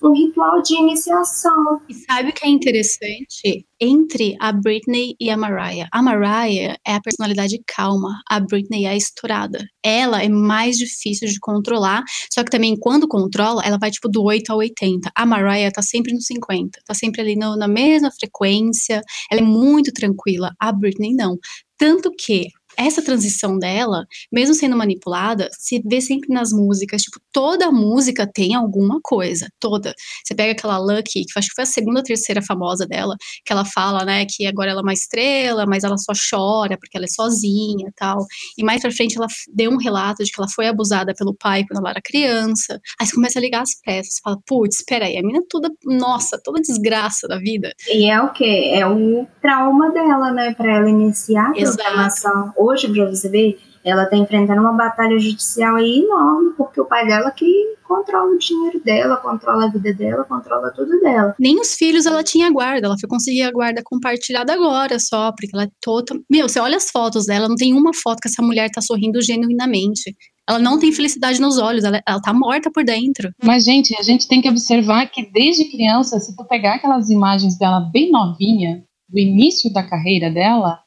um 0.02 0.12
ritual 0.12 0.62
de 0.62 0.74
iniciação. 0.74 1.80
E 1.88 1.94
sabe 1.94 2.30
o 2.30 2.32
que 2.32 2.46
é 2.46 2.48
interessante? 2.48 3.66
Entre 3.80 4.36
a 4.40 4.52
Britney 4.52 5.14
e 5.18 5.30
a 5.30 5.36
Mariah. 5.36 5.88
A 5.92 6.02
Mariah 6.02 6.76
é 6.86 6.94
a 6.94 7.00
personalidade 7.00 7.60
calma, 7.66 8.20
a 8.28 8.40
Britney 8.40 8.84
é 8.84 8.90
a 8.90 8.96
estourada. 8.96 9.64
Ela 9.82 10.22
é 10.22 10.28
mais 10.28 10.76
difícil 10.76 11.28
de 11.28 11.38
controlar, 11.40 12.02
só 12.32 12.44
que 12.44 12.50
também 12.50 12.76
quando 12.78 13.08
controla, 13.08 13.62
ela 13.64 13.78
vai 13.78 13.90
tipo 13.90 14.08
do 14.08 14.22
8 14.22 14.50
ao 14.50 14.58
80. 14.58 15.10
A 15.14 15.26
Mariah 15.26 15.72
tá 15.72 15.82
sempre 15.82 16.12
no 16.12 16.20
50, 16.20 16.80
tá 16.84 16.94
sempre 16.94 17.20
ali 17.20 17.36
no, 17.36 17.56
na 17.56 17.68
mesma 17.68 18.10
frequência, 18.10 19.02
ela 19.30 19.40
é 19.40 19.44
muito 19.44 19.92
tranquila. 19.92 20.52
A 20.58 20.72
Britney 20.72 21.14
não. 21.14 21.38
Tanto 21.78 22.10
que 22.10 22.48
essa 22.76 23.02
transição 23.02 23.58
dela, 23.58 24.06
mesmo 24.32 24.54
sendo 24.54 24.76
manipulada, 24.76 25.48
se 25.52 25.82
vê 25.84 26.00
sempre 26.00 26.32
nas 26.32 26.50
músicas. 26.52 27.02
Tipo, 27.02 27.20
toda 27.32 27.70
música 27.70 28.26
tem 28.26 28.54
alguma 28.54 29.00
coisa. 29.02 29.48
Toda. 29.58 29.94
Você 30.24 30.34
pega 30.34 30.52
aquela 30.52 30.78
Lucky, 30.78 31.24
que 31.24 31.38
acho 31.38 31.48
que 31.48 31.54
foi 31.54 31.64
a 31.64 31.66
segunda 31.66 32.00
ou 32.00 32.04
terceira 32.04 32.42
famosa 32.42 32.86
dela, 32.86 33.16
que 33.44 33.52
ela 33.52 33.64
fala, 33.64 34.04
né, 34.04 34.24
que 34.28 34.46
agora 34.46 34.70
ela 34.70 34.80
é 34.80 34.82
uma 34.82 34.92
estrela, 34.92 35.66
mas 35.66 35.84
ela 35.84 35.96
só 35.98 36.12
chora 36.30 36.76
porque 36.78 36.96
ela 36.96 37.04
é 37.04 37.08
sozinha 37.08 37.88
e 37.88 37.92
tal. 37.96 38.24
E 38.56 38.64
mais 38.64 38.80
pra 38.80 38.90
frente 38.90 39.16
ela 39.16 39.26
deu 39.52 39.70
um 39.70 39.76
relato 39.76 40.24
de 40.24 40.30
que 40.30 40.40
ela 40.40 40.48
foi 40.48 40.66
abusada 40.68 41.14
pelo 41.14 41.34
pai 41.34 41.64
quando 41.66 41.80
ela 41.80 41.90
era 41.90 42.00
criança. 42.02 42.80
Aí 43.00 43.06
você 43.06 43.14
começa 43.14 43.38
a 43.38 43.42
ligar 43.42 43.62
as 43.62 43.74
peças. 43.84 44.20
Fala, 44.22 44.38
putz, 44.46 44.84
peraí, 44.84 45.16
a 45.16 45.22
menina 45.22 45.44
toda, 45.48 45.70
nossa, 45.84 46.40
toda 46.42 46.60
desgraça 46.60 47.26
da 47.28 47.38
vida. 47.38 47.72
E 47.88 48.10
é 48.10 48.20
o 48.20 48.32
quê? 48.32 48.72
É 48.74 48.86
um 48.86 49.26
trauma 49.40 49.90
dela, 49.92 50.30
né, 50.32 50.54
pra 50.54 50.76
ela 50.76 50.88
iniciar 50.88 51.50
a 51.50 51.52
programação 51.52 52.52
hoje, 52.60 52.92
para 52.92 53.06
você 53.06 53.28
ver, 53.28 53.58
ela 53.84 54.04
está 54.04 54.16
enfrentando 54.16 54.60
uma 54.60 54.74
batalha 54.74 55.18
judicial 55.18 55.76
aí 55.76 56.00
enorme, 56.00 56.52
porque 56.56 56.80
o 56.80 56.84
pai 56.84 57.06
dela 57.06 57.30
que 57.30 57.46
controla 57.88 58.30
o 58.30 58.38
dinheiro 58.38 58.80
dela, 58.84 59.16
controla 59.16 59.64
a 59.64 59.68
vida 59.68 59.92
dela, 59.94 60.24
controla 60.24 60.70
tudo 60.70 61.00
dela. 61.00 61.34
Nem 61.38 61.58
os 61.58 61.74
filhos 61.74 62.06
ela 62.06 62.22
tinha 62.22 62.50
guarda, 62.50 62.86
ela 62.86 62.96
foi 63.00 63.08
conseguir 63.08 63.42
a 63.42 63.50
guarda 63.50 63.82
compartilhada 63.82 64.52
agora 64.52 64.98
só, 64.98 65.32
porque 65.32 65.48
ela 65.52 65.64
é 65.64 65.68
toda. 65.80 66.14
Meu, 66.30 66.48
você 66.48 66.60
olha 66.60 66.76
as 66.76 66.90
fotos 66.90 67.26
dela, 67.26 67.48
não 67.48 67.56
tem 67.56 67.72
uma 67.72 67.92
foto 67.94 68.20
que 68.20 68.28
essa 68.28 68.42
mulher 68.42 68.70
tá 68.70 68.82
sorrindo 68.82 69.20
genuinamente. 69.22 70.14
Ela 70.48 70.58
não 70.58 70.78
tem 70.78 70.92
felicidade 70.92 71.40
nos 71.40 71.58
olhos, 71.58 71.84
ela, 71.84 72.00
ela 72.06 72.20
tá 72.20 72.32
morta 72.34 72.70
por 72.70 72.84
dentro. 72.84 73.30
Mas, 73.42 73.64
gente, 73.64 73.96
a 73.98 74.02
gente 74.02 74.28
tem 74.28 74.42
que 74.42 74.48
observar 74.48 75.06
que 75.06 75.30
desde 75.30 75.70
criança, 75.70 76.18
se 76.18 76.36
tu 76.36 76.44
pegar 76.44 76.74
aquelas 76.74 77.08
imagens 77.08 77.56
dela 77.56 77.88
bem 77.92 78.10
novinha, 78.10 78.84
do 79.08 79.18
início 79.18 79.72
da 79.72 79.82
carreira 79.82 80.30
dela, 80.30 80.80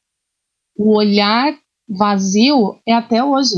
o 0.78 0.96
olhar 0.96 1.54
vazio 1.88 2.80
é 2.88 2.94
até 2.94 3.24
hoje. 3.24 3.56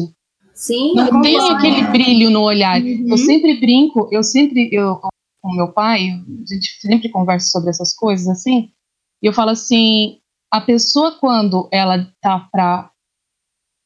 Sim, 0.54 0.94
não 0.94 1.22
tem 1.22 1.38
aquele 1.38 1.84
brilho 1.88 2.30
no 2.30 2.42
olhar. 2.42 2.82
Uhum. 2.82 3.08
Eu 3.10 3.18
sempre 3.18 3.60
brinco, 3.60 4.08
eu 4.12 4.24
sempre 4.24 4.70
eu 4.72 5.00
com 5.46 5.54
meu 5.54 5.72
pai, 5.72 6.10
a 6.10 6.54
gente 6.54 6.80
sempre 6.82 7.10
conversa 7.10 7.50
sobre 7.50 7.70
essas 7.70 7.94
coisas 7.94 8.28
assim, 8.28 8.72
e 9.22 9.28
eu 9.28 9.32
falo 9.32 9.52
assim, 9.52 10.18
a 10.52 10.60
pessoa 10.60 11.20
quando 11.20 11.70
ela 11.72 12.12
tá 12.20 12.50
para 12.52 12.90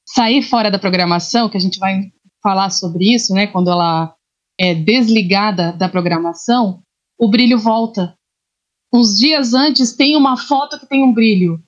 sair 0.08 0.42
fora 0.42 0.72
da 0.72 0.80
programação, 0.80 1.50
que 1.50 1.58
a 1.58 1.60
gente 1.60 1.78
vai 1.78 2.14
falar 2.42 2.70
sobre 2.70 3.14
isso, 3.14 3.34
né, 3.34 3.46
quando 3.46 3.70
ela 3.70 4.16
é 4.58 4.74
desligada 4.74 5.74
da 5.74 5.90
programação, 5.90 6.82
o 7.18 7.30
brilho 7.30 7.60
volta. 7.60 8.16
Uns 8.94 9.16
dias 9.16 9.54
antes 9.54 9.94
tem 9.94 10.16
uma 10.16 10.38
foto 10.38 10.80
que 10.80 10.88
tem 10.88 11.04
um 11.04 11.14
brilho 11.14 11.62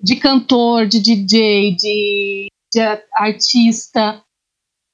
de 0.00 0.16
cantor, 0.16 0.86
de 0.86 1.00
DJ, 1.00 1.74
de, 1.76 2.48
de 2.72 2.80
artista, 3.14 4.22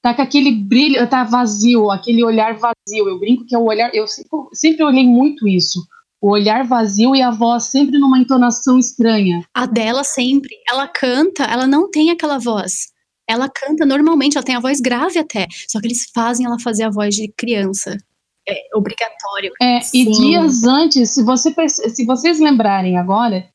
tá 0.01 0.13
com 0.13 0.21
aquele 0.21 0.51
brilho, 0.51 1.07
tá 1.07 1.23
vazio, 1.23 1.89
aquele 1.89 2.23
olhar 2.23 2.53
vazio. 2.53 3.07
Eu 3.07 3.19
brinco 3.19 3.45
que 3.45 3.55
é 3.55 3.57
o 3.57 3.65
olhar, 3.65 3.93
eu 3.93 4.07
sempre, 4.07 4.29
sempre 4.53 4.83
olhei 4.83 5.05
muito 5.05 5.47
isso. 5.47 5.79
O 6.21 6.31
olhar 6.31 6.65
vazio 6.65 7.15
e 7.15 7.21
a 7.21 7.31
voz 7.31 7.65
sempre 7.65 7.99
numa 7.99 8.17
entonação 8.17 8.79
estranha. 8.79 9.43
A 9.53 9.65
dela 9.65 10.03
sempre. 10.03 10.55
Ela 10.69 10.87
canta, 10.87 11.43
ela 11.43 11.67
não 11.67 11.89
tem 11.89 12.11
aquela 12.11 12.37
voz. 12.37 12.93
Ela 13.29 13.49
canta 13.49 13.85
normalmente, 13.85 14.37
ela 14.37 14.45
tem 14.45 14.55
a 14.55 14.59
voz 14.59 14.79
grave 14.79 15.19
até. 15.19 15.47
Só 15.67 15.79
que 15.79 15.87
eles 15.87 16.09
fazem 16.13 16.45
ela 16.45 16.59
fazer 16.59 16.83
a 16.83 16.89
voz 16.89 17.15
de 17.15 17.27
criança. 17.37 17.97
É 18.47 18.55
obrigatório. 18.73 19.51
É, 19.61 19.79
e 19.93 20.11
dias 20.11 20.63
antes, 20.65 21.11
se, 21.11 21.23
você, 21.23 21.53
se 21.69 22.05
vocês 22.05 22.39
lembrarem 22.39 22.97
agora 22.97 23.52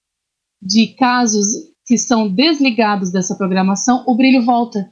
de 0.60 0.94
casos 0.94 1.46
que 1.86 1.96
são 1.96 2.28
desligados 2.28 3.10
dessa 3.10 3.36
programação, 3.36 4.04
o 4.06 4.14
brilho 4.14 4.44
volta 4.44 4.90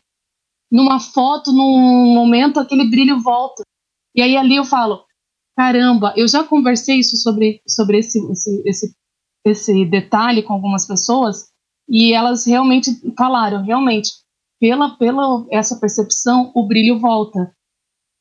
numa 0.70 0.98
foto, 0.98 1.52
num 1.52 2.14
momento, 2.14 2.59
aquele 2.59 2.88
brilho 2.88 3.20
volta. 3.20 3.62
E 4.14 4.22
aí 4.22 4.36
ali 4.36 4.56
eu 4.56 4.64
falo, 4.64 5.05
caramba, 5.56 6.12
eu 6.16 6.26
já 6.26 6.43
conversei 6.43 6.98
isso 6.98 7.16
sobre, 7.16 7.60
sobre 7.66 7.98
esse, 7.98 8.18
esse, 8.30 8.62
esse, 8.66 8.94
esse 9.44 9.84
detalhe 9.84 10.43
com 10.43 10.52
algumas 10.52 10.86
pessoas 10.86 11.48
e 11.88 12.12
elas 12.12 12.47
realmente 12.47 12.90
falaram, 13.16 13.62
realmente, 13.62 14.10
pela, 14.59 14.97
pela 14.97 15.47
essa 15.51 15.78
percepção, 15.78 16.51
o 16.55 16.66
brilho 16.66 16.98
volta. 16.98 17.55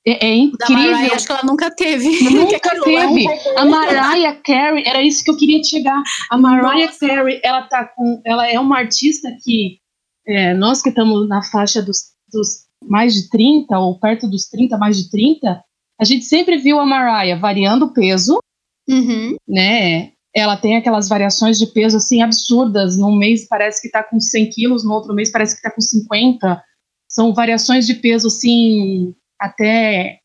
É, 0.07 0.27
é 0.27 0.35
incrível. 0.35 0.91
Mariah, 0.91 1.15
acho 1.15 1.25
que 1.25 1.31
ela 1.31 1.43
nunca 1.43 1.71
teve. 1.71 2.29
Nunca 2.29 2.69
teve. 2.83 3.25
A 3.57 3.65
Mariah 3.65 4.39
Carey, 4.43 4.83
era 4.85 5.01
isso 5.01 5.23
que 5.23 5.31
eu 5.31 5.37
queria 5.37 5.63
chegar. 5.63 6.01
A 6.29 6.37
Mariah 6.37 6.85
Nossa. 6.85 7.07
Carey, 7.07 7.39
ela 7.43 7.63
tá 7.63 7.85
com, 7.85 8.21
ela 8.25 8.47
é 8.47 8.59
uma 8.59 8.77
artista 8.77 9.29
que 9.43 9.79
é, 10.27 10.53
nós 10.53 10.81
que 10.81 10.89
estamos 10.89 11.27
na 11.27 11.41
faixa 11.43 11.81
dos 11.81 12.15
dos 12.31 12.65
mais 12.83 13.13
de 13.13 13.29
30, 13.29 13.77
ou 13.79 13.99
perto 13.99 14.27
dos 14.29 14.47
30, 14.47 14.77
mais 14.77 14.97
de 14.97 15.09
30, 15.09 15.61
a 15.99 16.05
gente 16.05 16.25
sempre 16.25 16.57
viu 16.57 16.79
a 16.79 16.85
Mariah 16.85 17.39
variando 17.39 17.85
o 17.85 17.93
peso, 17.93 18.39
uhum. 18.87 19.35
né? 19.47 20.11
Ela 20.35 20.57
tem 20.57 20.75
aquelas 20.75 21.07
variações 21.07 21.57
de 21.57 21.67
peso 21.67 21.95
assim 21.95 22.21
absurdas. 22.21 22.97
Num 22.97 23.15
mês 23.15 23.47
parece 23.47 23.81
que 23.81 23.89
tá 23.89 24.03
com 24.03 24.19
100 24.19 24.49
quilos, 24.49 24.83
no 24.83 24.93
outro 24.93 25.13
mês 25.13 25.31
parece 25.31 25.55
que 25.55 25.61
tá 25.61 25.71
com 25.71 25.79
50. 25.79 26.61
São 27.09 27.33
variações 27.33 27.87
de 27.87 27.93
peso 27.95 28.27
assim 28.27 29.15
até 29.39 30.19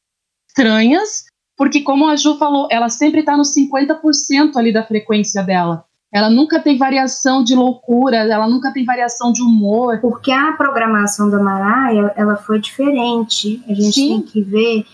estranhas, 0.49 1.24
porque 1.57 1.82
como 1.82 2.09
a 2.09 2.16
Ju 2.16 2.37
falou, 2.39 2.69
ela 2.70 2.89
sempre 2.89 3.23
tá 3.23 3.37
nos 3.37 3.55
50% 3.55 4.57
ali 4.57 4.73
da 4.73 4.82
frequência 4.82 5.43
dela. 5.43 5.85
Ela 6.12 6.28
nunca 6.28 6.59
tem 6.59 6.77
variação 6.77 7.45
de 7.45 7.55
loucura, 7.55 8.16
ela 8.16 8.49
nunca 8.49 8.73
tem 8.73 8.85
variação 8.85 9.31
de 9.31 9.43
humor. 9.43 10.01
Porque 10.01 10.32
a 10.32 10.53
programação 10.53 11.31
da 11.31 11.39
Mariah, 11.39 12.12
ela 12.16 12.37
foi 12.37 12.59
diferente. 12.59 13.62
A 13.69 13.74
gente 13.74 13.93
Sim. 13.93 14.09
tem 14.09 14.23
que 14.23 14.43
ver. 14.43 14.85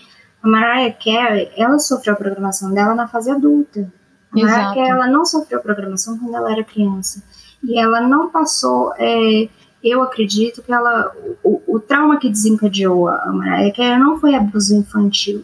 A 0.43 0.47
Mariah 0.47 0.93
Carey, 0.93 1.51
ela 1.57 1.79
sofreu 1.79 2.13
a 2.13 2.17
programação 2.17 2.71
dela 2.71 2.93
na 2.93 3.07
fase 3.07 3.31
adulta. 3.31 3.91
A 4.31 4.39
Mariah 4.39 4.73
Carey, 4.75 4.89
ela 4.89 5.07
não 5.07 5.25
sofreu 5.25 5.57
a 5.57 5.63
programação 5.63 6.19
quando 6.19 6.35
ela 6.35 6.51
era 6.51 6.63
criança. 6.63 7.23
E 7.63 7.79
ela 7.79 8.01
não 8.01 8.29
passou... 8.29 8.93
É, 8.97 9.49
eu 9.83 10.01
acredito 10.01 10.61
que 10.61 10.71
ela... 10.71 11.11
O, 11.43 11.75
o, 11.75 11.79
trauma 11.79 12.19
que 12.19 12.29
desencadeou 12.29 13.07
a 13.07 13.31
Mariah 13.31 13.73
Carey 13.73 13.99
não 13.99 14.19
foi 14.19 14.35
abuso 14.35 14.75
infantil. 14.75 15.43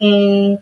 É, 0.00 0.58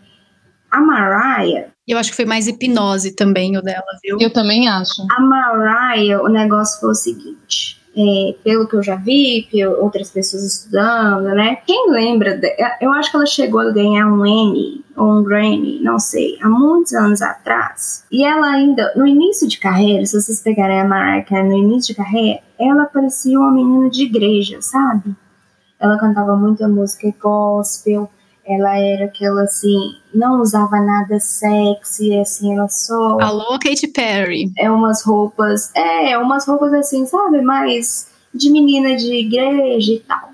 a 0.69 0.79
Mariah, 0.79 1.71
eu 1.87 1.97
acho 1.97 2.11
que 2.11 2.15
foi 2.15 2.25
mais 2.25 2.47
hipnose 2.47 3.15
também 3.15 3.57
o 3.57 3.61
dela, 3.61 3.83
viu? 4.01 4.17
Eu 4.19 4.31
também 4.31 4.67
acho. 4.69 5.05
A 5.11 5.19
Mariah, 5.19 6.21
o 6.23 6.29
negócio 6.29 6.79
foi 6.79 6.91
o 6.91 6.95
seguinte. 6.95 7.80
É, 7.95 8.35
pelo 8.41 8.67
que 8.67 8.75
eu 8.77 8.81
já 8.81 8.95
vi, 8.95 9.49
outras 9.79 10.09
pessoas 10.11 10.43
estudando, 10.43 11.25
né? 11.35 11.57
Quem 11.67 11.91
lembra? 11.91 12.37
De, 12.37 12.55
eu 12.79 12.91
acho 12.93 13.11
que 13.11 13.17
ela 13.17 13.25
chegou 13.25 13.59
a 13.59 13.71
ganhar 13.71 14.07
um 14.07 14.25
Emmy 14.25 14.85
ou 14.95 15.19
um 15.19 15.23
Grammy, 15.23 15.81
não 15.81 15.99
sei, 15.99 16.37
há 16.41 16.47
muitos 16.47 16.93
anos 16.93 17.21
atrás. 17.21 18.05
E 18.09 18.23
ela 18.23 18.47
ainda, 18.47 18.93
no 18.95 19.05
início 19.05 19.45
de 19.45 19.59
carreira, 19.59 20.05
se 20.05 20.19
vocês 20.21 20.41
pegarem 20.41 20.79
a 20.79 20.85
Mariah 20.85 21.43
no 21.43 21.57
início 21.57 21.93
de 21.93 21.97
carreira, 21.97 22.39
ela 22.57 22.85
parecia 22.85 23.37
uma 23.37 23.51
menina 23.51 23.89
de 23.89 24.03
igreja, 24.03 24.61
sabe? 24.61 25.13
Ela 25.77 25.97
cantava 25.97 26.37
muita 26.37 26.69
música 26.69 27.13
gospel 27.19 28.09
ela 28.45 28.77
era 28.77 29.05
aquela 29.05 29.43
assim, 29.43 29.95
não 30.13 30.41
usava 30.41 30.79
nada 30.79 31.19
sexy, 31.19 32.17
assim, 32.19 32.55
ela 32.55 32.67
só. 32.67 33.17
Alô, 33.19 33.57
Katy 33.59 33.87
Perry. 33.87 34.51
É 34.57 34.69
umas 34.69 35.03
roupas, 35.03 35.73
é, 35.75 36.17
umas 36.17 36.47
roupas 36.47 36.73
assim, 36.73 37.05
sabe, 37.05 37.41
mais 37.41 38.07
de 38.33 38.49
menina 38.49 38.95
de 38.95 39.13
igreja 39.13 39.93
e 39.93 39.99
tal. 39.99 40.31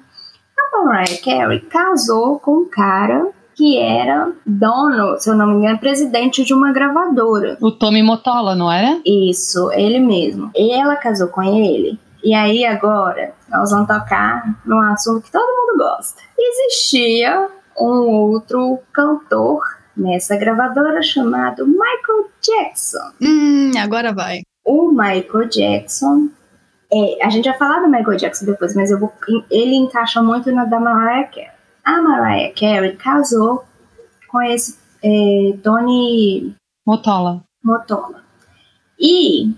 A 0.58 0.86
Mariah 0.86 1.22
Carey 1.24 1.60
casou 1.62 2.40
com 2.40 2.58
um 2.60 2.70
cara 2.70 3.32
que 3.56 3.78
era 3.80 4.32
dono, 4.46 5.18
se 5.20 5.30
eu 5.30 5.36
não 5.36 5.48
me 5.48 5.56
engano, 5.56 5.80
presidente 5.80 6.44
de 6.44 6.54
uma 6.54 6.72
gravadora. 6.72 7.58
O 7.60 7.72
Tommy 7.72 8.04
Motola, 8.04 8.56
não 8.56 8.72
era? 8.72 9.02
Isso, 9.04 9.72
ele 9.72 10.00
mesmo. 10.00 10.52
E 10.56 10.72
ela 10.72 10.96
casou 10.96 11.28
com 11.28 11.42
ele. 11.42 12.00
E 12.24 12.36
aí 12.36 12.66
agora 12.66 13.34
nós 13.50 13.72
vamos 13.72 13.88
tocar 13.88 14.60
num 14.66 14.80
assunto 14.80 15.24
que 15.24 15.32
todo 15.32 15.48
mundo 15.48 15.78
gosta. 15.78 16.22
Existia 16.38 17.50
um 17.80 18.10
outro 18.10 18.80
cantor 18.92 19.62
nessa 19.96 20.36
gravadora 20.38 21.02
chamado 21.02 21.66
Michael 21.66 22.30
Jackson. 22.42 23.12
Hum, 23.22 23.72
agora 23.78 24.14
vai. 24.14 24.42
O 24.66 24.92
Michael 24.92 25.50
Jackson. 25.50 26.30
É, 26.92 27.26
a 27.26 27.30
gente 27.30 27.50
vai 27.50 27.58
falar 27.58 27.82
do 27.82 27.90
Michael 27.90 28.18
Jackson 28.18 28.46
depois, 28.46 28.76
mas 28.76 28.92
eu 28.92 29.00
vou, 29.00 29.12
ele 29.52 29.76
encaixa 29.76 30.22
muito 30.22 30.52
na 30.52 30.66
da 30.66 30.80
Mariah 30.80 31.28
Carey. 31.28 31.50
A 31.84 32.02
Mariah 32.02 32.54
Carey 32.54 32.96
casou 32.96 33.66
com 34.30 34.42
esse 34.42 34.78
é, 35.04 35.58
Tony 35.64 36.56
Motola. 36.86 37.44
Motola. 37.64 38.24
E 39.00 39.54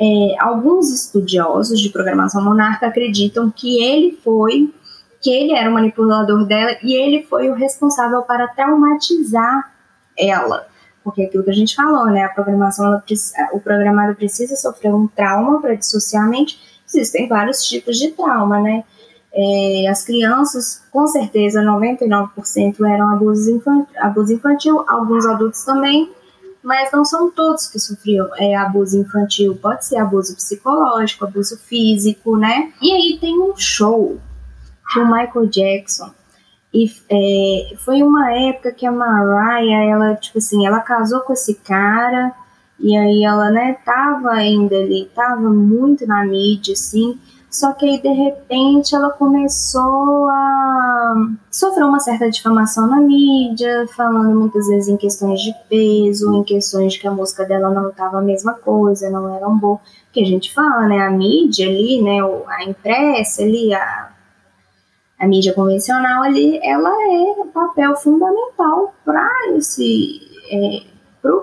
é, 0.00 0.36
alguns 0.40 0.90
estudiosos 0.90 1.80
de 1.80 1.90
programação 1.90 2.42
monarca 2.42 2.86
acreditam 2.86 3.50
que 3.50 3.82
ele 3.82 4.18
foi 4.24 4.72
que 5.24 5.30
ele 5.30 5.54
era 5.54 5.70
o 5.70 5.72
manipulador 5.72 6.44
dela 6.44 6.76
e 6.82 6.94
ele 6.94 7.22
foi 7.24 7.48
o 7.48 7.54
responsável 7.54 8.20
para 8.20 8.46
traumatizar 8.46 9.72
ela. 10.18 10.66
Porque 11.02 11.22
é 11.22 11.24
aquilo 11.24 11.42
que 11.42 11.50
a 11.50 11.54
gente 11.54 11.74
falou, 11.74 12.04
né? 12.06 12.24
A 12.24 12.28
programação, 12.28 13.02
o 13.54 13.58
programado 13.58 14.14
precisa 14.14 14.54
sofrer 14.54 14.94
um 14.94 15.06
trauma 15.06 15.62
para 15.62 15.74
dissociar 15.74 16.24
a 16.24 16.28
mente. 16.28 16.60
Existem 16.86 17.26
vários 17.26 17.64
tipos 17.64 17.96
de 17.98 18.10
trauma, 18.10 18.60
né? 18.60 18.84
É, 19.32 19.88
as 19.88 20.04
crianças, 20.04 20.82
com 20.92 21.06
certeza, 21.06 21.62
99% 21.62 22.86
eram 22.86 23.10
abuso 23.10 23.50
infantil, 23.50 23.86
abuso 23.98 24.32
infantil, 24.34 24.84
alguns 24.86 25.24
adultos 25.24 25.64
também, 25.64 26.12
mas 26.62 26.92
não 26.92 27.04
são 27.04 27.30
todos 27.30 27.66
que 27.66 27.78
sofriam 27.78 28.28
é, 28.36 28.54
abuso 28.56 28.98
infantil. 28.98 29.56
Pode 29.56 29.86
ser 29.86 29.96
abuso 29.96 30.36
psicológico, 30.36 31.24
abuso 31.24 31.58
físico, 31.58 32.36
né? 32.36 32.72
E 32.82 32.92
aí 32.92 33.18
tem 33.18 33.40
um 33.40 33.56
show 33.56 34.20
o 35.00 35.06
Michael 35.06 35.46
Jackson. 35.46 36.10
E 36.72 36.90
é, 37.08 37.76
foi 37.76 38.02
uma 38.02 38.32
época 38.32 38.72
que 38.72 38.84
a 38.84 38.92
Mariah, 38.92 39.84
ela, 39.84 40.14
tipo 40.16 40.38
assim, 40.38 40.66
ela 40.66 40.80
casou 40.80 41.20
com 41.20 41.32
esse 41.32 41.54
cara, 41.54 42.32
e 42.80 42.96
aí 42.96 43.24
ela, 43.24 43.50
né, 43.50 43.76
tava 43.84 44.30
ainda 44.32 44.76
ali, 44.76 45.08
tava 45.14 45.48
muito 45.48 46.04
na 46.06 46.24
mídia, 46.24 46.72
assim, 46.72 47.18
só 47.54 47.72
que 47.72 47.86
aí, 47.86 48.02
de 48.02 48.08
repente, 48.08 48.96
ela 48.96 49.10
começou 49.10 50.28
a 50.28 51.14
sofrer 51.48 51.84
uma 51.84 52.00
certa 52.00 52.28
difamação 52.28 52.88
na 52.88 52.96
mídia, 52.96 53.86
falando 53.94 54.36
muitas 54.36 54.66
vezes 54.66 54.88
em 54.88 54.96
questões 54.96 55.40
de 55.40 55.54
peso, 55.70 56.34
em 56.34 56.42
questões 56.42 56.94
de 56.94 56.98
que 56.98 57.06
a 57.06 57.12
música 57.12 57.44
dela 57.44 57.70
não 57.70 57.92
tava 57.92 58.18
a 58.18 58.22
mesma 58.22 58.54
coisa, 58.54 59.08
não 59.08 59.32
era 59.32 59.48
um 59.48 59.56
bom. 59.56 59.78
Que 60.12 60.20
a 60.22 60.26
gente 60.26 60.52
fala, 60.52 60.88
né? 60.88 60.98
A 61.06 61.12
mídia 61.12 61.68
ali, 61.68 62.02
né? 62.02 62.18
A 62.48 62.64
impressa 62.64 63.42
ali, 63.42 63.72
a 63.72 64.10
a 65.18 65.26
mídia 65.26 65.54
convencional 65.54 66.22
ali, 66.22 66.58
ela 66.62 66.90
é 66.90 67.40
um 67.40 67.48
papel 67.52 67.96
fundamental 67.96 68.94
para 69.04 69.28
esse 69.56 70.20
é, 70.50 70.82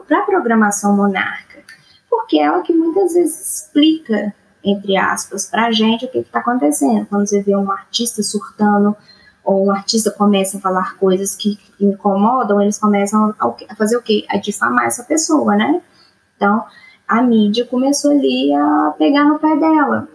para 0.08 0.20
a 0.20 0.26
programação 0.26 0.96
monarca, 0.96 1.64
porque 2.10 2.38
é 2.38 2.44
ela 2.44 2.62
que 2.62 2.74
muitas 2.74 3.14
vezes 3.14 3.64
explica 3.64 4.34
entre 4.64 4.96
aspas 4.96 5.50
para 5.50 5.68
a 5.68 5.72
gente 5.72 6.06
o 6.06 6.08
que 6.08 6.20
está 6.20 6.40
acontecendo 6.40 7.08
quando 7.08 7.28
você 7.28 7.42
vê 7.42 7.56
um 7.56 7.72
artista 7.72 8.22
surtando 8.22 8.96
ou 9.44 9.66
um 9.66 9.72
artista 9.72 10.12
começa 10.12 10.58
a 10.58 10.62
falar 10.62 10.98
coisas 10.98 11.36
que 11.36 11.58
incomodam, 11.80 12.62
eles 12.62 12.78
começam 12.78 13.34
a 13.40 13.76
fazer 13.76 13.98
o 13.98 14.02
quê? 14.02 14.26
A 14.30 14.38
difamar 14.38 14.86
essa 14.86 15.04
pessoa, 15.04 15.56
né? 15.56 15.82
Então, 16.36 16.64
a 17.08 17.22
mídia 17.22 17.66
começou 17.66 18.12
ali 18.12 18.54
a 18.54 18.94
pegar 18.98 19.26
no 19.26 19.40
pé 19.40 19.56
dela. 19.56 20.08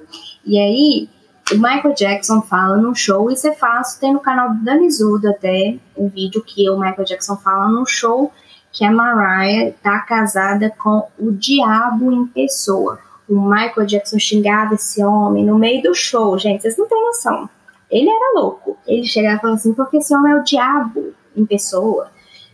E 0.45 0.59
aí, 0.59 1.09
o 1.52 1.55
Michael 1.55 1.94
Jackson 1.94 2.43
fala 2.43 2.77
num 2.77 2.94
show, 2.94 3.31
isso 3.31 3.47
é 3.47 3.55
fácil, 3.55 4.01
tem 4.01 4.12
no 4.12 4.20
canal 4.20 4.52
do 4.52 4.64
Danizudo 4.64 5.28
até 5.28 5.77
um 5.97 6.09
vídeo 6.09 6.43
que 6.44 6.68
o 6.68 6.78
Michael 6.78 7.05
Jackson 7.05 7.36
fala 7.36 7.68
num 7.68 7.86
show 7.86 8.32
que 8.73 8.85
a 8.85 8.90
Mariah 8.90 9.73
tá 9.82 10.01
casada 10.01 10.70
com 10.77 11.09
o 11.18 11.31
diabo 11.32 12.12
em 12.12 12.27
pessoa. 12.27 12.98
O 13.28 13.40
Michael 13.40 13.86
Jackson 13.86 14.18
xingava 14.18 14.74
esse 14.74 15.02
homem 15.02 15.44
no 15.44 15.56
meio 15.56 15.82
do 15.82 15.94
show, 15.94 16.36
gente, 16.39 16.62
vocês 16.62 16.77
não 16.77 16.86
têm 16.86 17.02
noção. 17.02 17.48
Ele 17.90 18.10
era 18.10 18.40
louco. 18.40 18.77
Ele 18.86 19.05
chegava 19.05 19.36
e 19.36 19.40
falava 19.40 19.59
assim, 19.59 19.73
porque 19.73 19.98
esse 19.98 20.14
homem 20.14 20.32
é 20.32 20.36
o 20.36 20.44
diabo 20.44 21.14
em 21.35 21.47
pessoa. 21.47 22.10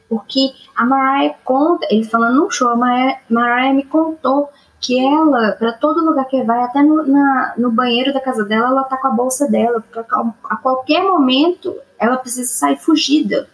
Porque 0.09 0.52
a 0.77 0.85
Mariah 0.85 1.35
conta, 1.43 1.86
ele 1.90 2.05
falando 2.05 2.36
no 2.36 2.51
show, 2.51 2.69
a 2.69 2.77
Mariah, 2.77 3.19
Mariah 3.28 3.73
me 3.73 3.82
contou 3.82 4.51
que 4.83 4.99
ela, 4.99 5.53
para 5.53 5.73
todo 5.73 6.05
lugar 6.05 6.27
que 6.27 6.43
vai, 6.43 6.61
até 6.65 6.83
no, 6.83 7.07
na, 7.07 7.55
no 7.57 7.71
banheiro 7.71 8.13
da 8.13 8.21
casa 8.21 8.45
dela, 8.45 8.67
ela 8.67 8.83
tá 8.83 8.97
com 8.97 9.07
a 9.07 9.13
bolsa 9.13 9.49
dela, 9.49 9.81
porque 9.81 9.99
a, 10.13 10.35
a 10.51 10.57
qualquer 10.57 11.05
momento 11.05 11.75
ela 11.97 12.17
precisa 12.17 12.53
sair 12.53 12.77
fugida. 12.77 13.49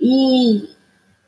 E 0.00 0.70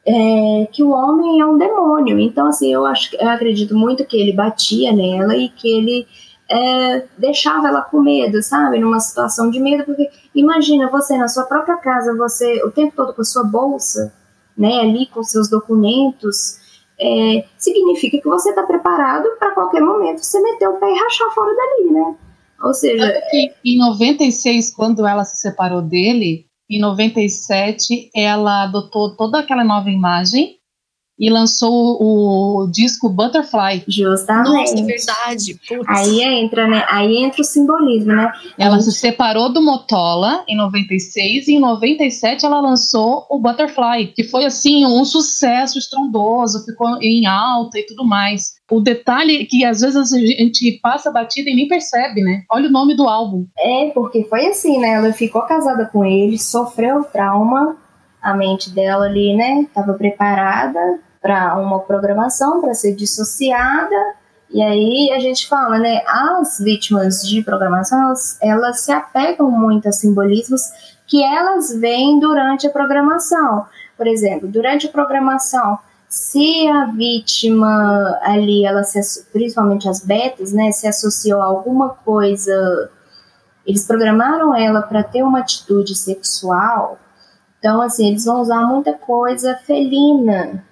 é, 0.06 0.66
que 0.72 0.82
o 0.82 0.90
homem 0.90 1.38
é 1.38 1.44
um 1.44 1.58
demônio. 1.58 2.18
Então, 2.18 2.46
assim, 2.46 2.72
eu 2.72 2.86
acho, 2.86 3.14
eu 3.16 3.28
acredito 3.28 3.76
muito 3.76 4.06
que 4.06 4.16
ele 4.16 4.32
batia 4.32 4.90
nela 4.90 5.36
e 5.36 5.50
que 5.50 5.68
ele 5.70 6.08
é, 6.48 7.04
deixava 7.18 7.68
ela 7.68 7.82
com 7.82 8.00
medo, 8.00 8.42
sabe? 8.42 8.78
Numa 8.78 9.00
situação 9.00 9.50
de 9.50 9.60
medo, 9.60 9.84
porque 9.84 10.10
imagina 10.34 10.88
você 10.88 11.18
na 11.18 11.28
sua 11.28 11.42
própria 11.42 11.76
casa, 11.76 12.16
você 12.16 12.64
o 12.64 12.70
tempo 12.70 12.94
todo 12.96 13.12
com 13.12 13.20
a 13.20 13.24
sua 13.24 13.44
bolsa, 13.44 14.14
né, 14.56 14.80
ali 14.80 15.06
com 15.06 15.22
seus 15.22 15.48
documentos, 15.50 16.58
é, 17.00 17.44
significa 17.56 18.20
que 18.20 18.28
você 18.28 18.50
está 18.50 18.62
preparado 18.64 19.28
para 19.38 19.52
qualquer 19.52 19.80
momento 19.80 20.18
você 20.18 20.40
meter 20.40 20.68
o 20.68 20.78
pé 20.78 20.90
e 20.90 20.98
rachar 20.98 21.30
fora 21.34 21.54
dali, 21.54 21.90
né? 21.92 22.16
Ou 22.62 22.74
seja. 22.74 23.04
em 23.64 23.78
96, 23.78 24.74
quando 24.74 25.06
ela 25.06 25.24
se 25.24 25.36
separou 25.36 25.80
dele, 25.80 26.46
em 26.68 26.80
97, 26.80 28.10
ela 28.14 28.64
adotou 28.64 29.16
toda 29.16 29.38
aquela 29.38 29.64
nova 29.64 29.90
imagem 29.90 30.57
e 31.18 31.28
lançou 31.28 31.98
o, 32.00 32.68
disco 32.70 33.08
Butterfly. 33.08 33.84
Justamente. 33.88 34.74
Nossa, 34.74 34.84
verdade. 34.84 35.60
Putz. 35.66 35.88
Aí 35.88 36.22
entra, 36.22 36.68
né? 36.68 36.84
Aí 36.88 37.16
entra 37.16 37.40
o 37.40 37.44
simbolismo, 37.44 38.12
né? 38.12 38.30
Ela 38.56 38.76
Aí... 38.76 38.82
se 38.82 38.92
separou 38.92 39.52
do 39.52 39.60
Motola 39.60 40.44
em 40.46 40.56
96 40.56 41.48
e 41.48 41.54
em 41.54 41.60
97 41.60 42.46
ela 42.46 42.60
lançou 42.60 43.26
o 43.28 43.38
Butterfly, 43.38 44.12
que 44.14 44.22
foi 44.22 44.44
assim 44.44 44.86
um 44.86 45.04
sucesso 45.04 45.78
estrondoso, 45.78 46.64
ficou 46.64 46.98
em 47.02 47.26
alta 47.26 47.78
e 47.78 47.86
tudo 47.86 48.04
mais. 48.04 48.58
O 48.70 48.80
detalhe 48.80 49.46
que 49.46 49.64
às 49.64 49.80
vezes 49.80 50.12
a 50.12 50.18
gente 50.18 50.78
passa 50.82 51.10
batida 51.10 51.50
e 51.50 51.56
nem 51.56 51.66
percebe, 51.66 52.20
né? 52.20 52.42
Olha 52.50 52.68
o 52.68 52.72
nome 52.72 52.94
do 52.94 53.08
álbum. 53.08 53.46
É, 53.58 53.90
porque 53.90 54.24
foi 54.24 54.46
assim, 54.46 54.78
né? 54.78 54.90
Ela 54.90 55.12
ficou 55.12 55.42
casada 55.42 55.86
com 55.86 56.04
ele, 56.04 56.38
sofreu 56.38 57.02
trauma, 57.04 57.76
a 58.22 58.34
mente 58.34 58.70
dela 58.70 59.06
ali, 59.06 59.34
né? 59.34 59.66
Tava 59.72 59.94
preparada 59.94 61.07
para 61.20 61.56
uma 61.58 61.80
programação 61.80 62.60
para 62.60 62.74
ser 62.74 62.94
dissociada. 62.94 64.14
E 64.50 64.62
aí 64.62 65.12
a 65.12 65.18
gente 65.18 65.46
fala, 65.46 65.78
né? 65.78 66.02
As 66.06 66.58
vítimas 66.58 67.22
de 67.22 67.42
programação 67.42 68.02
elas, 68.02 68.38
elas 68.40 68.80
se 68.80 68.92
apegam 68.92 69.50
muito 69.50 69.88
a 69.88 69.92
simbolismos 69.92 70.62
que 71.06 71.22
elas 71.22 71.74
veem 71.74 72.18
durante 72.18 72.66
a 72.66 72.70
programação. 72.70 73.66
Por 73.96 74.06
exemplo, 74.06 74.48
durante 74.48 74.86
a 74.86 74.90
programação, 74.90 75.78
se 76.08 76.66
a 76.68 76.86
vítima 76.86 78.18
ali, 78.22 78.64
ela 78.64 78.82
se, 78.84 79.24
principalmente 79.32 79.88
as 79.88 80.04
betas, 80.04 80.52
né, 80.52 80.70
se 80.70 80.86
associou 80.86 81.42
a 81.42 81.46
alguma 81.46 81.90
coisa, 81.90 82.90
eles 83.66 83.86
programaram 83.86 84.54
ela 84.54 84.80
para 84.80 85.02
ter 85.02 85.22
uma 85.22 85.40
atitude 85.40 85.94
sexual. 85.94 86.98
Então, 87.58 87.82
assim, 87.82 88.08
eles 88.08 88.24
vão 88.24 88.40
usar 88.40 88.60
muita 88.60 88.92
coisa 88.92 89.56
felina 89.66 90.64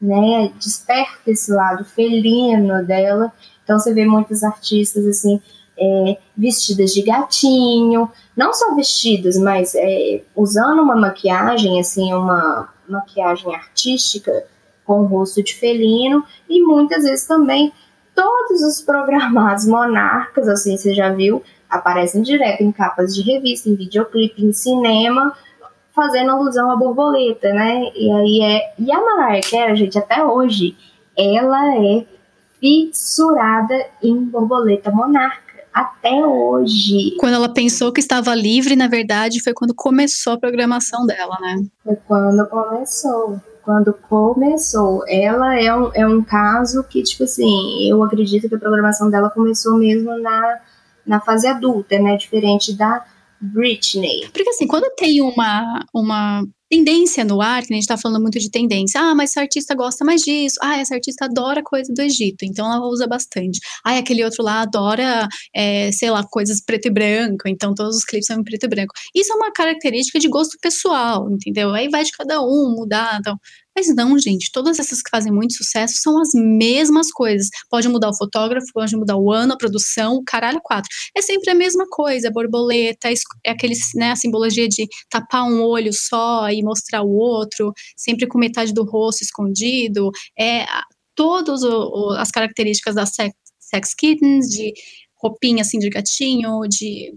né? 0.00 0.52
Desperta 0.58 1.30
esse 1.30 1.52
lado 1.52 1.84
felino 1.84 2.84
dela. 2.84 3.32
Então 3.62 3.78
você 3.78 3.92
vê 3.92 4.04
muitos 4.04 4.42
artistas 4.42 5.04
assim 5.06 5.40
é, 5.80 6.18
vestidas 6.36 6.92
de 6.92 7.02
gatinho, 7.02 8.10
não 8.36 8.52
só 8.52 8.74
vestidas, 8.74 9.38
mas 9.38 9.74
é, 9.74 10.22
usando 10.36 10.82
uma 10.82 10.94
maquiagem 10.94 11.80
assim, 11.80 12.12
uma 12.12 12.68
maquiagem 12.88 13.54
artística 13.54 14.44
com 14.84 15.00
o 15.00 15.06
rosto 15.06 15.42
de 15.42 15.54
felino 15.54 16.24
e 16.48 16.60
muitas 16.62 17.04
vezes 17.04 17.26
também 17.26 17.72
todos 18.14 18.62
os 18.62 18.82
programados 18.82 19.66
monarcas, 19.66 20.48
assim 20.48 20.76
você 20.76 20.92
já 20.92 21.10
viu, 21.12 21.42
aparecem 21.68 22.22
direto 22.22 22.62
em 22.62 22.72
capas 22.72 23.14
de 23.14 23.22
revista, 23.22 23.70
em 23.70 23.74
videoclipe, 23.74 24.44
em 24.44 24.52
cinema 24.52 25.34
fazendo 25.94 26.30
alusão 26.30 26.70
à 26.70 26.76
borboleta, 26.76 27.52
né? 27.52 27.90
E 27.94 28.10
aí 28.10 28.40
é. 28.42 28.74
E 28.78 28.92
a 28.92 29.00
Mariah 29.00 29.48
Carey, 29.48 29.76
gente, 29.76 29.98
até 29.98 30.24
hoje, 30.24 30.76
ela 31.16 31.76
é 31.76 32.04
fissurada 32.60 33.74
em 34.02 34.16
borboleta 34.24 34.90
monarca. 34.90 35.50
Até 35.72 36.26
hoje. 36.26 37.16
Quando 37.18 37.34
ela 37.34 37.48
pensou 37.48 37.92
que 37.92 38.00
estava 38.00 38.34
livre, 38.34 38.74
na 38.74 38.88
verdade, 38.88 39.42
foi 39.42 39.52
quando 39.54 39.72
começou 39.72 40.32
a 40.32 40.38
programação 40.38 41.06
dela, 41.06 41.38
né? 41.40 41.64
Foi 41.84 41.96
quando 42.08 42.44
começou. 42.48 43.40
Quando 43.62 43.94
começou. 44.08 45.04
Ela 45.06 45.60
é 45.60 45.74
um, 45.74 45.90
é 45.94 46.06
um 46.06 46.24
caso 46.24 46.82
que, 46.82 47.02
tipo 47.04 47.22
assim, 47.22 47.88
eu 47.88 48.02
acredito 48.02 48.48
que 48.48 48.54
a 48.56 48.58
programação 48.58 49.08
dela 49.08 49.30
começou 49.30 49.78
mesmo 49.78 50.18
na, 50.18 50.58
na 51.06 51.20
fase 51.20 51.46
adulta, 51.46 52.00
né? 52.00 52.16
Diferente 52.16 52.74
da 52.76 53.04
Britney. 53.40 54.28
Porque 54.32 54.48
assim, 54.50 54.66
quando 54.66 54.92
tem 54.96 55.20
uma, 55.20 55.84
uma 55.94 56.44
tendência 56.70 57.24
no 57.24 57.42
ar, 57.42 57.64
que 57.64 57.72
a 57.72 57.76
gente 57.76 57.86
tá 57.86 57.98
falando 57.98 58.22
muito 58.22 58.38
de 58.38 58.48
tendência. 58.48 59.00
Ah, 59.00 59.14
mas 59.14 59.30
essa 59.30 59.40
artista 59.40 59.74
gosta 59.74 60.04
mais 60.04 60.22
disso. 60.22 60.56
Ah, 60.62 60.78
essa 60.78 60.94
artista 60.94 61.24
adora 61.24 61.62
coisa 61.64 61.92
do 61.92 62.00
Egito, 62.00 62.44
então 62.44 62.72
ela 62.72 62.86
usa 62.86 63.08
bastante. 63.08 63.58
Ah, 63.84 63.98
aquele 63.98 64.24
outro 64.24 64.44
lá 64.44 64.62
adora, 64.62 65.26
é, 65.54 65.90
sei 65.90 66.10
lá, 66.10 66.24
coisas 66.30 66.62
preto 66.64 66.86
e 66.86 66.90
branco, 66.90 67.48
então 67.48 67.74
todos 67.74 67.96
os 67.96 68.04
clipes 68.04 68.26
são 68.26 68.38
em 68.38 68.44
preto 68.44 68.64
e 68.64 68.68
branco. 68.68 68.94
Isso 69.14 69.32
é 69.32 69.36
uma 69.36 69.52
característica 69.52 70.20
de 70.20 70.28
gosto 70.28 70.56
pessoal, 70.62 71.28
entendeu? 71.30 71.72
Aí 71.74 71.88
vai 71.88 72.04
de 72.04 72.12
cada 72.12 72.40
um 72.40 72.74
mudar, 72.78 73.18
então. 73.18 73.36
Mas 73.80 73.94
não, 73.96 74.18
gente, 74.18 74.52
todas 74.52 74.78
essas 74.78 75.00
que 75.00 75.08
fazem 75.08 75.32
muito 75.32 75.54
sucesso 75.54 75.94
são 76.02 76.20
as 76.20 76.34
mesmas 76.34 77.10
coisas. 77.10 77.48
Pode 77.70 77.88
mudar 77.88 78.10
o 78.10 78.14
fotógrafo, 78.14 78.66
pode 78.74 78.94
mudar 78.94 79.16
o 79.16 79.32
ano, 79.32 79.54
a 79.54 79.56
produção, 79.56 80.16
o 80.16 80.22
caralho 80.22 80.60
quatro. 80.62 80.90
É 81.16 81.22
sempre 81.22 81.50
a 81.50 81.54
mesma 81.54 81.86
coisa, 81.88 82.28
a 82.28 82.30
borboleta, 82.30 83.08
é 83.42 83.50
aquele, 83.50 83.72
né, 83.94 84.10
a 84.10 84.16
simbologia 84.16 84.68
de 84.68 84.86
tapar 85.08 85.44
um 85.44 85.62
olho 85.62 85.94
só 85.94 86.50
e 86.50 86.62
mostrar 86.62 87.00
o 87.00 87.10
outro, 87.10 87.72
sempre 87.96 88.26
com 88.28 88.38
metade 88.38 88.74
do 88.74 88.84
rosto 88.84 89.22
escondido. 89.22 90.10
É 90.38 90.66
todas 91.14 91.62
as 92.18 92.30
características 92.30 92.96
das 92.96 93.14
sex, 93.14 93.34
sex 93.58 93.94
kittens, 93.94 94.46
de 94.48 94.74
roupinha 95.16 95.62
assim 95.62 95.78
de 95.78 95.88
gatinho, 95.88 96.60
de 96.68 97.14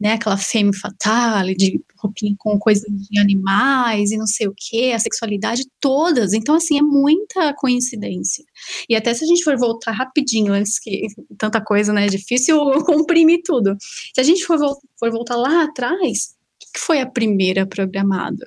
né, 0.00 0.12
aquela 0.12 0.36
femme 0.36 0.74
fatale, 0.74 1.54
de 1.54 1.80
roupinha 1.96 2.34
com 2.38 2.58
coisa 2.58 2.86
de 2.88 3.18
animais 3.18 4.12
e 4.12 4.16
não 4.16 4.26
sei 4.26 4.46
o 4.46 4.54
que, 4.56 4.92
a 4.92 4.98
sexualidade, 4.98 5.66
todas. 5.80 6.32
Então, 6.32 6.54
assim, 6.54 6.78
é 6.78 6.82
muita 6.82 7.52
coincidência. 7.54 8.44
E 8.88 8.94
até 8.94 9.12
se 9.12 9.24
a 9.24 9.26
gente 9.26 9.42
for 9.42 9.56
voltar 9.56 9.92
rapidinho, 9.92 10.52
antes 10.52 10.78
que 10.78 11.08
tanta 11.36 11.60
coisa, 11.60 11.92
né, 11.92 12.06
é 12.06 12.08
difícil 12.08 12.58
comprimir 12.86 13.40
tudo. 13.44 13.76
Se 14.14 14.20
a 14.20 14.24
gente 14.24 14.44
for, 14.44 14.58
for 14.98 15.10
voltar 15.10 15.36
lá 15.36 15.64
atrás, 15.64 16.34
o 16.62 16.72
que 16.72 16.78
foi 16.78 17.00
a 17.00 17.10
primeira 17.10 17.66
programada 17.66 18.46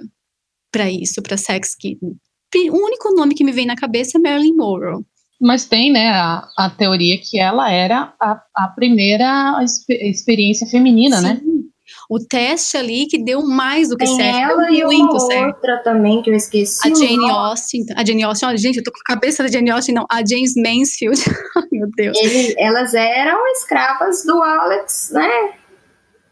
para 0.72 0.90
isso, 0.90 1.22
para 1.22 1.36
Sex 1.36 1.76
Kitten? 1.76 2.16
O 2.54 2.86
único 2.86 3.14
nome 3.14 3.34
que 3.34 3.44
me 3.44 3.52
vem 3.52 3.66
na 3.66 3.76
cabeça 3.76 4.18
é 4.18 4.22
Marilyn 4.22 4.56
Monroe. 4.56 5.06
Mas 5.42 5.66
tem, 5.66 5.92
né, 5.92 6.10
a, 6.10 6.48
a 6.56 6.70
teoria 6.70 7.18
que 7.18 7.40
ela 7.40 7.72
era 7.72 8.14
a, 8.22 8.40
a 8.56 8.68
primeira 8.68 9.58
experiência 9.90 10.68
feminina, 10.68 11.20
né? 11.20 11.40
Sim. 11.42 11.46
né? 11.46 11.62
O 12.10 12.20
teste 12.20 12.78
ali 12.78 13.06
que 13.06 13.24
deu 13.24 13.42
mais 13.42 13.90
do 13.90 13.98
que 13.98 14.06
tem 14.06 14.16
certo. 14.16 14.52
Ela 14.52 14.72
e 14.72 14.84
uma 14.84 15.20
certo. 15.20 15.56
outra 15.56 15.78
também 15.84 16.22
que 16.22 16.30
eu 16.30 16.36
esqueci. 16.36 16.88
A 16.88 16.94
Jane 16.94 17.30
Austen. 17.30 17.86
A 17.96 18.06
Jane 18.06 18.24
Austen, 18.24 18.50
olha, 18.50 18.58
gente, 18.58 18.78
eu 18.78 18.84
tô 18.84 18.92
com 18.92 19.00
a 19.00 19.14
cabeça 19.16 19.44
da 19.44 19.50
Jane 19.50 19.72
Austen, 19.72 19.96
não. 19.96 20.06
A 20.10 20.18
James 20.18 20.54
Mansfield. 20.56 21.20
Meu 21.72 21.90
Deus. 21.96 22.18
Ele, 22.18 22.56
elas 22.58 22.94
eram 22.94 23.46
escravas 23.54 24.24
do 24.26 24.42
Alex, 24.42 25.12
né? 25.14 25.54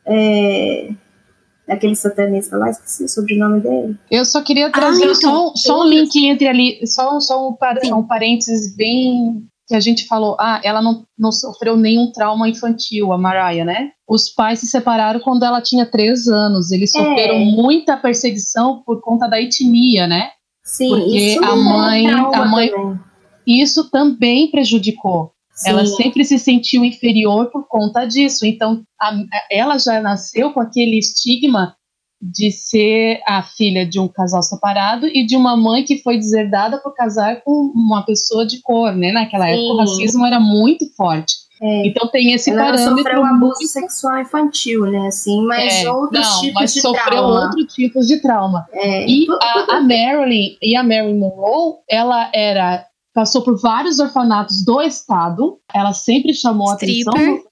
É, 0.05 0.89
daquele 1.69 1.95
satanista 1.95 2.57
lá, 2.57 2.69
esqueci 2.69 3.03
o 3.05 3.07
sobrenome 3.07 3.61
dele. 3.61 3.97
Eu 4.11 4.25
só 4.25 4.41
queria 4.41 4.69
trazer 4.71 5.05
ah, 5.07 5.13
então, 5.15 5.47
só, 5.49 5.53
só 5.55 5.81
um 5.81 5.87
link 5.87 6.13
entre 6.27 6.47
ali, 6.47 6.85
só, 6.85 7.19
só 7.19 7.47
um, 7.49 7.53
par, 7.53 7.77
um 7.93 8.03
parênteses 8.05 8.75
bem 8.75 9.43
que 9.67 9.75
a 9.75 9.79
gente 9.79 10.07
falou, 10.07 10.35
ah, 10.39 10.59
ela 10.63 10.81
não, 10.81 11.05
não 11.17 11.31
sofreu 11.31 11.77
nenhum 11.77 12.11
trauma 12.11 12.49
infantil, 12.49 13.13
a 13.13 13.17
Mariah, 13.19 13.63
né? 13.63 13.91
Os 14.09 14.27
pais 14.27 14.59
se 14.59 14.65
separaram 14.65 15.19
quando 15.19 15.43
ela 15.45 15.61
tinha 15.61 15.85
três 15.85 16.27
anos. 16.27 16.71
Eles 16.71 16.93
É. 16.95 16.97
sofreram 16.97 17.37
muita 17.39 17.95
perseguição 17.95 18.81
por 18.83 18.99
conta 18.99 19.27
da 19.27 19.39
etnia, 19.39 20.07
né? 20.07 20.29
Sim, 20.63 20.89
Porque 20.89 21.15
isso 21.17 21.43
a 21.45 21.51
é 21.51 21.55
mãe- 21.55 22.07
a 22.09 22.45
mãe- 22.45 22.69
também. 22.71 22.99
Isso 23.45 23.89
também 23.91 24.49
prejudicou. 24.49 25.31
Ela 25.65 25.85
sempre 25.85 26.23
se 26.23 26.37
sentiu 26.39 26.83
inferior 26.85 27.49
por 27.51 27.67
conta 27.67 28.05
disso. 28.05 28.45
Então, 28.45 28.81
a- 29.01 29.17
ela 29.51 29.77
já 29.77 29.99
nasceu 30.01 30.51
com 30.51 30.59
aquele 30.59 30.97
estigma 30.99 31.75
de 32.21 32.51
ser 32.51 33.21
a 33.25 33.41
filha 33.41 33.85
de 33.85 33.97
um 33.99 34.07
casal 34.07 34.43
separado 34.43 35.07
e 35.07 35.25
de 35.25 35.37
uma 35.37 35.55
mãe 35.55 35.83
que 35.85 36.01
foi 36.03 36.17
deserdada 36.17 36.77
por 36.77 36.93
casar 36.93 37.41
com 37.43 37.71
uma 37.73 38.03
pessoa 38.05 38.45
de 38.45 38.61
cor, 38.61 38.93
né? 38.93 39.11
Naquela 39.13 39.45
Sim. 39.45 39.51
época 39.53 39.73
o 39.73 39.77
racismo 39.77 40.25
era 40.25 40.39
muito 40.39 40.85
forte. 40.97 41.33
É. 41.61 41.87
Então 41.87 42.07
tem 42.09 42.31
esse 42.33 42.49
Ela 42.51 42.63
parâmetro. 42.71 42.97
sofreu 42.97 43.21
um 43.21 43.25
abuso 43.25 43.65
sexual 43.67 44.19
infantil, 44.19 44.85
né? 44.85 45.07
Assim, 45.07 45.41
mas 45.45 45.73
é, 45.83 45.89
outros 45.91 46.25
não, 46.25 46.39
tipos 46.41 46.53
mas 46.61 46.73
de 46.73 46.81
sofreu 46.81 47.05
trauma. 47.05 47.45
outros 47.45 47.73
tipos 47.73 48.07
de 48.07 48.21
trauma. 48.21 48.65
É, 48.73 49.05
E 49.09 49.25
a, 49.41 49.75
a 49.77 49.81
Marilyn 49.81 50.57
e 50.61 50.75
a 50.75 50.83
Marilyn 50.83 51.19
Monroe, 51.19 51.75
ela 51.89 52.29
era 52.33 52.85
passou 53.13 53.43
por 53.43 53.59
vários 53.59 53.99
orfanatos 53.99 54.63
do 54.63 54.81
estado. 54.81 55.59
Ela 55.73 55.93
sempre 55.93 56.33
chamou 56.33 56.73
Stripper. 56.73 57.13
atenção. 57.13 57.49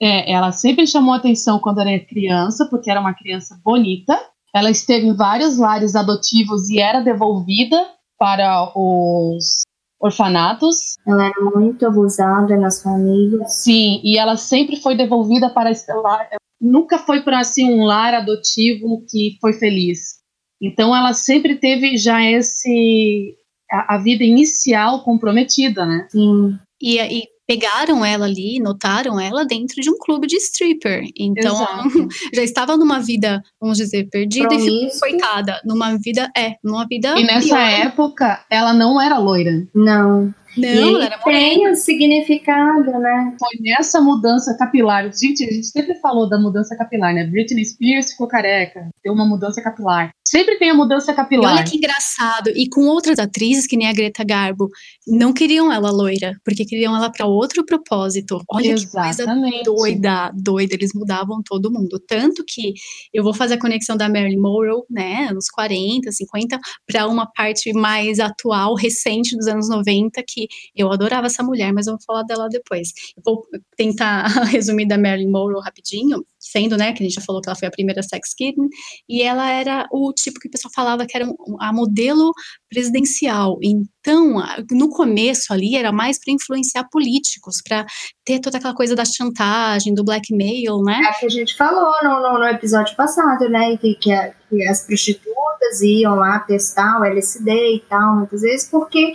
É, 0.00 0.32
ela 0.32 0.50
sempre 0.50 0.86
chamou 0.86 1.14
atenção 1.14 1.60
quando 1.60 1.80
era 1.80 2.04
criança, 2.04 2.66
porque 2.68 2.90
era 2.90 3.00
uma 3.00 3.14
criança 3.14 3.60
bonita. 3.64 4.18
Ela 4.54 4.70
esteve 4.70 5.06
em 5.06 5.14
vários 5.14 5.58
lares 5.58 5.94
adotivos 5.94 6.68
e 6.68 6.80
era 6.80 7.00
devolvida 7.00 7.88
para 8.18 8.70
os 8.76 9.62
orfanatos. 10.00 10.96
Ela 11.06 11.26
era 11.26 11.40
muito 11.56 11.86
abusada 11.86 12.56
nas 12.56 12.82
famílias. 12.82 13.62
Sim, 13.62 14.00
e 14.02 14.18
ela 14.18 14.36
sempre 14.36 14.76
foi 14.76 14.96
devolvida 14.96 15.48
para 15.48 15.70
esse 15.70 15.92
lar. 15.92 16.28
Nunca 16.60 16.98
foi 16.98 17.22
para 17.22 17.38
assim 17.38 17.72
um 17.72 17.84
lar 17.84 18.12
adotivo 18.12 19.04
que 19.08 19.38
foi 19.40 19.52
feliz. 19.52 20.20
Então 20.60 20.94
ela 20.94 21.12
sempre 21.12 21.56
teve 21.56 21.96
já 21.96 22.22
esse 22.22 23.36
a, 23.72 23.94
a 23.94 23.98
vida 23.98 24.22
inicial 24.22 25.02
comprometida, 25.02 25.86
né? 25.86 26.06
Sim. 26.10 26.58
E, 26.80 27.00
e 27.00 27.22
pegaram 27.46 28.04
ela 28.04 28.26
ali, 28.26 28.58
notaram 28.60 29.20
ela 29.20 29.44
dentro 29.44 29.80
de 29.80 29.90
um 29.90 29.98
clube 29.98 30.26
de 30.26 30.36
stripper. 30.36 31.04
Então, 31.18 31.54
já 32.34 32.42
estava 32.42 32.76
numa 32.76 33.00
vida, 33.00 33.42
vamos 33.60 33.78
dizer, 33.78 34.08
perdida 34.10 34.54
e 34.54 34.60
ficou 34.60 35.00
coitada. 35.00 35.60
Numa 35.64 35.96
vida, 35.98 36.30
é, 36.36 36.54
numa 36.62 36.86
vida. 36.86 37.18
E 37.18 37.24
nessa 37.24 37.48
pior. 37.48 37.86
época 37.86 38.44
ela 38.50 38.72
não 38.72 39.00
era 39.00 39.18
loira. 39.18 39.66
Não. 39.74 40.34
Não, 40.56 41.00
e 41.00 41.04
era 41.04 41.18
tem 41.18 41.68
o 41.68 41.74
significado, 41.74 42.90
né? 42.98 43.34
Foi 43.38 43.58
nessa 43.60 44.00
mudança 44.00 44.56
capilar. 44.56 45.04
Gente, 45.12 45.44
a 45.44 45.50
gente 45.52 45.66
sempre 45.66 45.94
falou 45.96 46.28
da 46.28 46.38
mudança 46.38 46.76
capilar, 46.76 47.14
né? 47.14 47.24
Britney 47.24 47.64
Spears 47.64 48.12
ficou 48.12 48.26
careca, 48.28 48.88
deu 49.02 49.12
uma 49.12 49.26
mudança 49.26 49.62
capilar. 49.62 50.12
Sempre 50.26 50.58
tem 50.58 50.70
a 50.70 50.74
mudança 50.74 51.12
E 51.12 51.14
capilar. 51.14 51.54
olha 51.54 51.64
que 51.64 51.76
engraçado. 51.76 52.50
E 52.54 52.68
com 52.68 52.82
outras 52.82 53.18
atrizes, 53.18 53.66
que 53.66 53.76
nem 53.76 53.88
a 53.88 53.92
Greta 53.92 54.24
Garbo, 54.24 54.68
não 55.06 55.32
queriam 55.32 55.72
ela 55.72 55.90
loira, 55.90 56.32
porque 56.44 56.64
queriam 56.64 56.94
ela 56.94 57.10
para 57.10 57.26
outro 57.26 57.64
propósito. 57.64 58.40
Olha 58.48 58.74
que 58.74 58.86
coisa 58.86 59.22
Exatamente. 59.22 59.64
doida, 59.64 60.30
doida. 60.34 60.74
Eles 60.74 60.92
mudavam 60.94 61.42
todo 61.44 61.72
mundo. 61.72 62.00
Tanto 62.06 62.44
que 62.46 62.74
eu 63.12 63.24
vou 63.24 63.34
fazer 63.34 63.54
a 63.54 63.60
conexão 63.60 63.96
da 63.96 64.08
Marilyn 64.08 64.40
Monroe, 64.40 64.82
né, 64.88 65.26
anos 65.30 65.46
40, 65.50 66.10
50, 66.12 66.58
para 66.86 67.06
uma 67.08 67.26
parte 67.26 67.72
mais 67.72 68.20
atual, 68.20 68.74
recente 68.74 69.36
dos 69.36 69.46
anos 69.48 69.68
90, 69.68 70.22
que 70.26 70.46
eu 70.74 70.90
adorava 70.92 71.26
essa 71.26 71.42
mulher, 71.42 71.72
mas 71.72 71.86
eu 71.86 71.94
vou 71.94 72.02
falar 72.06 72.22
dela 72.22 72.48
depois. 72.48 72.92
Eu 73.16 73.22
vou 73.24 73.46
tentar 73.76 74.26
resumir 74.52 74.86
da 74.86 74.96
Marilyn 74.98 75.30
Monroe 75.30 75.62
rapidinho, 75.62 76.24
sendo, 76.42 76.76
né, 76.76 76.92
que 76.92 77.02
a 77.02 77.06
gente 77.06 77.14
já 77.14 77.22
falou 77.22 77.40
que 77.40 77.48
ela 77.48 77.56
foi 77.56 77.68
a 77.68 77.70
primeira 77.70 78.02
sex 78.02 78.34
kitten, 78.36 78.66
e 79.08 79.22
ela 79.22 79.48
era 79.50 79.86
o 79.92 80.12
tipo 80.12 80.40
que 80.40 80.48
o 80.48 80.50
pessoal 80.50 80.72
falava 80.74 81.06
que 81.06 81.16
era 81.16 81.26
a 81.60 81.72
modelo 81.72 82.32
presidencial. 82.68 83.58
Então, 83.62 84.42
no 84.72 84.88
começo 84.90 85.52
ali 85.52 85.76
era 85.76 85.92
mais 85.92 86.18
para 86.18 86.34
influenciar 86.34 86.88
políticos, 86.90 87.62
para 87.66 87.86
ter 88.24 88.40
toda 88.40 88.58
aquela 88.58 88.74
coisa 88.74 88.96
da 88.96 89.04
chantagem, 89.04 89.94
do 89.94 90.04
blackmail, 90.04 90.82
né? 90.82 91.00
É 91.08 91.20
que 91.20 91.26
a 91.26 91.28
gente 91.28 91.56
falou 91.56 91.92
no, 92.02 92.20
no, 92.20 92.38
no 92.40 92.44
episódio 92.46 92.96
passado, 92.96 93.48
né? 93.48 93.76
Que, 93.76 93.94
que, 93.94 94.12
a- 94.12 94.34
que 94.50 94.66
as 94.66 94.84
prostitutas 94.84 95.80
iam 95.82 96.16
lá 96.16 96.40
testar 96.40 97.00
o 97.00 97.04
LSD 97.04 97.50
e 97.76 97.80
tal, 97.88 98.16
muitas 98.16 98.40
vezes, 98.40 98.68
porque 98.68 99.12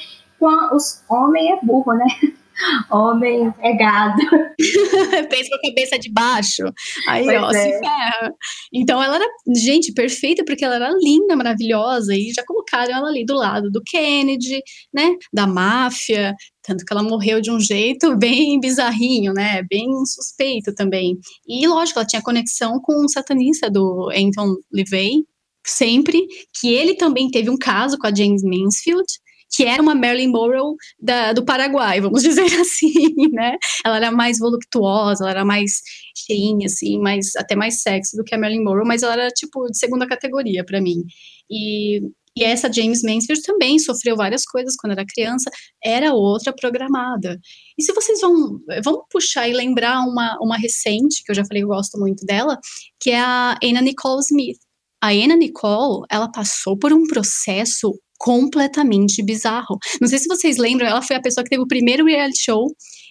os 0.73 1.03
homem 1.09 1.51
é 1.53 1.59
burro, 1.63 1.93
né? 1.93 2.05
Homem 2.89 3.53
é 3.61 3.73
gado. 3.75 4.21
Pensa 5.29 5.49
com 5.49 5.55
a 5.55 5.69
cabeça 5.69 5.99
de 5.99 6.11
baixo. 6.11 6.63
Aí, 7.07 7.25
Pois 7.25 7.43
ó, 7.43 7.49
é. 7.51 7.53
se 7.53 7.79
ferra. 7.79 8.33
Então 8.73 9.01
ela 9.01 9.15
era, 9.15 9.25
gente, 9.55 9.93
perfeita, 9.93 10.43
porque 10.45 10.65
ela 10.65 10.75
era 10.75 10.89
linda, 10.99 11.35
maravilhosa, 11.35 12.15
e 12.15 12.31
já 12.33 12.43
colocaram 12.45 12.95
ela 12.95 13.09
ali 13.09 13.25
do 13.25 13.35
lado 13.35 13.69
do 13.69 13.81
Kennedy, 13.85 14.61
né? 14.93 15.15
Da 15.33 15.45
máfia. 15.45 16.33
Tanto 16.63 16.83
que 16.83 16.91
ela 16.93 17.03
morreu 17.03 17.39
de 17.39 17.49
um 17.49 17.59
jeito 17.59 18.17
bem 18.17 18.59
bizarrinho, 18.59 19.33
né? 19.33 19.63
Bem 19.69 19.87
suspeito 20.05 20.73
também. 20.73 21.17
E 21.47 21.65
lógico, 21.67 21.99
ela 21.99 22.07
tinha 22.07 22.21
conexão 22.21 22.79
com 22.81 23.05
o 23.05 23.09
satanista 23.09 23.69
do 23.69 24.09
Anton 24.09 24.55
LaVey, 24.73 25.23
sempre, 25.65 26.25
que 26.59 26.73
ele 26.73 26.95
também 26.95 27.29
teve 27.29 27.49
um 27.49 27.57
caso 27.57 27.97
com 27.97 28.07
a 28.07 28.13
James 28.13 28.43
Mansfield, 28.43 29.05
que 29.53 29.63
era 29.63 29.81
uma 29.81 29.95
Marilyn 29.95 30.31
Monroe 30.31 30.75
da- 30.99 31.33
do 31.33 31.43
Paraguai, 31.45 32.01
vamos 32.01 32.21
dizer 32.23 32.45
assim, 32.59 33.13
né? 33.31 33.57
Ela 33.85 33.97
era 33.97 34.11
mais 34.11 34.39
voluptuosa, 34.39 35.23
ela 35.23 35.31
era 35.31 35.45
mais 35.45 35.81
cheinha, 36.15 36.65
assim, 36.65 36.99
mais, 36.99 37.35
até 37.35 37.55
mais 37.55 37.81
sexy 37.81 38.17
do 38.17 38.23
que 38.23 38.35
a 38.35 38.37
Marilyn 38.37 38.63
Monroe, 38.63 38.85
mas 38.87 39.03
ela 39.03 39.13
era, 39.13 39.29
tipo, 39.29 39.65
de 39.67 39.77
segunda 39.77 40.07
categoria 40.07 40.63
para 40.65 40.81
mim. 40.81 41.03
E, 41.49 42.01
e 42.37 42.43
essa 42.43 42.71
James 42.71 43.01
Mansfield 43.03 43.41
também 43.41 43.79
sofreu 43.79 44.15
várias 44.15 44.45
coisas 44.45 44.75
quando 44.75 44.91
era 44.93 45.05
criança, 45.05 45.49
era 45.83 46.13
outra 46.13 46.53
programada. 46.53 47.39
E 47.77 47.83
se 47.83 47.93
vocês 47.93 48.21
vão, 48.21 48.59
vamos 48.83 49.01
puxar 49.09 49.47
e 49.47 49.53
lembrar 49.53 50.01
uma, 50.01 50.37
uma 50.41 50.57
recente, 50.57 51.23
que 51.23 51.31
eu 51.31 51.35
já 51.35 51.43
falei 51.45 51.61
que 51.61 51.65
eu 51.65 51.69
gosto 51.69 51.97
muito 51.99 52.25
dela, 52.25 52.59
que 52.99 53.11
é 53.11 53.19
a 53.19 53.57
Anna 53.63 53.81
Nicole 53.81 54.21
Smith. 54.21 54.59
A 55.01 55.09
Anna 55.09 55.35
Nicole, 55.35 56.05
ela 56.11 56.29
passou 56.31 56.77
por 56.77 56.91
um 56.91 57.05
processo 57.07 57.93
completamente 58.17 59.23
bizarro. 59.23 59.77
Não 60.01 60.07
sei 60.07 60.19
se 60.19 60.27
vocês 60.27 60.57
lembram, 60.57 60.87
ela 60.87 61.01
foi 61.01 61.15
a 61.15 61.21
pessoa 61.21 61.43
que 61.43 61.49
teve 61.49 61.61
o 61.61 61.67
primeiro 61.67 62.05
reality 62.05 62.43
show, 62.43 62.67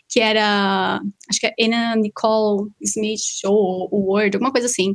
que 0.08 0.20
era, 0.20 1.00
acho 1.28 1.40
que 1.40 1.46
é 1.46 1.54
Anna 1.60 1.96
Nicole 1.96 2.70
Smith 2.80 3.20
Show, 3.40 3.88
o 3.90 4.12
Word, 4.12 4.36
alguma 4.36 4.52
coisa 4.52 4.66
assim. 4.66 4.94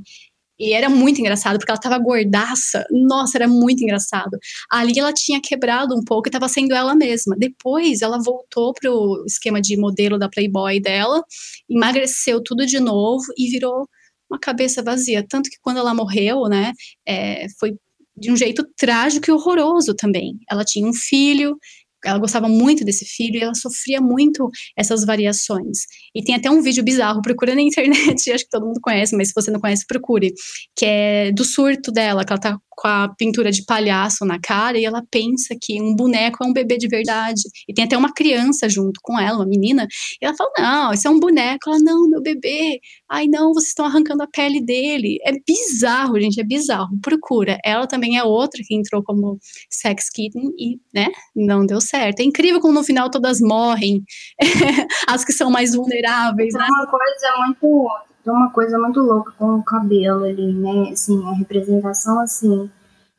E 0.61 0.73
era 0.73 0.87
muito 0.89 1.19
engraçado, 1.19 1.57
porque 1.57 1.71
ela 1.71 1.79
tava 1.79 1.97
gordaça. 1.97 2.85
Nossa, 2.91 3.35
era 3.35 3.47
muito 3.47 3.81
engraçado. 3.83 4.37
Ali 4.69 4.99
ela 4.99 5.11
tinha 5.11 5.41
quebrado 5.41 5.95
um 5.95 6.03
pouco 6.03 6.29
e 6.29 6.31
tava 6.31 6.47
sendo 6.47 6.75
ela 6.75 6.93
mesma. 6.93 7.35
Depois 7.35 8.03
ela 8.03 8.19
voltou 8.23 8.71
pro 8.73 9.23
esquema 9.25 9.59
de 9.59 9.75
modelo 9.75 10.19
da 10.19 10.29
Playboy 10.29 10.79
dela, 10.79 11.23
emagreceu 11.67 12.43
tudo 12.43 12.63
de 12.65 12.79
novo 12.79 13.23
e 13.35 13.49
virou 13.49 13.87
uma 14.29 14.39
cabeça 14.39 14.83
vazia. 14.83 15.25
Tanto 15.27 15.49
que 15.49 15.57
quando 15.61 15.77
ela 15.77 15.95
morreu, 15.95 16.43
né, 16.47 16.73
é, 17.07 17.47
foi 17.59 17.73
de 18.15 18.31
um 18.31 18.35
jeito 18.35 18.65
trágico 18.77 19.29
e 19.29 19.33
horroroso 19.33 19.95
também. 19.95 20.37
Ela 20.49 20.63
tinha 20.63 20.87
um 20.87 20.93
filho, 20.93 21.57
ela 22.03 22.19
gostava 22.19 22.47
muito 22.47 22.83
desse 22.83 23.05
filho 23.05 23.37
e 23.37 23.43
ela 23.43 23.53
sofria 23.53 24.01
muito 24.01 24.49
essas 24.75 25.05
variações. 25.05 25.79
E 26.15 26.23
tem 26.23 26.35
até 26.35 26.49
um 26.49 26.61
vídeo 26.61 26.83
bizarro, 26.83 27.21
procura 27.21 27.53
na 27.55 27.61
internet, 27.61 28.31
acho 28.31 28.43
que 28.43 28.49
todo 28.49 28.65
mundo 28.65 28.79
conhece, 28.81 29.15
mas 29.15 29.29
se 29.29 29.33
você 29.35 29.51
não 29.51 29.59
conhece, 29.59 29.85
procure, 29.87 30.33
que 30.75 30.85
é 30.85 31.31
do 31.31 31.43
surto 31.43 31.91
dela, 31.91 32.25
que 32.25 32.33
ela 32.33 32.41
tá 32.41 32.57
com 32.71 32.87
a 32.87 33.09
pintura 33.17 33.51
de 33.51 33.63
palhaço 33.65 34.25
na 34.25 34.39
cara 34.39 34.77
e 34.77 34.85
ela 34.85 35.03
pensa 35.11 35.55
que 35.61 35.81
um 35.81 35.95
boneco 35.95 36.43
é 36.43 36.47
um 36.47 36.53
bebê 36.53 36.77
de 36.77 36.87
verdade. 36.87 37.41
E 37.67 37.73
tem 37.73 37.85
até 37.85 37.97
uma 37.97 38.13
criança 38.13 38.67
junto 38.69 38.99
com 39.03 39.19
ela, 39.19 39.37
uma 39.37 39.45
menina, 39.45 39.87
e 40.21 40.25
ela 40.25 40.35
fala: 40.35 40.51
"Não, 40.57 40.93
isso 40.93 41.07
é 41.07 41.11
um 41.11 41.19
boneco". 41.19 41.69
Ela: 41.69 41.79
"Não, 41.79 42.09
meu 42.09 42.21
bebê. 42.21 42.79
Ai, 43.09 43.27
não, 43.27 43.53
vocês 43.53 43.69
estão 43.69 43.85
arrancando 43.85 44.23
a 44.23 44.27
pele 44.27 44.61
dele". 44.61 45.17
É 45.25 45.33
bizarro, 45.45 46.19
gente, 46.19 46.39
é 46.39 46.43
bizarro. 46.43 46.97
Procura. 47.01 47.57
Ela 47.63 47.87
também 47.87 48.17
é 48.17 48.23
outra 48.23 48.61
que 48.65 48.75
entrou 48.75 49.03
como 49.03 49.37
sex 49.69 50.09
kitten 50.09 50.51
e, 50.57 50.79
né, 50.93 51.07
não 51.35 51.65
deu 51.65 51.81
certo. 51.81 52.21
É 52.21 52.23
incrível 52.23 52.59
como 52.61 52.73
no 52.73 52.83
final 52.83 53.09
todas 53.09 53.39
morrem. 53.41 54.03
As 55.07 55.25
que 55.25 55.33
são 55.33 55.51
mais 55.51 55.75
vulneráveis, 55.75 56.53
né? 56.53 56.61
Tem 56.65 56.69
uma 56.69 56.87
coisa 56.87 57.27
muito. 57.45 58.10
Tem 58.23 58.33
uma 58.33 58.51
coisa 58.51 58.77
muito 58.77 58.99
louca 58.99 59.31
com 59.37 59.55
o 59.55 59.63
cabelo 59.63 60.25
ali, 60.25 60.53
né? 60.53 60.91
Assim, 60.91 61.27
a 61.27 61.33
representação 61.33 62.19
assim 62.19 62.69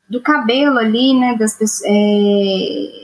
do 0.09 0.21
cabelo 0.21 0.77
ali, 0.77 1.17
né? 1.19 1.35
Das 1.37 1.55
pessoas. 1.55 1.89
É, 1.89 3.03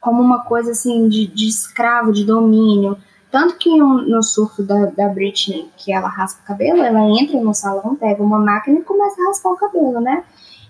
como 0.00 0.20
uma 0.20 0.44
coisa 0.44 0.72
assim 0.72 1.08
de, 1.08 1.26
de 1.26 1.48
escravo, 1.48 2.12
de 2.12 2.24
domínio. 2.24 2.96
Tanto 3.30 3.56
que 3.56 3.76
no 3.76 4.22
surto 4.22 4.62
da, 4.62 4.86
da 4.86 5.08
Britney, 5.08 5.68
que 5.76 5.92
ela 5.92 6.08
raspa 6.08 6.42
o 6.42 6.46
cabelo, 6.46 6.82
ela 6.82 7.00
entra 7.18 7.40
no 7.40 7.52
salão, 7.52 7.96
pega 7.96 8.22
uma 8.22 8.38
máquina 8.38 8.78
e 8.78 8.82
começa 8.82 9.20
a 9.20 9.26
raspar 9.26 9.50
o 9.50 9.56
cabelo, 9.56 10.00
né? 10.00 10.22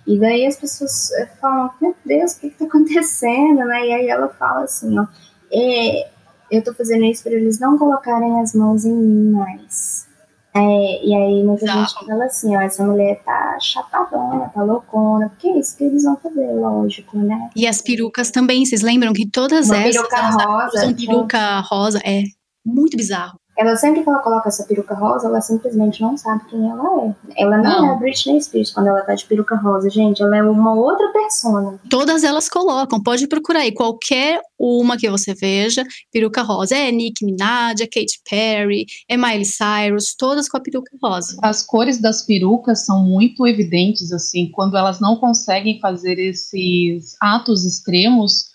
E 0.06 0.18
daí 0.18 0.47
as 0.47 0.56
pessoas 0.56 1.10
eh, 1.12 1.26
falam, 1.40 1.70
meu 1.81 1.94
Deus, 2.06 2.32
o 2.32 2.40
que, 2.40 2.51
que 2.51 2.59
tá 2.59 2.64
acontecendo, 2.64 3.64
né? 3.64 3.86
E 3.86 3.93
aí 3.93 4.09
ela 4.09 4.28
fala 4.28 4.62
assim, 4.62 4.98
ó, 4.98 5.06
é, 5.52 6.10
eu 6.51 6.62
tô 6.62 6.75
fazendo 6.75 7.05
isso 7.05 7.23
para 7.23 7.33
eles 7.33 7.59
não 7.59 7.79
colocarem 7.79 8.41
as 8.41 8.55
mãos 8.55 8.85
em 8.85 8.93
mim 8.93 9.31
mais. 9.33 10.07
É, 10.57 11.05
e 11.05 11.12
aí 11.12 11.43
muita 11.43 11.65
Exato. 11.65 11.81
gente 11.81 12.07
fala 12.07 12.25
assim, 12.27 12.57
ó, 12.57 12.61
essa 12.61 12.87
mulher 12.87 13.21
tá 13.25 13.59
chapadona, 13.61 14.49
tá 14.51 14.62
loucona, 14.62 15.29
porque 15.29 15.49
é 15.49 15.59
isso 15.59 15.77
que 15.77 15.83
eles 15.83 16.05
vão 16.05 16.16
fazer, 16.16 16.47
lógico, 16.53 17.19
né? 17.19 17.51
E 17.57 17.66
as 17.66 17.83
perucas 17.83 18.31
também, 18.31 18.65
vocês 18.65 18.81
lembram 18.81 19.12
que 19.12 19.29
todas 19.29 19.66
Uma 19.66 19.79
essas 19.79 19.97
peruca 19.97 20.47
rosa, 20.47 20.79
usam 20.79 20.95
peruca 20.95 21.61
rosa, 21.61 22.01
é 22.05 22.23
muito 22.65 22.97
bizarro. 22.97 23.37
Ela 23.56 23.76
sempre 23.76 24.02
que 24.02 24.09
ela 24.09 24.18
coloca 24.18 24.48
essa 24.48 24.64
peruca 24.64 24.94
rosa, 24.94 25.28
ela 25.28 25.40
simplesmente 25.40 26.02
não 26.02 26.16
sabe 26.16 26.44
quem 26.51 26.68
ela 26.68 26.82
é. 27.05 27.14
Ela 27.36 27.59
não, 27.59 27.82
Não. 27.82 27.86
é 27.86 27.90
a 27.90 27.94
Britney 27.94 28.40
Spears 28.40 28.72
quando 28.72 28.89
ela 28.89 29.02
tá 29.02 29.14
de 29.14 29.24
peruca 29.26 29.55
rosa, 29.56 29.89
gente. 29.89 30.22
Ela 30.22 30.36
é 30.39 30.43
uma 30.43 30.74
outra 30.74 31.12
persona. 31.12 31.78
Todas 31.89 32.24
elas 32.24 32.48
colocam, 32.48 33.01
pode 33.02 33.28
procurar 33.28 33.60
aí, 33.60 33.72
qualquer 33.72 34.40
uma 34.59 34.97
que 34.97 35.09
você 35.09 35.35
veja, 35.35 35.85
peruca 36.12 36.43
rosa. 36.43 36.76
É 36.76 36.90
Nicki 36.90 37.24
Minaj, 37.24 37.81
é 37.81 37.86
Katy 37.86 38.20
Perry, 38.28 38.86
é 39.09 39.16
Miley 39.16 39.44
Cyrus, 39.44 40.14
todas 40.18 40.48
com 40.48 40.56
a 40.56 40.60
peruca 40.60 40.90
rosa. 41.02 41.36
As 41.43 41.62
cores 41.64 42.01
das 42.01 42.22
perucas 42.22 42.85
são 42.85 43.05
muito 43.05 43.47
evidentes, 43.47 44.12
assim, 44.12 44.51
quando 44.52 44.76
elas 44.76 44.98
não 45.01 45.16
conseguem 45.16 45.78
fazer 45.81 46.18
esses 46.18 47.14
atos 47.20 47.64
extremos, 47.64 48.47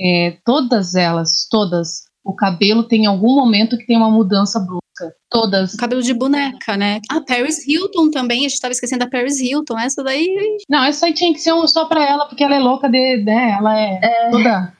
é, 0.00 0.38
todas 0.44 0.94
elas, 0.94 1.46
todas, 1.50 2.07
o 2.24 2.34
cabelo 2.34 2.82
tem 2.84 3.06
algum 3.06 3.34
momento 3.34 3.76
que 3.78 3.86
tem 3.86 3.96
uma 3.96 4.10
mudança 4.10 4.58
brusca. 4.60 4.78
Todas. 5.30 5.76
Cabelo 5.76 6.02
de 6.02 6.12
boneca, 6.12 6.76
né? 6.76 7.00
Ah, 7.10 7.20
Paris 7.26 7.66
Hilton 7.66 8.10
também, 8.10 8.44
a 8.44 8.48
gente 8.48 8.60
tava 8.60 8.72
esquecendo 8.72 9.04
da 9.04 9.10
Paris 9.10 9.38
Hilton, 9.40 9.78
essa 9.78 10.02
daí 10.02 10.26
Não, 10.68 10.82
essa 10.84 11.06
aí 11.06 11.14
tinha 11.14 11.32
que 11.32 11.38
ser 11.40 11.52
um 11.52 11.66
só 11.68 11.84
pra 11.84 12.04
ela, 12.04 12.26
porque 12.26 12.42
ela 12.42 12.56
é 12.56 12.58
louca 12.58 12.88
de. 12.88 13.18
né? 13.22 13.56
Ela 13.58 13.78
é, 13.78 14.30
toda. 14.30 14.72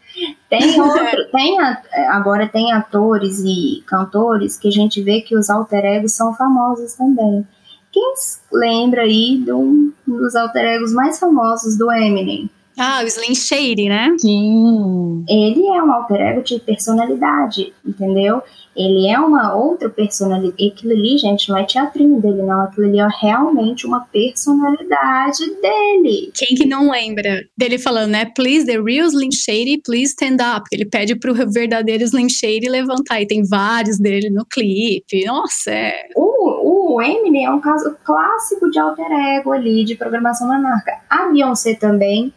Tem 0.51 0.81
outro, 0.81 1.31
tem 1.31 1.60
a- 1.60 1.81
agora 2.10 2.48
tem 2.48 2.73
atores 2.73 3.39
e 3.44 3.82
cantores 3.86 4.56
que 4.59 4.66
a 4.66 4.73
gente 4.73 5.01
vê 5.02 5.20
que 5.20 5.36
os 5.36 5.48
alter 5.48 5.85
egos 5.85 6.12
são 6.15 6.35
famosos 6.35 6.94
também. 6.94 7.47
Quem 7.93 8.12
lembra 8.52 9.02
aí 9.02 9.40
de 9.44 9.52
um 9.52 9.93
dos 10.06 10.35
alter 10.35 10.65
egos 10.65 10.93
mais 10.93 11.19
famosos 11.20 11.78
do 11.78 11.90
Eminem? 11.93 12.51
Ah, 12.78 13.02
o 13.02 13.06
Slim 13.06 13.34
Shady, 13.34 13.88
né? 13.88 14.14
Sim. 14.18 15.24
Ele 15.28 15.66
é 15.66 15.82
um 15.82 15.92
alter 15.92 16.20
ego 16.20 16.42
de 16.42 16.60
personalidade, 16.60 17.72
entendeu? 17.84 18.40
Ele 18.76 19.09
é 19.09 19.18
uma 19.18 19.55
outra 19.56 19.90
personalidade. 19.90 20.68
Aquilo 20.68 20.92
ali, 20.92 21.18
gente, 21.18 21.48
não 21.48 21.59
é 21.59 21.64
teatrinho 21.64 22.20
dele, 22.20 22.42
não. 22.42 22.60
Aquilo 22.62 22.86
ali 22.86 23.00
é 23.00 23.09
realmente 23.20 23.84
uma 23.84 24.02
personalidade 24.12 25.44
dele. 25.60 26.30
Quem 26.32 26.56
que 26.56 26.64
não 26.64 26.88
lembra 26.88 27.44
dele 27.56 27.78
falando, 27.78 28.12
né? 28.12 28.26
Please, 28.26 28.64
the 28.64 28.80
real 28.80 29.09
Slim 29.09 29.32
Shady, 29.32 29.82
please 29.84 30.12
stand 30.12 30.36
up. 30.40 30.64
Ele 30.70 30.84
pede 30.84 31.16
pro 31.16 31.34
verdadeiro 31.34 32.05
Slim 32.05 32.28
Shady 32.28 32.68
levantar. 32.68 33.20
E 33.20 33.26
tem 33.26 33.42
vários 33.42 33.98
dele 33.98 34.30
no 34.30 34.44
clipe. 34.44 35.24
Nossa, 35.24 35.72
é. 35.72 35.94
O, 36.14 36.94
o 36.94 37.02
Eminem 37.02 37.46
é 37.46 37.50
um 37.50 37.60
caso 37.60 37.96
clássico 38.05 38.70
de 38.70 38.78
alter 38.78 39.10
ego 39.10 39.50
ali, 39.50 39.84
de 39.84 39.96
programação 39.96 40.46
monarca. 40.46 40.92
A 41.10 41.26
Beyoncé 41.26 41.74
também. 41.74 42.32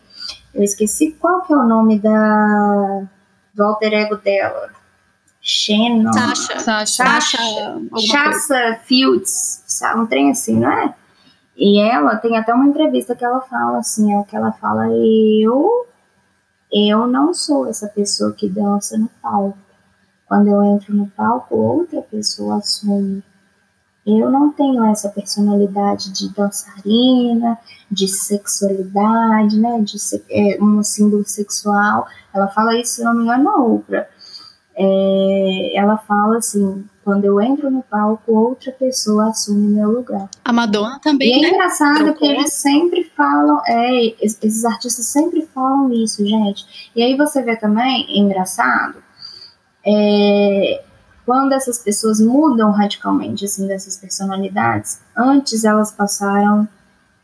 Eu 0.54 0.64
esqueci 0.64 1.12
qual 1.20 1.42
que 1.42 1.54
é 1.54 1.58
o 1.58 1.64
nome 1.64 2.00
da, 2.00 3.04
do 3.54 3.64
alter 3.64 3.94
ego 3.94 4.18
dela. 4.18 4.70
Shannon. 5.42 6.14
Sasha. 6.14 6.60
Sasha. 6.60 7.04
Sasha. 7.98 8.80
Fields, 8.84 9.64
sabe? 9.66 10.02
Um 10.02 10.06
trem 10.06 10.30
assim, 10.30 10.60
não 10.60 10.72
é? 10.72 10.94
E 11.58 11.80
ela 11.82 12.16
tem 12.16 12.38
até 12.38 12.54
uma 12.54 12.68
entrevista 12.68 13.16
que 13.16 13.26
ela 13.26 13.42
fala 13.42 13.80
assim, 13.80 14.14
é 14.14 14.24
que 14.24 14.36
ela 14.36 14.52
fala, 14.52 14.88
eu 14.90 15.88
eu 16.72 17.06
não 17.06 17.34
sou 17.34 17.68
essa 17.68 17.88
pessoa 17.88 18.32
que 18.32 18.48
dança 18.48 18.98
no 18.98 19.10
palco. 19.22 19.58
Quando 20.26 20.48
eu 20.48 20.64
entro 20.64 20.96
no 20.96 21.08
palco, 21.08 21.56
outra 21.56 22.02
pessoa 22.02 22.58
assume. 22.60 23.22
Eu 24.20 24.30
não 24.32 24.52
tenho 24.52 24.84
essa 24.86 25.10
personalidade 25.10 26.12
de 26.12 26.30
dançarina, 26.34 27.58
de 27.90 28.08
sexualidade, 28.08 29.60
né? 29.60 29.80
De 29.82 29.98
é, 30.30 30.58
um 30.62 30.82
símbolo 30.84 31.24
sexual. 31.26 32.06
Ela 32.34 32.48
fala 32.48 32.78
isso, 32.80 32.96
se 32.96 33.04
não 33.04 33.14
me 33.14 33.24
engano, 33.24 33.44
na 33.44 33.58
Oprah. 33.58 34.08
É, 34.76 35.72
ela 35.78 35.98
fala 35.98 36.38
assim: 36.38 36.86
quando 37.04 37.26
eu 37.26 37.42
entro 37.42 37.70
no 37.70 37.84
palco, 37.84 38.34
outra 38.34 38.72
pessoa 38.72 39.30
assume 39.30 39.68
meu 39.68 39.92
lugar. 39.92 40.30
A 40.46 40.54
Madonna 40.54 40.96
E 40.98 41.02
também, 41.02 41.38
é 41.40 41.42
né? 41.42 41.50
engraçado 41.50 41.96
Trocou. 41.98 42.14
que 42.16 42.26
eles 42.26 42.54
sempre 42.54 43.04
falam, 43.16 43.62
é, 43.68 44.06
es- 44.26 44.38
esses 44.42 44.64
artistas 44.66 45.06
sempre 45.06 45.48
falam 45.54 45.92
isso, 45.92 46.26
gente. 46.26 46.92
E 46.96 47.04
aí 47.04 47.16
você 47.18 47.42
vê 47.44 47.56
também, 47.58 48.06
é 48.10 48.18
engraçado, 48.18 48.96
é, 49.86 50.84
quando 51.32 51.54
essas 51.54 51.80
pessoas 51.80 52.20
mudam 52.20 52.72
radicalmente, 52.72 53.46
assim, 53.46 53.66
dessas 53.66 53.96
personalidades, 53.96 55.00
antes 55.16 55.64
elas 55.64 55.90
passaram, 55.90 56.68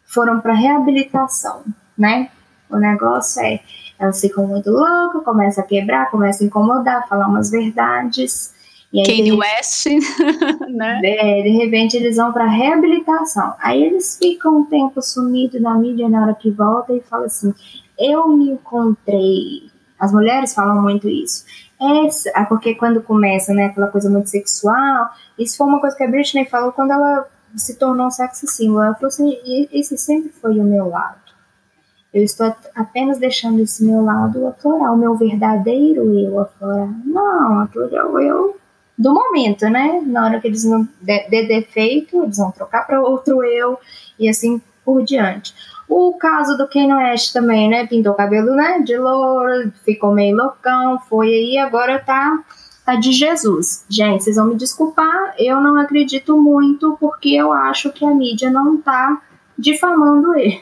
foram 0.05 0.39
para 0.39 0.53
reabilitação, 0.53 1.65
né? 1.97 2.29
O 2.69 2.77
negócio 2.77 3.41
é, 3.41 3.59
elas 3.99 4.21
ficam 4.21 4.47
muito 4.47 4.71
loucas, 4.71 5.25
começam 5.25 5.61
a 5.61 5.67
quebrar, 5.67 6.09
começam 6.09 6.45
a 6.45 6.47
incomodar, 6.47 7.05
falar 7.09 7.27
umas 7.27 7.51
verdades. 7.51 8.53
E 8.93 9.01
aí, 9.01 9.05
Kanye 9.05 9.33
West, 9.33 9.87
né? 10.71 11.01
é, 11.03 11.41
de 11.41 11.49
repente 11.49 11.97
eles 11.97 12.15
vão 12.15 12.31
para 12.31 12.47
reabilitação. 12.47 13.55
Aí 13.59 13.83
eles 13.83 14.17
ficam 14.17 14.59
um 14.59 14.65
tempo 14.67 15.01
sumidos 15.01 15.61
na 15.61 15.73
mídia 15.73 16.07
na 16.07 16.21
hora 16.21 16.33
que 16.33 16.49
volta 16.49 16.93
e 16.93 17.01
falam 17.01 17.25
assim: 17.25 17.53
Eu 17.99 18.29
me 18.29 18.51
encontrei. 18.51 19.69
As 19.99 20.13
mulheres 20.13 20.53
falam 20.53 20.81
muito 20.81 21.09
isso. 21.09 21.43
Essa, 21.79 22.31
ah, 22.33 22.45
porque 22.45 22.73
quando 22.75 23.01
começa, 23.01 23.53
né, 23.53 23.65
aquela 23.65 23.87
coisa 23.87 24.09
muito 24.09 24.29
sexual, 24.29 25.09
isso 25.37 25.57
foi 25.57 25.67
uma 25.67 25.79
coisa 25.79 25.95
que 25.95 26.03
a 26.03 26.07
Britney 26.07 26.45
falou 26.45 26.71
quando 26.71 26.91
ela 26.91 27.27
se 27.55 27.75
tornou 27.77 28.07
um 28.07 28.11
sex 28.11 28.41
symbol. 28.47 28.81
Ela 28.83 28.95
falou 28.95 29.07
assim: 29.07 29.29
"E- 29.45 29.69
esse 29.71 29.97
sempre 29.97 30.29
foi 30.29 30.59
o 30.59 30.63
meu 30.63 30.89
lado. 30.89 31.17
Eu 32.13 32.23
estou 32.23 32.53
apenas 32.75 33.19
deixando 33.19 33.61
esse 33.61 33.85
meu 33.85 34.01
lado 34.03 34.47
aflorar, 34.47 34.93
o 34.93 34.97
meu 34.97 35.15
verdadeiro 35.15 36.17
eu 36.17 36.39
aflorar. 36.39 36.89
Não, 37.05 37.59
aquilo 37.61 37.95
é 37.95 38.03
o 38.03 38.19
eu 38.19 38.57
do 38.97 39.13
momento, 39.13 39.69
né? 39.69 40.01
Na 40.03 40.25
hora 40.25 40.39
que 40.41 40.47
eles 40.47 40.63
não 40.63 40.87
der 40.99 41.29
de 41.29 41.47
defeito, 41.47 42.23
eles 42.23 42.37
vão 42.37 42.51
trocar 42.51 42.87
para 42.87 42.99
outro 43.01 43.43
eu 43.43 43.77
e 44.17 44.27
assim 44.27 44.59
por 44.83 45.03
diante. 45.03 45.53
O 45.89 46.13
caso 46.17 46.57
do 46.57 46.67
Kanye 46.67 46.93
West 46.93 47.31
também, 47.33 47.69
né? 47.69 47.85
Pintou 47.87 48.11
o 48.13 48.15
cabelo, 48.15 48.53
né? 48.55 48.81
De 48.81 48.97
louro, 48.97 49.71
ficou 49.85 50.11
meio 50.11 50.35
loucão, 50.35 50.99
foi 51.07 51.27
aí, 51.27 51.57
agora 51.57 51.97
tá, 51.99 52.43
tá 52.85 52.95
de 52.95 53.11
Jesus. 53.13 53.85
Gente, 53.89 54.23
vocês 54.23 54.35
vão 54.35 54.47
me 54.47 54.55
desculpar, 54.55 55.33
eu 55.39 55.61
não 55.61 55.79
acredito 55.79 56.35
muito 56.37 56.97
porque 56.99 57.29
eu 57.29 57.51
acho 57.53 57.91
que 57.91 58.05
a 58.05 58.13
mídia 58.13 58.49
não 58.51 58.77
tá 58.77 59.21
difamando 59.57 60.35
ele. 60.35 60.61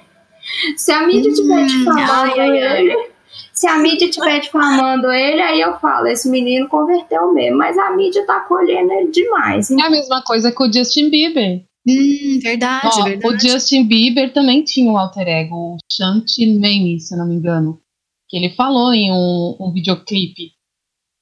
Se 0.78 0.92
a 0.92 1.06
mídia 1.08 1.30
estiver 1.30 1.64
Hum, 1.64 1.66
difamando 1.66 2.12
ai, 2.12 2.40
ai, 2.40 2.64
ai. 2.64 2.82
ele, 2.82 3.10
se 3.52 3.68
a 3.68 3.78
mídia 3.80 4.06
estiver 4.06 4.40
difamando 4.42 5.12
ele, 5.12 5.42
aí 5.42 5.60
eu 5.60 5.74
falo, 5.80 6.06
esse 6.06 6.30
menino 6.30 6.68
converteu 6.70 7.34
mesmo, 7.34 7.58
mas 7.58 7.76
a 7.80 7.92
mídia 7.92 8.24
tá 8.28 8.42
colhendo 8.42 8.92
ele 8.94 9.10
demais. 9.10 9.72
É 9.72 9.82
a 9.82 9.90
mesma 9.90 10.22
coisa 10.24 10.52
que 10.52 10.64
o 10.64 10.72
Justin 10.72 11.10
Bieber. 11.10 11.64
Hum, 11.88 12.40
verdade, 12.42 13.00
Ó, 13.00 13.04
verdade. 13.04 13.36
o 13.36 13.40
Justin 13.40 13.86
Bieber 13.86 14.34
também 14.34 14.64
tinha 14.64 14.90
um 14.92 14.98
alter 14.98 15.28
ego, 15.28 15.56
o 15.56 15.78
Shanti 15.92 16.46
Mane, 16.60 17.00
se 17.00 17.16
não 17.16 17.28
me 17.28 17.36
engano. 17.36 17.80
Que 18.28 18.38
ele 18.38 18.50
falou 18.56 18.94
em 18.94 19.12
um, 19.12 19.56
um 19.60 19.72
videoclipe. 19.72 20.52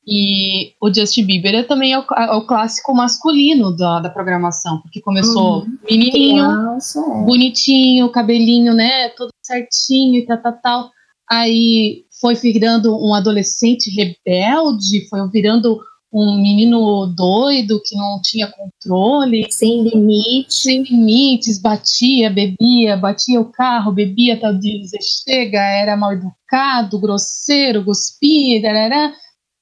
E 0.06 0.74
o 0.82 0.94
Justin 0.94 1.26
Bieber 1.26 1.56
é 1.56 1.64
também 1.64 1.94
é 1.94 2.00
o, 2.00 2.04
é 2.04 2.32
o 2.36 2.46
clássico 2.46 2.94
masculino 2.94 3.76
da, 3.76 4.00
da 4.02 4.10
programação, 4.10 4.82
porque 4.82 5.00
começou 5.02 5.64
Uhum. 5.64 5.78
menininho, 5.90 6.44
Criança, 6.50 7.00
é. 7.00 7.26
bonitinho, 7.26 8.10
cabelinho, 8.10 8.74
né, 8.74 9.10
todo 9.10 9.30
certinho 9.42 10.16
e 10.16 10.26
tal, 10.26 10.42
tal, 10.42 10.60
tal. 10.62 10.92
Aí 11.30 12.04
foi 12.20 12.36
virando 12.36 12.96
um 12.98 13.14
adolescente 13.14 13.90
rebelde, 13.92 15.08
foi 15.10 15.26
virando 15.30 15.80
um 16.14 16.40
menino 16.40 17.08
doido 17.08 17.82
que 17.84 17.96
não 17.96 18.22
tinha 18.22 18.48
controle, 18.52 19.52
sem 19.52 19.82
limite. 19.82 20.54
sem 20.54 20.84
limites, 20.84 21.60
batia, 21.60 22.30
bebia, 22.30 22.96
batia 22.96 23.42
o 23.42 23.52
carro, 23.52 23.92
bebia 23.92 24.40
o 24.52 24.60
dia 24.60 24.80
dizer 24.80 25.00
chega, 25.02 25.60
era 25.60 25.98
mal 25.98 26.14
educado, 26.14 27.00
grosseiro, 27.00 27.84
cuspia, 27.84 28.62
tarará. 28.62 29.12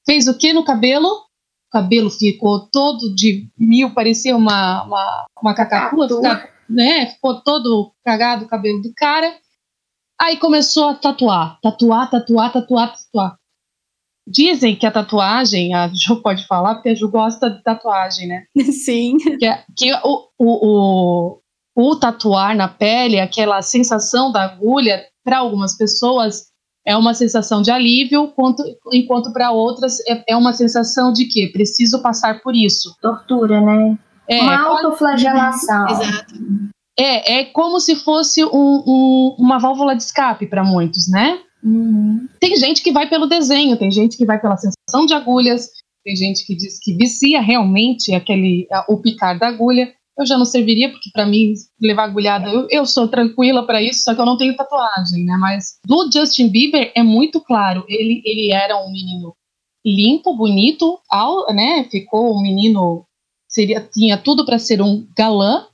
fez 0.06 0.28
o 0.28 0.38
que 0.38 0.52
no 0.52 0.66
cabelo? 0.66 1.08
O 1.08 1.72
cabelo 1.72 2.10
ficou 2.10 2.60
todo 2.70 3.16
de 3.16 3.48
mil, 3.58 3.94
parecia 3.94 4.36
uma, 4.36 4.84
uma, 4.84 5.26
uma 5.42 5.56
fica- 6.20 6.50
né? 6.70 7.06
ficou 7.08 7.42
todo 7.42 7.94
cagado 8.04 8.44
o 8.44 8.48
cabelo 8.48 8.82
do 8.82 8.92
cara. 8.94 9.34
Aí 10.20 10.36
começou 10.38 10.90
a 10.90 10.96
tatuar, 10.96 11.60
tatuar, 11.62 12.10
tatuar, 12.10 12.52
tatuar, 12.52 12.94
tatuar. 12.94 13.38
Dizem 14.28 14.76
que 14.76 14.86
a 14.86 14.92
tatuagem, 14.92 15.74
a 15.74 15.90
Ju 15.94 16.22
pode 16.22 16.46
falar, 16.46 16.76
porque 16.76 16.90
a 16.90 16.96
Ju 16.96 17.10
gosta 17.10 17.50
de 17.50 17.62
tatuagem, 17.64 18.28
né? 18.28 18.44
Sim. 18.72 19.18
que, 19.18 19.46
é- 19.46 19.64
que 19.76 19.94
o, 20.04 20.28
o, 20.38 21.38
o, 21.76 21.90
o 21.90 21.96
tatuar 21.96 22.56
na 22.56 22.68
pele, 22.68 23.20
aquela 23.20 23.62
sensação 23.62 24.32
da 24.32 24.44
agulha, 24.44 25.04
para 25.24 25.40
algumas 25.40 25.78
pessoas 25.78 26.52
é 26.86 26.98
uma 26.98 27.14
sensação 27.14 27.62
de 27.62 27.70
alívio, 27.70 28.26
enquanto, 28.26 28.64
enquanto 28.92 29.32
para 29.32 29.52
outras 29.52 30.00
é, 30.08 30.24
é, 30.30 30.36
uma 30.36 30.54
sensação 30.54 31.14
de 31.14 31.26
que 31.26 31.48
preciso 31.48 32.02
passar 32.02 32.42
por 32.42 32.56
isso. 32.56 32.96
Tortura, 33.02 33.62
né? 33.62 33.98
É, 34.28 34.42
uma 34.42 34.68
autoflagelação. 34.68 35.88
Exato. 35.88 36.36
É, 36.98 37.40
é 37.40 37.46
como 37.46 37.80
se 37.80 37.96
fosse 37.96 38.44
um, 38.44 38.84
um, 38.86 39.36
uma 39.40 39.60
válvula 39.60 39.96
de 39.96 40.04
escape 40.04 40.48
para 40.48 40.64
muitos, 40.64 41.08
né? 41.10 41.40
Uhum. 41.64 42.28
Tem 42.40 42.56
gente 42.56 42.82
que 42.82 42.92
vai 42.92 43.08
pelo 43.08 43.28
desenho, 43.28 43.78
tem 43.78 43.92
gente 43.92 44.18
que 44.18 44.26
vai 44.26 44.40
pela 44.40 44.58
sensação 44.58 45.06
de 45.06 45.14
agulhas, 45.14 45.70
tem 46.04 46.16
gente 46.16 46.46
que 46.46 46.56
diz 46.56 46.80
que 46.80 46.94
vicia 46.94 47.42
realmente 47.42 48.14
aquele 48.14 48.68
o 48.88 48.98
picar 48.98 49.38
da 49.38 49.48
agulha. 49.48 49.94
Eu 50.18 50.26
já 50.26 50.38
não 50.38 50.46
serviria, 50.46 50.90
porque 50.90 51.10
para 51.14 51.26
mim, 51.26 51.54
levar 51.80 52.04
agulhada, 52.04 52.50
eu, 52.50 52.68
eu 52.70 52.86
sou 52.86 53.08
tranquila 53.08 53.66
para 53.66 53.82
isso, 53.82 54.04
só 54.04 54.14
que 54.14 54.20
eu 54.22 54.26
não 54.26 54.38
tenho 54.38 54.56
tatuagem, 54.56 55.24
né? 55.24 55.38
Mas 55.40 55.78
do 55.86 56.10
Justin 56.12 56.50
Bieber 56.50 56.92
é 56.94 57.02
muito 57.02 57.40
claro. 57.40 57.86
Ele, 57.88 58.22
ele 58.26 58.52
era 58.52 58.78
um 58.78 58.92
menino 58.92 59.34
limpo, 59.86 60.36
bonito, 60.36 61.00
ao, 61.10 61.52
né? 61.54 61.86
Ficou 61.90 62.36
um 62.36 62.42
menino, 62.42 63.06
seria, 63.48 63.82
tinha 63.82 64.18
tudo 64.18 64.46
para 64.46 64.60
ser 64.60 64.82
um 64.82 65.08
galã, 65.18 65.66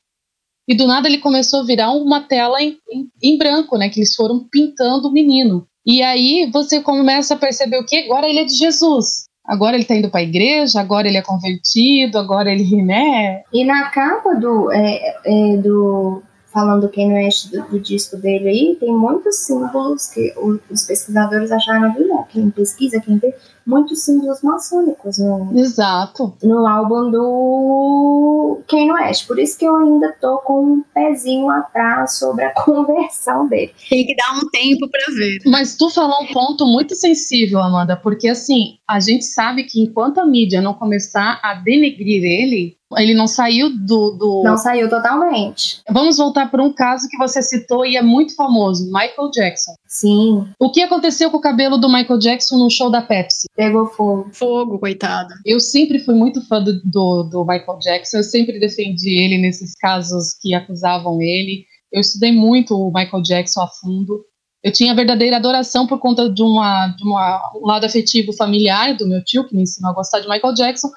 e 0.68 0.76
do 0.76 0.86
nada 0.86 1.08
ele 1.08 1.20
começou 1.20 1.62
a 1.62 1.66
virar 1.66 1.92
uma 1.92 2.22
tela 2.22 2.62
em, 2.62 2.78
em, 2.92 3.10
em, 3.24 3.38
branco, 3.38 3.78
né? 3.78 3.90
Que 3.90 4.00
eles 4.00 4.16
foram 4.16 4.46
pintando 4.52 5.08
o 5.08 5.12
menino. 5.12 5.66
E 5.88 6.04
aí 6.04 6.50
você 6.52 6.82
começa 6.82 7.34
a 7.34 7.38
perceber 7.38 7.78
o 7.78 7.86
que? 7.86 7.96
Agora 8.00 8.28
ele 8.28 8.40
é 8.40 8.44
de 8.44 8.54
Jesus. 8.54 9.28
Agora 9.46 9.78
ele 9.78 9.84
está 9.84 9.96
indo 9.96 10.10
para 10.10 10.20
a 10.20 10.24
igreja, 10.24 10.82
agora 10.82 11.08
ele 11.08 11.18
é 11.18 11.22
convertido, 11.22 12.20
agora 12.20 12.52
ele, 12.52 12.84
né? 12.84 13.44
E 13.54 13.64
na 13.64 13.90
capa 13.90 14.36
do, 14.36 14.70
é, 14.74 15.16
é, 15.26 15.58
do 15.58 16.22
falando 16.58 16.90
quem 16.90 17.08
não 17.08 17.18
é 17.18 17.30
do, 17.52 17.70
do, 17.70 17.80
disco 17.80 18.18
dele 18.18 18.50
aí, 18.50 18.78
tem 18.80 18.92
muitos 18.92 19.46
símbolos 19.46 20.08
que 20.08 20.34
os 20.72 20.88
pesquisadores 20.88 21.52
acharam, 21.52 21.94
né? 21.94 22.26
quem 22.30 22.50
pesquisa, 22.50 23.00
quem 23.00 23.20
vê, 23.20 23.32
muitos 23.64 24.04
símbolos 24.04 24.42
maçônicos 24.42 25.20
no, 25.20 25.52
Exato. 25.56 26.36
no 26.42 26.66
álbum 26.66 27.12
do 27.12 28.60
Kanye 28.68 28.92
West. 28.92 29.28
Por 29.28 29.38
isso 29.38 29.56
que 29.60 29.66
eu 29.66 29.76
ainda 29.76 30.16
tô 30.20 30.40
com 30.40 30.64
um 30.64 30.84
pezinho 30.96 31.48
atrás 31.52 32.18
sobre 32.18 32.46
a 32.46 32.54
conversão 32.66 33.48
dele. 33.48 33.72
Tem 33.88 34.08
que 34.08 34.16
dar 34.16 34.36
um 34.38 34.50
tempo 34.50 34.90
para 34.90 35.14
ver. 35.14 35.38
Mas 35.46 35.76
tu 35.76 35.92
falou 35.92 36.24
um 36.24 36.34
ponto 36.34 36.66
muito 36.66 36.96
sensível, 36.96 37.60
Amanda, 37.60 37.96
porque 37.96 38.28
assim, 38.28 38.80
a 38.88 39.00
gente 39.00 39.26
sabe 39.26 39.64
que 39.66 39.80
enquanto 39.80 40.18
a 40.18 40.26
mídia 40.26 40.60
não 40.60 40.74
começar 40.74 41.40
a 41.44 41.54
denegrir 41.54 42.24
ele, 42.24 42.77
ele 42.96 43.14
não 43.14 43.28
saiu 43.28 43.70
do, 43.70 44.12
do. 44.12 44.44
Não 44.46 44.58
saiu 44.58 44.90
totalmente. 44.90 45.82
Vamos 45.90 46.18
voltar 46.18 46.50
para 46.50 46.64
um 46.64 46.72
caso 46.72 47.08
que 47.10 47.18
você 47.18 47.42
citou 47.42 47.86
e 47.86 47.98
é 47.98 48.02
muito 48.02 48.36
famoso: 48.36 48.86
Michael 48.86 49.30
Jackson. 49.34 49.74
Sim. 49.86 50.48
O 50.60 50.72
que 50.72 50.82
aconteceu 50.82 51.30
com 51.30 51.38
o 51.38 51.42
cabelo 51.42 51.78
do 51.78 51.90
Michael 51.90 52.20
Jackson 52.20 52.58
no 52.58 52.70
show 52.70 52.90
da 52.90 53.02
Pepsi? 53.02 53.48
Pegou 53.56 53.88
fogo. 53.88 54.30
Fogo, 54.32 54.80
coitado. 54.80 55.34
Eu 55.46 55.60
sempre 55.60 56.00
fui 56.00 56.16
muito 56.16 56.46
fã 56.48 56.64
do, 56.64 56.82
do, 56.84 57.24
do 57.24 57.46
Michael 57.46 57.80
Jackson, 57.80 58.18
eu 58.18 58.24
sempre 58.24 58.60
defendi 58.60 59.22
ele 59.22 59.38
nesses 59.38 59.74
casos 59.76 60.34
que 60.42 60.54
acusavam 60.54 61.22
ele. 61.22 61.66
Eu 61.92 62.02
estudei 62.02 62.32
muito 62.32 62.76
o 62.76 62.92
Michael 62.94 63.24
Jackson 63.24 63.62
a 63.62 63.68
fundo. 63.68 64.24
Eu 64.64 64.72
tinha 64.72 64.94
verdadeira 64.96 65.38
adoração 65.38 65.88
por 65.88 66.00
conta 66.00 66.30
de, 66.30 66.42
uma, 66.42 66.88
de 66.88 67.04
uma, 67.04 67.52
um 67.56 67.66
lado 67.66 67.86
afetivo 67.86 68.34
familiar 68.34 68.96
do 68.98 69.08
meu 69.08 69.24
tio, 69.24 69.48
que 69.48 69.56
me 69.56 69.62
ensinou 69.62 69.92
a 69.92 69.94
gostar 69.94 70.20
de 70.20 70.28
Michael 70.28 70.54
Jackson, 70.54 70.90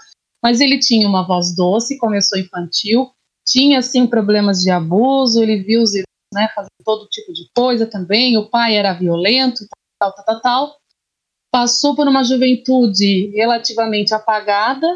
mas 0.43 0.61
ele 0.61 0.79
tinha 0.79 1.09
uma 1.09 1.27
voz 1.27 1.55
doce, 1.55 1.99
começou 1.99 2.39
infantil, 2.39 3.11
tinha, 3.47 3.83
sim, 3.83 4.07
problemas 4.07 4.61
de 4.61 4.71
abuso, 4.71 5.43
ele 5.43 5.63
viu 5.63 5.83
os 5.83 5.95
irmãos 5.95 6.05
né, 6.33 6.49
fazendo 6.55 6.71
todo 6.85 7.09
tipo 7.09 7.33
de 7.33 7.49
coisa 7.55 7.87
também, 7.87 8.37
o 8.37 8.49
pai 8.49 8.77
era 8.77 8.93
violento, 8.93 9.67
tal, 9.99 10.13
tal, 10.13 10.25
tal, 10.25 10.41
tal 10.41 10.81
passou 11.51 11.95
por 11.95 12.07
uma 12.07 12.23
juventude 12.23 13.31
relativamente 13.35 14.15
apagada, 14.15 14.87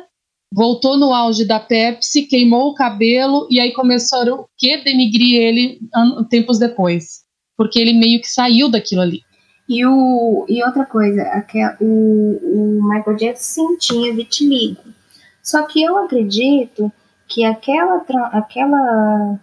voltou 0.53 0.97
no 0.97 1.12
auge 1.12 1.45
da 1.45 1.59
Pepsi, 1.59 2.23
queimou 2.23 2.71
o 2.71 2.75
cabelo 2.75 3.47
e 3.51 3.59
aí 3.59 3.73
começaram 3.73 4.41
o 4.41 4.47
que 4.57 4.77
denigrir 4.79 5.41
ele 5.41 5.81
tempos 6.31 6.59
depois, 6.59 7.25
porque 7.57 7.79
ele 7.79 7.93
meio 7.93 8.21
que 8.21 8.29
saiu 8.29 8.71
daquilo 8.71 9.03
ali. 9.03 9.21
E, 9.69 9.85
o, 9.85 10.45
e 10.49 10.62
outra 10.62 10.85
coisa, 10.85 11.23
aquel, 11.23 11.71
o, 11.81 12.79
o 12.79 12.89
Michael 12.89 13.16
Jackson 13.16 13.77
tinha 13.79 14.15
vitiligo. 14.15 14.94
Só 15.45 15.66
que 15.66 15.83
eu 15.83 15.99
acredito 15.99 16.91
que 17.29 17.45
aquela, 17.45 18.03
aquela 18.33 19.39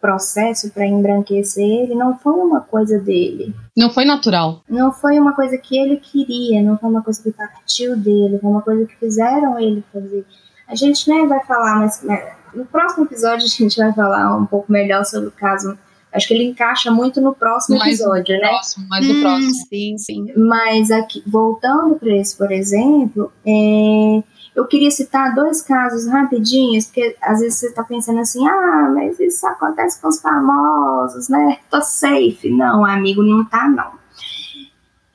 processo 0.00 0.70
para 0.70 0.86
embranquecer 0.86 1.64
ele 1.64 1.94
não 1.94 2.16
foi 2.18 2.34
uma 2.34 2.60
coisa 2.60 2.98
dele. 3.00 3.54
Não 3.76 3.90
foi 3.90 4.04
natural. 4.04 4.62
Não 4.68 4.92
foi 4.92 5.18
uma 5.18 5.32
coisa 5.32 5.56
que 5.58 5.76
ele 5.76 5.96
queria, 5.96 6.62
não 6.62 6.78
foi 6.78 6.90
uma 6.90 7.02
coisa 7.02 7.22
que 7.22 7.32
partiu 7.32 7.96
dele, 7.96 8.38
foi 8.38 8.50
uma 8.50 8.62
coisa 8.62 8.86
que 8.86 8.96
fizeram 8.96 9.58
ele 9.58 9.82
fazer. 9.92 10.24
A 10.68 10.74
gente 10.74 11.08
nem 11.08 11.26
vai 11.26 11.42
falar, 11.44 11.78
mas 11.78 12.02
né, 12.02 12.34
no 12.54 12.66
próximo 12.66 13.06
episódio 13.06 13.46
a 13.46 13.48
gente 13.48 13.76
vai 13.76 13.92
falar 13.92 14.36
um 14.36 14.46
pouco 14.46 14.70
melhor 14.70 15.04
sobre 15.04 15.28
o 15.28 15.32
caso. 15.32 15.76
Acho 16.12 16.28
que 16.28 16.34
ele 16.34 16.44
encaixa 16.44 16.90
muito 16.90 17.20
no 17.20 17.34
próximo 17.34 17.78
mais 17.78 18.00
episódio, 18.00 18.36
no 18.36 18.42
né? 18.42 18.48
Próximo, 18.48 18.88
mais 18.88 19.06
no 19.06 19.14
hum, 19.14 19.20
próximo. 19.20 19.52
Sim, 19.68 19.98
sim. 19.98 20.32
Mas 20.36 20.90
aqui, 20.90 21.22
voltando 21.26 21.96
para 21.96 22.14
esse, 22.16 22.36
por 22.36 22.50
exemplo, 22.50 23.32
é, 23.46 24.22
eu 24.58 24.66
queria 24.66 24.90
citar 24.90 25.36
dois 25.36 25.62
casos 25.62 26.08
rapidinhos, 26.08 26.86
porque 26.86 27.16
às 27.22 27.38
vezes 27.38 27.60
você 27.60 27.68
está 27.68 27.84
pensando 27.84 28.18
assim, 28.18 28.44
ah, 28.44 28.90
mas 28.92 29.20
isso 29.20 29.46
acontece 29.46 30.02
com 30.02 30.08
os 30.08 30.20
famosos, 30.20 31.28
né? 31.28 31.60
Tô 31.70 31.80
safe. 31.80 32.50
Não, 32.50 32.84
amigo, 32.84 33.22
não 33.22 33.44
tá 33.44 33.68
não. 33.68 33.92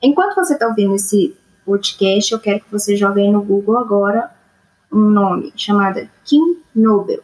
Enquanto 0.02 0.34
você 0.34 0.54
está 0.54 0.66
ouvindo 0.66 0.94
esse 0.94 1.36
podcast, 1.62 2.32
eu 2.32 2.40
quero 2.40 2.60
que 2.60 2.72
você 2.72 2.96
jogue 2.96 3.20
aí 3.20 3.30
no 3.30 3.42
Google 3.42 3.76
agora 3.76 4.30
um 4.90 5.10
nome 5.10 5.52
chamado 5.54 6.08
Kim 6.24 6.62
Nobel. 6.74 7.22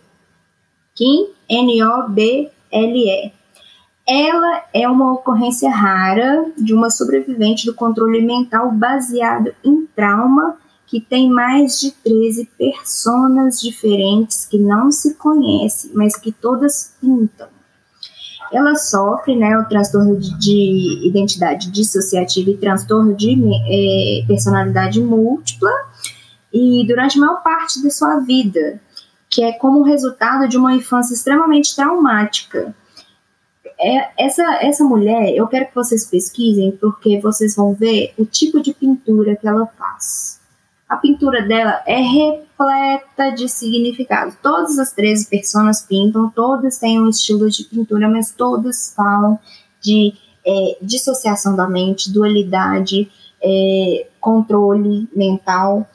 Kim, 0.95 1.31
N-O-B-L-E. 1.49 3.33
Ela 4.07 4.65
é 4.75 4.87
uma 4.87 5.15
ocorrência 5.15 5.71
rara 5.71 6.53
de 6.59 6.75
uma 6.75 6.91
sobrevivente 6.91 7.65
do 7.65 7.75
controle 7.75 8.21
mental 8.21 8.71
baseado 8.71 9.55
em 9.65 9.87
trauma 9.87 10.59
que 10.91 11.01
tem 11.01 11.31
mais 11.31 11.79
de 11.79 11.93
13 11.93 12.51
personas 12.59 13.61
diferentes 13.61 14.45
que 14.45 14.59
não 14.59 14.91
se 14.91 15.15
conhecem, 15.15 15.93
mas 15.95 16.17
que 16.17 16.33
todas 16.33 16.97
pintam. 17.01 17.47
Ela 18.53 18.75
sofre 18.75 19.37
né, 19.37 19.57
o 19.57 19.69
transtorno 19.69 20.19
de, 20.19 20.37
de 20.37 21.07
identidade 21.07 21.71
dissociativa 21.71 22.51
e 22.51 22.57
transtorno 22.57 23.15
de 23.15 23.39
é, 23.69 24.27
personalidade 24.27 25.01
múltipla, 25.01 25.71
e 26.53 26.85
durante 26.89 27.17
a 27.17 27.21
maior 27.21 27.41
parte 27.41 27.81
da 27.81 27.91
sua 27.91 28.19
vida, 28.19 28.81
que 29.29 29.45
é 29.45 29.53
como 29.53 29.85
resultado 29.85 30.49
de 30.49 30.57
uma 30.57 30.75
infância 30.75 31.15
extremamente 31.15 31.77
traumática. 31.77 32.75
É, 33.79 34.25
essa, 34.27 34.43
essa 34.57 34.83
mulher, 34.83 35.33
eu 35.37 35.47
quero 35.47 35.69
que 35.69 35.75
vocês 35.77 36.05
pesquisem, 36.05 36.77
porque 36.81 37.21
vocês 37.21 37.55
vão 37.55 37.75
ver 37.75 38.13
o 38.19 38.27
tipo 38.27 38.61
de 38.61 38.75
pintura 38.75 39.37
que 39.37 39.47
ela 39.47 39.69
faz. 39.79 40.40
A 40.91 40.97
pintura 40.97 41.43
dela 41.43 41.81
é 41.87 42.01
repleta 42.01 43.31
de 43.33 43.49
significado. 43.49 44.37
Todas 44.43 44.77
as 44.77 44.93
13 44.93 45.29
pessoas 45.29 45.83
pintam, 45.83 46.29
todas 46.29 46.79
têm 46.79 47.01
um 47.01 47.09
estilo 47.09 47.49
de 47.49 47.63
pintura, 47.63 48.09
mas 48.09 48.33
todas 48.33 48.93
falam 48.93 49.39
de 49.81 50.13
é, 50.45 50.79
dissociação 50.83 51.55
da 51.55 51.69
mente, 51.69 52.13
dualidade, 52.13 53.09
é, 53.41 54.09
controle 54.21 55.09
mental. 55.15 55.89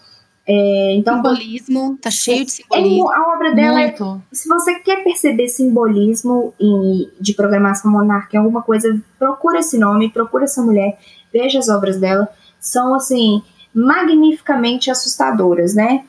É, 0.48 0.96
então, 0.96 1.18
simbolismo, 1.18 1.98
tá 2.02 2.10
cheio 2.10 2.46
de 2.46 2.52
simbolismo. 2.52 3.12
É, 3.12 3.18
a 3.18 3.36
obra 3.36 3.54
dela 3.54 3.82
é, 3.82 3.94
se 4.32 4.48
você 4.48 4.76
quer 4.76 5.04
perceber 5.04 5.50
simbolismo 5.50 6.54
em, 6.58 7.10
de 7.20 7.34
programação 7.34 7.92
monarca, 7.92 8.40
alguma 8.40 8.62
coisa, 8.62 8.98
procura 9.20 9.60
esse 9.60 9.78
nome, 9.78 10.10
procura 10.10 10.46
essa 10.46 10.62
mulher, 10.62 10.98
veja 11.34 11.60
as 11.60 11.68
obras 11.68 12.00
dela. 12.00 12.30
São 12.62 12.96
assim, 12.96 13.44
magnificamente 13.76 14.90
assustadoras, 14.90 15.76
né? 15.76 16.06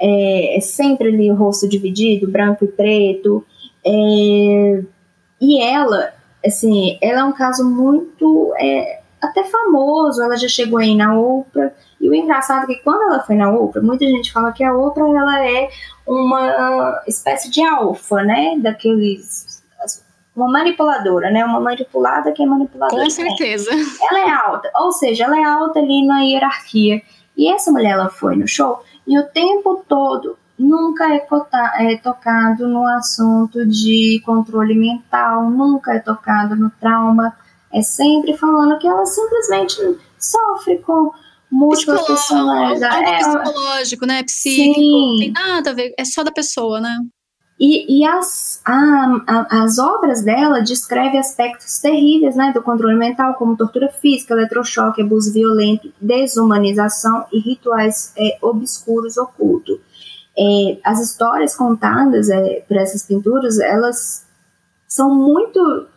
É, 0.00 0.56
é 0.56 0.60
sempre 0.60 1.08
ali 1.08 1.30
o 1.30 1.34
rosto 1.34 1.68
dividido, 1.68 2.30
branco 2.30 2.64
e 2.64 2.68
preto. 2.68 3.44
É, 3.84 4.82
e 5.40 5.60
ela, 5.60 6.12
assim, 6.44 6.96
ela 7.02 7.20
é 7.20 7.24
um 7.24 7.32
caso 7.32 7.68
muito 7.68 8.54
é, 8.58 9.00
até 9.20 9.42
famoso. 9.42 10.22
Ela 10.22 10.36
já 10.36 10.48
chegou 10.48 10.78
aí 10.78 10.94
na 10.94 11.18
Oprah. 11.18 11.72
E 12.00 12.08
o 12.08 12.14
engraçado 12.14 12.70
é 12.70 12.74
que 12.74 12.82
quando 12.84 13.02
ela 13.02 13.20
foi 13.24 13.34
na 13.34 13.50
Oprah, 13.50 13.82
muita 13.82 14.06
gente 14.06 14.32
fala 14.32 14.52
que 14.52 14.62
a 14.62 14.72
Oprah 14.76 15.08
ela 15.08 15.44
é 15.44 15.68
uma 16.06 17.02
espécie 17.06 17.50
de 17.50 17.60
alfa, 17.62 18.22
né? 18.22 18.56
Daqueles 18.58 19.47
uma 20.38 20.50
manipuladora, 20.50 21.30
né? 21.30 21.44
Uma 21.44 21.60
manipulada 21.60 22.32
que 22.32 22.42
é 22.42 22.46
manipuladora. 22.46 23.02
Com 23.02 23.10
certeza. 23.10 23.70
Ela 24.10 24.20
é 24.20 24.30
alta, 24.30 24.70
ou 24.76 24.92
seja, 24.92 25.24
ela 25.24 25.38
é 25.38 25.44
alta 25.44 25.78
ali 25.78 26.06
na 26.06 26.20
hierarquia. 26.20 27.02
E 27.36 27.52
essa 27.52 27.70
mulher, 27.70 27.92
ela 27.92 28.08
foi 28.08 28.36
no 28.36 28.48
show 28.48 28.82
e 29.06 29.18
o 29.18 29.26
tempo 29.28 29.84
todo 29.88 30.36
nunca 30.58 31.08
é, 31.14 31.26
é 31.80 31.96
tocado 31.96 32.68
no 32.68 32.84
assunto 32.86 33.64
de 33.64 34.20
controle 34.26 34.74
mental, 34.74 35.48
nunca 35.48 35.94
é 35.94 35.98
tocado 35.98 36.56
no 36.56 36.70
trauma. 36.70 37.34
É 37.72 37.80
sempre 37.80 38.36
falando 38.36 38.78
que 38.78 38.86
ela 38.86 39.06
simplesmente 39.06 39.76
sofre 40.18 40.78
com 40.78 41.12
múltiplas 41.50 42.06
personalidades. 42.06 43.08
É, 43.08 43.18
psicológico, 43.18 44.06
né? 44.06 44.22
Psíquico. 44.24 44.80
Sim. 44.80 45.10
Não 45.10 45.18
tem 45.18 45.32
nada 45.32 45.70
a 45.70 45.74
ver, 45.74 45.94
é 45.96 46.04
só 46.04 46.22
da 46.22 46.32
pessoa, 46.32 46.80
né? 46.80 46.98
E, 47.60 47.98
e 47.98 48.06
as, 48.06 48.60
a, 48.64 49.20
a, 49.26 49.62
as 49.64 49.78
obras 49.78 50.22
dela 50.22 50.60
descrevem 50.60 51.18
aspectos 51.18 51.78
terríveis 51.78 52.36
né, 52.36 52.52
do 52.52 52.62
controle 52.62 52.96
mental, 52.96 53.34
como 53.34 53.56
tortura 53.56 53.88
física, 53.88 54.32
eletrochoque, 54.32 55.02
abuso 55.02 55.32
violento, 55.32 55.92
desumanização 56.00 57.26
e 57.32 57.40
rituais 57.40 58.12
é, 58.16 58.38
obscuros 58.40 59.16
ocultos. 59.16 59.80
É, 60.38 60.78
as 60.84 61.00
histórias 61.00 61.56
contadas 61.56 62.30
é, 62.30 62.60
por 62.68 62.76
essas 62.76 63.02
pinturas, 63.02 63.58
elas 63.58 64.24
são 64.86 65.12
muito 65.12 65.88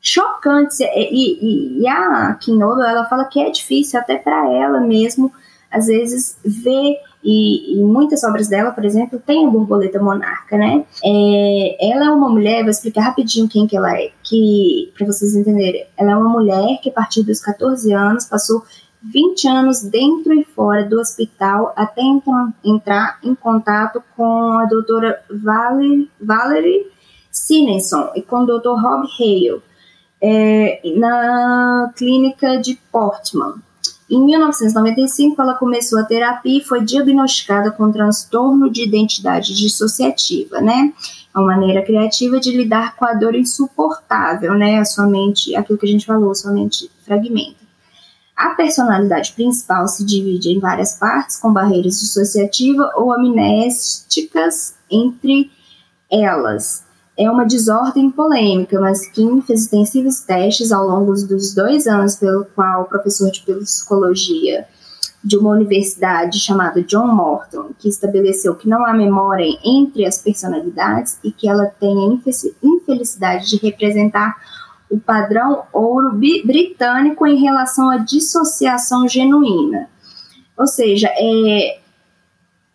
chocantes. 0.00 0.80
E, 0.80 0.86
e, 0.88 1.80
e 1.82 1.88
a 1.88 2.34
Kinodo, 2.40 2.82
ela 2.82 3.04
fala 3.04 3.26
que 3.26 3.38
é 3.38 3.50
difícil 3.50 4.00
até 4.00 4.16
para 4.16 4.50
ela 4.50 4.80
mesmo, 4.80 5.30
às 5.70 5.88
vezes, 5.88 6.38
ver 6.42 6.96
e, 7.22 7.74
e, 7.78 7.84
muitas 7.84 8.24
obras 8.24 8.48
dela, 8.48 8.70
por 8.70 8.84
exemplo, 8.84 9.22
tem 9.24 9.46
a 9.46 9.50
borboleta 9.50 10.02
monarca, 10.02 10.56
né? 10.56 10.84
É, 11.04 11.92
ela 11.92 12.06
é 12.06 12.10
uma 12.10 12.30
mulher, 12.30 12.62
vou 12.62 12.70
explicar 12.70 13.02
rapidinho 13.02 13.48
quem 13.48 13.66
que 13.66 13.76
ela 13.76 13.94
é, 13.94 14.10
que 14.22 14.90
para 14.96 15.06
vocês 15.06 15.34
entenderem. 15.34 15.86
Ela 15.98 16.12
é 16.12 16.16
uma 16.16 16.30
mulher 16.30 16.80
que 16.80 16.88
a 16.88 16.92
partir 16.92 17.22
dos 17.22 17.40
14 17.40 17.92
anos 17.92 18.24
passou 18.24 18.62
20 19.02 19.48
anos 19.48 19.82
dentro 19.82 20.32
e 20.34 20.44
fora 20.44 20.84
do 20.84 20.98
hospital 20.98 21.72
até 21.76 22.02
entrar, 22.02 22.52
entrar 22.64 23.18
em 23.22 23.34
contato 23.34 24.02
com 24.16 24.58
a 24.58 24.66
doutora 24.66 25.22
Valerie, 25.30 26.10
Valerie 26.20 26.86
Sinenson 27.30 28.10
e 28.14 28.22
com 28.22 28.42
o 28.42 28.46
doutor 28.46 28.80
Rob 28.80 29.06
Hale 29.18 29.62
é, 30.22 30.80
na 30.96 31.92
clínica 31.96 32.58
de 32.58 32.78
Portman. 32.92 33.54
Em 34.10 34.24
1995, 34.24 35.40
ela 35.40 35.54
começou 35.54 35.96
a 36.00 36.02
terapia 36.02 36.58
e 36.58 36.64
foi 36.64 36.84
diagnosticada 36.84 37.70
com 37.70 37.92
transtorno 37.92 38.68
de 38.68 38.82
identidade 38.82 39.54
dissociativa, 39.54 40.60
né? 40.60 40.92
É 41.32 41.38
uma 41.38 41.46
maneira 41.46 41.80
criativa 41.84 42.40
de 42.40 42.50
lidar 42.50 42.96
com 42.96 43.04
a 43.04 43.14
dor 43.14 43.36
insuportável, 43.36 44.54
né? 44.54 44.80
A 44.80 44.84
sua 44.84 45.06
mente, 45.06 45.54
aquilo 45.54 45.78
que 45.78 45.86
a 45.86 45.88
gente 45.88 46.04
falou, 46.04 46.34
sua 46.34 46.50
mente 46.50 46.90
fragmenta. 47.04 47.60
A 48.36 48.50
personalidade 48.50 49.32
principal 49.32 49.86
se 49.86 50.04
divide 50.04 50.48
em 50.48 50.58
várias 50.58 50.98
partes, 50.98 51.36
com 51.36 51.52
barreiras 51.52 52.00
dissociativas 52.00 52.88
ou 52.96 53.12
amnésticas 53.12 54.74
entre 54.90 55.52
elas 56.10 56.89
é 57.20 57.30
uma 57.30 57.44
desordem 57.44 58.10
polêmica, 58.10 58.80
mas 58.80 59.06
Kim 59.10 59.42
fez 59.42 59.64
extensivos 59.64 60.20
testes 60.20 60.72
ao 60.72 60.86
longo 60.86 61.12
dos 61.12 61.54
dois 61.54 61.86
anos 61.86 62.16
pelo 62.16 62.46
qual 62.46 62.82
o 62.82 62.84
professor 62.86 63.30
de 63.30 63.42
psicologia 63.42 64.66
de 65.22 65.36
uma 65.36 65.50
universidade 65.50 66.38
chamada 66.38 66.82
John 66.82 67.08
Morton, 67.08 67.72
que 67.78 67.90
estabeleceu 67.90 68.54
que 68.54 68.66
não 68.66 68.86
há 68.86 68.94
memória 68.94 69.46
entre 69.62 70.06
as 70.06 70.22
personalidades 70.22 71.18
e 71.22 71.30
que 71.30 71.46
ela 71.46 71.66
tem 71.66 71.94
a 71.94 72.18
infelicidade 72.62 73.50
de 73.50 73.58
representar 73.58 74.34
o 74.90 74.98
padrão 74.98 75.64
ouro 75.74 76.12
britânico 76.12 77.26
em 77.26 77.36
relação 77.36 77.90
à 77.90 77.98
dissociação 77.98 79.06
genuína. 79.06 79.90
Ou 80.56 80.66
seja, 80.66 81.08
é, 81.12 81.80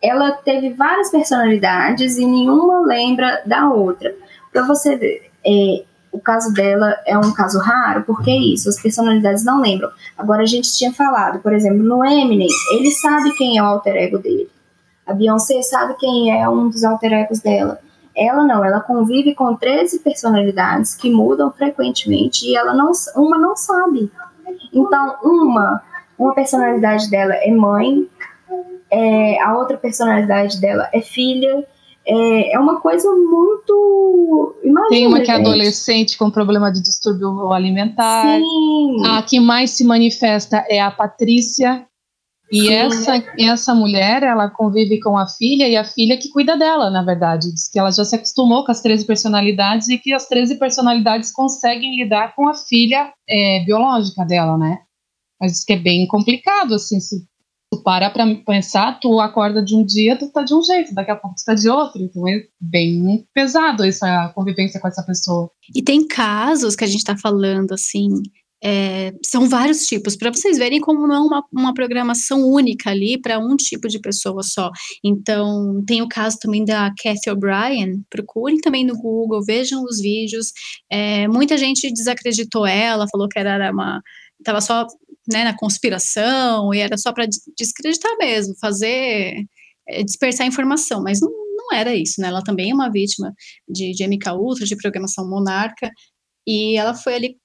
ela 0.00 0.30
teve 0.30 0.72
várias 0.72 1.10
personalidades 1.10 2.16
e 2.16 2.24
nenhuma 2.24 2.86
lembra 2.86 3.42
da 3.44 3.68
outra. 3.68 4.14
Para 4.56 4.66
você 4.66 4.96
ver, 4.96 5.30
é, 5.44 5.84
o 6.10 6.18
caso 6.18 6.50
dela 6.54 6.96
é 7.04 7.18
um 7.18 7.30
caso 7.34 7.58
raro, 7.58 8.04
porque 8.04 8.30
é 8.30 8.38
isso, 8.38 8.70
as 8.70 8.80
personalidades 8.80 9.44
não 9.44 9.60
lembram. 9.60 9.90
Agora, 10.16 10.44
a 10.44 10.46
gente 10.46 10.74
tinha 10.74 10.90
falado, 10.94 11.40
por 11.40 11.52
exemplo, 11.52 11.82
no 11.82 12.02
Eminem, 12.02 12.48
ele 12.72 12.90
sabe 12.90 13.36
quem 13.36 13.58
é 13.58 13.62
o 13.62 13.66
alter 13.66 13.96
ego 13.96 14.16
dele. 14.16 14.48
A 15.06 15.12
Beyoncé 15.12 15.60
sabe 15.60 15.94
quem 15.98 16.40
é 16.40 16.48
um 16.48 16.70
dos 16.70 16.84
alter 16.84 17.12
egos 17.12 17.40
dela. 17.40 17.78
Ela 18.16 18.44
não, 18.44 18.64
ela 18.64 18.80
convive 18.80 19.34
com 19.34 19.54
13 19.54 19.98
personalidades 19.98 20.94
que 20.94 21.10
mudam 21.10 21.52
frequentemente 21.52 22.46
e 22.46 22.56
ela 22.56 22.72
não, 22.72 22.92
uma 23.14 23.36
não 23.36 23.54
sabe. 23.54 24.10
Então, 24.72 25.16
uma, 25.22 25.82
uma 26.18 26.34
personalidade 26.34 27.10
dela 27.10 27.34
é 27.34 27.50
mãe, 27.50 28.08
é, 28.90 29.38
a 29.42 29.54
outra 29.54 29.76
personalidade 29.76 30.58
dela 30.58 30.88
é 30.94 31.02
filha, 31.02 31.62
é, 32.06 32.54
é 32.54 32.58
uma 32.58 32.80
coisa 32.80 33.08
muito. 33.10 34.56
Imagina, 34.62 34.88
Tem 34.88 35.06
uma 35.06 35.20
que 35.20 35.30
é 35.30 35.34
adolescente 35.34 36.16
com 36.16 36.30
problema 36.30 36.70
de 36.70 36.80
distúrbio 36.80 37.52
alimentar. 37.52 38.38
Sim. 38.38 39.06
A 39.06 39.22
que 39.22 39.40
mais 39.40 39.72
se 39.72 39.84
manifesta 39.84 40.64
é 40.68 40.80
a 40.80 40.90
Patrícia. 40.90 41.86
E 42.52 42.68
essa, 42.68 43.24
essa 43.36 43.74
mulher, 43.74 44.22
ela 44.22 44.48
convive 44.48 45.00
com 45.00 45.18
a 45.18 45.26
filha 45.26 45.68
e 45.68 45.76
a 45.76 45.82
filha 45.82 46.16
que 46.16 46.28
cuida 46.28 46.56
dela, 46.56 46.88
na 46.90 47.02
verdade. 47.02 47.52
Diz 47.52 47.68
que 47.68 47.76
ela 47.76 47.90
já 47.90 48.04
se 48.04 48.14
acostumou 48.14 48.64
com 48.64 48.70
as 48.70 48.80
13 48.80 49.04
personalidades 49.04 49.88
e 49.88 49.98
que 49.98 50.12
as 50.12 50.28
13 50.28 50.56
personalidades 50.56 51.32
conseguem 51.32 51.96
lidar 51.96 52.36
com 52.36 52.48
a 52.48 52.54
filha 52.54 53.12
é, 53.28 53.64
biológica 53.64 54.24
dela, 54.24 54.56
né? 54.56 54.78
Mas 55.40 55.52
diz 55.52 55.64
que 55.64 55.72
é 55.72 55.76
bem 55.76 56.06
complicado, 56.06 56.74
assim, 56.74 57.00
se 57.00 57.26
tu 57.76 57.82
para 57.82 58.10
pra 58.10 58.24
pensar, 58.46 58.98
tu 59.00 59.20
acorda 59.20 59.62
de 59.62 59.74
um 59.74 59.84
dia, 59.84 60.18
tu 60.18 60.30
tá 60.30 60.42
de 60.42 60.54
um 60.54 60.62
jeito, 60.62 60.94
daqui 60.94 61.10
a 61.10 61.16
pouco 61.16 61.36
tu 61.36 61.44
tá 61.44 61.54
de 61.54 61.68
outro. 61.68 62.02
Então 62.02 62.26
é 62.28 62.42
bem 62.60 63.26
pesado 63.34 63.84
essa 63.84 64.32
convivência 64.34 64.80
com 64.80 64.88
essa 64.88 65.02
pessoa. 65.02 65.50
E 65.74 65.82
tem 65.82 66.06
casos 66.06 66.74
que 66.74 66.84
a 66.84 66.86
gente 66.86 67.04
tá 67.04 67.16
falando, 67.16 67.72
assim, 67.72 68.08
é, 68.64 69.12
são 69.24 69.48
vários 69.48 69.86
tipos, 69.86 70.16
para 70.16 70.32
vocês 70.32 70.56
verem 70.58 70.80
como 70.80 71.06
não 71.06 71.14
é 71.14 71.20
uma, 71.20 71.44
uma 71.52 71.74
programação 71.74 72.42
única 72.42 72.90
ali 72.90 73.20
para 73.20 73.38
um 73.38 73.54
tipo 73.54 73.86
de 73.86 74.00
pessoa 74.00 74.42
só. 74.42 74.70
Então, 75.04 75.82
tem 75.86 76.02
o 76.02 76.08
caso 76.08 76.38
também 76.40 76.64
da 76.64 76.92
Kathy 77.02 77.30
O'Brien, 77.30 78.02
procurem 78.10 78.58
também 78.58 78.84
no 78.84 78.96
Google, 78.96 79.44
vejam 79.44 79.84
os 79.84 80.00
vídeos. 80.00 80.52
É, 80.90 81.28
muita 81.28 81.58
gente 81.58 81.92
desacreditou 81.92 82.66
ela, 82.66 83.06
falou 83.10 83.28
que 83.28 83.38
era 83.38 83.70
uma. 83.70 84.00
Estava 84.38 84.60
só 84.60 84.86
né, 85.28 85.44
na 85.44 85.56
conspiração, 85.56 86.72
e 86.72 86.78
era 86.78 86.96
só 86.96 87.12
para 87.12 87.26
descreditar 87.56 88.16
mesmo, 88.18 88.54
fazer, 88.60 89.44
é, 89.88 90.02
dispersar 90.02 90.46
informação, 90.46 91.02
mas 91.02 91.20
não, 91.20 91.30
não 91.30 91.76
era 91.76 91.94
isso, 91.94 92.20
né, 92.20 92.28
ela 92.28 92.42
também 92.42 92.70
é 92.70 92.74
uma 92.74 92.90
vítima 92.90 93.32
de, 93.68 93.92
de 93.92 94.06
MK 94.06 94.30
Ultra, 94.38 94.66
de 94.66 94.76
programação 94.76 95.28
monarca, 95.28 95.90
e 96.46 96.76
ela 96.76 96.94
foi 96.94 97.14
ali 97.14 97.36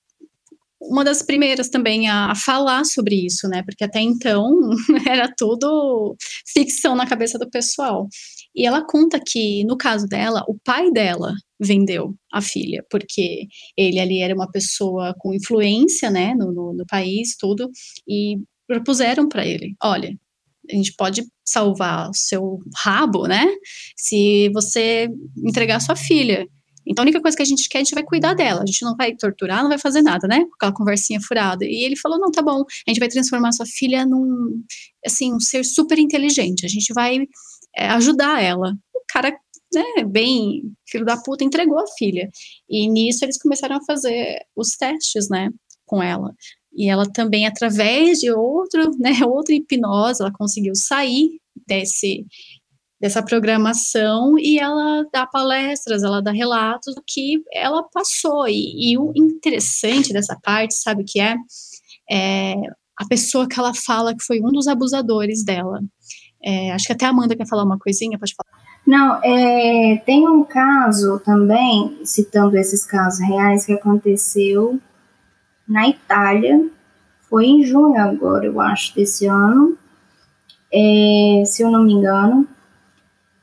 uma 0.81 1.03
das 1.03 1.21
primeiras 1.21 1.69
também 1.69 2.09
a, 2.09 2.31
a, 2.31 2.35
falar 2.35 2.83
sobre 2.85 3.15
isso, 3.15 3.47
né? 3.47 3.61
Porque 3.63 3.83
até 3.83 3.99
então 4.01 4.51
era 5.07 5.31
tudo 5.37 6.15
ficção 6.51 6.95
na 6.95 7.07
cabeça 7.07 7.37
do 7.37 7.49
pessoal. 7.49 8.07
E 8.55 8.65
ela 8.65 8.85
conta 8.85 9.19
que, 9.19 9.63
no 9.65 9.77
caso 9.77 10.07
dela, 10.07 10.43
o 10.47 10.57
pai 10.63 10.91
dela 10.91 11.33
vendeu 11.61 12.15
a 12.33 12.41
filha, 12.41 12.83
porque 12.89 13.47
ele 13.77 13.99
ali 13.99 14.21
era 14.21 14.33
uma 14.33 14.49
pessoa 14.51 15.13
com 15.19 15.33
influência, 15.33 16.09
né, 16.09 16.33
no, 16.33 16.51
no, 16.51 16.73
no 16.73 16.85
país, 16.87 17.35
tudo, 17.37 17.69
e 18.07 18.37
propuseram 18.67 19.27
para 19.27 19.45
ele: 19.45 19.75
olha, 19.83 20.11
a 20.71 20.75
gente 20.75 20.93
pode 20.97 21.23
salvar 21.45 22.09
o 22.09 22.15
seu 22.15 22.59
rabo, 22.75 23.27
né, 23.27 23.45
se 23.95 24.49
você 24.53 25.07
entregar 25.45 25.79
sua 25.79 25.95
filha. 25.95 26.47
Então, 26.87 27.03
a 27.03 27.05
única 27.05 27.21
coisa 27.21 27.37
que 27.37 27.43
a 27.43 27.45
gente 27.45 27.69
quer, 27.69 27.77
a 27.77 27.83
gente 27.83 27.93
vai 27.93 28.03
cuidar 28.03 28.33
dela. 28.33 28.63
A 28.63 28.65
gente 28.65 28.81
não 28.83 28.95
vai 28.95 29.15
torturar, 29.15 29.61
não 29.61 29.69
vai 29.69 29.77
fazer 29.77 30.01
nada, 30.01 30.27
né? 30.27 30.39
Com 30.39 30.55
aquela 30.55 30.73
conversinha 30.73 31.21
furada. 31.21 31.63
E 31.63 31.85
ele 31.85 31.95
falou: 31.95 32.19
não, 32.19 32.31
tá 32.31 32.41
bom, 32.41 32.61
a 32.61 32.89
gente 32.89 32.99
vai 32.99 33.07
transformar 33.07 33.51
sua 33.51 33.67
filha 33.67 34.03
num, 34.03 34.63
assim, 35.05 35.31
um 35.31 35.39
ser 35.39 35.63
super 35.63 35.99
inteligente. 35.99 36.65
A 36.65 36.69
gente 36.69 36.91
vai 36.91 37.19
é, 37.75 37.87
ajudar 37.89 38.41
ela. 38.41 38.73
O 38.95 39.01
cara, 39.07 39.31
né, 39.73 40.03
bem 40.05 40.73
filho 40.87 41.05
da 41.05 41.17
puta, 41.17 41.43
entregou 41.43 41.79
a 41.79 41.87
filha. 41.97 42.29
E 42.69 42.87
nisso 42.89 43.25
eles 43.25 43.41
começaram 43.41 43.77
a 43.77 43.83
fazer 43.83 44.45
os 44.55 44.71
testes, 44.77 45.29
né, 45.29 45.49
com 45.85 46.01
ela. 46.01 46.33
E 46.73 46.89
ela 46.89 47.09
também, 47.11 47.45
através 47.45 48.19
de 48.19 48.31
outro, 48.31 48.91
né, 48.97 49.11
outra 49.25 49.53
hipnose, 49.55 50.21
ela 50.21 50.31
conseguiu 50.31 50.75
sair 50.75 51.39
desse 51.67 52.25
dessa 52.99 53.23
programação 53.23 54.37
e 54.37 54.59
ela 54.59 55.03
dá 55.11 55.25
palestras, 55.25 56.03
ela 56.03 56.21
dá 56.21 56.31
relatos 56.31 56.93
do 56.93 57.01
que 57.01 57.43
ela 57.51 57.81
passou. 57.91 58.47
E, 58.47 58.91
e 58.91 58.97
o 58.97 59.11
interessante 59.15 60.13
dessa 60.13 60.37
parte, 60.39 60.75
sabe 60.75 61.01
o 61.01 61.05
que 61.05 61.19
é? 61.19 61.35
É 62.09 62.53
a 62.95 63.07
pessoa 63.07 63.47
que 63.47 63.59
ela 63.59 63.73
fala 63.73 64.15
que 64.15 64.23
foi 64.23 64.39
um 64.39 64.51
dos 64.51 64.67
abusadores 64.67 65.43
dela. 65.43 65.81
É, 66.43 66.71
acho 66.71 66.85
que 66.85 66.93
até 66.93 67.05
a 67.05 67.09
Amanda 67.09 67.35
quer 67.35 67.47
falar 67.47 67.63
uma 67.63 67.79
coisinha, 67.79 68.19
pode 68.19 68.35
falar. 68.35 68.60
Não, 68.85 69.19
é, 69.23 70.01
tem 70.05 70.27
um 70.27 70.43
caso 70.43 71.19
também, 71.19 71.99
citando 72.03 72.57
esses 72.57 72.85
casos 72.85 73.19
reais, 73.19 73.65
que 73.65 73.73
aconteceu 73.73 74.79
na 75.67 75.87
Itália, 75.87 76.67
foi 77.29 77.45
em 77.45 77.63
junho 77.63 77.97
agora, 77.97 78.45
eu 78.45 78.59
acho, 78.59 78.93
desse 78.95 79.25
ano, 79.25 79.77
é, 80.73 81.43
se 81.45 81.61
eu 81.63 81.71
não 81.71 81.83
me 81.83 81.93
engano. 81.93 82.47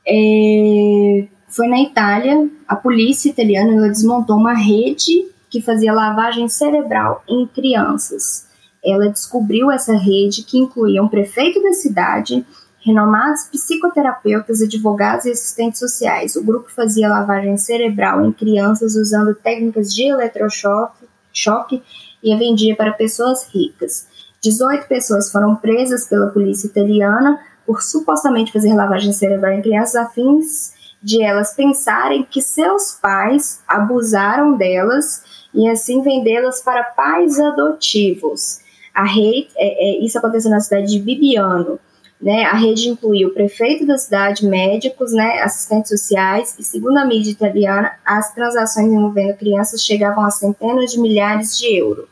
É, 0.07 1.27
foi 1.47 1.67
na 1.67 1.81
Itália, 1.81 2.49
a 2.67 2.75
polícia 2.75 3.29
italiana 3.29 3.87
desmontou 3.87 4.37
uma 4.37 4.53
rede 4.53 5.27
que 5.49 5.61
fazia 5.61 5.91
lavagem 5.93 6.47
cerebral 6.47 7.23
em 7.27 7.47
crianças. 7.47 8.47
ela 8.85 9.09
descobriu 9.09 9.69
essa 9.69 9.93
rede 9.93 10.43
que 10.43 10.57
incluía 10.57 11.03
um 11.03 11.09
prefeito 11.09 11.61
da 11.61 11.73
cidade, 11.73 12.45
renomados 12.89 13.43
psicoterapeutas, 13.45 14.61
advogados 14.61 15.25
e 15.25 15.31
assistentes 15.31 15.79
sociais. 15.79 16.35
O 16.35 16.43
grupo 16.43 16.69
fazia 16.69 17.09
lavagem 17.09 17.57
cerebral 17.57 18.25
em 18.25 18.31
crianças 18.31 18.95
usando 18.95 19.33
técnicas 19.33 19.93
de 19.93 20.03
eletrochoque 20.03 21.09
choque, 21.31 21.81
e 22.21 22.33
a 22.33 22.37
vendia 22.37 22.75
para 22.75 22.91
pessoas 22.91 23.47
ricas. 23.53 24.07
18 24.41 24.87
pessoas 24.87 25.31
foram 25.31 25.55
presas 25.55 26.07
pela 26.07 26.27
polícia 26.27 26.67
italiana 26.67 27.39
por 27.65 27.81
supostamente 27.81 28.51
fazer 28.51 28.73
lavagem 28.73 29.13
cerebral 29.13 29.53
em 29.53 29.61
crianças 29.61 29.95
afins 29.95 30.73
de 31.01 31.21
elas 31.21 31.53
pensarem 31.53 32.23
que 32.23 32.41
seus 32.41 32.93
pais 32.93 33.61
abusaram 33.67 34.57
delas 34.57 35.23
e 35.53 35.67
assim 35.69 36.01
vendê-las 36.01 36.61
para 36.61 36.83
pais 36.83 37.39
adotivos. 37.39 38.59
A 38.93 39.05
é, 39.05 39.47
é, 39.55 40.05
isso 40.05 40.17
aconteceu 40.17 40.51
na 40.51 40.59
cidade 40.59 40.87
de 40.87 40.99
Bibiano. 40.99 41.79
Né? 42.21 42.43
A 42.43 42.55
rede 42.55 42.89
incluiu 42.89 43.29
o 43.29 43.33
prefeito 43.33 43.85
da 43.85 43.97
cidade, 43.97 44.45
médicos, 44.45 45.13
né, 45.13 45.41
assistentes 45.41 45.89
sociais 45.89 46.53
e, 46.59 46.63
segundo 46.63 46.97
a 46.97 47.05
mídia 47.05 47.31
italiana, 47.31 47.93
as 48.05 48.33
transações 48.33 48.87
envolvendo 48.87 49.37
crianças 49.37 49.81
chegavam 49.81 50.25
a 50.25 50.29
centenas 50.29 50.91
de 50.91 50.99
milhares 50.99 51.57
de 51.57 51.77
euros. 51.77 52.07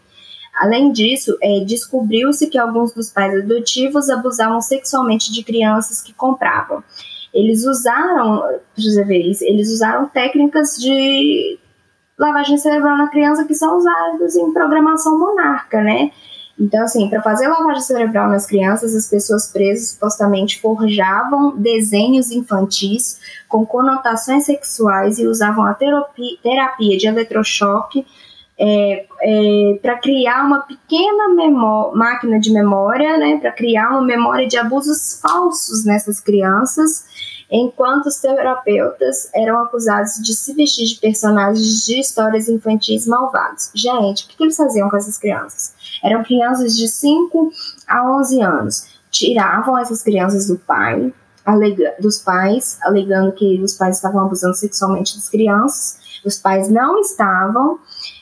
Além 0.58 0.92
disso, 0.92 1.38
é, 1.42 1.60
descobriu-se 1.60 2.48
que 2.48 2.58
alguns 2.58 2.94
dos 2.94 3.12
pais 3.12 3.44
adotivos 3.44 4.10
abusavam 4.10 4.60
sexualmente 4.62 5.32
de 5.32 5.44
crianças 5.44 6.02
que 6.02 6.14
compravam. 6.14 6.84
Eles 7.34 7.66
usaram, 7.66 8.44
eles 8.76 9.72
usaram 9.72 10.08
técnicas 10.08 10.78
de 10.78 11.60
lavagem 12.18 12.58
cerebral 12.58 12.98
na 12.98 13.10
criança 13.10 13.46
que 13.46 13.54
são 13.54 13.78
usadas 13.78 14.36
em 14.36 14.52
programação 14.52 15.20
monarca, 15.20 15.82
né? 15.82 16.12
Então, 16.60 16.84
assim, 16.84 17.08
para 17.08 17.22
fazer 17.22 17.48
lavagem 17.48 17.82
cerebral 17.82 18.30
nas 18.30 18.48
crianças, 18.48 18.96
as 18.96 19.08
pessoas 19.08 19.48
presas 19.52 19.90
supostamente 19.90 20.60
forjavam 20.60 21.56
desenhos 21.56 22.32
infantis 22.32 23.20
com 23.48 23.66
conotações 23.66 24.46
sexuais 24.46 25.20
e 25.20 25.28
usavam 25.28 25.66
a 25.66 25.74
terapia, 25.76 26.38
terapia 26.42 26.98
de 26.98 27.08
eletrochoque 27.08 28.06
é, 28.60 29.06
é, 29.22 29.80
para 29.82 30.00
criar 30.00 30.44
uma 30.44 30.62
pequena 30.62 31.28
máquina 31.94 32.40
de 32.40 32.52
memória, 32.52 33.18
né, 33.18 33.38
para 33.38 33.52
criar 33.52 33.92
uma 33.92 34.02
memória 34.02 34.48
de 34.48 34.58
abusos 34.58 35.20
falsos 35.22 35.86
nessas 35.86 36.20
crianças, 36.20 37.06
enquanto 37.52 38.08
os 38.08 38.18
terapeutas 38.18 39.30
eram 39.34 39.62
acusados 39.62 40.16
de 40.16 40.34
se 40.34 40.54
vestir 40.54 40.86
de 40.88 40.96
personagens 40.96 41.86
de 41.86 42.00
histórias 42.00 42.50
infantis 42.50 43.06
malvados. 43.06 43.70
Gente, 43.76 44.26
o 44.26 44.28
que, 44.28 44.38
que 44.38 44.44
eles 44.44 44.58
faziam 44.58 44.90
com 44.90 44.98
essas 44.98 45.20
crianças? 45.20 45.77
Eram 46.04 46.24
crianças 46.24 46.76
de 46.76 46.88
5 46.88 47.52
a 47.88 48.18
11 48.18 48.42
anos. 48.42 48.88
Tiravam 49.10 49.78
essas 49.78 50.02
crianças 50.02 50.48
do 50.48 50.58
pai, 50.58 51.14
alega, 51.46 51.96
dos 52.00 52.20
pais, 52.20 52.78
alegando 52.82 53.32
que 53.32 53.62
os 53.62 53.74
pais 53.74 53.96
estavam 53.96 54.22
abusando 54.22 54.56
sexualmente 54.56 55.16
das 55.16 55.30
crianças. 55.30 55.98
Os 56.26 56.38
pais 56.38 56.70
não 56.70 57.00
estavam 57.00 57.80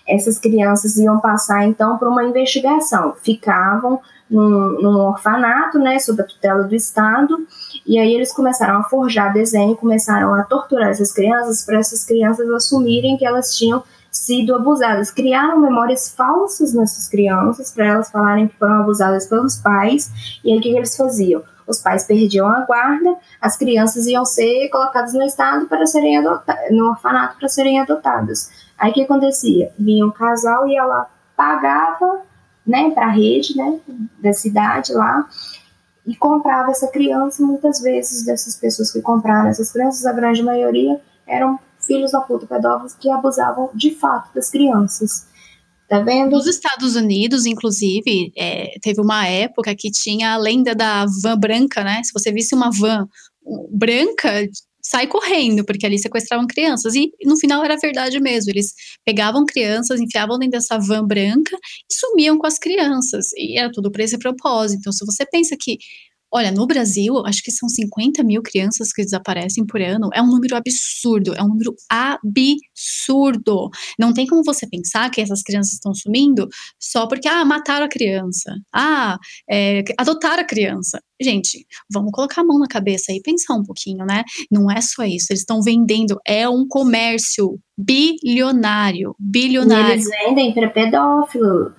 essas 0.08 0.38
crianças 0.38 0.98
iam 0.98 1.20
passar 1.20 1.66
então 1.66 1.98
por 1.98 2.08
uma 2.08 2.24
investigação, 2.24 3.16
ficavam 3.24 4.00
num, 4.30 4.82
num, 4.82 5.00
orfanato, 5.00 5.80
né, 5.80 6.00
sob 6.00 6.22
a 6.22 6.26
tutela 6.26 6.64
do 6.64 6.76
Estado, 6.76 7.46
e 7.86 7.98
aí 8.00 8.14
eles 8.14 8.32
começaram 8.32 8.80
a 8.80 8.84
forjar 8.84 9.34
desenho, 9.34 9.76
começaram 9.76 10.34
a 10.34 10.44
torturar 10.44 10.90
essas 10.90 11.12
crianças 11.12 11.66
para 11.66 11.80
essas 11.80 12.04
crianças 12.04 12.50
assumirem 12.52 13.18
que 13.18 13.26
elas 13.26 13.56
tinham 13.56 13.84
sido 14.16 14.56
abusadas. 14.56 15.12
Criaram 15.12 15.60
memórias 15.60 16.10
falsas 16.10 16.74
nessas 16.74 17.08
crianças 17.10 17.70
para 17.70 17.86
elas 17.86 18.10
falarem 18.10 18.48
que 18.48 18.58
foram 18.58 18.82
abusadas 18.82 19.28
pelos 19.28 19.58
pais, 19.58 20.40
e 20.44 20.52
aí 20.52 20.58
o 20.58 20.62
que, 20.62 20.72
que 20.72 20.78
eles 20.78 20.96
faziam? 20.96 21.44
Os 21.68 21.80
pais 21.80 22.06
perdiam 22.06 22.48
a 22.48 22.62
guarda, 22.62 23.18
as 23.42 23.58
crianças 23.58 24.06
iam 24.06 24.24
ser 24.24 24.70
colocadas 24.70 25.14
no 25.14 25.24
estado 25.24 25.66
para 25.68 25.86
serem 25.86 26.18
adotadas, 26.18 26.72
no 26.72 26.90
orfanato 26.90 27.38
para 27.38 27.50
serem 27.50 27.82
adotadas. 27.82 28.50
Aí 28.78 28.92
o 28.92 28.94
que 28.94 29.04
acontecia? 29.04 29.74
Vinha 29.78 30.06
um 30.06 30.12
casal 30.12 30.68
e 30.68 30.78
ela 30.78 31.10
pagava, 31.36 32.22
né, 32.66 32.92
para 32.92 33.08
a 33.08 33.12
rede, 33.12 33.58
né, 33.58 33.80
da 34.20 34.32
cidade 34.32 34.94
lá, 34.94 35.28
e 36.06 36.16
comprava 36.16 36.72
essa 36.72 36.88
criança. 36.88 37.44
Muitas 37.44 37.82
vezes 37.82 38.26
dessas 38.26 38.56
pessoas 38.56 38.92
que 38.92 39.02
compraram 39.02 39.50
essas 39.50 39.72
crianças, 39.72 40.06
a 40.06 40.14
grande 40.14 40.42
maioria 40.42 41.02
eram 41.28 41.60
filhos 41.86 42.12
da 42.12 42.22
puta 42.22 42.46
pedófilos 42.46 42.94
que 42.96 43.10
abusavam 43.10 43.70
de 43.74 43.92
fato 43.96 44.34
das 44.34 44.50
crianças. 44.50 45.28
Tá 45.88 46.00
vendo? 46.00 46.32
Nos 46.32 46.48
Estados 46.48 46.96
Unidos, 46.96 47.46
inclusive, 47.46 48.32
é, 48.36 48.74
teve 48.82 49.00
uma 49.00 49.28
época 49.28 49.76
que 49.78 49.92
tinha 49.92 50.34
a 50.34 50.38
lenda 50.38 50.74
da 50.74 51.06
van 51.22 51.38
branca, 51.38 51.84
né? 51.84 52.02
Se 52.04 52.12
você 52.12 52.32
visse 52.32 52.56
uma 52.56 52.72
van 52.72 53.08
branca, 53.72 54.48
sai 54.82 55.08
correndo, 55.08 55.64
porque 55.64 55.86
ali 55.86 56.00
sequestravam 56.00 56.48
crianças. 56.48 56.96
E 56.96 57.12
no 57.24 57.38
final 57.38 57.64
era 57.64 57.78
verdade 57.78 58.20
mesmo. 58.20 58.52
Eles 58.52 58.74
pegavam 59.04 59.46
crianças, 59.46 60.00
enfiavam 60.00 60.40
dentro 60.40 60.60
dessa 60.60 60.80
van 60.80 61.06
branca 61.06 61.56
e 61.56 61.94
sumiam 61.94 62.38
com 62.38 62.48
as 62.48 62.58
crianças. 62.60 63.28
E 63.36 63.58
era 63.58 63.72
tudo 63.72 63.92
para 63.92 64.04
esse 64.04 64.18
propósito. 64.18 64.80
Então, 64.80 64.94
se 64.94 65.06
você 65.06 65.26
pensa 65.26 65.56
que 65.60 65.78
Olha, 66.36 66.52
no 66.52 66.68
Brasil, 66.68 67.26
acho 67.26 67.42
que 67.42 67.50
são 67.50 67.70
50 67.70 68.22
mil 68.22 68.42
crianças 68.44 68.92
que 68.92 69.02
desaparecem 69.02 69.66
por 69.66 69.82
ano. 69.82 70.10
É 70.14 70.22
um 70.22 70.28
número 70.28 70.54
absurdo, 70.58 71.34
é 71.34 71.42
um 71.42 71.48
número 71.48 71.74
absurdo. 71.90 73.70
Não 73.98 74.14
tem 74.14 74.28
como 74.28 74.44
você 74.44 74.68
pensar 74.68 75.10
que 75.10 75.22
essas 75.22 75.42
crianças 75.42 75.76
estão 75.76 75.94
sumindo 75.94 76.46
só 76.78 77.08
porque, 77.08 77.30
ah, 77.30 77.46
mataram 77.46 77.86
a 77.86 77.88
criança. 77.88 78.54
Ah, 78.74 79.18
é, 79.50 79.82
adotaram 79.98 80.44
a 80.44 80.46
criança. 80.46 81.02
Gente, 81.22 81.66
vamos 81.90 82.12
colocar 82.12 82.42
a 82.42 82.44
mão 82.44 82.60
na 82.60 82.68
cabeça 82.68 83.14
e 83.14 83.22
pensar 83.22 83.54
um 83.54 83.64
pouquinho, 83.64 84.06
né? 84.06 84.22
Não 84.52 84.70
é 84.70 84.82
só 84.82 85.06
isso. 85.06 85.28
Eles 85.30 85.40
estão 85.40 85.62
vendendo, 85.62 86.20
é 86.28 86.50
um 86.50 86.68
comércio 86.68 87.58
bilionário. 87.78 89.16
Bilionário. 89.18 89.88
E 89.88 89.94
eles 89.94 90.10
vendem 90.10 90.54
para 90.54 90.68
pedófilo, 90.70 91.72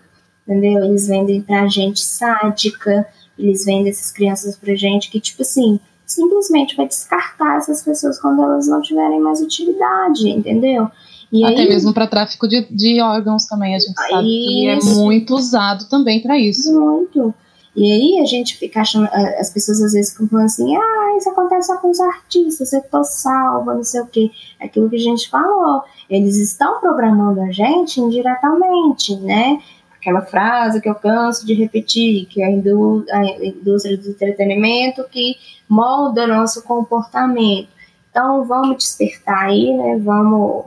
entendeu? 0.48 0.82
Eles 0.82 1.08
vendem 1.08 1.42
para 1.42 1.68
gente 1.68 2.00
sádica 2.00 3.06
eles 3.38 3.64
vendem 3.64 3.90
essas 3.90 4.10
crianças 4.10 4.56
pra 4.56 4.74
gente 4.74 5.10
que, 5.10 5.20
tipo 5.20 5.42
assim, 5.42 5.78
simplesmente 6.06 6.76
vai 6.76 6.86
descartar 6.86 7.58
essas 7.58 7.82
pessoas 7.82 8.20
quando 8.20 8.42
elas 8.42 8.66
não 8.66 8.80
tiverem 8.80 9.20
mais 9.20 9.40
utilidade, 9.40 10.28
entendeu? 10.28 10.88
E 11.32 11.44
Até 11.44 11.62
aí, 11.62 11.68
mesmo 11.68 11.92
para 11.92 12.06
tráfico 12.06 12.46
de, 12.46 12.66
de 12.70 13.00
órgãos 13.00 13.46
também, 13.46 13.74
a 13.74 13.78
gente 13.78 13.94
sabe 13.94 14.22
que 14.22 14.68
é 14.68 14.78
muito 14.94 15.34
usado 15.34 15.88
também 15.88 16.22
para 16.22 16.38
isso. 16.38 16.72
Muito. 16.72 17.34
E 17.74 17.92
aí 17.92 18.22
a 18.22 18.24
gente 18.24 18.56
fica 18.56 18.80
achando, 18.80 19.06
as 19.38 19.50
pessoas 19.50 19.82
às 19.82 19.92
vezes 19.92 20.12
ficam 20.12 20.26
falando 20.28 20.46
assim, 20.46 20.74
ah, 20.74 21.16
isso 21.18 21.28
acontece 21.28 21.66
só 21.66 21.76
com 21.76 21.90
os 21.90 22.00
artistas, 22.00 22.72
eu 22.72 22.80
tô 22.90 23.04
salva, 23.04 23.74
não 23.74 23.84
sei 23.84 24.00
o 24.00 24.06
quê. 24.06 24.30
Aquilo 24.58 24.88
que 24.88 24.96
a 24.96 25.00
gente 25.00 25.28
falou, 25.28 25.82
eles 26.08 26.36
estão 26.36 26.80
programando 26.80 27.42
a 27.42 27.52
gente 27.52 28.00
indiretamente, 28.00 29.16
né? 29.16 29.60
Aquela 30.06 30.22
frase 30.22 30.80
que 30.80 30.88
eu 30.88 30.94
canso 30.94 31.44
de 31.44 31.52
repetir, 31.52 32.26
que 32.26 32.40
é 32.40 32.46
a, 32.46 32.50
indú 32.50 33.04
a 33.10 33.24
indústria 33.44 33.96
do 33.96 34.10
entretenimento 34.10 35.04
que 35.10 35.34
molda 35.68 36.28
nosso 36.28 36.62
comportamento. 36.62 37.68
Então 38.10 38.44
vamos 38.44 38.76
despertar 38.78 39.46
aí, 39.46 39.76
né? 39.76 39.98
Vamos 39.98 40.66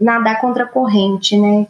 nadar 0.00 0.40
contra 0.40 0.64
a 0.64 0.68
corrente, 0.68 1.36
né? 1.36 1.66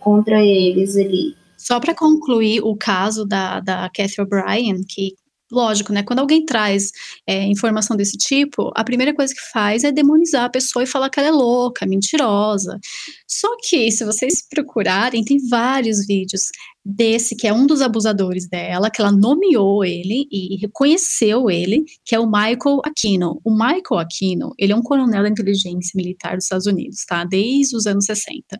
Contra 0.00 0.40
eles 0.40 0.96
ali. 0.96 1.36
Só 1.56 1.78
para 1.78 1.94
concluir 1.94 2.60
o 2.62 2.74
caso 2.74 3.26
da, 3.26 3.60
da 3.60 3.90
Cathy 3.94 4.20
O'Brien, 4.20 4.82
que 4.88 5.14
lógico, 5.54 5.92
né? 5.92 6.02
Quando 6.02 6.18
alguém 6.18 6.44
traz 6.44 6.90
é, 7.26 7.44
informação 7.44 7.96
desse 7.96 8.16
tipo, 8.18 8.70
a 8.74 8.84
primeira 8.84 9.14
coisa 9.14 9.32
que 9.32 9.40
faz 9.52 9.84
é 9.84 9.92
demonizar 9.92 10.44
a 10.44 10.50
pessoa 10.50 10.82
e 10.82 10.86
falar 10.86 11.08
que 11.10 11.18
ela 11.18 11.28
é 11.28 11.32
louca, 11.32 11.86
mentirosa. 11.86 12.78
Só 13.26 13.48
que, 13.62 13.90
se 13.90 14.04
vocês 14.04 14.46
procurarem, 14.48 15.24
tem 15.24 15.38
vários 15.48 16.06
vídeos 16.06 16.42
desse 16.84 17.34
que 17.34 17.46
é 17.46 17.52
um 17.52 17.66
dos 17.66 17.80
abusadores 17.80 18.48
dela, 18.48 18.90
que 18.90 19.00
ela 19.00 19.10
nomeou 19.10 19.84
ele 19.84 20.26
e 20.30 20.56
reconheceu 20.60 21.50
ele, 21.50 21.84
que 22.04 22.14
é 22.14 22.20
o 22.20 22.26
Michael 22.26 22.80
Aquino. 22.84 23.40
O 23.42 23.50
Michael 23.50 24.00
Aquino, 24.00 24.52
ele 24.58 24.72
é 24.72 24.76
um 24.76 24.82
coronel 24.82 25.22
da 25.22 25.28
inteligência 25.28 25.92
militar 25.94 26.36
dos 26.36 26.44
Estados 26.44 26.66
Unidos, 26.66 27.04
tá? 27.06 27.24
Desde 27.24 27.74
os 27.76 27.86
anos 27.86 28.04
60. 28.04 28.58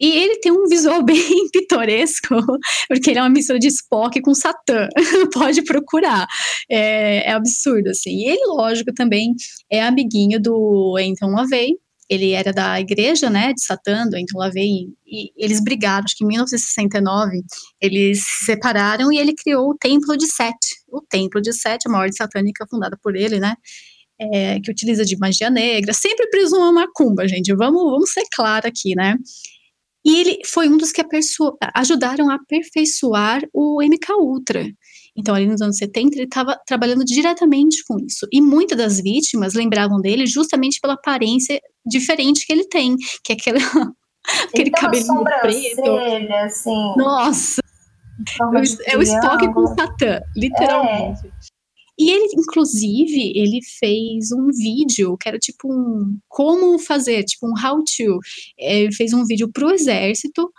E 0.00 0.08
ele 0.08 0.40
tem 0.40 0.52
um 0.52 0.66
visual 0.66 1.02
bem 1.04 1.48
pitoresco, 1.52 2.36
porque 2.88 3.10
ele 3.10 3.18
é 3.18 3.22
uma 3.22 3.28
mistura 3.28 3.58
de 3.58 3.68
Spock 3.68 4.20
com 4.22 4.34
Satã. 4.34 4.88
Pode 5.34 5.62
procurar. 5.62 6.26
É, 6.70 7.28
é 7.28 7.32
absurdo, 7.32 7.90
assim. 7.90 8.10
E 8.10 8.28
ele, 8.28 8.46
lógico, 8.46 8.92
também 8.94 9.34
é 9.70 9.82
amiguinho 9.82 10.40
do 10.40 10.96
Anton 10.98 11.30
LaVey, 11.30 11.76
ele 12.08 12.32
era 12.32 12.52
da 12.52 12.80
igreja, 12.80 13.28
né, 13.28 13.52
de 13.52 13.64
Satã, 13.64 14.06
do 14.06 14.16
Anton 14.16 14.38
LaVey, 14.38 14.88
e 15.06 15.32
eles 15.36 15.62
brigaram, 15.62 16.04
acho 16.04 16.16
que 16.16 16.24
em 16.24 16.28
1969, 16.28 17.42
eles 17.80 18.20
se 18.20 18.44
separaram 18.46 19.12
e 19.12 19.18
ele 19.18 19.34
criou 19.34 19.70
o 19.70 19.76
Templo 19.76 20.16
de 20.16 20.26
Sete, 20.26 20.76
o 20.88 21.00
Templo 21.00 21.40
de 21.40 21.52
Sete, 21.52 21.88
a 21.88 21.90
maior 21.90 22.08
satânica 22.12 22.66
fundada 22.70 22.96
por 23.02 23.16
ele, 23.16 23.40
né, 23.40 23.54
é, 24.18 24.60
que 24.60 24.70
utiliza 24.70 25.04
de 25.04 25.16
magia 25.18 25.50
negra, 25.50 25.92
sempre 25.92 26.28
preso 26.28 26.56
uma 26.56 26.72
macumba, 26.72 27.26
gente, 27.26 27.54
vamos, 27.54 27.82
vamos 27.82 28.12
ser 28.12 28.24
claro 28.34 28.66
aqui, 28.66 28.94
né, 28.94 29.16
E 30.04 30.20
ele 30.20 30.38
foi 30.46 30.68
um 30.68 30.76
dos 30.76 30.92
que 30.92 31.02
ajudaram 31.74 32.30
a 32.30 32.36
aperfeiçoar 32.36 33.42
o 33.52 33.82
MK 33.82 34.12
Ultra. 34.20 34.64
Então, 35.16 35.34
ali 35.34 35.46
nos 35.46 35.62
anos 35.62 35.78
70, 35.78 36.14
ele 36.14 36.24
estava 36.24 36.58
trabalhando 36.66 37.04
diretamente 37.04 37.82
com 37.84 37.96
isso. 37.98 38.26
E 38.30 38.40
muitas 38.40 38.76
das 38.76 39.00
vítimas 39.00 39.54
lembravam 39.54 40.00
dele 40.00 40.26
justamente 40.26 40.78
pela 40.80 40.94
aparência 40.94 41.60
diferente 41.84 42.46
que 42.46 42.52
ele 42.52 42.68
tem, 42.68 42.96
que 43.24 43.32
é 43.32 43.36
aquele, 43.36 43.58
aquele 44.48 44.70
cabelinho 44.70 45.24
preto. 45.40 45.96
Assim. 46.44 46.94
Nossa! 46.96 47.62
É 48.86 48.96
o 48.96 49.02
Spock 49.02 49.52
com 49.52 49.66
Satã, 49.66 50.20
literalmente. 50.34 51.26
É. 51.26 51.56
E 51.98 52.10
ele, 52.10 52.28
inclusive, 52.36 53.32
ele 53.34 53.60
fez 53.78 54.30
um 54.30 54.48
vídeo 54.48 55.16
que 55.16 55.28
era 55.28 55.38
tipo 55.38 55.72
um 55.72 56.18
como 56.28 56.78
fazer, 56.78 57.24
tipo 57.24 57.46
um 57.46 57.52
how 57.52 57.82
to. 57.82 58.18
É, 58.58 58.80
ele 58.80 58.92
fez 58.92 59.14
um 59.14 59.24
vídeo 59.24 59.50
para 59.50 59.66
o 59.66 59.70
exército 59.70 60.50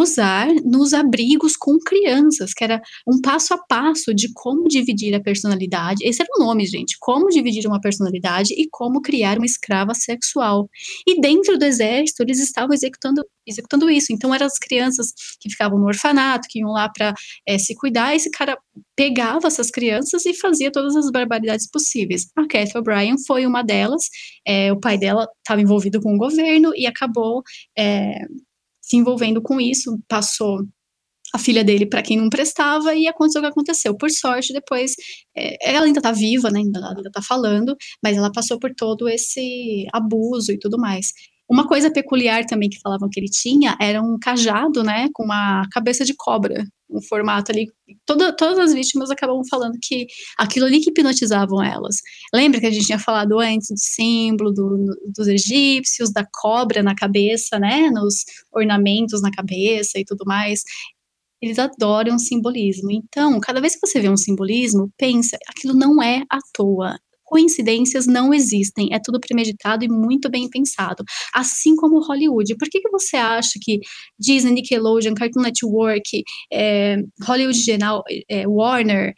usar 0.00 0.48
nos 0.64 0.92
abrigos 0.92 1.56
com 1.56 1.78
crianças, 1.78 2.52
que 2.52 2.64
era 2.64 2.80
um 3.06 3.20
passo 3.20 3.54
a 3.54 3.58
passo 3.58 4.14
de 4.14 4.32
como 4.32 4.68
dividir 4.68 5.14
a 5.14 5.20
personalidade. 5.20 6.04
Esse 6.04 6.22
era 6.22 6.30
o 6.36 6.44
nome, 6.44 6.66
gente. 6.66 6.96
Como 7.00 7.28
dividir 7.28 7.66
uma 7.66 7.80
personalidade 7.80 8.54
e 8.54 8.68
como 8.70 9.00
criar 9.00 9.38
uma 9.38 9.46
escrava 9.46 9.94
sexual. 9.94 10.68
E 11.06 11.20
dentro 11.20 11.58
do 11.58 11.64
exército, 11.64 12.22
eles 12.22 12.38
estavam 12.38 12.74
executando, 12.74 13.24
executando 13.46 13.90
isso. 13.90 14.12
Então, 14.12 14.34
eram 14.34 14.46
as 14.46 14.58
crianças 14.58 15.12
que 15.40 15.50
ficavam 15.50 15.78
no 15.78 15.86
orfanato, 15.86 16.48
que 16.48 16.60
iam 16.60 16.70
lá 16.70 16.88
para 16.88 17.14
é, 17.46 17.58
se 17.58 17.74
cuidar. 17.74 18.14
Esse 18.14 18.30
cara 18.30 18.56
pegava 18.96 19.46
essas 19.46 19.70
crianças 19.70 20.24
e 20.26 20.34
fazia 20.34 20.70
todas 20.70 20.96
as 20.96 21.10
barbaridades 21.10 21.68
possíveis. 21.70 22.26
A 22.36 22.46
Cathy 22.46 22.76
O'Brien 22.76 23.16
foi 23.26 23.46
uma 23.46 23.62
delas. 23.62 24.08
É, 24.46 24.72
o 24.72 24.80
pai 24.80 24.98
dela 24.98 25.26
estava 25.38 25.60
envolvido 25.60 26.00
com 26.00 26.14
o 26.14 26.18
governo 26.18 26.72
e 26.74 26.86
acabou 26.86 27.42
é, 27.78 28.18
se 28.86 28.96
envolvendo 28.96 29.42
com 29.42 29.60
isso, 29.60 29.98
passou 30.08 30.60
a 31.34 31.38
filha 31.38 31.64
dele 31.64 31.86
para 31.86 32.02
quem 32.02 32.16
não 32.16 32.28
prestava 32.28 32.94
e 32.94 33.08
aconteceu 33.08 33.40
o 33.40 33.44
que 33.44 33.50
aconteceu. 33.50 33.96
Por 33.96 34.10
sorte, 34.10 34.52
depois, 34.52 34.94
é, 35.36 35.74
ela 35.74 35.86
ainda 35.86 36.00
tá 36.00 36.12
viva, 36.12 36.50
né, 36.50 36.60
ainda, 36.60 36.78
ainda 36.88 37.10
tá 37.10 37.20
falando, 37.20 37.76
mas 38.02 38.16
ela 38.16 38.30
passou 38.30 38.58
por 38.60 38.72
todo 38.76 39.08
esse 39.08 39.86
abuso 39.92 40.52
e 40.52 40.58
tudo 40.58 40.78
mais. 40.78 41.08
Uma 41.48 41.66
coisa 41.66 41.90
peculiar 41.90 42.44
também 42.44 42.68
que 42.68 42.80
falavam 42.80 43.08
que 43.08 43.20
ele 43.20 43.28
tinha 43.28 43.76
era 43.80 44.02
um 44.02 44.18
cajado, 44.18 44.82
né, 44.82 45.08
com 45.14 45.24
uma 45.24 45.62
cabeça 45.70 46.04
de 46.04 46.12
cobra, 46.16 46.64
um 46.90 47.00
formato 47.00 47.52
ali. 47.52 47.68
Toda, 48.04 48.34
todas 48.36 48.58
as 48.58 48.74
vítimas 48.74 49.10
acabavam 49.10 49.42
falando 49.48 49.78
que 49.80 50.06
aquilo 50.36 50.66
ali 50.66 50.80
que 50.80 50.90
hipnotizavam 50.90 51.62
elas. 51.62 51.96
Lembra 52.34 52.60
que 52.60 52.66
a 52.66 52.70
gente 52.70 52.86
tinha 52.86 52.98
falado 52.98 53.38
antes 53.38 53.68
do 53.68 53.78
símbolo 53.78 54.52
do, 54.52 54.86
dos 55.14 55.28
egípcios, 55.28 56.12
da 56.12 56.26
cobra 56.32 56.82
na 56.82 56.96
cabeça, 56.96 57.60
né, 57.60 57.90
nos 57.90 58.24
ornamentos 58.52 59.22
na 59.22 59.30
cabeça 59.30 60.00
e 60.00 60.04
tudo 60.04 60.24
mais. 60.26 60.62
Eles 61.40 61.58
adoram 61.60 62.18
simbolismo. 62.18 62.90
Então, 62.90 63.38
cada 63.40 63.60
vez 63.60 63.74
que 63.74 63.86
você 63.86 64.00
vê 64.00 64.08
um 64.08 64.16
simbolismo, 64.16 64.90
pensa, 64.98 65.38
aquilo 65.48 65.74
não 65.74 66.02
é 66.02 66.24
à 66.28 66.38
toa 66.52 66.98
coincidências 67.26 68.06
não 68.06 68.32
existem, 68.32 68.88
é 68.92 68.98
tudo 68.98 69.20
premeditado 69.20 69.84
e 69.84 69.88
muito 69.88 70.30
bem 70.30 70.48
pensado, 70.48 71.04
assim 71.34 71.76
como 71.76 72.00
Hollywood. 72.00 72.56
Por 72.56 72.68
que, 72.70 72.80
que 72.80 72.88
você 72.88 73.16
acha 73.16 73.58
que 73.60 73.80
Disney, 74.18 74.52
Nickelodeon, 74.52 75.14
Cartoon 75.14 75.42
Network, 75.42 76.22
é, 76.52 76.96
Hollywood 77.24 77.58
General, 77.58 78.02
é, 78.28 78.46
Warner, 78.46 79.12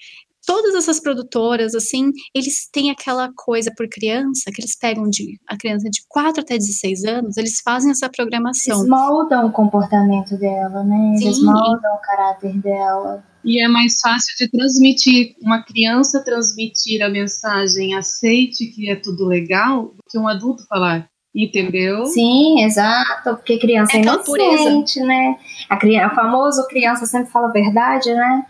todas 0.48 0.74
essas 0.74 0.98
produtoras, 0.98 1.74
assim, 1.74 2.10
eles 2.34 2.66
têm 2.72 2.90
aquela 2.90 3.28
coisa 3.36 3.70
por 3.76 3.86
criança, 3.86 4.50
que 4.50 4.62
eles 4.62 4.74
pegam 4.74 5.06
de 5.06 5.38
a 5.46 5.58
criança 5.58 5.90
de 5.90 6.00
4 6.08 6.40
até 6.40 6.56
16 6.56 7.04
anos, 7.04 7.36
eles 7.36 7.60
fazem 7.62 7.90
essa 7.90 8.08
programação. 8.08 8.78
Eles 8.78 8.88
moldam 8.88 9.48
o 9.48 9.52
comportamento 9.52 10.38
dela, 10.38 10.82
né? 10.84 11.16
Eles 11.20 11.36
Sim. 11.36 11.44
moldam 11.44 11.94
o 11.94 12.00
caráter 12.00 12.58
dela. 12.62 13.22
E 13.44 13.62
é 13.62 13.68
mais 13.68 14.00
fácil 14.00 14.34
de 14.38 14.50
transmitir, 14.50 15.36
uma 15.42 15.62
criança 15.62 16.24
transmitir 16.24 17.02
a 17.02 17.10
mensagem 17.10 17.94
aceite 17.94 18.68
que 18.68 18.90
é 18.90 18.96
tudo 18.96 19.26
legal, 19.26 19.88
do 19.88 20.02
que 20.10 20.18
um 20.18 20.26
adulto 20.26 20.66
falar. 20.66 21.10
Entendeu? 21.34 22.06
Sim, 22.06 22.62
exato, 22.62 23.36
porque 23.36 23.58
criança 23.58 23.98
é, 23.98 24.00
é 24.00 24.02
inocente, 24.02 24.98
né? 25.00 25.36
A, 25.68 25.76
criança, 25.76 26.06
a 26.06 26.14
famoso 26.14 26.66
criança 26.68 27.04
sempre 27.04 27.30
fala 27.30 27.48
a 27.48 27.52
verdade, 27.52 28.12
né? 28.14 28.46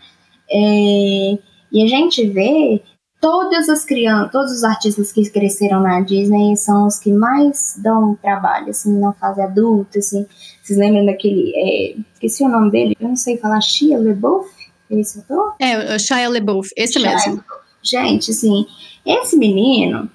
É, 0.49 1.48
e 1.71 1.83
a 1.83 1.87
gente 1.87 2.27
vê 2.27 2.81
todas 3.19 3.67
as 3.69 3.83
crianças, 3.83 4.31
todos 4.31 4.51
os 4.51 4.63
artistas 4.63 5.11
que 5.11 5.29
cresceram 5.29 5.81
na 5.81 5.99
Disney 6.01 6.55
são 6.55 6.87
os 6.87 6.97
que 6.97 7.11
mais 7.11 7.75
dão 7.77 8.15
trabalho, 8.15 8.69
assim, 8.69 8.97
na 8.97 9.13
fase 9.13 9.41
adulta, 9.41 9.99
assim. 9.99 10.25
Vocês 10.61 10.79
lembram 10.79 11.05
daquele, 11.05 11.51
é, 11.55 11.95
esqueci 12.13 12.43
o 12.43 12.49
nome 12.49 12.71
dele, 12.71 12.95
eu 12.99 13.09
não 13.09 13.15
sei 13.15 13.37
falar, 13.37 13.61
Shia 13.61 13.97
LaBeouf? 13.97 14.49
Esse 14.89 15.19
ator? 15.19 15.53
É, 15.59 15.95
o 15.95 15.99
Shia 15.99 16.29
LaBeouf, 16.29 16.69
esse 16.75 16.99
Shia 16.99 17.11
mesmo. 17.11 17.43
Gente, 17.81 18.31
assim, 18.31 18.65
esse 19.05 19.37
menino, 19.37 20.09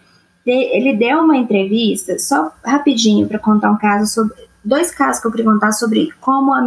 ele 0.47 0.95
deu 0.97 1.21
uma 1.21 1.37
entrevista, 1.37 2.19
só 2.19 2.53
rapidinho, 2.65 3.27
para 3.27 3.39
contar 3.39 3.71
um 3.71 3.79
caso 3.79 4.13
sobre. 4.13 4.45
Dois 4.67 4.91
casos 4.91 5.21
que 5.21 5.27
eu 5.27 5.31
queria 5.31 5.45
contar 5.45 5.73
sobre 5.73 6.09
como 6.23 6.55
a, 6.55 6.61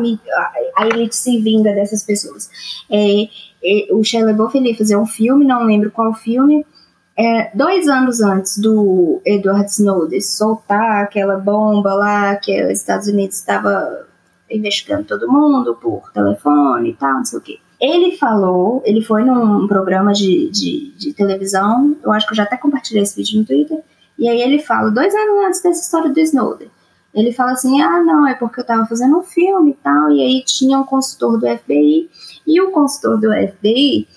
a 0.77 0.87
elite 0.87 1.15
se 1.15 1.39
vinga 1.39 1.73
dessas 1.73 2.03
pessoas. 2.03 2.47
É, 2.91 3.27
o 3.91 4.03
Shia 4.03 4.25
LaBeouf 4.25 4.57
ele 4.57 4.69
ia 4.69 4.77
fazer 4.77 4.97
um 4.97 5.05
filme, 5.05 5.45
não 5.45 5.63
lembro 5.63 5.91
qual 5.91 6.13
filme, 6.13 6.65
é, 7.17 7.49
dois 7.55 7.87
anos 7.87 8.21
antes 8.21 8.59
do 8.59 9.19
Edward 9.25 9.65
Snowden 9.71 10.21
soltar 10.21 11.03
aquela 11.03 11.37
bomba 11.37 11.93
lá 11.95 12.35
que 12.35 12.63
os 12.63 12.79
Estados 12.79 13.07
Unidos 13.07 13.37
estava 13.37 14.05
investigando 14.49 15.03
todo 15.03 15.31
mundo 15.31 15.75
por 15.75 16.11
telefone 16.13 16.91
e 16.91 16.93
tal, 16.93 17.15
não 17.15 17.25
sei 17.25 17.39
o 17.39 17.41
quê. 17.41 17.59
Ele 17.81 18.17
falou, 18.17 18.81
ele 18.85 19.01
foi 19.01 19.23
num 19.23 19.67
programa 19.67 20.13
de, 20.13 20.49
de, 20.49 20.91
de, 20.97 21.13
televisão, 21.13 21.95
eu 22.03 22.11
acho 22.11 22.25
que 22.25 22.33
eu 22.33 22.37
já 22.37 22.43
até 22.43 22.57
compartilhei 22.57 23.03
esse 23.03 23.15
vídeo 23.15 23.39
no 23.39 23.45
Twitter, 23.45 23.79
e 24.17 24.27
aí 24.29 24.41
ele 24.41 24.59
fala, 24.59 24.89
dois 24.89 25.13
anos 25.13 25.45
antes 25.45 25.61
dessa 25.61 25.81
história 25.81 26.11
do 26.11 26.19
Snowden, 26.19 26.69
ele 27.13 27.31
fala 27.31 27.51
assim, 27.51 27.81
ah, 27.81 28.01
não, 28.03 28.27
é 28.27 28.33
porque 28.33 28.59
eu 28.59 28.65
tava 28.65 28.85
fazendo 28.85 29.17
um 29.17 29.23
filme 29.23 29.71
e 29.71 29.73
tal, 29.75 30.11
e 30.11 30.21
aí 30.21 30.43
tinha 30.45 30.79
um 30.79 30.83
consultor 30.83 31.39
do 31.39 31.47
FBI, 31.47 32.09
e 32.47 32.61
o 32.61 32.71
consultor 32.71 33.19
do 33.19 33.27
FBI, 33.29 34.07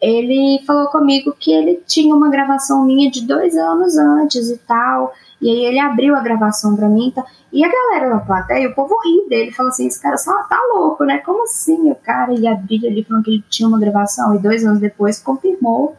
ele 0.00 0.62
falou 0.66 0.88
comigo 0.88 1.34
que 1.38 1.52
ele 1.52 1.82
tinha 1.86 2.14
uma 2.14 2.30
gravação 2.30 2.84
minha 2.84 3.10
de 3.10 3.26
dois 3.26 3.56
anos 3.56 3.96
antes 3.96 4.50
e 4.50 4.58
tal, 4.58 5.12
e 5.40 5.50
aí 5.50 5.64
ele 5.66 5.78
abriu 5.78 6.16
a 6.16 6.20
gravação 6.20 6.74
pra 6.74 6.88
mim. 6.88 7.12
Tá? 7.14 7.24
E 7.52 7.64
a 7.64 7.68
galera 7.70 8.10
na 8.10 8.20
plateia, 8.20 8.68
o 8.68 8.74
povo 8.74 8.96
ri 9.04 9.28
dele, 9.28 9.52
falou 9.52 9.70
assim: 9.70 9.86
esse 9.86 10.00
cara 10.00 10.16
só 10.16 10.32
tá 10.44 10.58
louco, 10.74 11.04
né? 11.04 11.18
Como 11.18 11.44
assim? 11.44 11.90
O 11.90 11.94
cara 11.94 12.32
ia 12.32 12.52
abrir 12.52 12.86
ali 12.86 13.04
falando 13.04 13.24
que 13.24 13.30
ele 13.30 13.44
tinha 13.48 13.68
uma 13.68 13.78
gravação 13.78 14.34
e 14.34 14.38
dois 14.38 14.64
anos 14.64 14.80
depois 14.80 15.18
confirmou, 15.18 15.96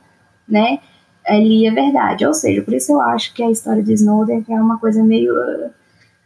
né? 0.47 0.79
Ali 1.25 1.67
é 1.67 1.71
verdade. 1.71 2.25
Ou 2.25 2.33
seja, 2.33 2.61
por 2.61 2.73
isso 2.73 2.91
eu 2.91 3.01
acho 3.01 3.33
que 3.33 3.43
a 3.43 3.51
história 3.51 3.83
de 3.83 3.93
Snowden 3.93 4.45
é 4.49 4.61
uma 4.61 4.77
coisa 4.79 5.03
meio. 5.03 5.33
Uh, 5.33 5.69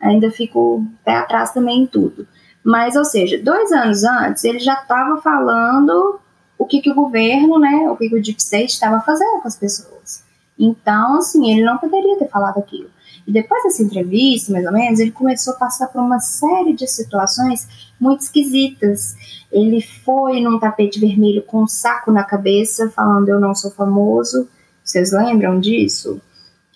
ainda 0.02 0.32
fico 0.32 0.86
pé 1.04 1.18
atrás 1.18 1.52
também 1.52 1.84
em 1.84 1.88
tudo. 1.88 2.28
Mas, 2.64 2.96
ou 2.96 3.06
seja, 3.06 3.42
dois 3.42 3.72
anos 3.72 4.04
antes 4.04 4.44
ele 4.44 4.60
já 4.60 4.74
estava 4.74 5.22
falando 5.22 6.20
o 6.58 6.66
que, 6.66 6.82
que 6.82 6.92
o 6.92 6.96
governo, 6.96 7.58
né, 7.58 7.90
o 7.90 7.96
que, 7.96 8.10
que 8.10 8.16
o 8.16 8.22
Deep 8.22 8.40
State 8.40 8.74
estava 8.74 9.00
fazendo 9.02 9.42
com 9.42 9.48
as 9.48 9.56
pessoas. 9.56 10.24
Então, 10.58 11.18
assim, 11.18 11.52
ele 11.52 11.64
não 11.64 11.78
poderia 11.78 12.18
ter 12.18 12.28
falado 12.28 12.58
aquilo. 12.58 12.90
E 13.26 13.32
depois 13.32 13.64
dessa 13.64 13.82
entrevista, 13.82 14.52
mais 14.52 14.66
ou 14.66 14.74
menos, 14.74 15.00
ele 15.00 15.12
começou 15.12 15.54
a 15.54 15.58
passar 15.58 15.88
por 15.88 16.02
uma 16.02 16.20
série 16.20 16.74
de 16.74 16.86
situações 16.88 17.68
muito 18.00 18.22
esquisitas. 18.22 19.16
Ele 19.52 19.82
foi 19.82 20.42
num 20.42 20.60
tapete 20.60 21.00
vermelho 21.00 21.44
com 21.44 21.64
um 21.64 21.68
saco 21.68 22.12
na 22.12 22.24
cabeça, 22.24 22.90
falando 22.90 23.30
eu 23.30 23.40
não 23.40 23.56
sou 23.56 23.72
famoso. 23.72 24.50
Vocês 24.84 25.12
lembram 25.12 25.60
disso? 25.60 26.20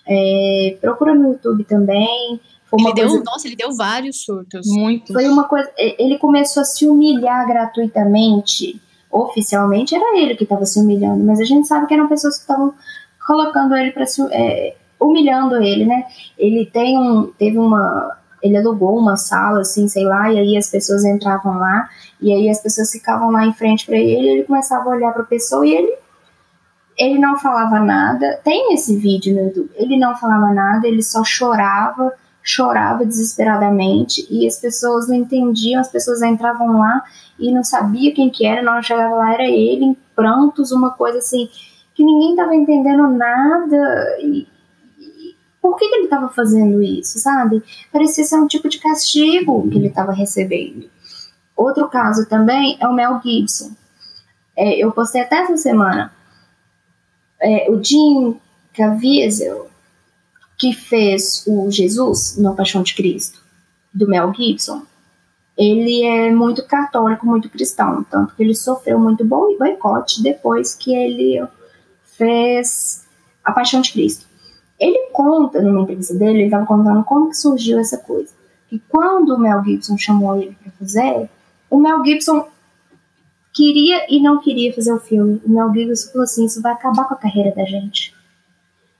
É, 0.06 0.78
procura 0.80 1.14
no 1.14 1.32
YouTube 1.32 1.64
também. 1.64 2.40
Ele 2.78 2.92
deu, 2.94 3.08
coisa... 3.08 3.24
nossa, 3.24 3.46
ele 3.46 3.56
deu 3.56 3.74
vários 3.74 4.24
surtos. 4.24 4.66
Muito. 4.66 5.12
Foi 5.12 5.26
uma 5.28 5.44
coisa. 5.44 5.70
Ele 5.76 6.18
começou 6.18 6.62
a 6.62 6.64
se 6.64 6.86
humilhar 6.86 7.46
gratuitamente. 7.46 8.80
Oficialmente 9.10 9.94
era 9.94 10.18
ele 10.18 10.34
que 10.34 10.42
estava 10.42 10.66
se 10.66 10.80
humilhando, 10.80 11.22
mas 11.24 11.38
a 11.38 11.44
gente 11.44 11.68
sabe 11.68 11.86
que 11.86 11.94
eram 11.94 12.08
pessoas 12.08 12.34
que 12.36 12.42
estavam 12.42 12.74
colocando 13.26 13.76
ele 13.76 13.92
para 13.92 14.06
se. 14.06 14.20
É, 14.32 14.76
humilhando 15.00 15.56
ele, 15.56 15.84
né? 15.84 16.06
Ele 16.38 16.66
tem 16.66 16.98
um, 16.98 17.26
teve 17.38 17.58
uma, 17.58 18.16
ele 18.42 18.56
alugou 18.56 18.98
uma 18.98 19.16
sala, 19.16 19.60
assim, 19.60 19.86
sei 19.88 20.04
lá, 20.04 20.32
e 20.32 20.38
aí 20.38 20.56
as 20.56 20.70
pessoas 20.70 21.04
entravam 21.04 21.58
lá, 21.58 21.88
e 22.20 22.32
aí 22.32 22.48
as 22.48 22.60
pessoas 22.60 22.90
ficavam 22.90 23.30
lá 23.30 23.44
em 23.44 23.52
frente 23.52 23.86
para 23.86 23.96
ele, 23.96 24.28
ele 24.28 24.44
começava 24.44 24.84
a 24.84 24.94
olhar 24.94 25.12
para 25.12 25.22
a 25.22 25.26
pessoa 25.26 25.66
e 25.66 25.74
ele 25.74 26.04
ele 26.96 27.18
não 27.18 27.36
falava 27.38 27.80
nada. 27.80 28.40
Tem 28.44 28.72
esse 28.72 28.96
vídeo 28.96 29.34
no 29.34 29.48
YouTube. 29.48 29.70
Ele 29.74 29.98
não 29.98 30.16
falava 30.16 30.54
nada, 30.54 30.86
ele 30.86 31.02
só 31.02 31.24
chorava, 31.24 32.12
chorava 32.44 33.06
desesperadamente 33.06 34.26
e 34.30 34.46
as 34.46 34.58
pessoas 34.58 35.08
não 35.08 35.16
entendiam, 35.16 35.80
as 35.80 35.88
pessoas 35.88 36.20
entravam 36.20 36.78
lá 36.78 37.02
e 37.38 37.50
não 37.50 37.64
sabia 37.64 38.14
quem 38.14 38.28
que 38.28 38.44
era, 38.44 38.62
não 38.62 38.82
chegava 38.82 39.14
lá 39.14 39.32
era 39.32 39.48
ele 39.48 39.86
em 39.86 39.96
prantos, 40.14 40.70
uma 40.70 40.90
coisa 40.90 41.18
assim 41.18 41.48
que 41.94 42.04
ninguém 42.04 42.32
estava 42.32 42.54
entendendo 42.54 43.08
nada 43.08 44.18
e, 44.20 44.46
por 45.62 45.76
que, 45.78 45.88
que 45.88 45.94
ele 45.94 46.04
estava 46.04 46.28
fazendo 46.28 46.82
isso, 46.82 47.18
sabe? 47.18 47.62
Parecia 47.90 48.22
ser 48.22 48.36
um 48.36 48.46
tipo 48.46 48.68
de 48.68 48.78
castigo 48.78 49.66
que 49.70 49.78
ele 49.78 49.86
estava 49.86 50.12
recebendo. 50.12 50.90
Outro 51.56 51.88
caso 51.88 52.28
também 52.28 52.76
é 52.78 52.86
o 52.86 52.92
Mel 52.92 53.18
Gibson. 53.24 53.70
É, 54.54 54.76
eu 54.76 54.92
postei 54.92 55.22
até 55.22 55.36
essa 55.36 55.56
semana. 55.56 56.12
É, 57.40 57.70
o 57.70 57.82
Jim 57.82 58.38
Caviezel, 58.74 59.70
que 60.64 60.72
fez 60.72 61.44
o 61.46 61.70
Jesus 61.70 62.38
no 62.38 62.56
Paixão 62.56 62.82
de 62.82 62.94
Cristo, 62.94 63.38
do 63.92 64.08
Mel 64.08 64.32
Gibson, 64.34 64.80
ele 65.58 66.02
é 66.06 66.32
muito 66.32 66.64
católico, 66.64 67.26
muito 67.26 67.50
cristão, 67.50 68.02
tanto 68.04 68.34
que 68.34 68.42
ele 68.42 68.54
sofreu 68.54 68.98
muito 68.98 69.26
boicote 69.26 70.22
depois 70.22 70.74
que 70.74 70.94
ele 70.94 71.46
fez 72.16 73.04
A 73.44 73.52
Paixão 73.52 73.82
de 73.82 73.92
Cristo. 73.92 74.24
Ele 74.80 75.10
conta, 75.12 75.60
numa 75.60 75.82
entrevista 75.82 76.14
dele, 76.14 76.38
ele 76.38 76.44
estava 76.46 76.64
contando 76.64 77.04
como 77.04 77.28
que 77.28 77.36
surgiu 77.36 77.78
essa 77.78 77.98
coisa. 77.98 78.32
Que 78.70 78.82
quando 78.88 79.34
o 79.34 79.38
Mel 79.38 79.62
Gibson 79.62 79.98
chamou 79.98 80.34
ele 80.40 80.56
para 80.62 80.72
fazer, 80.72 81.28
o 81.68 81.78
Mel 81.78 82.02
Gibson 82.06 82.48
queria 83.52 84.06
e 84.08 84.18
não 84.18 84.40
queria 84.40 84.72
fazer 84.72 84.94
o 84.94 84.98
filme. 84.98 85.42
O 85.44 85.50
Mel 85.50 85.70
Gibson 85.74 86.10
falou 86.10 86.24
assim, 86.24 86.46
isso 86.46 86.62
vai 86.62 86.72
acabar 86.72 87.04
com 87.04 87.12
a 87.12 87.18
carreira 87.18 87.54
da 87.54 87.66
gente. 87.66 88.14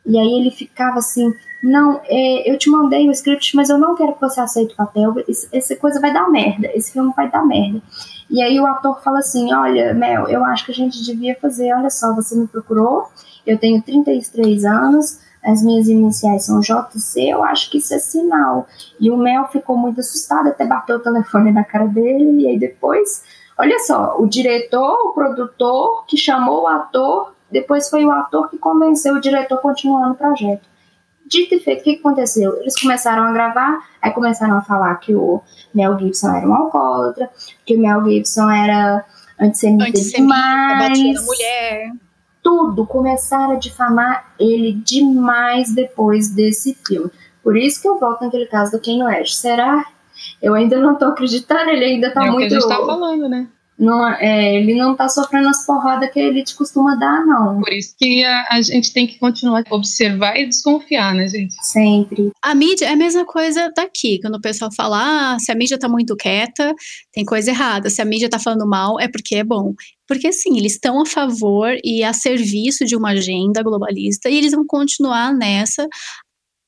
E 0.04 0.18
aí 0.18 0.34
ele 0.34 0.50
ficava 0.50 0.98
assim, 0.98 1.32
não, 1.64 1.98
é, 2.04 2.50
eu 2.50 2.58
te 2.58 2.68
mandei 2.68 3.08
o 3.08 3.10
script, 3.10 3.56
mas 3.56 3.70
eu 3.70 3.78
não 3.78 3.94
quero 3.94 4.12
que 4.12 4.20
você 4.20 4.38
aceite 4.38 4.74
o 4.74 4.76
papel, 4.76 5.14
esse, 5.26 5.48
essa 5.50 5.74
coisa 5.76 5.98
vai 5.98 6.12
dar 6.12 6.28
merda, 6.28 6.70
esse 6.74 6.92
filme 6.92 7.10
vai 7.16 7.30
dar 7.30 7.42
merda. 7.42 7.80
E 8.28 8.42
aí 8.42 8.60
o 8.60 8.66
ator 8.66 9.02
fala 9.02 9.20
assim, 9.20 9.52
olha, 9.54 9.94
Mel, 9.94 10.28
eu 10.28 10.44
acho 10.44 10.66
que 10.66 10.72
a 10.72 10.74
gente 10.74 11.02
devia 11.02 11.34
fazer, 11.40 11.72
olha 11.72 11.88
só, 11.88 12.14
você 12.14 12.36
me 12.36 12.46
procurou, 12.46 13.08
eu 13.46 13.58
tenho 13.58 13.80
33 13.80 14.62
anos, 14.66 15.20
as 15.42 15.62
minhas 15.62 15.88
iniciais 15.88 16.44
são 16.44 16.60
JC, 16.60 17.30
eu 17.30 17.42
acho 17.42 17.70
que 17.70 17.78
isso 17.78 17.94
é 17.94 17.98
sinal. 17.98 18.66
E 19.00 19.10
o 19.10 19.16
Mel 19.16 19.48
ficou 19.48 19.74
muito 19.74 20.00
assustado, 20.00 20.48
até 20.48 20.66
bateu 20.66 20.96
o 20.96 21.02
telefone 21.02 21.50
na 21.50 21.64
cara 21.64 21.86
dele, 21.86 22.42
e 22.42 22.46
aí 22.46 22.58
depois, 22.58 23.22
olha 23.56 23.78
só, 23.78 24.16
o 24.18 24.26
diretor, 24.26 24.98
o 25.06 25.12
produtor 25.14 26.04
que 26.06 26.18
chamou 26.18 26.64
o 26.64 26.66
ator 26.66 27.32
depois 27.50 27.88
foi 27.88 28.04
o 28.04 28.10
ator 28.10 28.50
que 28.50 28.58
convenceu 28.58 29.14
o 29.14 29.20
diretor 29.20 29.56
a 29.56 29.62
continuar 29.62 30.08
no 30.08 30.14
projeto. 30.14 30.73
Dito 31.26 31.55
e 31.55 31.60
feito, 31.60 31.80
o 31.80 31.84
que 31.84 31.96
aconteceu? 31.96 32.56
Eles 32.60 32.78
começaram 32.78 33.24
a 33.24 33.32
gravar, 33.32 33.78
aí 34.01 34.10
começaram 34.10 34.59
a 34.59 34.62
falar 34.62 34.94
que 34.96 35.14
o 35.14 35.40
Mel 35.74 35.98
Gibson 35.98 36.34
era 36.34 36.46
um 36.46 36.55
alcoólatra, 36.55 37.30
que 37.64 37.74
o 37.74 37.80
Mel 37.80 38.05
Gibson 38.05 38.51
era 38.51 39.05
antissemita, 39.40 39.88
antissemita 39.88 40.92
demais. 40.92 41.24
mulher. 41.24 41.92
Tudo, 42.42 42.86
começaram 42.86 43.52
a 43.52 43.56
difamar 43.56 44.34
ele 44.38 44.72
demais 44.72 45.74
depois 45.74 46.28
desse 46.28 46.76
filme. 46.86 47.10
Por 47.42 47.56
isso 47.56 47.80
que 47.80 47.88
eu 47.88 47.98
volto 47.98 48.22
naquele 48.22 48.46
caso 48.46 48.72
do 48.72 48.80
Ken 48.80 49.02
West. 49.02 49.34
Será? 49.34 49.86
Eu 50.42 50.55
ainda 50.55 50.78
não 50.78 50.96
tô 50.96 51.06
acreditando, 51.06 51.70
ele 51.70 51.84
ainda 51.84 52.12
tá 52.12 52.24
é 52.24 52.30
muito... 52.30 52.42
É 52.42 52.46
o 52.46 52.48
que 52.48 52.55
a 52.55 52.60
gente 52.60 52.68
tá 52.68 52.86
falando, 52.86 53.28
né? 53.28 53.48
Não, 53.78 54.09
é, 54.09 54.55
ele 54.56 54.74
não 54.74 54.94
tá 54.94 55.09
sofrendo 55.09 55.48
as 55.48 55.66
porradas 55.66 56.10
que 56.12 56.20
ele 56.20 56.44
te 56.44 56.55
costuma 56.55 56.94
dar, 56.94 57.26
não. 57.26 57.60
Por 57.60 57.72
isso 57.72 57.94
que 57.98 58.22
a, 58.24 58.46
a, 58.51 58.62
gente 58.62 58.92
tem 58.92 59.06
que 59.06 59.18
continuar 59.18 59.64
a 59.68 59.74
observar 59.74 60.38
e 60.38 60.46
desconfiar, 60.46 61.14
né, 61.14 61.26
gente? 61.28 61.55
Sempre. 61.60 62.30
A 62.42 62.55
mídia 62.55 62.86
é 62.86 62.92
a 62.92 62.96
mesma 62.96 63.24
coisa 63.24 63.72
daqui. 63.76 64.20
Quando 64.20 64.36
o 64.36 64.40
pessoal 64.40 64.70
fala, 64.72 65.34
ah, 65.34 65.38
se 65.40 65.51
a 65.51 65.55
mídia 65.56 65.78
tá 65.78 65.88
muito 65.88 66.16
quieta, 66.16 66.72
tem 67.12 67.24
coisa 67.24 67.51
errada. 67.51 67.90
Se 67.90 68.01
a 68.01 68.05
mídia 68.05 68.28
tá 68.28 68.38
falando 68.38 68.66
mal, 68.66 69.01
é 69.01 69.09
porque 69.09 69.36
é 69.36 69.44
bom. 69.44 69.74
Porque, 70.06 70.28
assim, 70.28 70.56
eles 70.56 70.74
estão 70.74 71.01
a 71.01 71.06
favor 71.06 71.76
e 71.82 72.05
a 72.05 72.12
serviço 72.12 72.84
de 72.84 72.94
uma 72.94 73.10
agenda 73.10 73.62
globalista 73.62 74.30
e 74.30 74.36
eles 74.36 74.52
vão 74.52 74.64
continuar 74.66 75.34
nessa. 75.34 75.86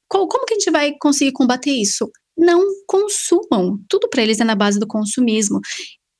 Como 0.09 0.45
que 0.45 0.55
a 0.55 0.59
gente 0.59 0.71
vai 0.71 0.93
conseguir 1.01 1.33
combater 1.33 1.71
isso? 1.71 2.11
não 2.39 2.63
consumam. 2.87 3.79
Tudo 3.89 4.09
para 4.11 4.23
eles 4.23 4.41
é 4.41 4.45
na 4.45 4.55
base 4.55 4.79
do 4.79 4.87
consumismo 4.87 5.59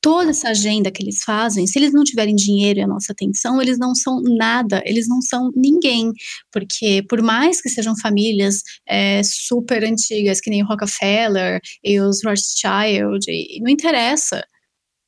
toda 0.01 0.31
essa 0.31 0.49
agenda 0.49 0.91
que 0.91 1.03
eles 1.03 1.23
fazem, 1.23 1.67
se 1.67 1.77
eles 1.79 1.93
não 1.93 2.03
tiverem 2.03 2.35
dinheiro 2.35 2.79
e 2.79 2.83
a 2.83 2.87
nossa 2.87 3.11
atenção, 3.11 3.61
eles 3.61 3.77
não 3.77 3.95
são 3.95 4.21
nada, 4.21 4.81
eles 4.85 5.07
não 5.07 5.21
são 5.21 5.51
ninguém, 5.55 6.11
porque 6.51 7.03
por 7.09 7.21
mais 7.21 7.61
que 7.61 7.69
sejam 7.69 7.95
famílias 7.97 8.61
é, 8.87 9.21
super 9.23 9.83
antigas, 9.83 10.39
que 10.39 10.49
nem 10.49 10.63
o 10.63 10.67
Rockefeller 10.67 11.59
e 11.83 11.99
os 11.99 12.23
Rothschild, 12.23 13.25
e, 13.29 13.59
não 13.61 13.69
interessa, 13.69 14.43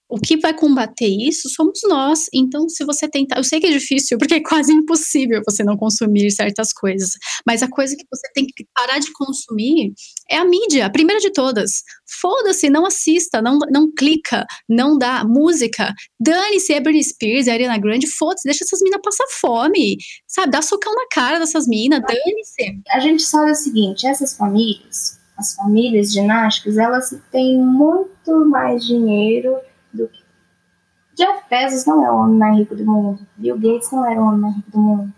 o 0.09 0.19
que 0.19 0.37
vai 0.37 0.53
combater 0.53 1.07
isso 1.07 1.47
somos 1.49 1.79
nós. 1.87 2.25
Então, 2.33 2.67
se 2.67 2.83
você 2.83 3.07
tentar, 3.07 3.37
eu 3.37 3.43
sei 3.43 3.59
que 3.59 3.67
é 3.67 3.71
difícil, 3.71 4.17
porque 4.17 4.33
é 4.35 4.41
quase 4.41 4.73
impossível 4.73 5.41
você 5.47 5.63
não 5.63 5.77
consumir 5.77 6.31
certas 6.31 6.73
coisas, 6.73 7.11
mas 7.45 7.61
a 7.61 7.69
coisa 7.69 7.95
que 7.95 8.05
você 8.11 8.27
tem 8.33 8.47
que 8.47 8.65
parar 8.73 8.97
de 8.97 9.11
consumir 9.13 9.93
é 10.29 10.37
a 10.37 10.45
mídia, 10.45 10.87
a 10.87 10.89
primeira 10.89 11.21
de 11.21 11.31
todas. 11.31 11.83
Foda-se, 12.19 12.69
não 12.69 12.87
assista, 12.87 13.39
não, 13.39 13.59
não 13.71 13.91
clica, 13.93 14.45
não 14.67 14.97
dá 14.97 15.23
música. 15.23 15.93
Dane-se, 16.19 16.73
é 16.73 16.79
Britney 16.79 17.03
Spears, 17.03 17.47
é 17.47 17.51
Ariana 17.51 17.77
Grande, 17.77 18.07
foda-se, 18.07 18.45
deixa 18.45 18.63
essas 18.63 18.81
minas 18.81 19.01
passar 19.03 19.27
fome, 19.39 19.97
sabe? 20.27 20.51
Dá 20.51 20.61
socão 20.63 20.93
na 20.95 21.05
cara 21.11 21.37
dessas 21.37 21.67
minas, 21.67 22.01
dane-se. 22.01 22.81
A 22.89 22.99
gente 22.99 23.21
sabe 23.21 23.51
o 23.51 23.55
seguinte, 23.55 24.07
essas 24.07 24.35
famílias, 24.35 25.19
as 25.37 25.53
famílias 25.53 26.11
ginásticas, 26.11 26.77
elas 26.77 27.15
têm 27.31 27.59
muito 27.59 28.45
mais 28.45 28.83
dinheiro 28.83 29.55
do 29.93 30.07
que. 30.07 30.23
Jeff 31.15 31.43
Bezos 31.49 31.85
não 31.85 32.05
é 32.05 32.11
o 32.11 32.15
homem 32.15 32.37
mais 32.37 32.57
rico 32.57 32.75
do 32.75 32.85
mundo. 32.85 33.19
Bill 33.35 33.57
Gates 33.57 33.91
não 33.91 34.05
era 34.05 34.21
o 34.21 34.27
homem 34.27 34.39
mais 34.39 34.55
rico 34.55 34.71
do 34.71 34.79
mundo. 34.79 35.13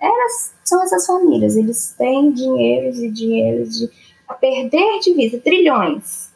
Elas 0.00 0.54
são 0.64 0.82
essas 0.82 1.06
famílias. 1.06 1.56
Eles 1.56 1.94
têm 1.98 2.30
dinheiros 2.30 2.98
e 2.98 3.10
dinheiros 3.10 3.76
de 3.76 3.90
a 4.28 4.34
perder 4.34 5.00
de 5.00 5.14
vista 5.14 5.38
trilhões. 5.38 6.30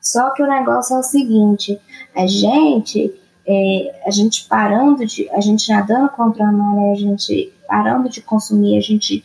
Só 0.00 0.30
que 0.30 0.42
o 0.42 0.46
negócio 0.46 0.96
é 0.96 0.98
o 0.98 1.02
seguinte: 1.02 1.78
a 2.14 2.26
gente, 2.26 3.14
é, 3.46 4.02
a 4.06 4.10
gente 4.10 4.46
parando 4.48 5.04
de, 5.04 5.28
a 5.30 5.40
gente 5.40 5.70
nadando 5.70 6.08
contra 6.10 6.46
a 6.46 6.52
maré, 6.52 6.92
a 6.92 6.96
gente 6.96 7.52
parando 7.68 8.08
de 8.08 8.22
consumir, 8.22 8.78
a 8.78 8.80
gente 8.80 9.22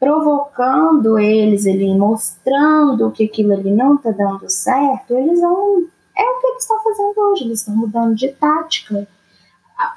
provocando 0.00 1.18
eles, 1.18 1.66
ele 1.66 1.92
mostrando 1.96 3.10
que 3.10 3.24
aquilo 3.24 3.52
ali 3.52 3.70
não 3.70 3.96
está 3.96 4.12
dando 4.12 4.48
certo, 4.48 5.14
eles 5.14 5.40
vão 5.40 5.88
é 6.18 6.22
o 6.22 6.40
que 6.40 6.46
eles 6.48 6.62
estão 6.62 6.82
fazendo 6.82 7.14
hoje, 7.16 7.44
eles 7.44 7.60
estão 7.60 7.76
mudando 7.76 8.14
de 8.14 8.28
tática. 8.28 9.06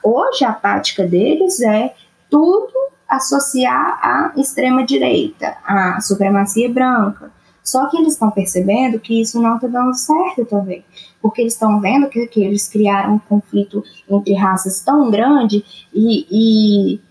Hoje 0.04 0.46
a 0.46 0.54
tática 0.54 1.08
deles 1.08 1.60
é 1.62 1.96
tudo 2.30 2.72
associar 3.10 4.00
à 4.02 4.32
extrema-direita, 4.40 5.58
à 5.66 6.00
supremacia 6.00 6.72
branca. 6.72 7.32
Só 7.64 7.88
que 7.88 7.98
eles 7.98 8.14
estão 8.14 8.32
percebendo 8.32 9.00
que 9.00 9.22
isso 9.22 9.42
não 9.42 9.56
está 9.56 9.68
dando 9.68 9.94
certo 9.96 10.46
também. 10.46 10.84
Porque 11.22 11.42
eles 11.42 11.54
estão 11.54 11.80
vendo 11.80 12.10
que, 12.10 12.26
que, 12.28 12.44
eles 12.44 12.68
criaram 12.68 13.16
um 13.16 13.20
conflito 13.20 13.84
entre 14.10 14.34
raças 14.34 14.82
tão 14.82 15.12
grande 15.12 15.64
e, 15.94 16.26
e 16.32 17.02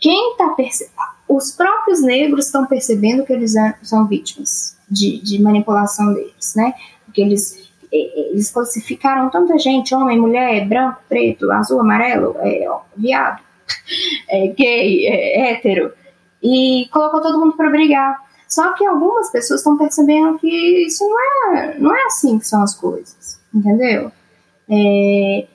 quem 0.00 0.32
está 0.32 0.48
percebendo. 0.50 0.96
Os 1.28 1.52
próprios 1.52 2.00
negros 2.00 2.46
estão 2.46 2.66
percebendo 2.66 3.24
que 3.24 3.32
eles 3.32 3.52
são 3.82 4.06
vítimas 4.06 4.76
de, 4.90 5.20
de 5.20 5.40
manipulação 5.40 6.14
deles, 6.14 6.54
né? 6.56 6.72
Porque 7.04 7.20
eles 7.20 7.67
eles 7.90 8.50
classificaram 8.50 9.30
tanta 9.30 9.58
gente, 9.58 9.94
homem, 9.94 10.18
mulher, 10.18 10.66
branco, 10.66 11.00
preto, 11.08 11.50
azul, 11.50 11.80
amarelo, 11.80 12.36
é, 12.38 12.66
viado, 12.96 13.42
é, 14.28 14.46
gay, 14.48 15.06
é, 15.06 15.52
hétero, 15.52 15.92
e 16.42 16.88
colocou 16.92 17.20
todo 17.20 17.38
mundo 17.38 17.56
para 17.56 17.70
brigar. 17.70 18.18
Só 18.48 18.72
que 18.72 18.86
algumas 18.86 19.30
pessoas 19.30 19.60
estão 19.60 19.76
percebendo 19.76 20.38
que 20.38 20.48
isso 20.86 21.04
não 21.04 21.54
é, 21.54 21.78
não 21.78 21.94
é 21.94 22.04
assim 22.04 22.38
que 22.38 22.46
são 22.46 22.62
as 22.62 22.74
coisas, 22.74 23.38
entendeu? 23.52 24.10
É, 24.70 25.46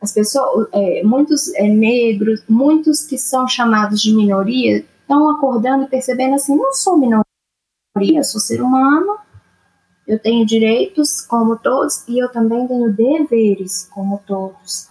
as 0.00 0.12
pessoas, 0.12 0.66
é, 0.72 1.02
muitos 1.04 1.54
é, 1.54 1.68
negros, 1.68 2.42
muitos 2.48 3.04
que 3.04 3.18
são 3.18 3.46
chamados 3.46 4.00
de 4.00 4.14
minoria, 4.14 4.84
estão 5.00 5.30
acordando 5.30 5.84
e 5.84 5.88
percebendo 5.88 6.34
assim, 6.34 6.56
não 6.56 6.72
sou 6.72 6.98
minoria, 6.98 8.24
sou 8.24 8.40
ser 8.40 8.62
humano, 8.62 9.18
eu 10.12 10.18
tenho 10.18 10.44
direitos 10.44 11.22
como 11.22 11.56
todos 11.56 12.06
e 12.06 12.22
eu 12.22 12.28
também 12.28 12.66
tenho 12.68 12.92
deveres 12.92 13.88
como 13.90 14.20
todos. 14.26 14.86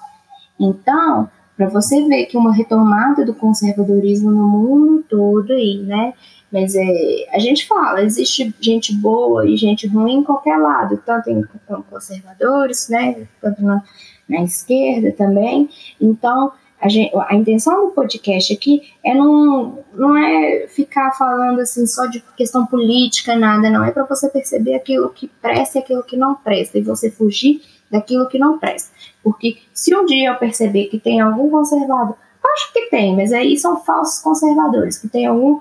Então, 0.59 1.29
para 1.55 1.69
você 1.69 2.03
ver 2.07 2.25
que 2.25 2.35
uma 2.35 2.51
retomada 2.51 3.23
do 3.23 3.35
conservadorismo 3.35 4.31
no 4.31 4.47
mundo 4.47 5.05
todo 5.07 5.53
aí, 5.53 5.77
né? 5.83 6.15
Mas 6.51 6.73
é, 6.75 7.27
a 7.31 7.37
gente 7.37 7.67
fala, 7.67 8.01
existe 8.01 8.53
gente 8.59 8.95
boa 8.95 9.47
e 9.47 9.55
gente 9.55 9.85
ruim 9.85 10.15
em 10.15 10.23
qualquer 10.23 10.57
lado, 10.57 10.99
tanto 11.05 11.29
em 11.29 11.43
conservadores, 11.87 12.89
né? 12.89 13.27
Tanto 13.39 13.61
na, 13.61 13.83
na 14.27 14.41
esquerda 14.41 15.11
também. 15.11 15.69
Então, 16.01 16.51
a, 16.81 16.89
gente, 16.89 17.11
a, 17.15 17.35
intenção 17.35 17.87
do 17.87 17.91
podcast 17.91 18.51
aqui 18.53 18.81
é 19.05 19.13
não, 19.13 19.79
não 19.93 20.17
é 20.17 20.67
ficar 20.67 21.11
falando 21.11 21.59
assim 21.59 21.85
só 21.85 22.07
de 22.07 22.23
questão 22.35 22.65
política, 22.65 23.35
nada, 23.35 23.69
não. 23.69 23.83
É 23.83 23.91
para 23.91 24.03
você 24.03 24.27
perceber 24.29 24.73
aquilo 24.73 25.09
que 25.09 25.27
presta 25.27 25.77
e 25.77 25.81
aquilo 25.81 26.03
que 26.03 26.17
não 26.17 26.35
presta, 26.35 26.79
e 26.79 26.81
você 26.81 27.11
fugir 27.11 27.61
daquilo 27.89 28.27
que 28.27 28.39
não 28.39 28.57
presta. 28.57 28.89
Porque 29.23 29.57
se 29.73 29.95
um 29.95 30.05
dia 30.05 30.29
eu 30.29 30.35
perceber 30.35 30.85
que 30.85 30.99
tem 30.99 31.21
algum 31.21 31.49
conservador, 31.49 32.15
acho 32.53 32.73
que 32.73 32.89
tem, 32.89 33.15
mas 33.15 33.31
aí 33.31 33.57
são 33.57 33.79
falsos 33.83 34.19
conservadores, 34.23 34.97
que 34.97 35.07
tem 35.07 35.27
algum 35.27 35.59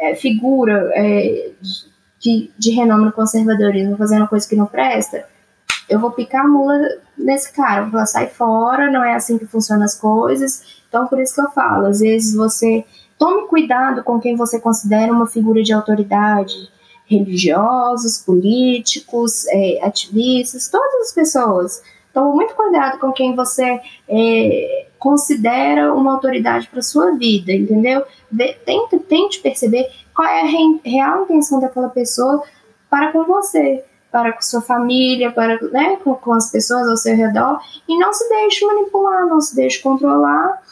é, 0.00 0.14
figura 0.14 0.90
é, 0.94 1.50
de, 2.18 2.50
de 2.56 2.70
renome 2.70 3.04
no 3.04 3.12
conservadorismo 3.12 3.96
fazendo 3.96 4.26
coisa 4.26 4.48
que 4.48 4.56
não 4.56 4.66
presta, 4.66 5.26
eu 5.88 5.98
vou 5.98 6.10
picar 6.10 6.44
a 6.44 6.48
mula 6.48 6.78
nesse 7.16 7.52
cara, 7.52 7.82
vou 7.82 7.92
falar, 7.92 8.06
sai 8.06 8.28
fora, 8.28 8.90
não 8.90 9.04
é 9.04 9.14
assim 9.14 9.38
que 9.38 9.46
funcionam 9.46 9.84
as 9.84 9.98
coisas. 9.98 10.82
Então, 10.88 11.06
por 11.06 11.20
isso 11.20 11.34
que 11.34 11.40
eu 11.40 11.50
falo, 11.50 11.86
às 11.86 12.00
vezes 12.00 12.34
você 12.34 12.84
tome 13.18 13.46
cuidado 13.48 14.02
com 14.02 14.18
quem 14.18 14.36
você 14.36 14.60
considera 14.60 15.12
uma 15.12 15.26
figura 15.26 15.62
de 15.62 15.72
autoridade, 15.72 16.54
religiosos, 17.06 18.18
políticos, 18.18 19.46
é, 19.48 19.80
ativistas, 19.82 20.68
todas 20.68 21.08
as 21.08 21.12
pessoas. 21.12 21.82
Tome 22.12 22.34
muito 22.34 22.54
cuidado 22.54 22.98
com 22.98 23.12
quem 23.12 23.34
você 23.34 23.80
é, 24.08 24.86
considera 24.98 25.92
uma 25.92 26.12
autoridade 26.12 26.68
para 26.68 26.80
sua 26.80 27.12
vida, 27.12 27.52
entendeu? 27.52 28.04
tente, 28.64 28.98
tente 29.00 29.40
perceber 29.40 29.90
qual 30.14 30.26
é 30.26 30.40
a 30.40 30.46
re, 30.46 30.80
real 30.84 31.24
intenção 31.24 31.60
daquela 31.60 31.88
pessoa 31.88 32.42
para 32.88 33.12
com 33.12 33.24
você 33.24 33.84
para 34.14 34.32
com 34.32 34.42
sua 34.42 34.62
família, 34.62 35.32
para 35.32 35.60
né, 35.72 35.96
com, 36.04 36.14
com, 36.14 36.34
as 36.34 36.48
pessoas 36.48 36.86
ao 36.86 36.96
seu 36.96 37.16
redor, 37.16 37.58
e 37.88 37.98
não 37.98 38.12
se 38.12 38.28
deixe 38.28 38.64
manipular, 38.64 39.26
não 39.26 39.40
se 39.40 39.56
deixe 39.56 39.82
controlar, 39.82 40.62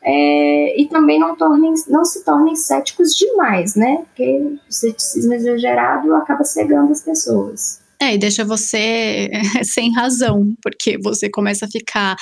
é, 0.00 0.80
e 0.80 0.86
também 0.86 1.18
não, 1.18 1.34
tornem, 1.34 1.74
não 1.88 2.04
se 2.04 2.24
tornem 2.24 2.54
céticos 2.54 3.12
demais, 3.16 3.74
né? 3.74 4.04
Porque 4.04 4.56
o 4.68 4.72
ceticismo 4.72 5.34
exagerado 5.34 6.14
acaba 6.14 6.44
cegando 6.44 6.92
as 6.92 7.02
pessoas. 7.02 7.80
É, 8.00 8.14
e 8.14 8.18
deixa 8.18 8.44
você 8.44 9.28
sem 9.64 9.92
razão, 9.92 10.54
porque 10.62 10.96
você 10.96 11.28
começa 11.28 11.66
a 11.66 11.70
ficar 11.70 12.14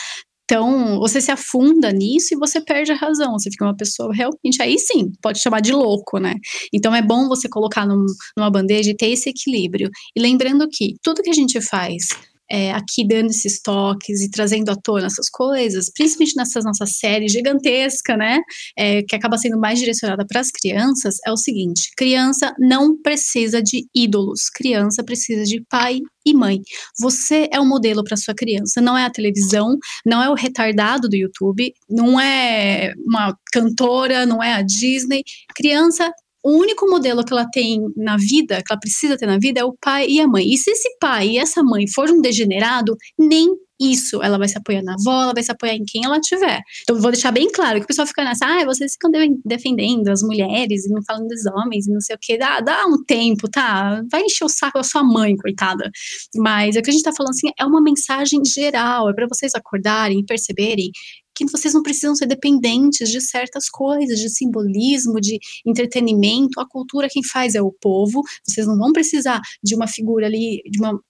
então, 0.50 0.98
você 0.98 1.20
se 1.20 1.30
afunda 1.30 1.92
nisso 1.92 2.34
e 2.34 2.36
você 2.36 2.60
perde 2.60 2.90
a 2.90 2.96
razão. 2.96 3.38
Você 3.38 3.48
fica 3.52 3.64
uma 3.64 3.76
pessoa 3.76 4.12
realmente. 4.12 4.60
Aí 4.60 4.76
sim, 4.80 5.12
pode 5.22 5.38
chamar 5.38 5.60
de 5.60 5.70
louco, 5.70 6.18
né? 6.18 6.34
Então, 6.74 6.92
é 6.92 7.00
bom 7.00 7.28
você 7.28 7.48
colocar 7.48 7.86
num, 7.86 8.04
numa 8.36 8.50
bandeja 8.50 8.90
e 8.90 8.96
ter 8.96 9.10
esse 9.10 9.30
equilíbrio. 9.30 9.88
E 10.16 10.20
lembrando 10.20 10.66
que 10.68 10.96
tudo 11.04 11.22
que 11.22 11.30
a 11.30 11.34
gente 11.34 11.60
faz 11.60 12.08
é, 12.50 12.72
aqui 12.72 13.06
dando 13.06 13.30
esses 13.30 13.60
toques 13.60 14.20
e 14.20 14.30
trazendo 14.30 14.70
à 14.70 14.76
tona 14.76 15.06
essas 15.06 15.28
coisas, 15.30 15.90
principalmente 15.92 16.36
nessa 16.36 16.60
nossa 16.60 16.86
série 16.86 17.28
gigantesca, 17.28 18.16
né, 18.16 18.40
é, 18.76 19.02
que 19.02 19.14
acaba 19.14 19.38
sendo 19.38 19.58
mais 19.58 19.78
direcionada 19.78 20.26
para 20.26 20.40
as 20.40 20.50
crianças, 20.50 21.16
é 21.26 21.32
o 21.32 21.36
seguinte: 21.36 21.90
criança 21.96 22.54
não 22.58 23.00
precisa 23.00 23.62
de 23.62 23.86
ídolos, 23.94 24.50
criança 24.50 25.04
precisa 25.04 25.44
de 25.44 25.62
pai 25.68 26.00
e 26.24 26.34
mãe. 26.34 26.60
Você 26.98 27.48
é 27.52 27.60
o 27.60 27.66
modelo 27.66 28.04
para 28.04 28.16
sua 28.16 28.34
criança, 28.34 28.80
não 28.80 28.96
é 28.96 29.04
a 29.04 29.10
televisão, 29.10 29.78
não 30.04 30.22
é 30.22 30.28
o 30.28 30.34
retardado 30.34 31.08
do 31.08 31.16
YouTube, 31.16 31.72
não 31.88 32.20
é 32.20 32.92
uma 33.06 33.34
cantora, 33.52 34.26
não 34.26 34.42
é 34.42 34.52
a 34.52 34.62
Disney. 34.62 35.22
Criança 35.54 36.12
o 36.42 36.52
único 36.52 36.88
modelo 36.88 37.24
que 37.24 37.32
ela 37.32 37.48
tem 37.50 37.80
na 37.96 38.16
vida, 38.16 38.62
que 38.62 38.72
ela 38.72 38.80
precisa 38.80 39.16
ter 39.16 39.26
na 39.26 39.38
vida, 39.38 39.60
é 39.60 39.64
o 39.64 39.76
pai 39.80 40.06
e 40.08 40.20
a 40.20 40.26
mãe. 40.26 40.52
E 40.52 40.56
se 40.56 40.70
esse 40.70 40.88
pai 40.98 41.30
e 41.30 41.38
essa 41.38 41.62
mãe 41.62 41.86
for 41.88 42.10
um 42.10 42.20
degenerado, 42.20 42.96
nem 43.18 43.48
isso 43.80 44.22
ela 44.22 44.36
vai 44.36 44.46
se 44.46 44.58
apoiar 44.58 44.82
na 44.82 44.92
avó, 44.92 45.22
ela 45.22 45.32
vai 45.32 45.42
se 45.42 45.50
apoiar 45.50 45.74
em 45.74 45.84
quem 45.84 46.04
ela 46.04 46.20
tiver. 46.20 46.60
Então, 46.82 47.00
vou 47.00 47.10
deixar 47.10 47.32
bem 47.32 47.50
claro 47.50 47.78
que 47.78 47.84
o 47.84 47.86
pessoal 47.86 48.06
fica 48.06 48.22
nessa, 48.22 48.44
ah, 48.44 48.64
vocês 48.64 48.92
ficam 48.92 49.10
defendendo 49.44 50.08
as 50.08 50.22
mulheres 50.22 50.84
e 50.84 50.90
não 50.90 51.02
falando 51.02 51.28
dos 51.28 51.46
homens 51.46 51.86
e 51.86 51.92
não 51.92 52.00
sei 52.00 52.14
o 52.14 52.18
que. 52.20 52.36
Dá, 52.36 52.60
dá 52.60 52.84
um 52.86 53.02
tempo, 53.04 53.48
tá? 53.48 54.02
Vai 54.10 54.22
encher 54.22 54.44
o 54.44 54.48
saco 54.48 54.78
da 54.78 54.84
sua 54.84 55.02
mãe, 55.02 55.34
coitada. 55.36 55.90
Mas 56.36 56.76
é 56.76 56.80
o 56.80 56.82
que 56.82 56.90
a 56.90 56.92
gente 56.92 57.02
tá 57.02 57.12
falando 57.16 57.30
assim, 57.30 57.50
é 57.58 57.64
uma 57.64 57.80
mensagem 57.80 58.44
geral, 58.44 59.08
é 59.08 59.14
para 59.14 59.26
vocês 59.26 59.54
acordarem 59.54 60.20
e 60.20 60.26
perceberem 60.26 60.90
que 61.34 61.44
vocês 61.50 61.74
não 61.74 61.82
precisam 61.82 62.14
ser 62.14 62.26
dependentes 62.26 63.10
de 63.10 63.20
certas 63.20 63.68
coisas, 63.68 64.18
de 64.18 64.28
simbolismo, 64.28 65.20
de 65.20 65.38
entretenimento. 65.64 66.60
A 66.60 66.68
cultura 66.68 67.08
quem 67.08 67.22
faz 67.24 67.54
é 67.54 67.62
o 67.62 67.72
povo. 67.72 68.22
Vocês 68.46 68.66
não 68.66 68.76
vão 68.76 68.92
precisar 68.92 69.40
de 69.62 69.74
uma 69.74 69.86
figura 69.86 70.26
ali, 70.26 70.62
de 70.66 70.78
uma 70.78 71.00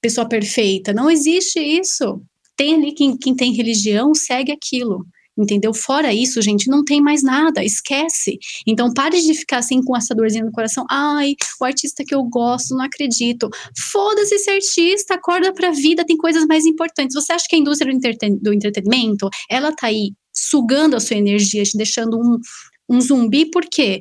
pessoa 0.00 0.28
perfeita. 0.28 0.92
Não 0.92 1.10
existe 1.10 1.58
isso. 1.60 2.22
Tem 2.56 2.74
ali 2.74 2.92
quem, 2.92 3.16
quem 3.16 3.34
tem 3.34 3.52
religião, 3.52 4.14
segue 4.14 4.52
aquilo 4.52 5.06
entendeu? 5.36 5.74
Fora 5.74 6.12
isso, 6.12 6.40
gente, 6.40 6.68
não 6.68 6.84
tem 6.84 7.00
mais 7.00 7.22
nada, 7.22 7.62
esquece. 7.62 8.38
Então 8.66 8.92
pare 8.92 9.20
de 9.20 9.34
ficar 9.34 9.58
assim 9.58 9.82
com 9.82 9.96
essa 9.96 10.14
dorzinha 10.14 10.44
no 10.44 10.52
coração. 10.52 10.84
Ai, 10.90 11.34
o 11.60 11.64
artista 11.64 12.04
que 12.04 12.14
eu 12.14 12.22
gosto, 12.24 12.74
não 12.74 12.84
acredito. 12.84 13.48
Foda-se 13.92 14.34
esse 14.36 14.50
artista, 14.50 15.14
acorda 15.14 15.52
pra 15.52 15.70
vida, 15.70 16.04
tem 16.04 16.16
coisas 16.16 16.46
mais 16.46 16.64
importantes. 16.64 17.14
Você 17.14 17.32
acha 17.32 17.46
que 17.48 17.56
a 17.56 17.58
indústria 17.58 17.90
do, 17.92 17.96
entreten 17.96 18.38
do 18.38 18.52
entretenimento, 18.52 19.28
ela 19.50 19.74
tá 19.74 19.88
aí 19.88 20.12
sugando 20.32 20.96
a 20.96 21.00
sua 21.00 21.16
energia, 21.16 21.62
te 21.64 21.76
deixando 21.76 22.18
um, 22.18 22.38
um 22.88 23.00
zumbi, 23.00 23.50
por 23.50 23.64
quê? 23.64 24.00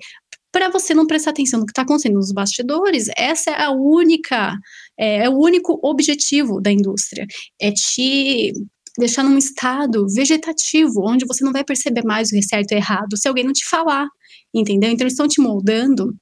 Para 0.52 0.70
você 0.70 0.94
não 0.94 1.06
prestar 1.06 1.32
atenção 1.32 1.60
no 1.60 1.66
que 1.66 1.72
está 1.72 1.82
acontecendo 1.82 2.16
nos 2.16 2.32
bastidores, 2.32 3.10
essa 3.18 3.52
é 3.52 3.64
a 3.64 3.72
única, 3.72 4.58
é, 4.98 5.26
é 5.26 5.30
o 5.30 5.38
único 5.38 5.80
objetivo 5.84 6.62
da 6.62 6.72
indústria, 6.72 7.26
é 7.60 7.72
te 7.72 8.54
deixar 8.98 9.24
num 9.24 9.38
estado 9.38 10.06
vegetativo, 10.08 11.02
onde 11.08 11.26
você 11.26 11.44
não 11.44 11.52
vai 11.52 11.64
perceber 11.64 12.04
mais 12.04 12.30
o 12.30 12.32
que 12.32 12.40
é 12.40 12.42
certo 12.42 12.72
e 12.72 12.76
errado 12.76 13.18
se 13.18 13.28
alguém 13.28 13.44
não 13.44 13.54
te 13.54 13.68
falar, 13.68 14.08
entendeu? 14.54 14.90
Então 14.90 15.04
eles 15.04 15.14
estão 15.14 15.28
te 15.28 15.42
moldando 15.42 16.14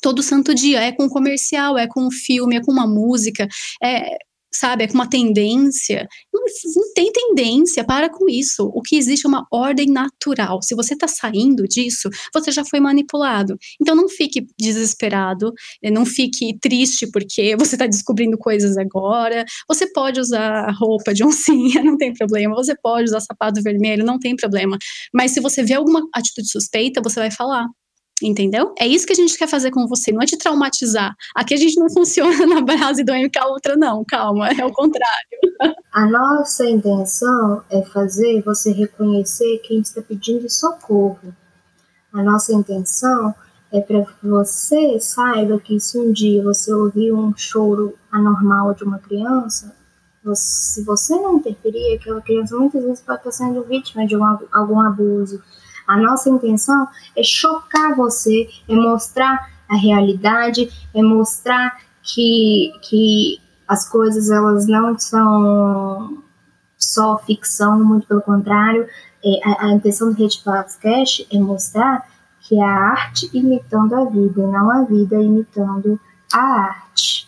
todo 0.00 0.22
santo 0.22 0.54
dia, 0.54 0.80
é 0.80 0.92
com 0.92 1.04
um 1.04 1.08
comercial, 1.08 1.76
é 1.76 1.86
com 1.86 2.06
um 2.06 2.10
filme, 2.10 2.56
é 2.56 2.62
com 2.62 2.72
uma 2.72 2.86
música, 2.86 3.48
é, 3.82 4.16
sabe, 4.52 4.84
é 4.84 4.88
com 4.88 4.94
uma 4.94 5.08
tendência. 5.08 6.06
Não, 6.76 6.92
tem 6.94 7.12
tendência, 7.12 7.84
para 7.84 8.08
com 8.08 8.28
isso. 8.28 8.70
O 8.74 8.82
que 8.82 8.96
existe 8.96 9.26
é 9.26 9.28
uma 9.28 9.46
ordem 9.52 9.86
natural. 9.86 10.62
Se 10.62 10.74
você 10.74 10.94
está 10.94 11.08
saindo 11.08 11.64
disso, 11.64 12.08
você 12.32 12.50
já 12.50 12.64
foi 12.64 12.80
manipulado. 12.80 13.56
Então 13.80 13.94
não 13.94 14.08
fique 14.08 14.46
desesperado, 14.58 15.52
eh, 15.82 15.90
não 15.90 16.04
fique 16.06 16.58
triste 16.60 17.06
porque 17.10 17.56
você 17.58 17.74
está 17.74 17.86
descobrindo 17.86 18.36
coisas 18.38 18.76
agora. 18.76 19.44
Você 19.68 19.90
pode 19.92 20.20
usar 20.20 20.70
roupa 20.72 21.14
de 21.14 21.24
oncinha, 21.24 21.82
não 21.84 21.96
tem 21.96 22.12
problema. 22.12 22.54
Você 22.54 22.74
pode 22.80 23.04
usar 23.04 23.20
sapato 23.20 23.62
vermelho, 23.62 24.04
não 24.04 24.18
tem 24.18 24.36
problema. 24.36 24.78
Mas 25.14 25.32
se 25.32 25.40
você 25.40 25.62
vê 25.62 25.74
alguma 25.74 26.02
atitude 26.14 26.50
suspeita, 26.50 27.00
você 27.02 27.20
vai 27.20 27.30
falar. 27.30 27.66
Entendeu? 28.22 28.74
É 28.78 28.86
isso 28.86 29.06
que 29.06 29.12
a 29.12 29.16
gente 29.16 29.38
quer 29.38 29.48
fazer 29.48 29.70
com 29.70 29.86
você, 29.86 30.12
não 30.12 30.22
é 30.22 30.26
te 30.26 30.36
traumatizar. 30.36 31.14
Aqui 31.34 31.54
a 31.54 31.56
gente 31.56 31.78
não 31.78 31.88
funciona 31.92 32.46
na 32.46 32.60
base 32.60 33.04
do 33.04 33.12
MK 33.12 33.38
Ultra, 33.50 33.76
não, 33.76 34.04
calma, 34.04 34.50
é 34.50 34.64
o 34.64 34.72
contrário. 34.72 35.38
A 35.92 36.06
nossa 36.06 36.68
intenção 36.68 37.62
é 37.70 37.82
fazer 37.82 38.42
você 38.42 38.72
reconhecer 38.72 39.58
quem 39.64 39.80
está 39.80 40.02
pedindo 40.02 40.48
socorro. 40.50 41.34
A 42.12 42.22
nossa 42.22 42.52
intenção 42.52 43.34
é 43.72 43.80
para 43.80 44.06
você 44.22 44.98
saiba 44.98 45.60
que 45.60 45.78
se 45.78 45.98
um 45.98 46.12
dia 46.12 46.42
você 46.42 46.72
ouvir 46.72 47.12
um 47.12 47.36
choro 47.36 47.94
anormal 48.10 48.74
de 48.74 48.84
uma 48.84 48.98
criança, 48.98 49.74
você, 50.24 50.80
se 50.80 50.84
você 50.84 51.14
não 51.16 51.36
interferir, 51.36 51.94
aquela 51.94 52.20
criança 52.20 52.56
muitas 52.56 52.82
vezes 52.82 53.00
pode 53.00 53.18
estar 53.18 53.32
sendo 53.32 53.62
vítima 53.64 54.06
de 54.06 54.16
um, 54.16 54.24
algum 54.52 54.80
abuso 54.80 55.42
a 55.88 55.96
nossa 55.96 56.28
intenção 56.28 56.86
é 57.16 57.22
chocar 57.22 57.96
você, 57.96 58.48
é 58.68 58.74
mostrar 58.74 59.50
a 59.68 59.74
realidade, 59.74 60.70
é 60.94 61.02
mostrar 61.02 61.78
que, 62.02 62.72
que 62.82 63.40
as 63.66 63.88
coisas 63.88 64.30
elas 64.30 64.66
não 64.66 64.98
são 64.98 66.22
só 66.76 67.18
ficção, 67.18 67.82
muito 67.84 68.06
pelo 68.06 68.22
contrário. 68.22 68.86
É, 69.24 69.48
a, 69.48 69.66
a, 69.66 69.72
intenção 69.72 70.12
do 70.12 70.16
Red 70.16 70.28
Cash 70.80 71.26
é 71.32 71.38
mostrar 71.38 72.06
que 72.40 72.58
é 72.58 72.62
a 72.62 72.70
arte 72.70 73.28
imitando 73.34 73.94
a 73.94 74.04
vida, 74.04 74.46
não 74.46 74.70
a 74.70 74.84
vida 74.84 75.16
imitando 75.16 76.00
a 76.32 76.38
arte. 76.38 77.27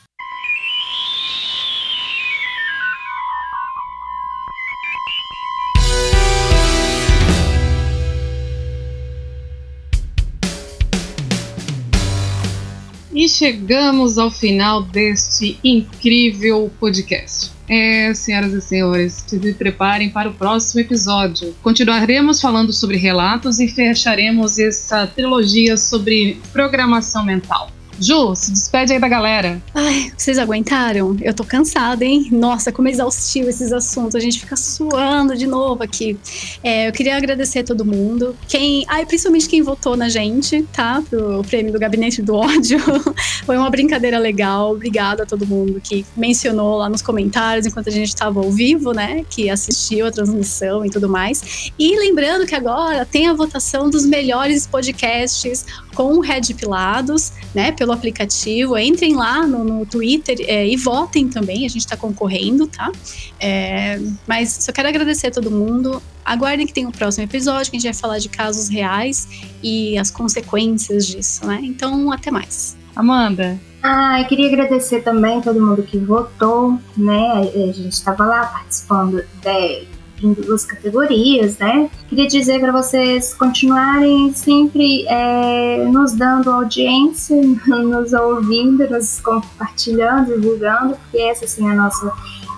E 13.12 13.28
chegamos 13.28 14.18
ao 14.18 14.30
final 14.30 14.82
deste 14.82 15.58
incrível 15.64 16.70
podcast. 16.78 17.50
É, 17.68 18.12
senhoras 18.14 18.52
e 18.52 18.60
senhores, 18.60 19.24
se 19.26 19.54
preparem 19.54 20.10
para 20.10 20.28
o 20.28 20.34
próximo 20.34 20.80
episódio. 20.80 21.54
Continuaremos 21.62 22.40
falando 22.40 22.72
sobre 22.72 22.96
relatos 22.96 23.60
e 23.60 23.68
fecharemos 23.68 24.58
essa 24.58 25.06
trilogia 25.06 25.76
sobre 25.76 26.40
programação 26.52 27.24
mental. 27.24 27.70
Ju, 28.00 28.34
se 28.34 28.50
despede 28.52 28.94
aí 28.94 28.98
da 28.98 29.08
galera. 29.08 29.60
Ai, 29.74 30.10
vocês 30.16 30.38
aguentaram? 30.38 31.16
Eu 31.20 31.34
tô 31.34 31.44
cansada, 31.44 32.02
hein? 32.02 32.28
Nossa, 32.32 32.72
como 32.72 32.88
é 32.88 32.90
exaustivo 32.90 33.50
esses 33.50 33.72
assuntos. 33.72 34.14
A 34.14 34.20
gente 34.20 34.40
fica 34.40 34.56
suando 34.56 35.36
de 35.36 35.46
novo 35.46 35.82
aqui. 35.82 36.18
É, 36.64 36.88
eu 36.88 36.92
queria 36.92 37.14
agradecer 37.14 37.58
a 37.58 37.64
todo 37.64 37.84
mundo. 37.84 38.34
Quem. 38.48 38.86
Ai, 38.88 39.04
principalmente 39.04 39.46
quem 39.46 39.60
votou 39.60 39.98
na 39.98 40.08
gente, 40.08 40.62
tá? 40.72 41.02
Pro 41.10 41.42
prêmio 41.44 41.72
do 41.72 41.78
Gabinete 41.78 42.22
do 42.22 42.36
Ódio. 42.36 42.78
Foi 43.44 43.58
uma 43.58 43.68
brincadeira 43.68 44.18
legal. 44.18 44.72
Obrigada 44.72 45.24
a 45.24 45.26
todo 45.26 45.46
mundo 45.46 45.78
que 45.78 46.06
mencionou 46.16 46.78
lá 46.78 46.88
nos 46.88 47.02
comentários 47.02 47.66
enquanto 47.66 47.88
a 47.88 47.92
gente 47.92 48.08
estava 48.08 48.40
ao 48.40 48.50
vivo, 48.50 48.92
né? 48.92 49.26
Que 49.28 49.50
assistiu 49.50 50.06
a 50.06 50.10
transmissão 50.10 50.86
e 50.86 50.90
tudo 50.90 51.06
mais. 51.06 51.70
E 51.78 51.98
lembrando 51.98 52.46
que 52.46 52.54
agora 52.54 53.04
tem 53.04 53.28
a 53.28 53.34
votação 53.34 53.90
dos 53.90 54.06
melhores 54.06 54.66
podcasts 54.66 55.66
com 55.94 56.18
Red 56.20 56.54
Pilados, 56.56 57.32
né? 57.54 57.72
Pelo 57.72 57.89
aplicativo. 57.92 58.78
Entrem 58.78 59.14
lá 59.14 59.46
no, 59.46 59.64
no 59.64 59.86
Twitter 59.86 60.36
é, 60.46 60.66
e 60.66 60.76
votem 60.76 61.28
também. 61.28 61.66
A 61.66 61.68
gente 61.68 61.78
está 61.78 61.96
concorrendo, 61.96 62.66
tá? 62.66 62.90
É, 63.38 64.00
mas 64.26 64.52
só 64.60 64.72
quero 64.72 64.88
agradecer 64.88 65.28
a 65.28 65.30
todo 65.30 65.50
mundo. 65.50 66.02
Aguardem 66.24 66.66
que 66.66 66.72
tem 66.72 66.86
o 66.86 66.88
um 66.88 66.92
próximo 66.92 67.24
episódio, 67.24 67.70
que 67.70 67.76
a 67.76 67.80
gente 67.80 67.92
vai 67.92 68.00
falar 68.00 68.18
de 68.18 68.28
casos 68.28 68.68
reais 68.68 69.28
e 69.62 69.98
as 69.98 70.10
consequências 70.10 71.06
disso, 71.06 71.46
né? 71.46 71.60
Então, 71.62 72.10
até 72.12 72.30
mais. 72.30 72.76
Amanda. 72.94 73.58
Ah, 73.82 74.20
eu 74.20 74.26
queria 74.26 74.48
agradecer 74.48 75.00
também 75.02 75.40
todo 75.40 75.60
mundo 75.60 75.82
que 75.82 75.96
votou, 75.96 76.78
né? 76.96 77.32
A 77.38 77.72
gente 77.72 77.88
estava 77.88 78.26
lá 78.26 78.44
participando 78.44 79.24
de, 79.40 79.86
em 80.22 80.32
duas 80.32 80.64
categorias, 80.64 81.58
né? 81.58 81.90
Queria 82.08 82.26
dizer 82.26 82.60
para 82.60 82.72
vocês 82.72 83.34
continuarem 83.34 84.32
sempre 84.32 85.06
é, 85.06 85.84
nos 85.84 86.12
dando 86.12 86.50
audiência, 86.50 87.36
nos 87.66 88.12
ouvindo, 88.12 88.88
nos 88.88 89.20
compartilhando, 89.20 90.34
divulgando, 90.34 90.96
porque 90.96 91.18
essa 91.18 91.46
sim 91.46 91.68
é 91.68 91.72
a 91.72 91.74
nossa, 91.74 92.12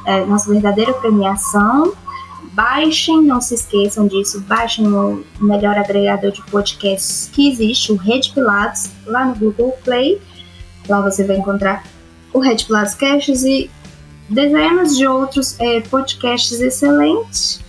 é, 0.06 0.24
nossa 0.26 0.50
verdadeira 0.50 0.92
premiação. 0.94 1.92
Baixem, 2.52 3.22
não 3.22 3.40
se 3.40 3.54
esqueçam 3.54 4.06
disso, 4.06 4.40
baixem 4.40 4.86
o 4.86 5.24
melhor 5.40 5.78
agregador 5.78 6.32
de 6.32 6.42
podcasts 6.50 7.30
que 7.32 7.50
existe, 7.50 7.92
o 7.92 7.96
Rede 7.96 8.30
Pilatos, 8.34 8.90
lá 9.06 9.24
no 9.24 9.34
Google 9.36 9.72
Play 9.82 10.20
Lá 10.88 11.00
você 11.00 11.24
vai 11.24 11.36
encontrar 11.36 11.84
o 12.32 12.38
Red 12.38 12.64
Plus 12.66 12.94
Caches 12.94 13.44
e 13.44 13.70
dezenas 14.32 14.96
de 14.96 15.06
outros 15.06 15.58
é, 15.60 15.80
podcasts 15.80 16.60
excelentes. 16.60 17.60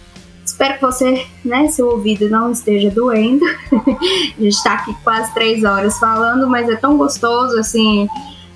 Espero 0.45 0.75
que 0.75 0.81
você, 0.81 1.25
né, 1.43 1.67
seu 1.67 1.87
ouvido 1.87 2.29
não 2.29 2.51
esteja 2.51 2.89
doendo. 2.89 3.43
a 3.71 4.41
gente 4.41 4.49
está 4.49 4.73
aqui 4.73 4.95
quase 5.03 5.33
três 5.33 5.63
horas 5.63 5.97
falando, 5.99 6.47
mas 6.47 6.69
é 6.69 6.75
tão 6.75 6.97
gostoso, 6.97 7.57
assim. 7.57 8.07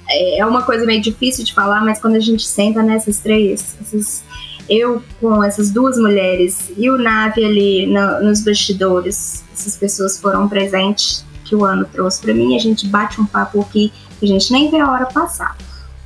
É 0.10 0.46
uma 0.46 0.62
coisa 0.64 0.86
meio 0.86 1.02
difícil 1.02 1.44
de 1.44 1.54
falar, 1.54 1.84
mas 1.84 2.00
quando 2.00 2.16
a 2.16 2.20
gente 2.20 2.46
senta 2.46 2.82
nessas 2.82 3.20
três, 3.20 4.24
eu 4.70 5.02
com 5.20 5.44
essas 5.44 5.70
duas 5.70 5.98
mulheres 5.98 6.72
e 6.78 6.90
o 6.90 6.98
Nave 6.98 7.44
ali 7.44 7.88
no, 7.88 8.24
nos 8.24 8.42
bastidores, 8.42 9.44
essas 9.54 9.76
pessoas 9.76 10.18
foram 10.20 10.48
presentes 10.48 11.26
que 11.44 11.56
o 11.56 11.66
ano 11.66 11.86
trouxe 11.92 12.22
para 12.22 12.34
mim. 12.34 12.56
A 12.56 12.60
gente 12.60 12.88
bate 12.88 13.20
um 13.20 13.26
papo 13.26 13.62
aqui 13.62 13.92
a 14.22 14.26
gente 14.26 14.52
nem 14.52 14.70
vê 14.70 14.80
a 14.80 14.92
hora 14.92 15.06
passar. 15.06 15.56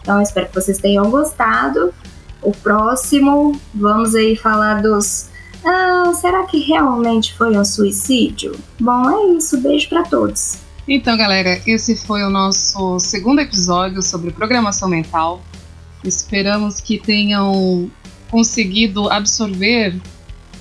Então, 0.02 0.22
espero 0.22 0.48
que 0.48 0.56
vocês 0.56 0.78
tenham 0.78 1.10
gostado. 1.10 1.94
O 2.42 2.52
próximo, 2.52 3.60
vamos 3.74 4.16
aí 4.16 4.36
falar 4.36 4.82
dos. 4.82 5.30
Ah, 5.64 6.12
será 6.20 6.44
que 6.46 6.60
realmente 6.60 7.36
foi 7.36 7.56
um 7.56 7.64
suicídio? 7.64 8.56
Bom, 8.80 9.10
é 9.10 9.38
isso. 9.38 9.62
Beijo 9.62 9.88
para 9.90 10.04
todos. 10.04 10.58
Então, 10.88 11.16
galera, 11.16 11.62
esse 11.68 11.96
foi 11.96 12.24
o 12.24 12.30
nosso 12.30 13.00
segundo 13.00 13.40
episódio 13.40 14.02
sobre 14.02 14.32
programação 14.32 14.90
mental. 14.90 15.42
Esperamos 16.04 16.82
que 16.82 16.98
tenham 16.98 17.90
conseguido 18.30 19.08
absorver 19.10 19.96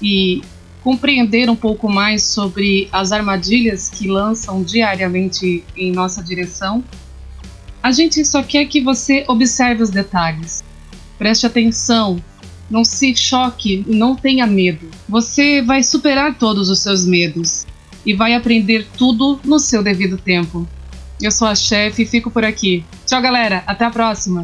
e 0.03 0.43
compreender 0.83 1.49
um 1.49 1.57
pouco 1.57 1.89
mais 1.89 2.25
sobre 2.25 2.89
as 2.93 3.13
armadilhas 3.13 3.89
que 3.89 4.09
lançam 4.09 4.63
diariamente 4.63 5.65
em 5.77 5.93
nossa 5.93 6.23
direção 6.23 6.85
a 7.83 7.93
gente 7.93 8.25
só 8.25 8.43
quer 8.43 8.67
que 8.67 8.81
você 8.81 9.25
observe 9.29 9.83
os 9.83 9.91
detalhes. 9.91 10.63
Preste 11.19 11.47
atenção, 11.47 12.23
não 12.71 12.85
se 12.85 13.15
choque, 13.17 13.85
não 13.87 14.15
tenha 14.15 14.47
medo. 14.47 14.89
Você 15.09 15.63
vai 15.63 15.83
superar 15.83 16.39
todos 16.39 16.69
os 16.69 16.81
seus 16.81 17.05
medos 17.05 17.67
e 18.05 18.15
vai 18.15 18.35
aprender 18.35 18.87
tudo 18.97 19.41
no 19.45 19.59
seu 19.59 19.83
devido 19.83 20.17
tempo. 20.17 20.67
Eu 21.21 21.31
sou 21.31 21.49
a 21.49 21.55
chefe 21.55 22.03
e 22.03 22.07
fico 22.07 22.31
por 22.31 22.45
aqui. 22.45 22.85
Tchau, 23.07 23.21
galera. 23.21 23.63
Até 23.67 23.85
a 23.85 23.91
próxima. 23.91 24.43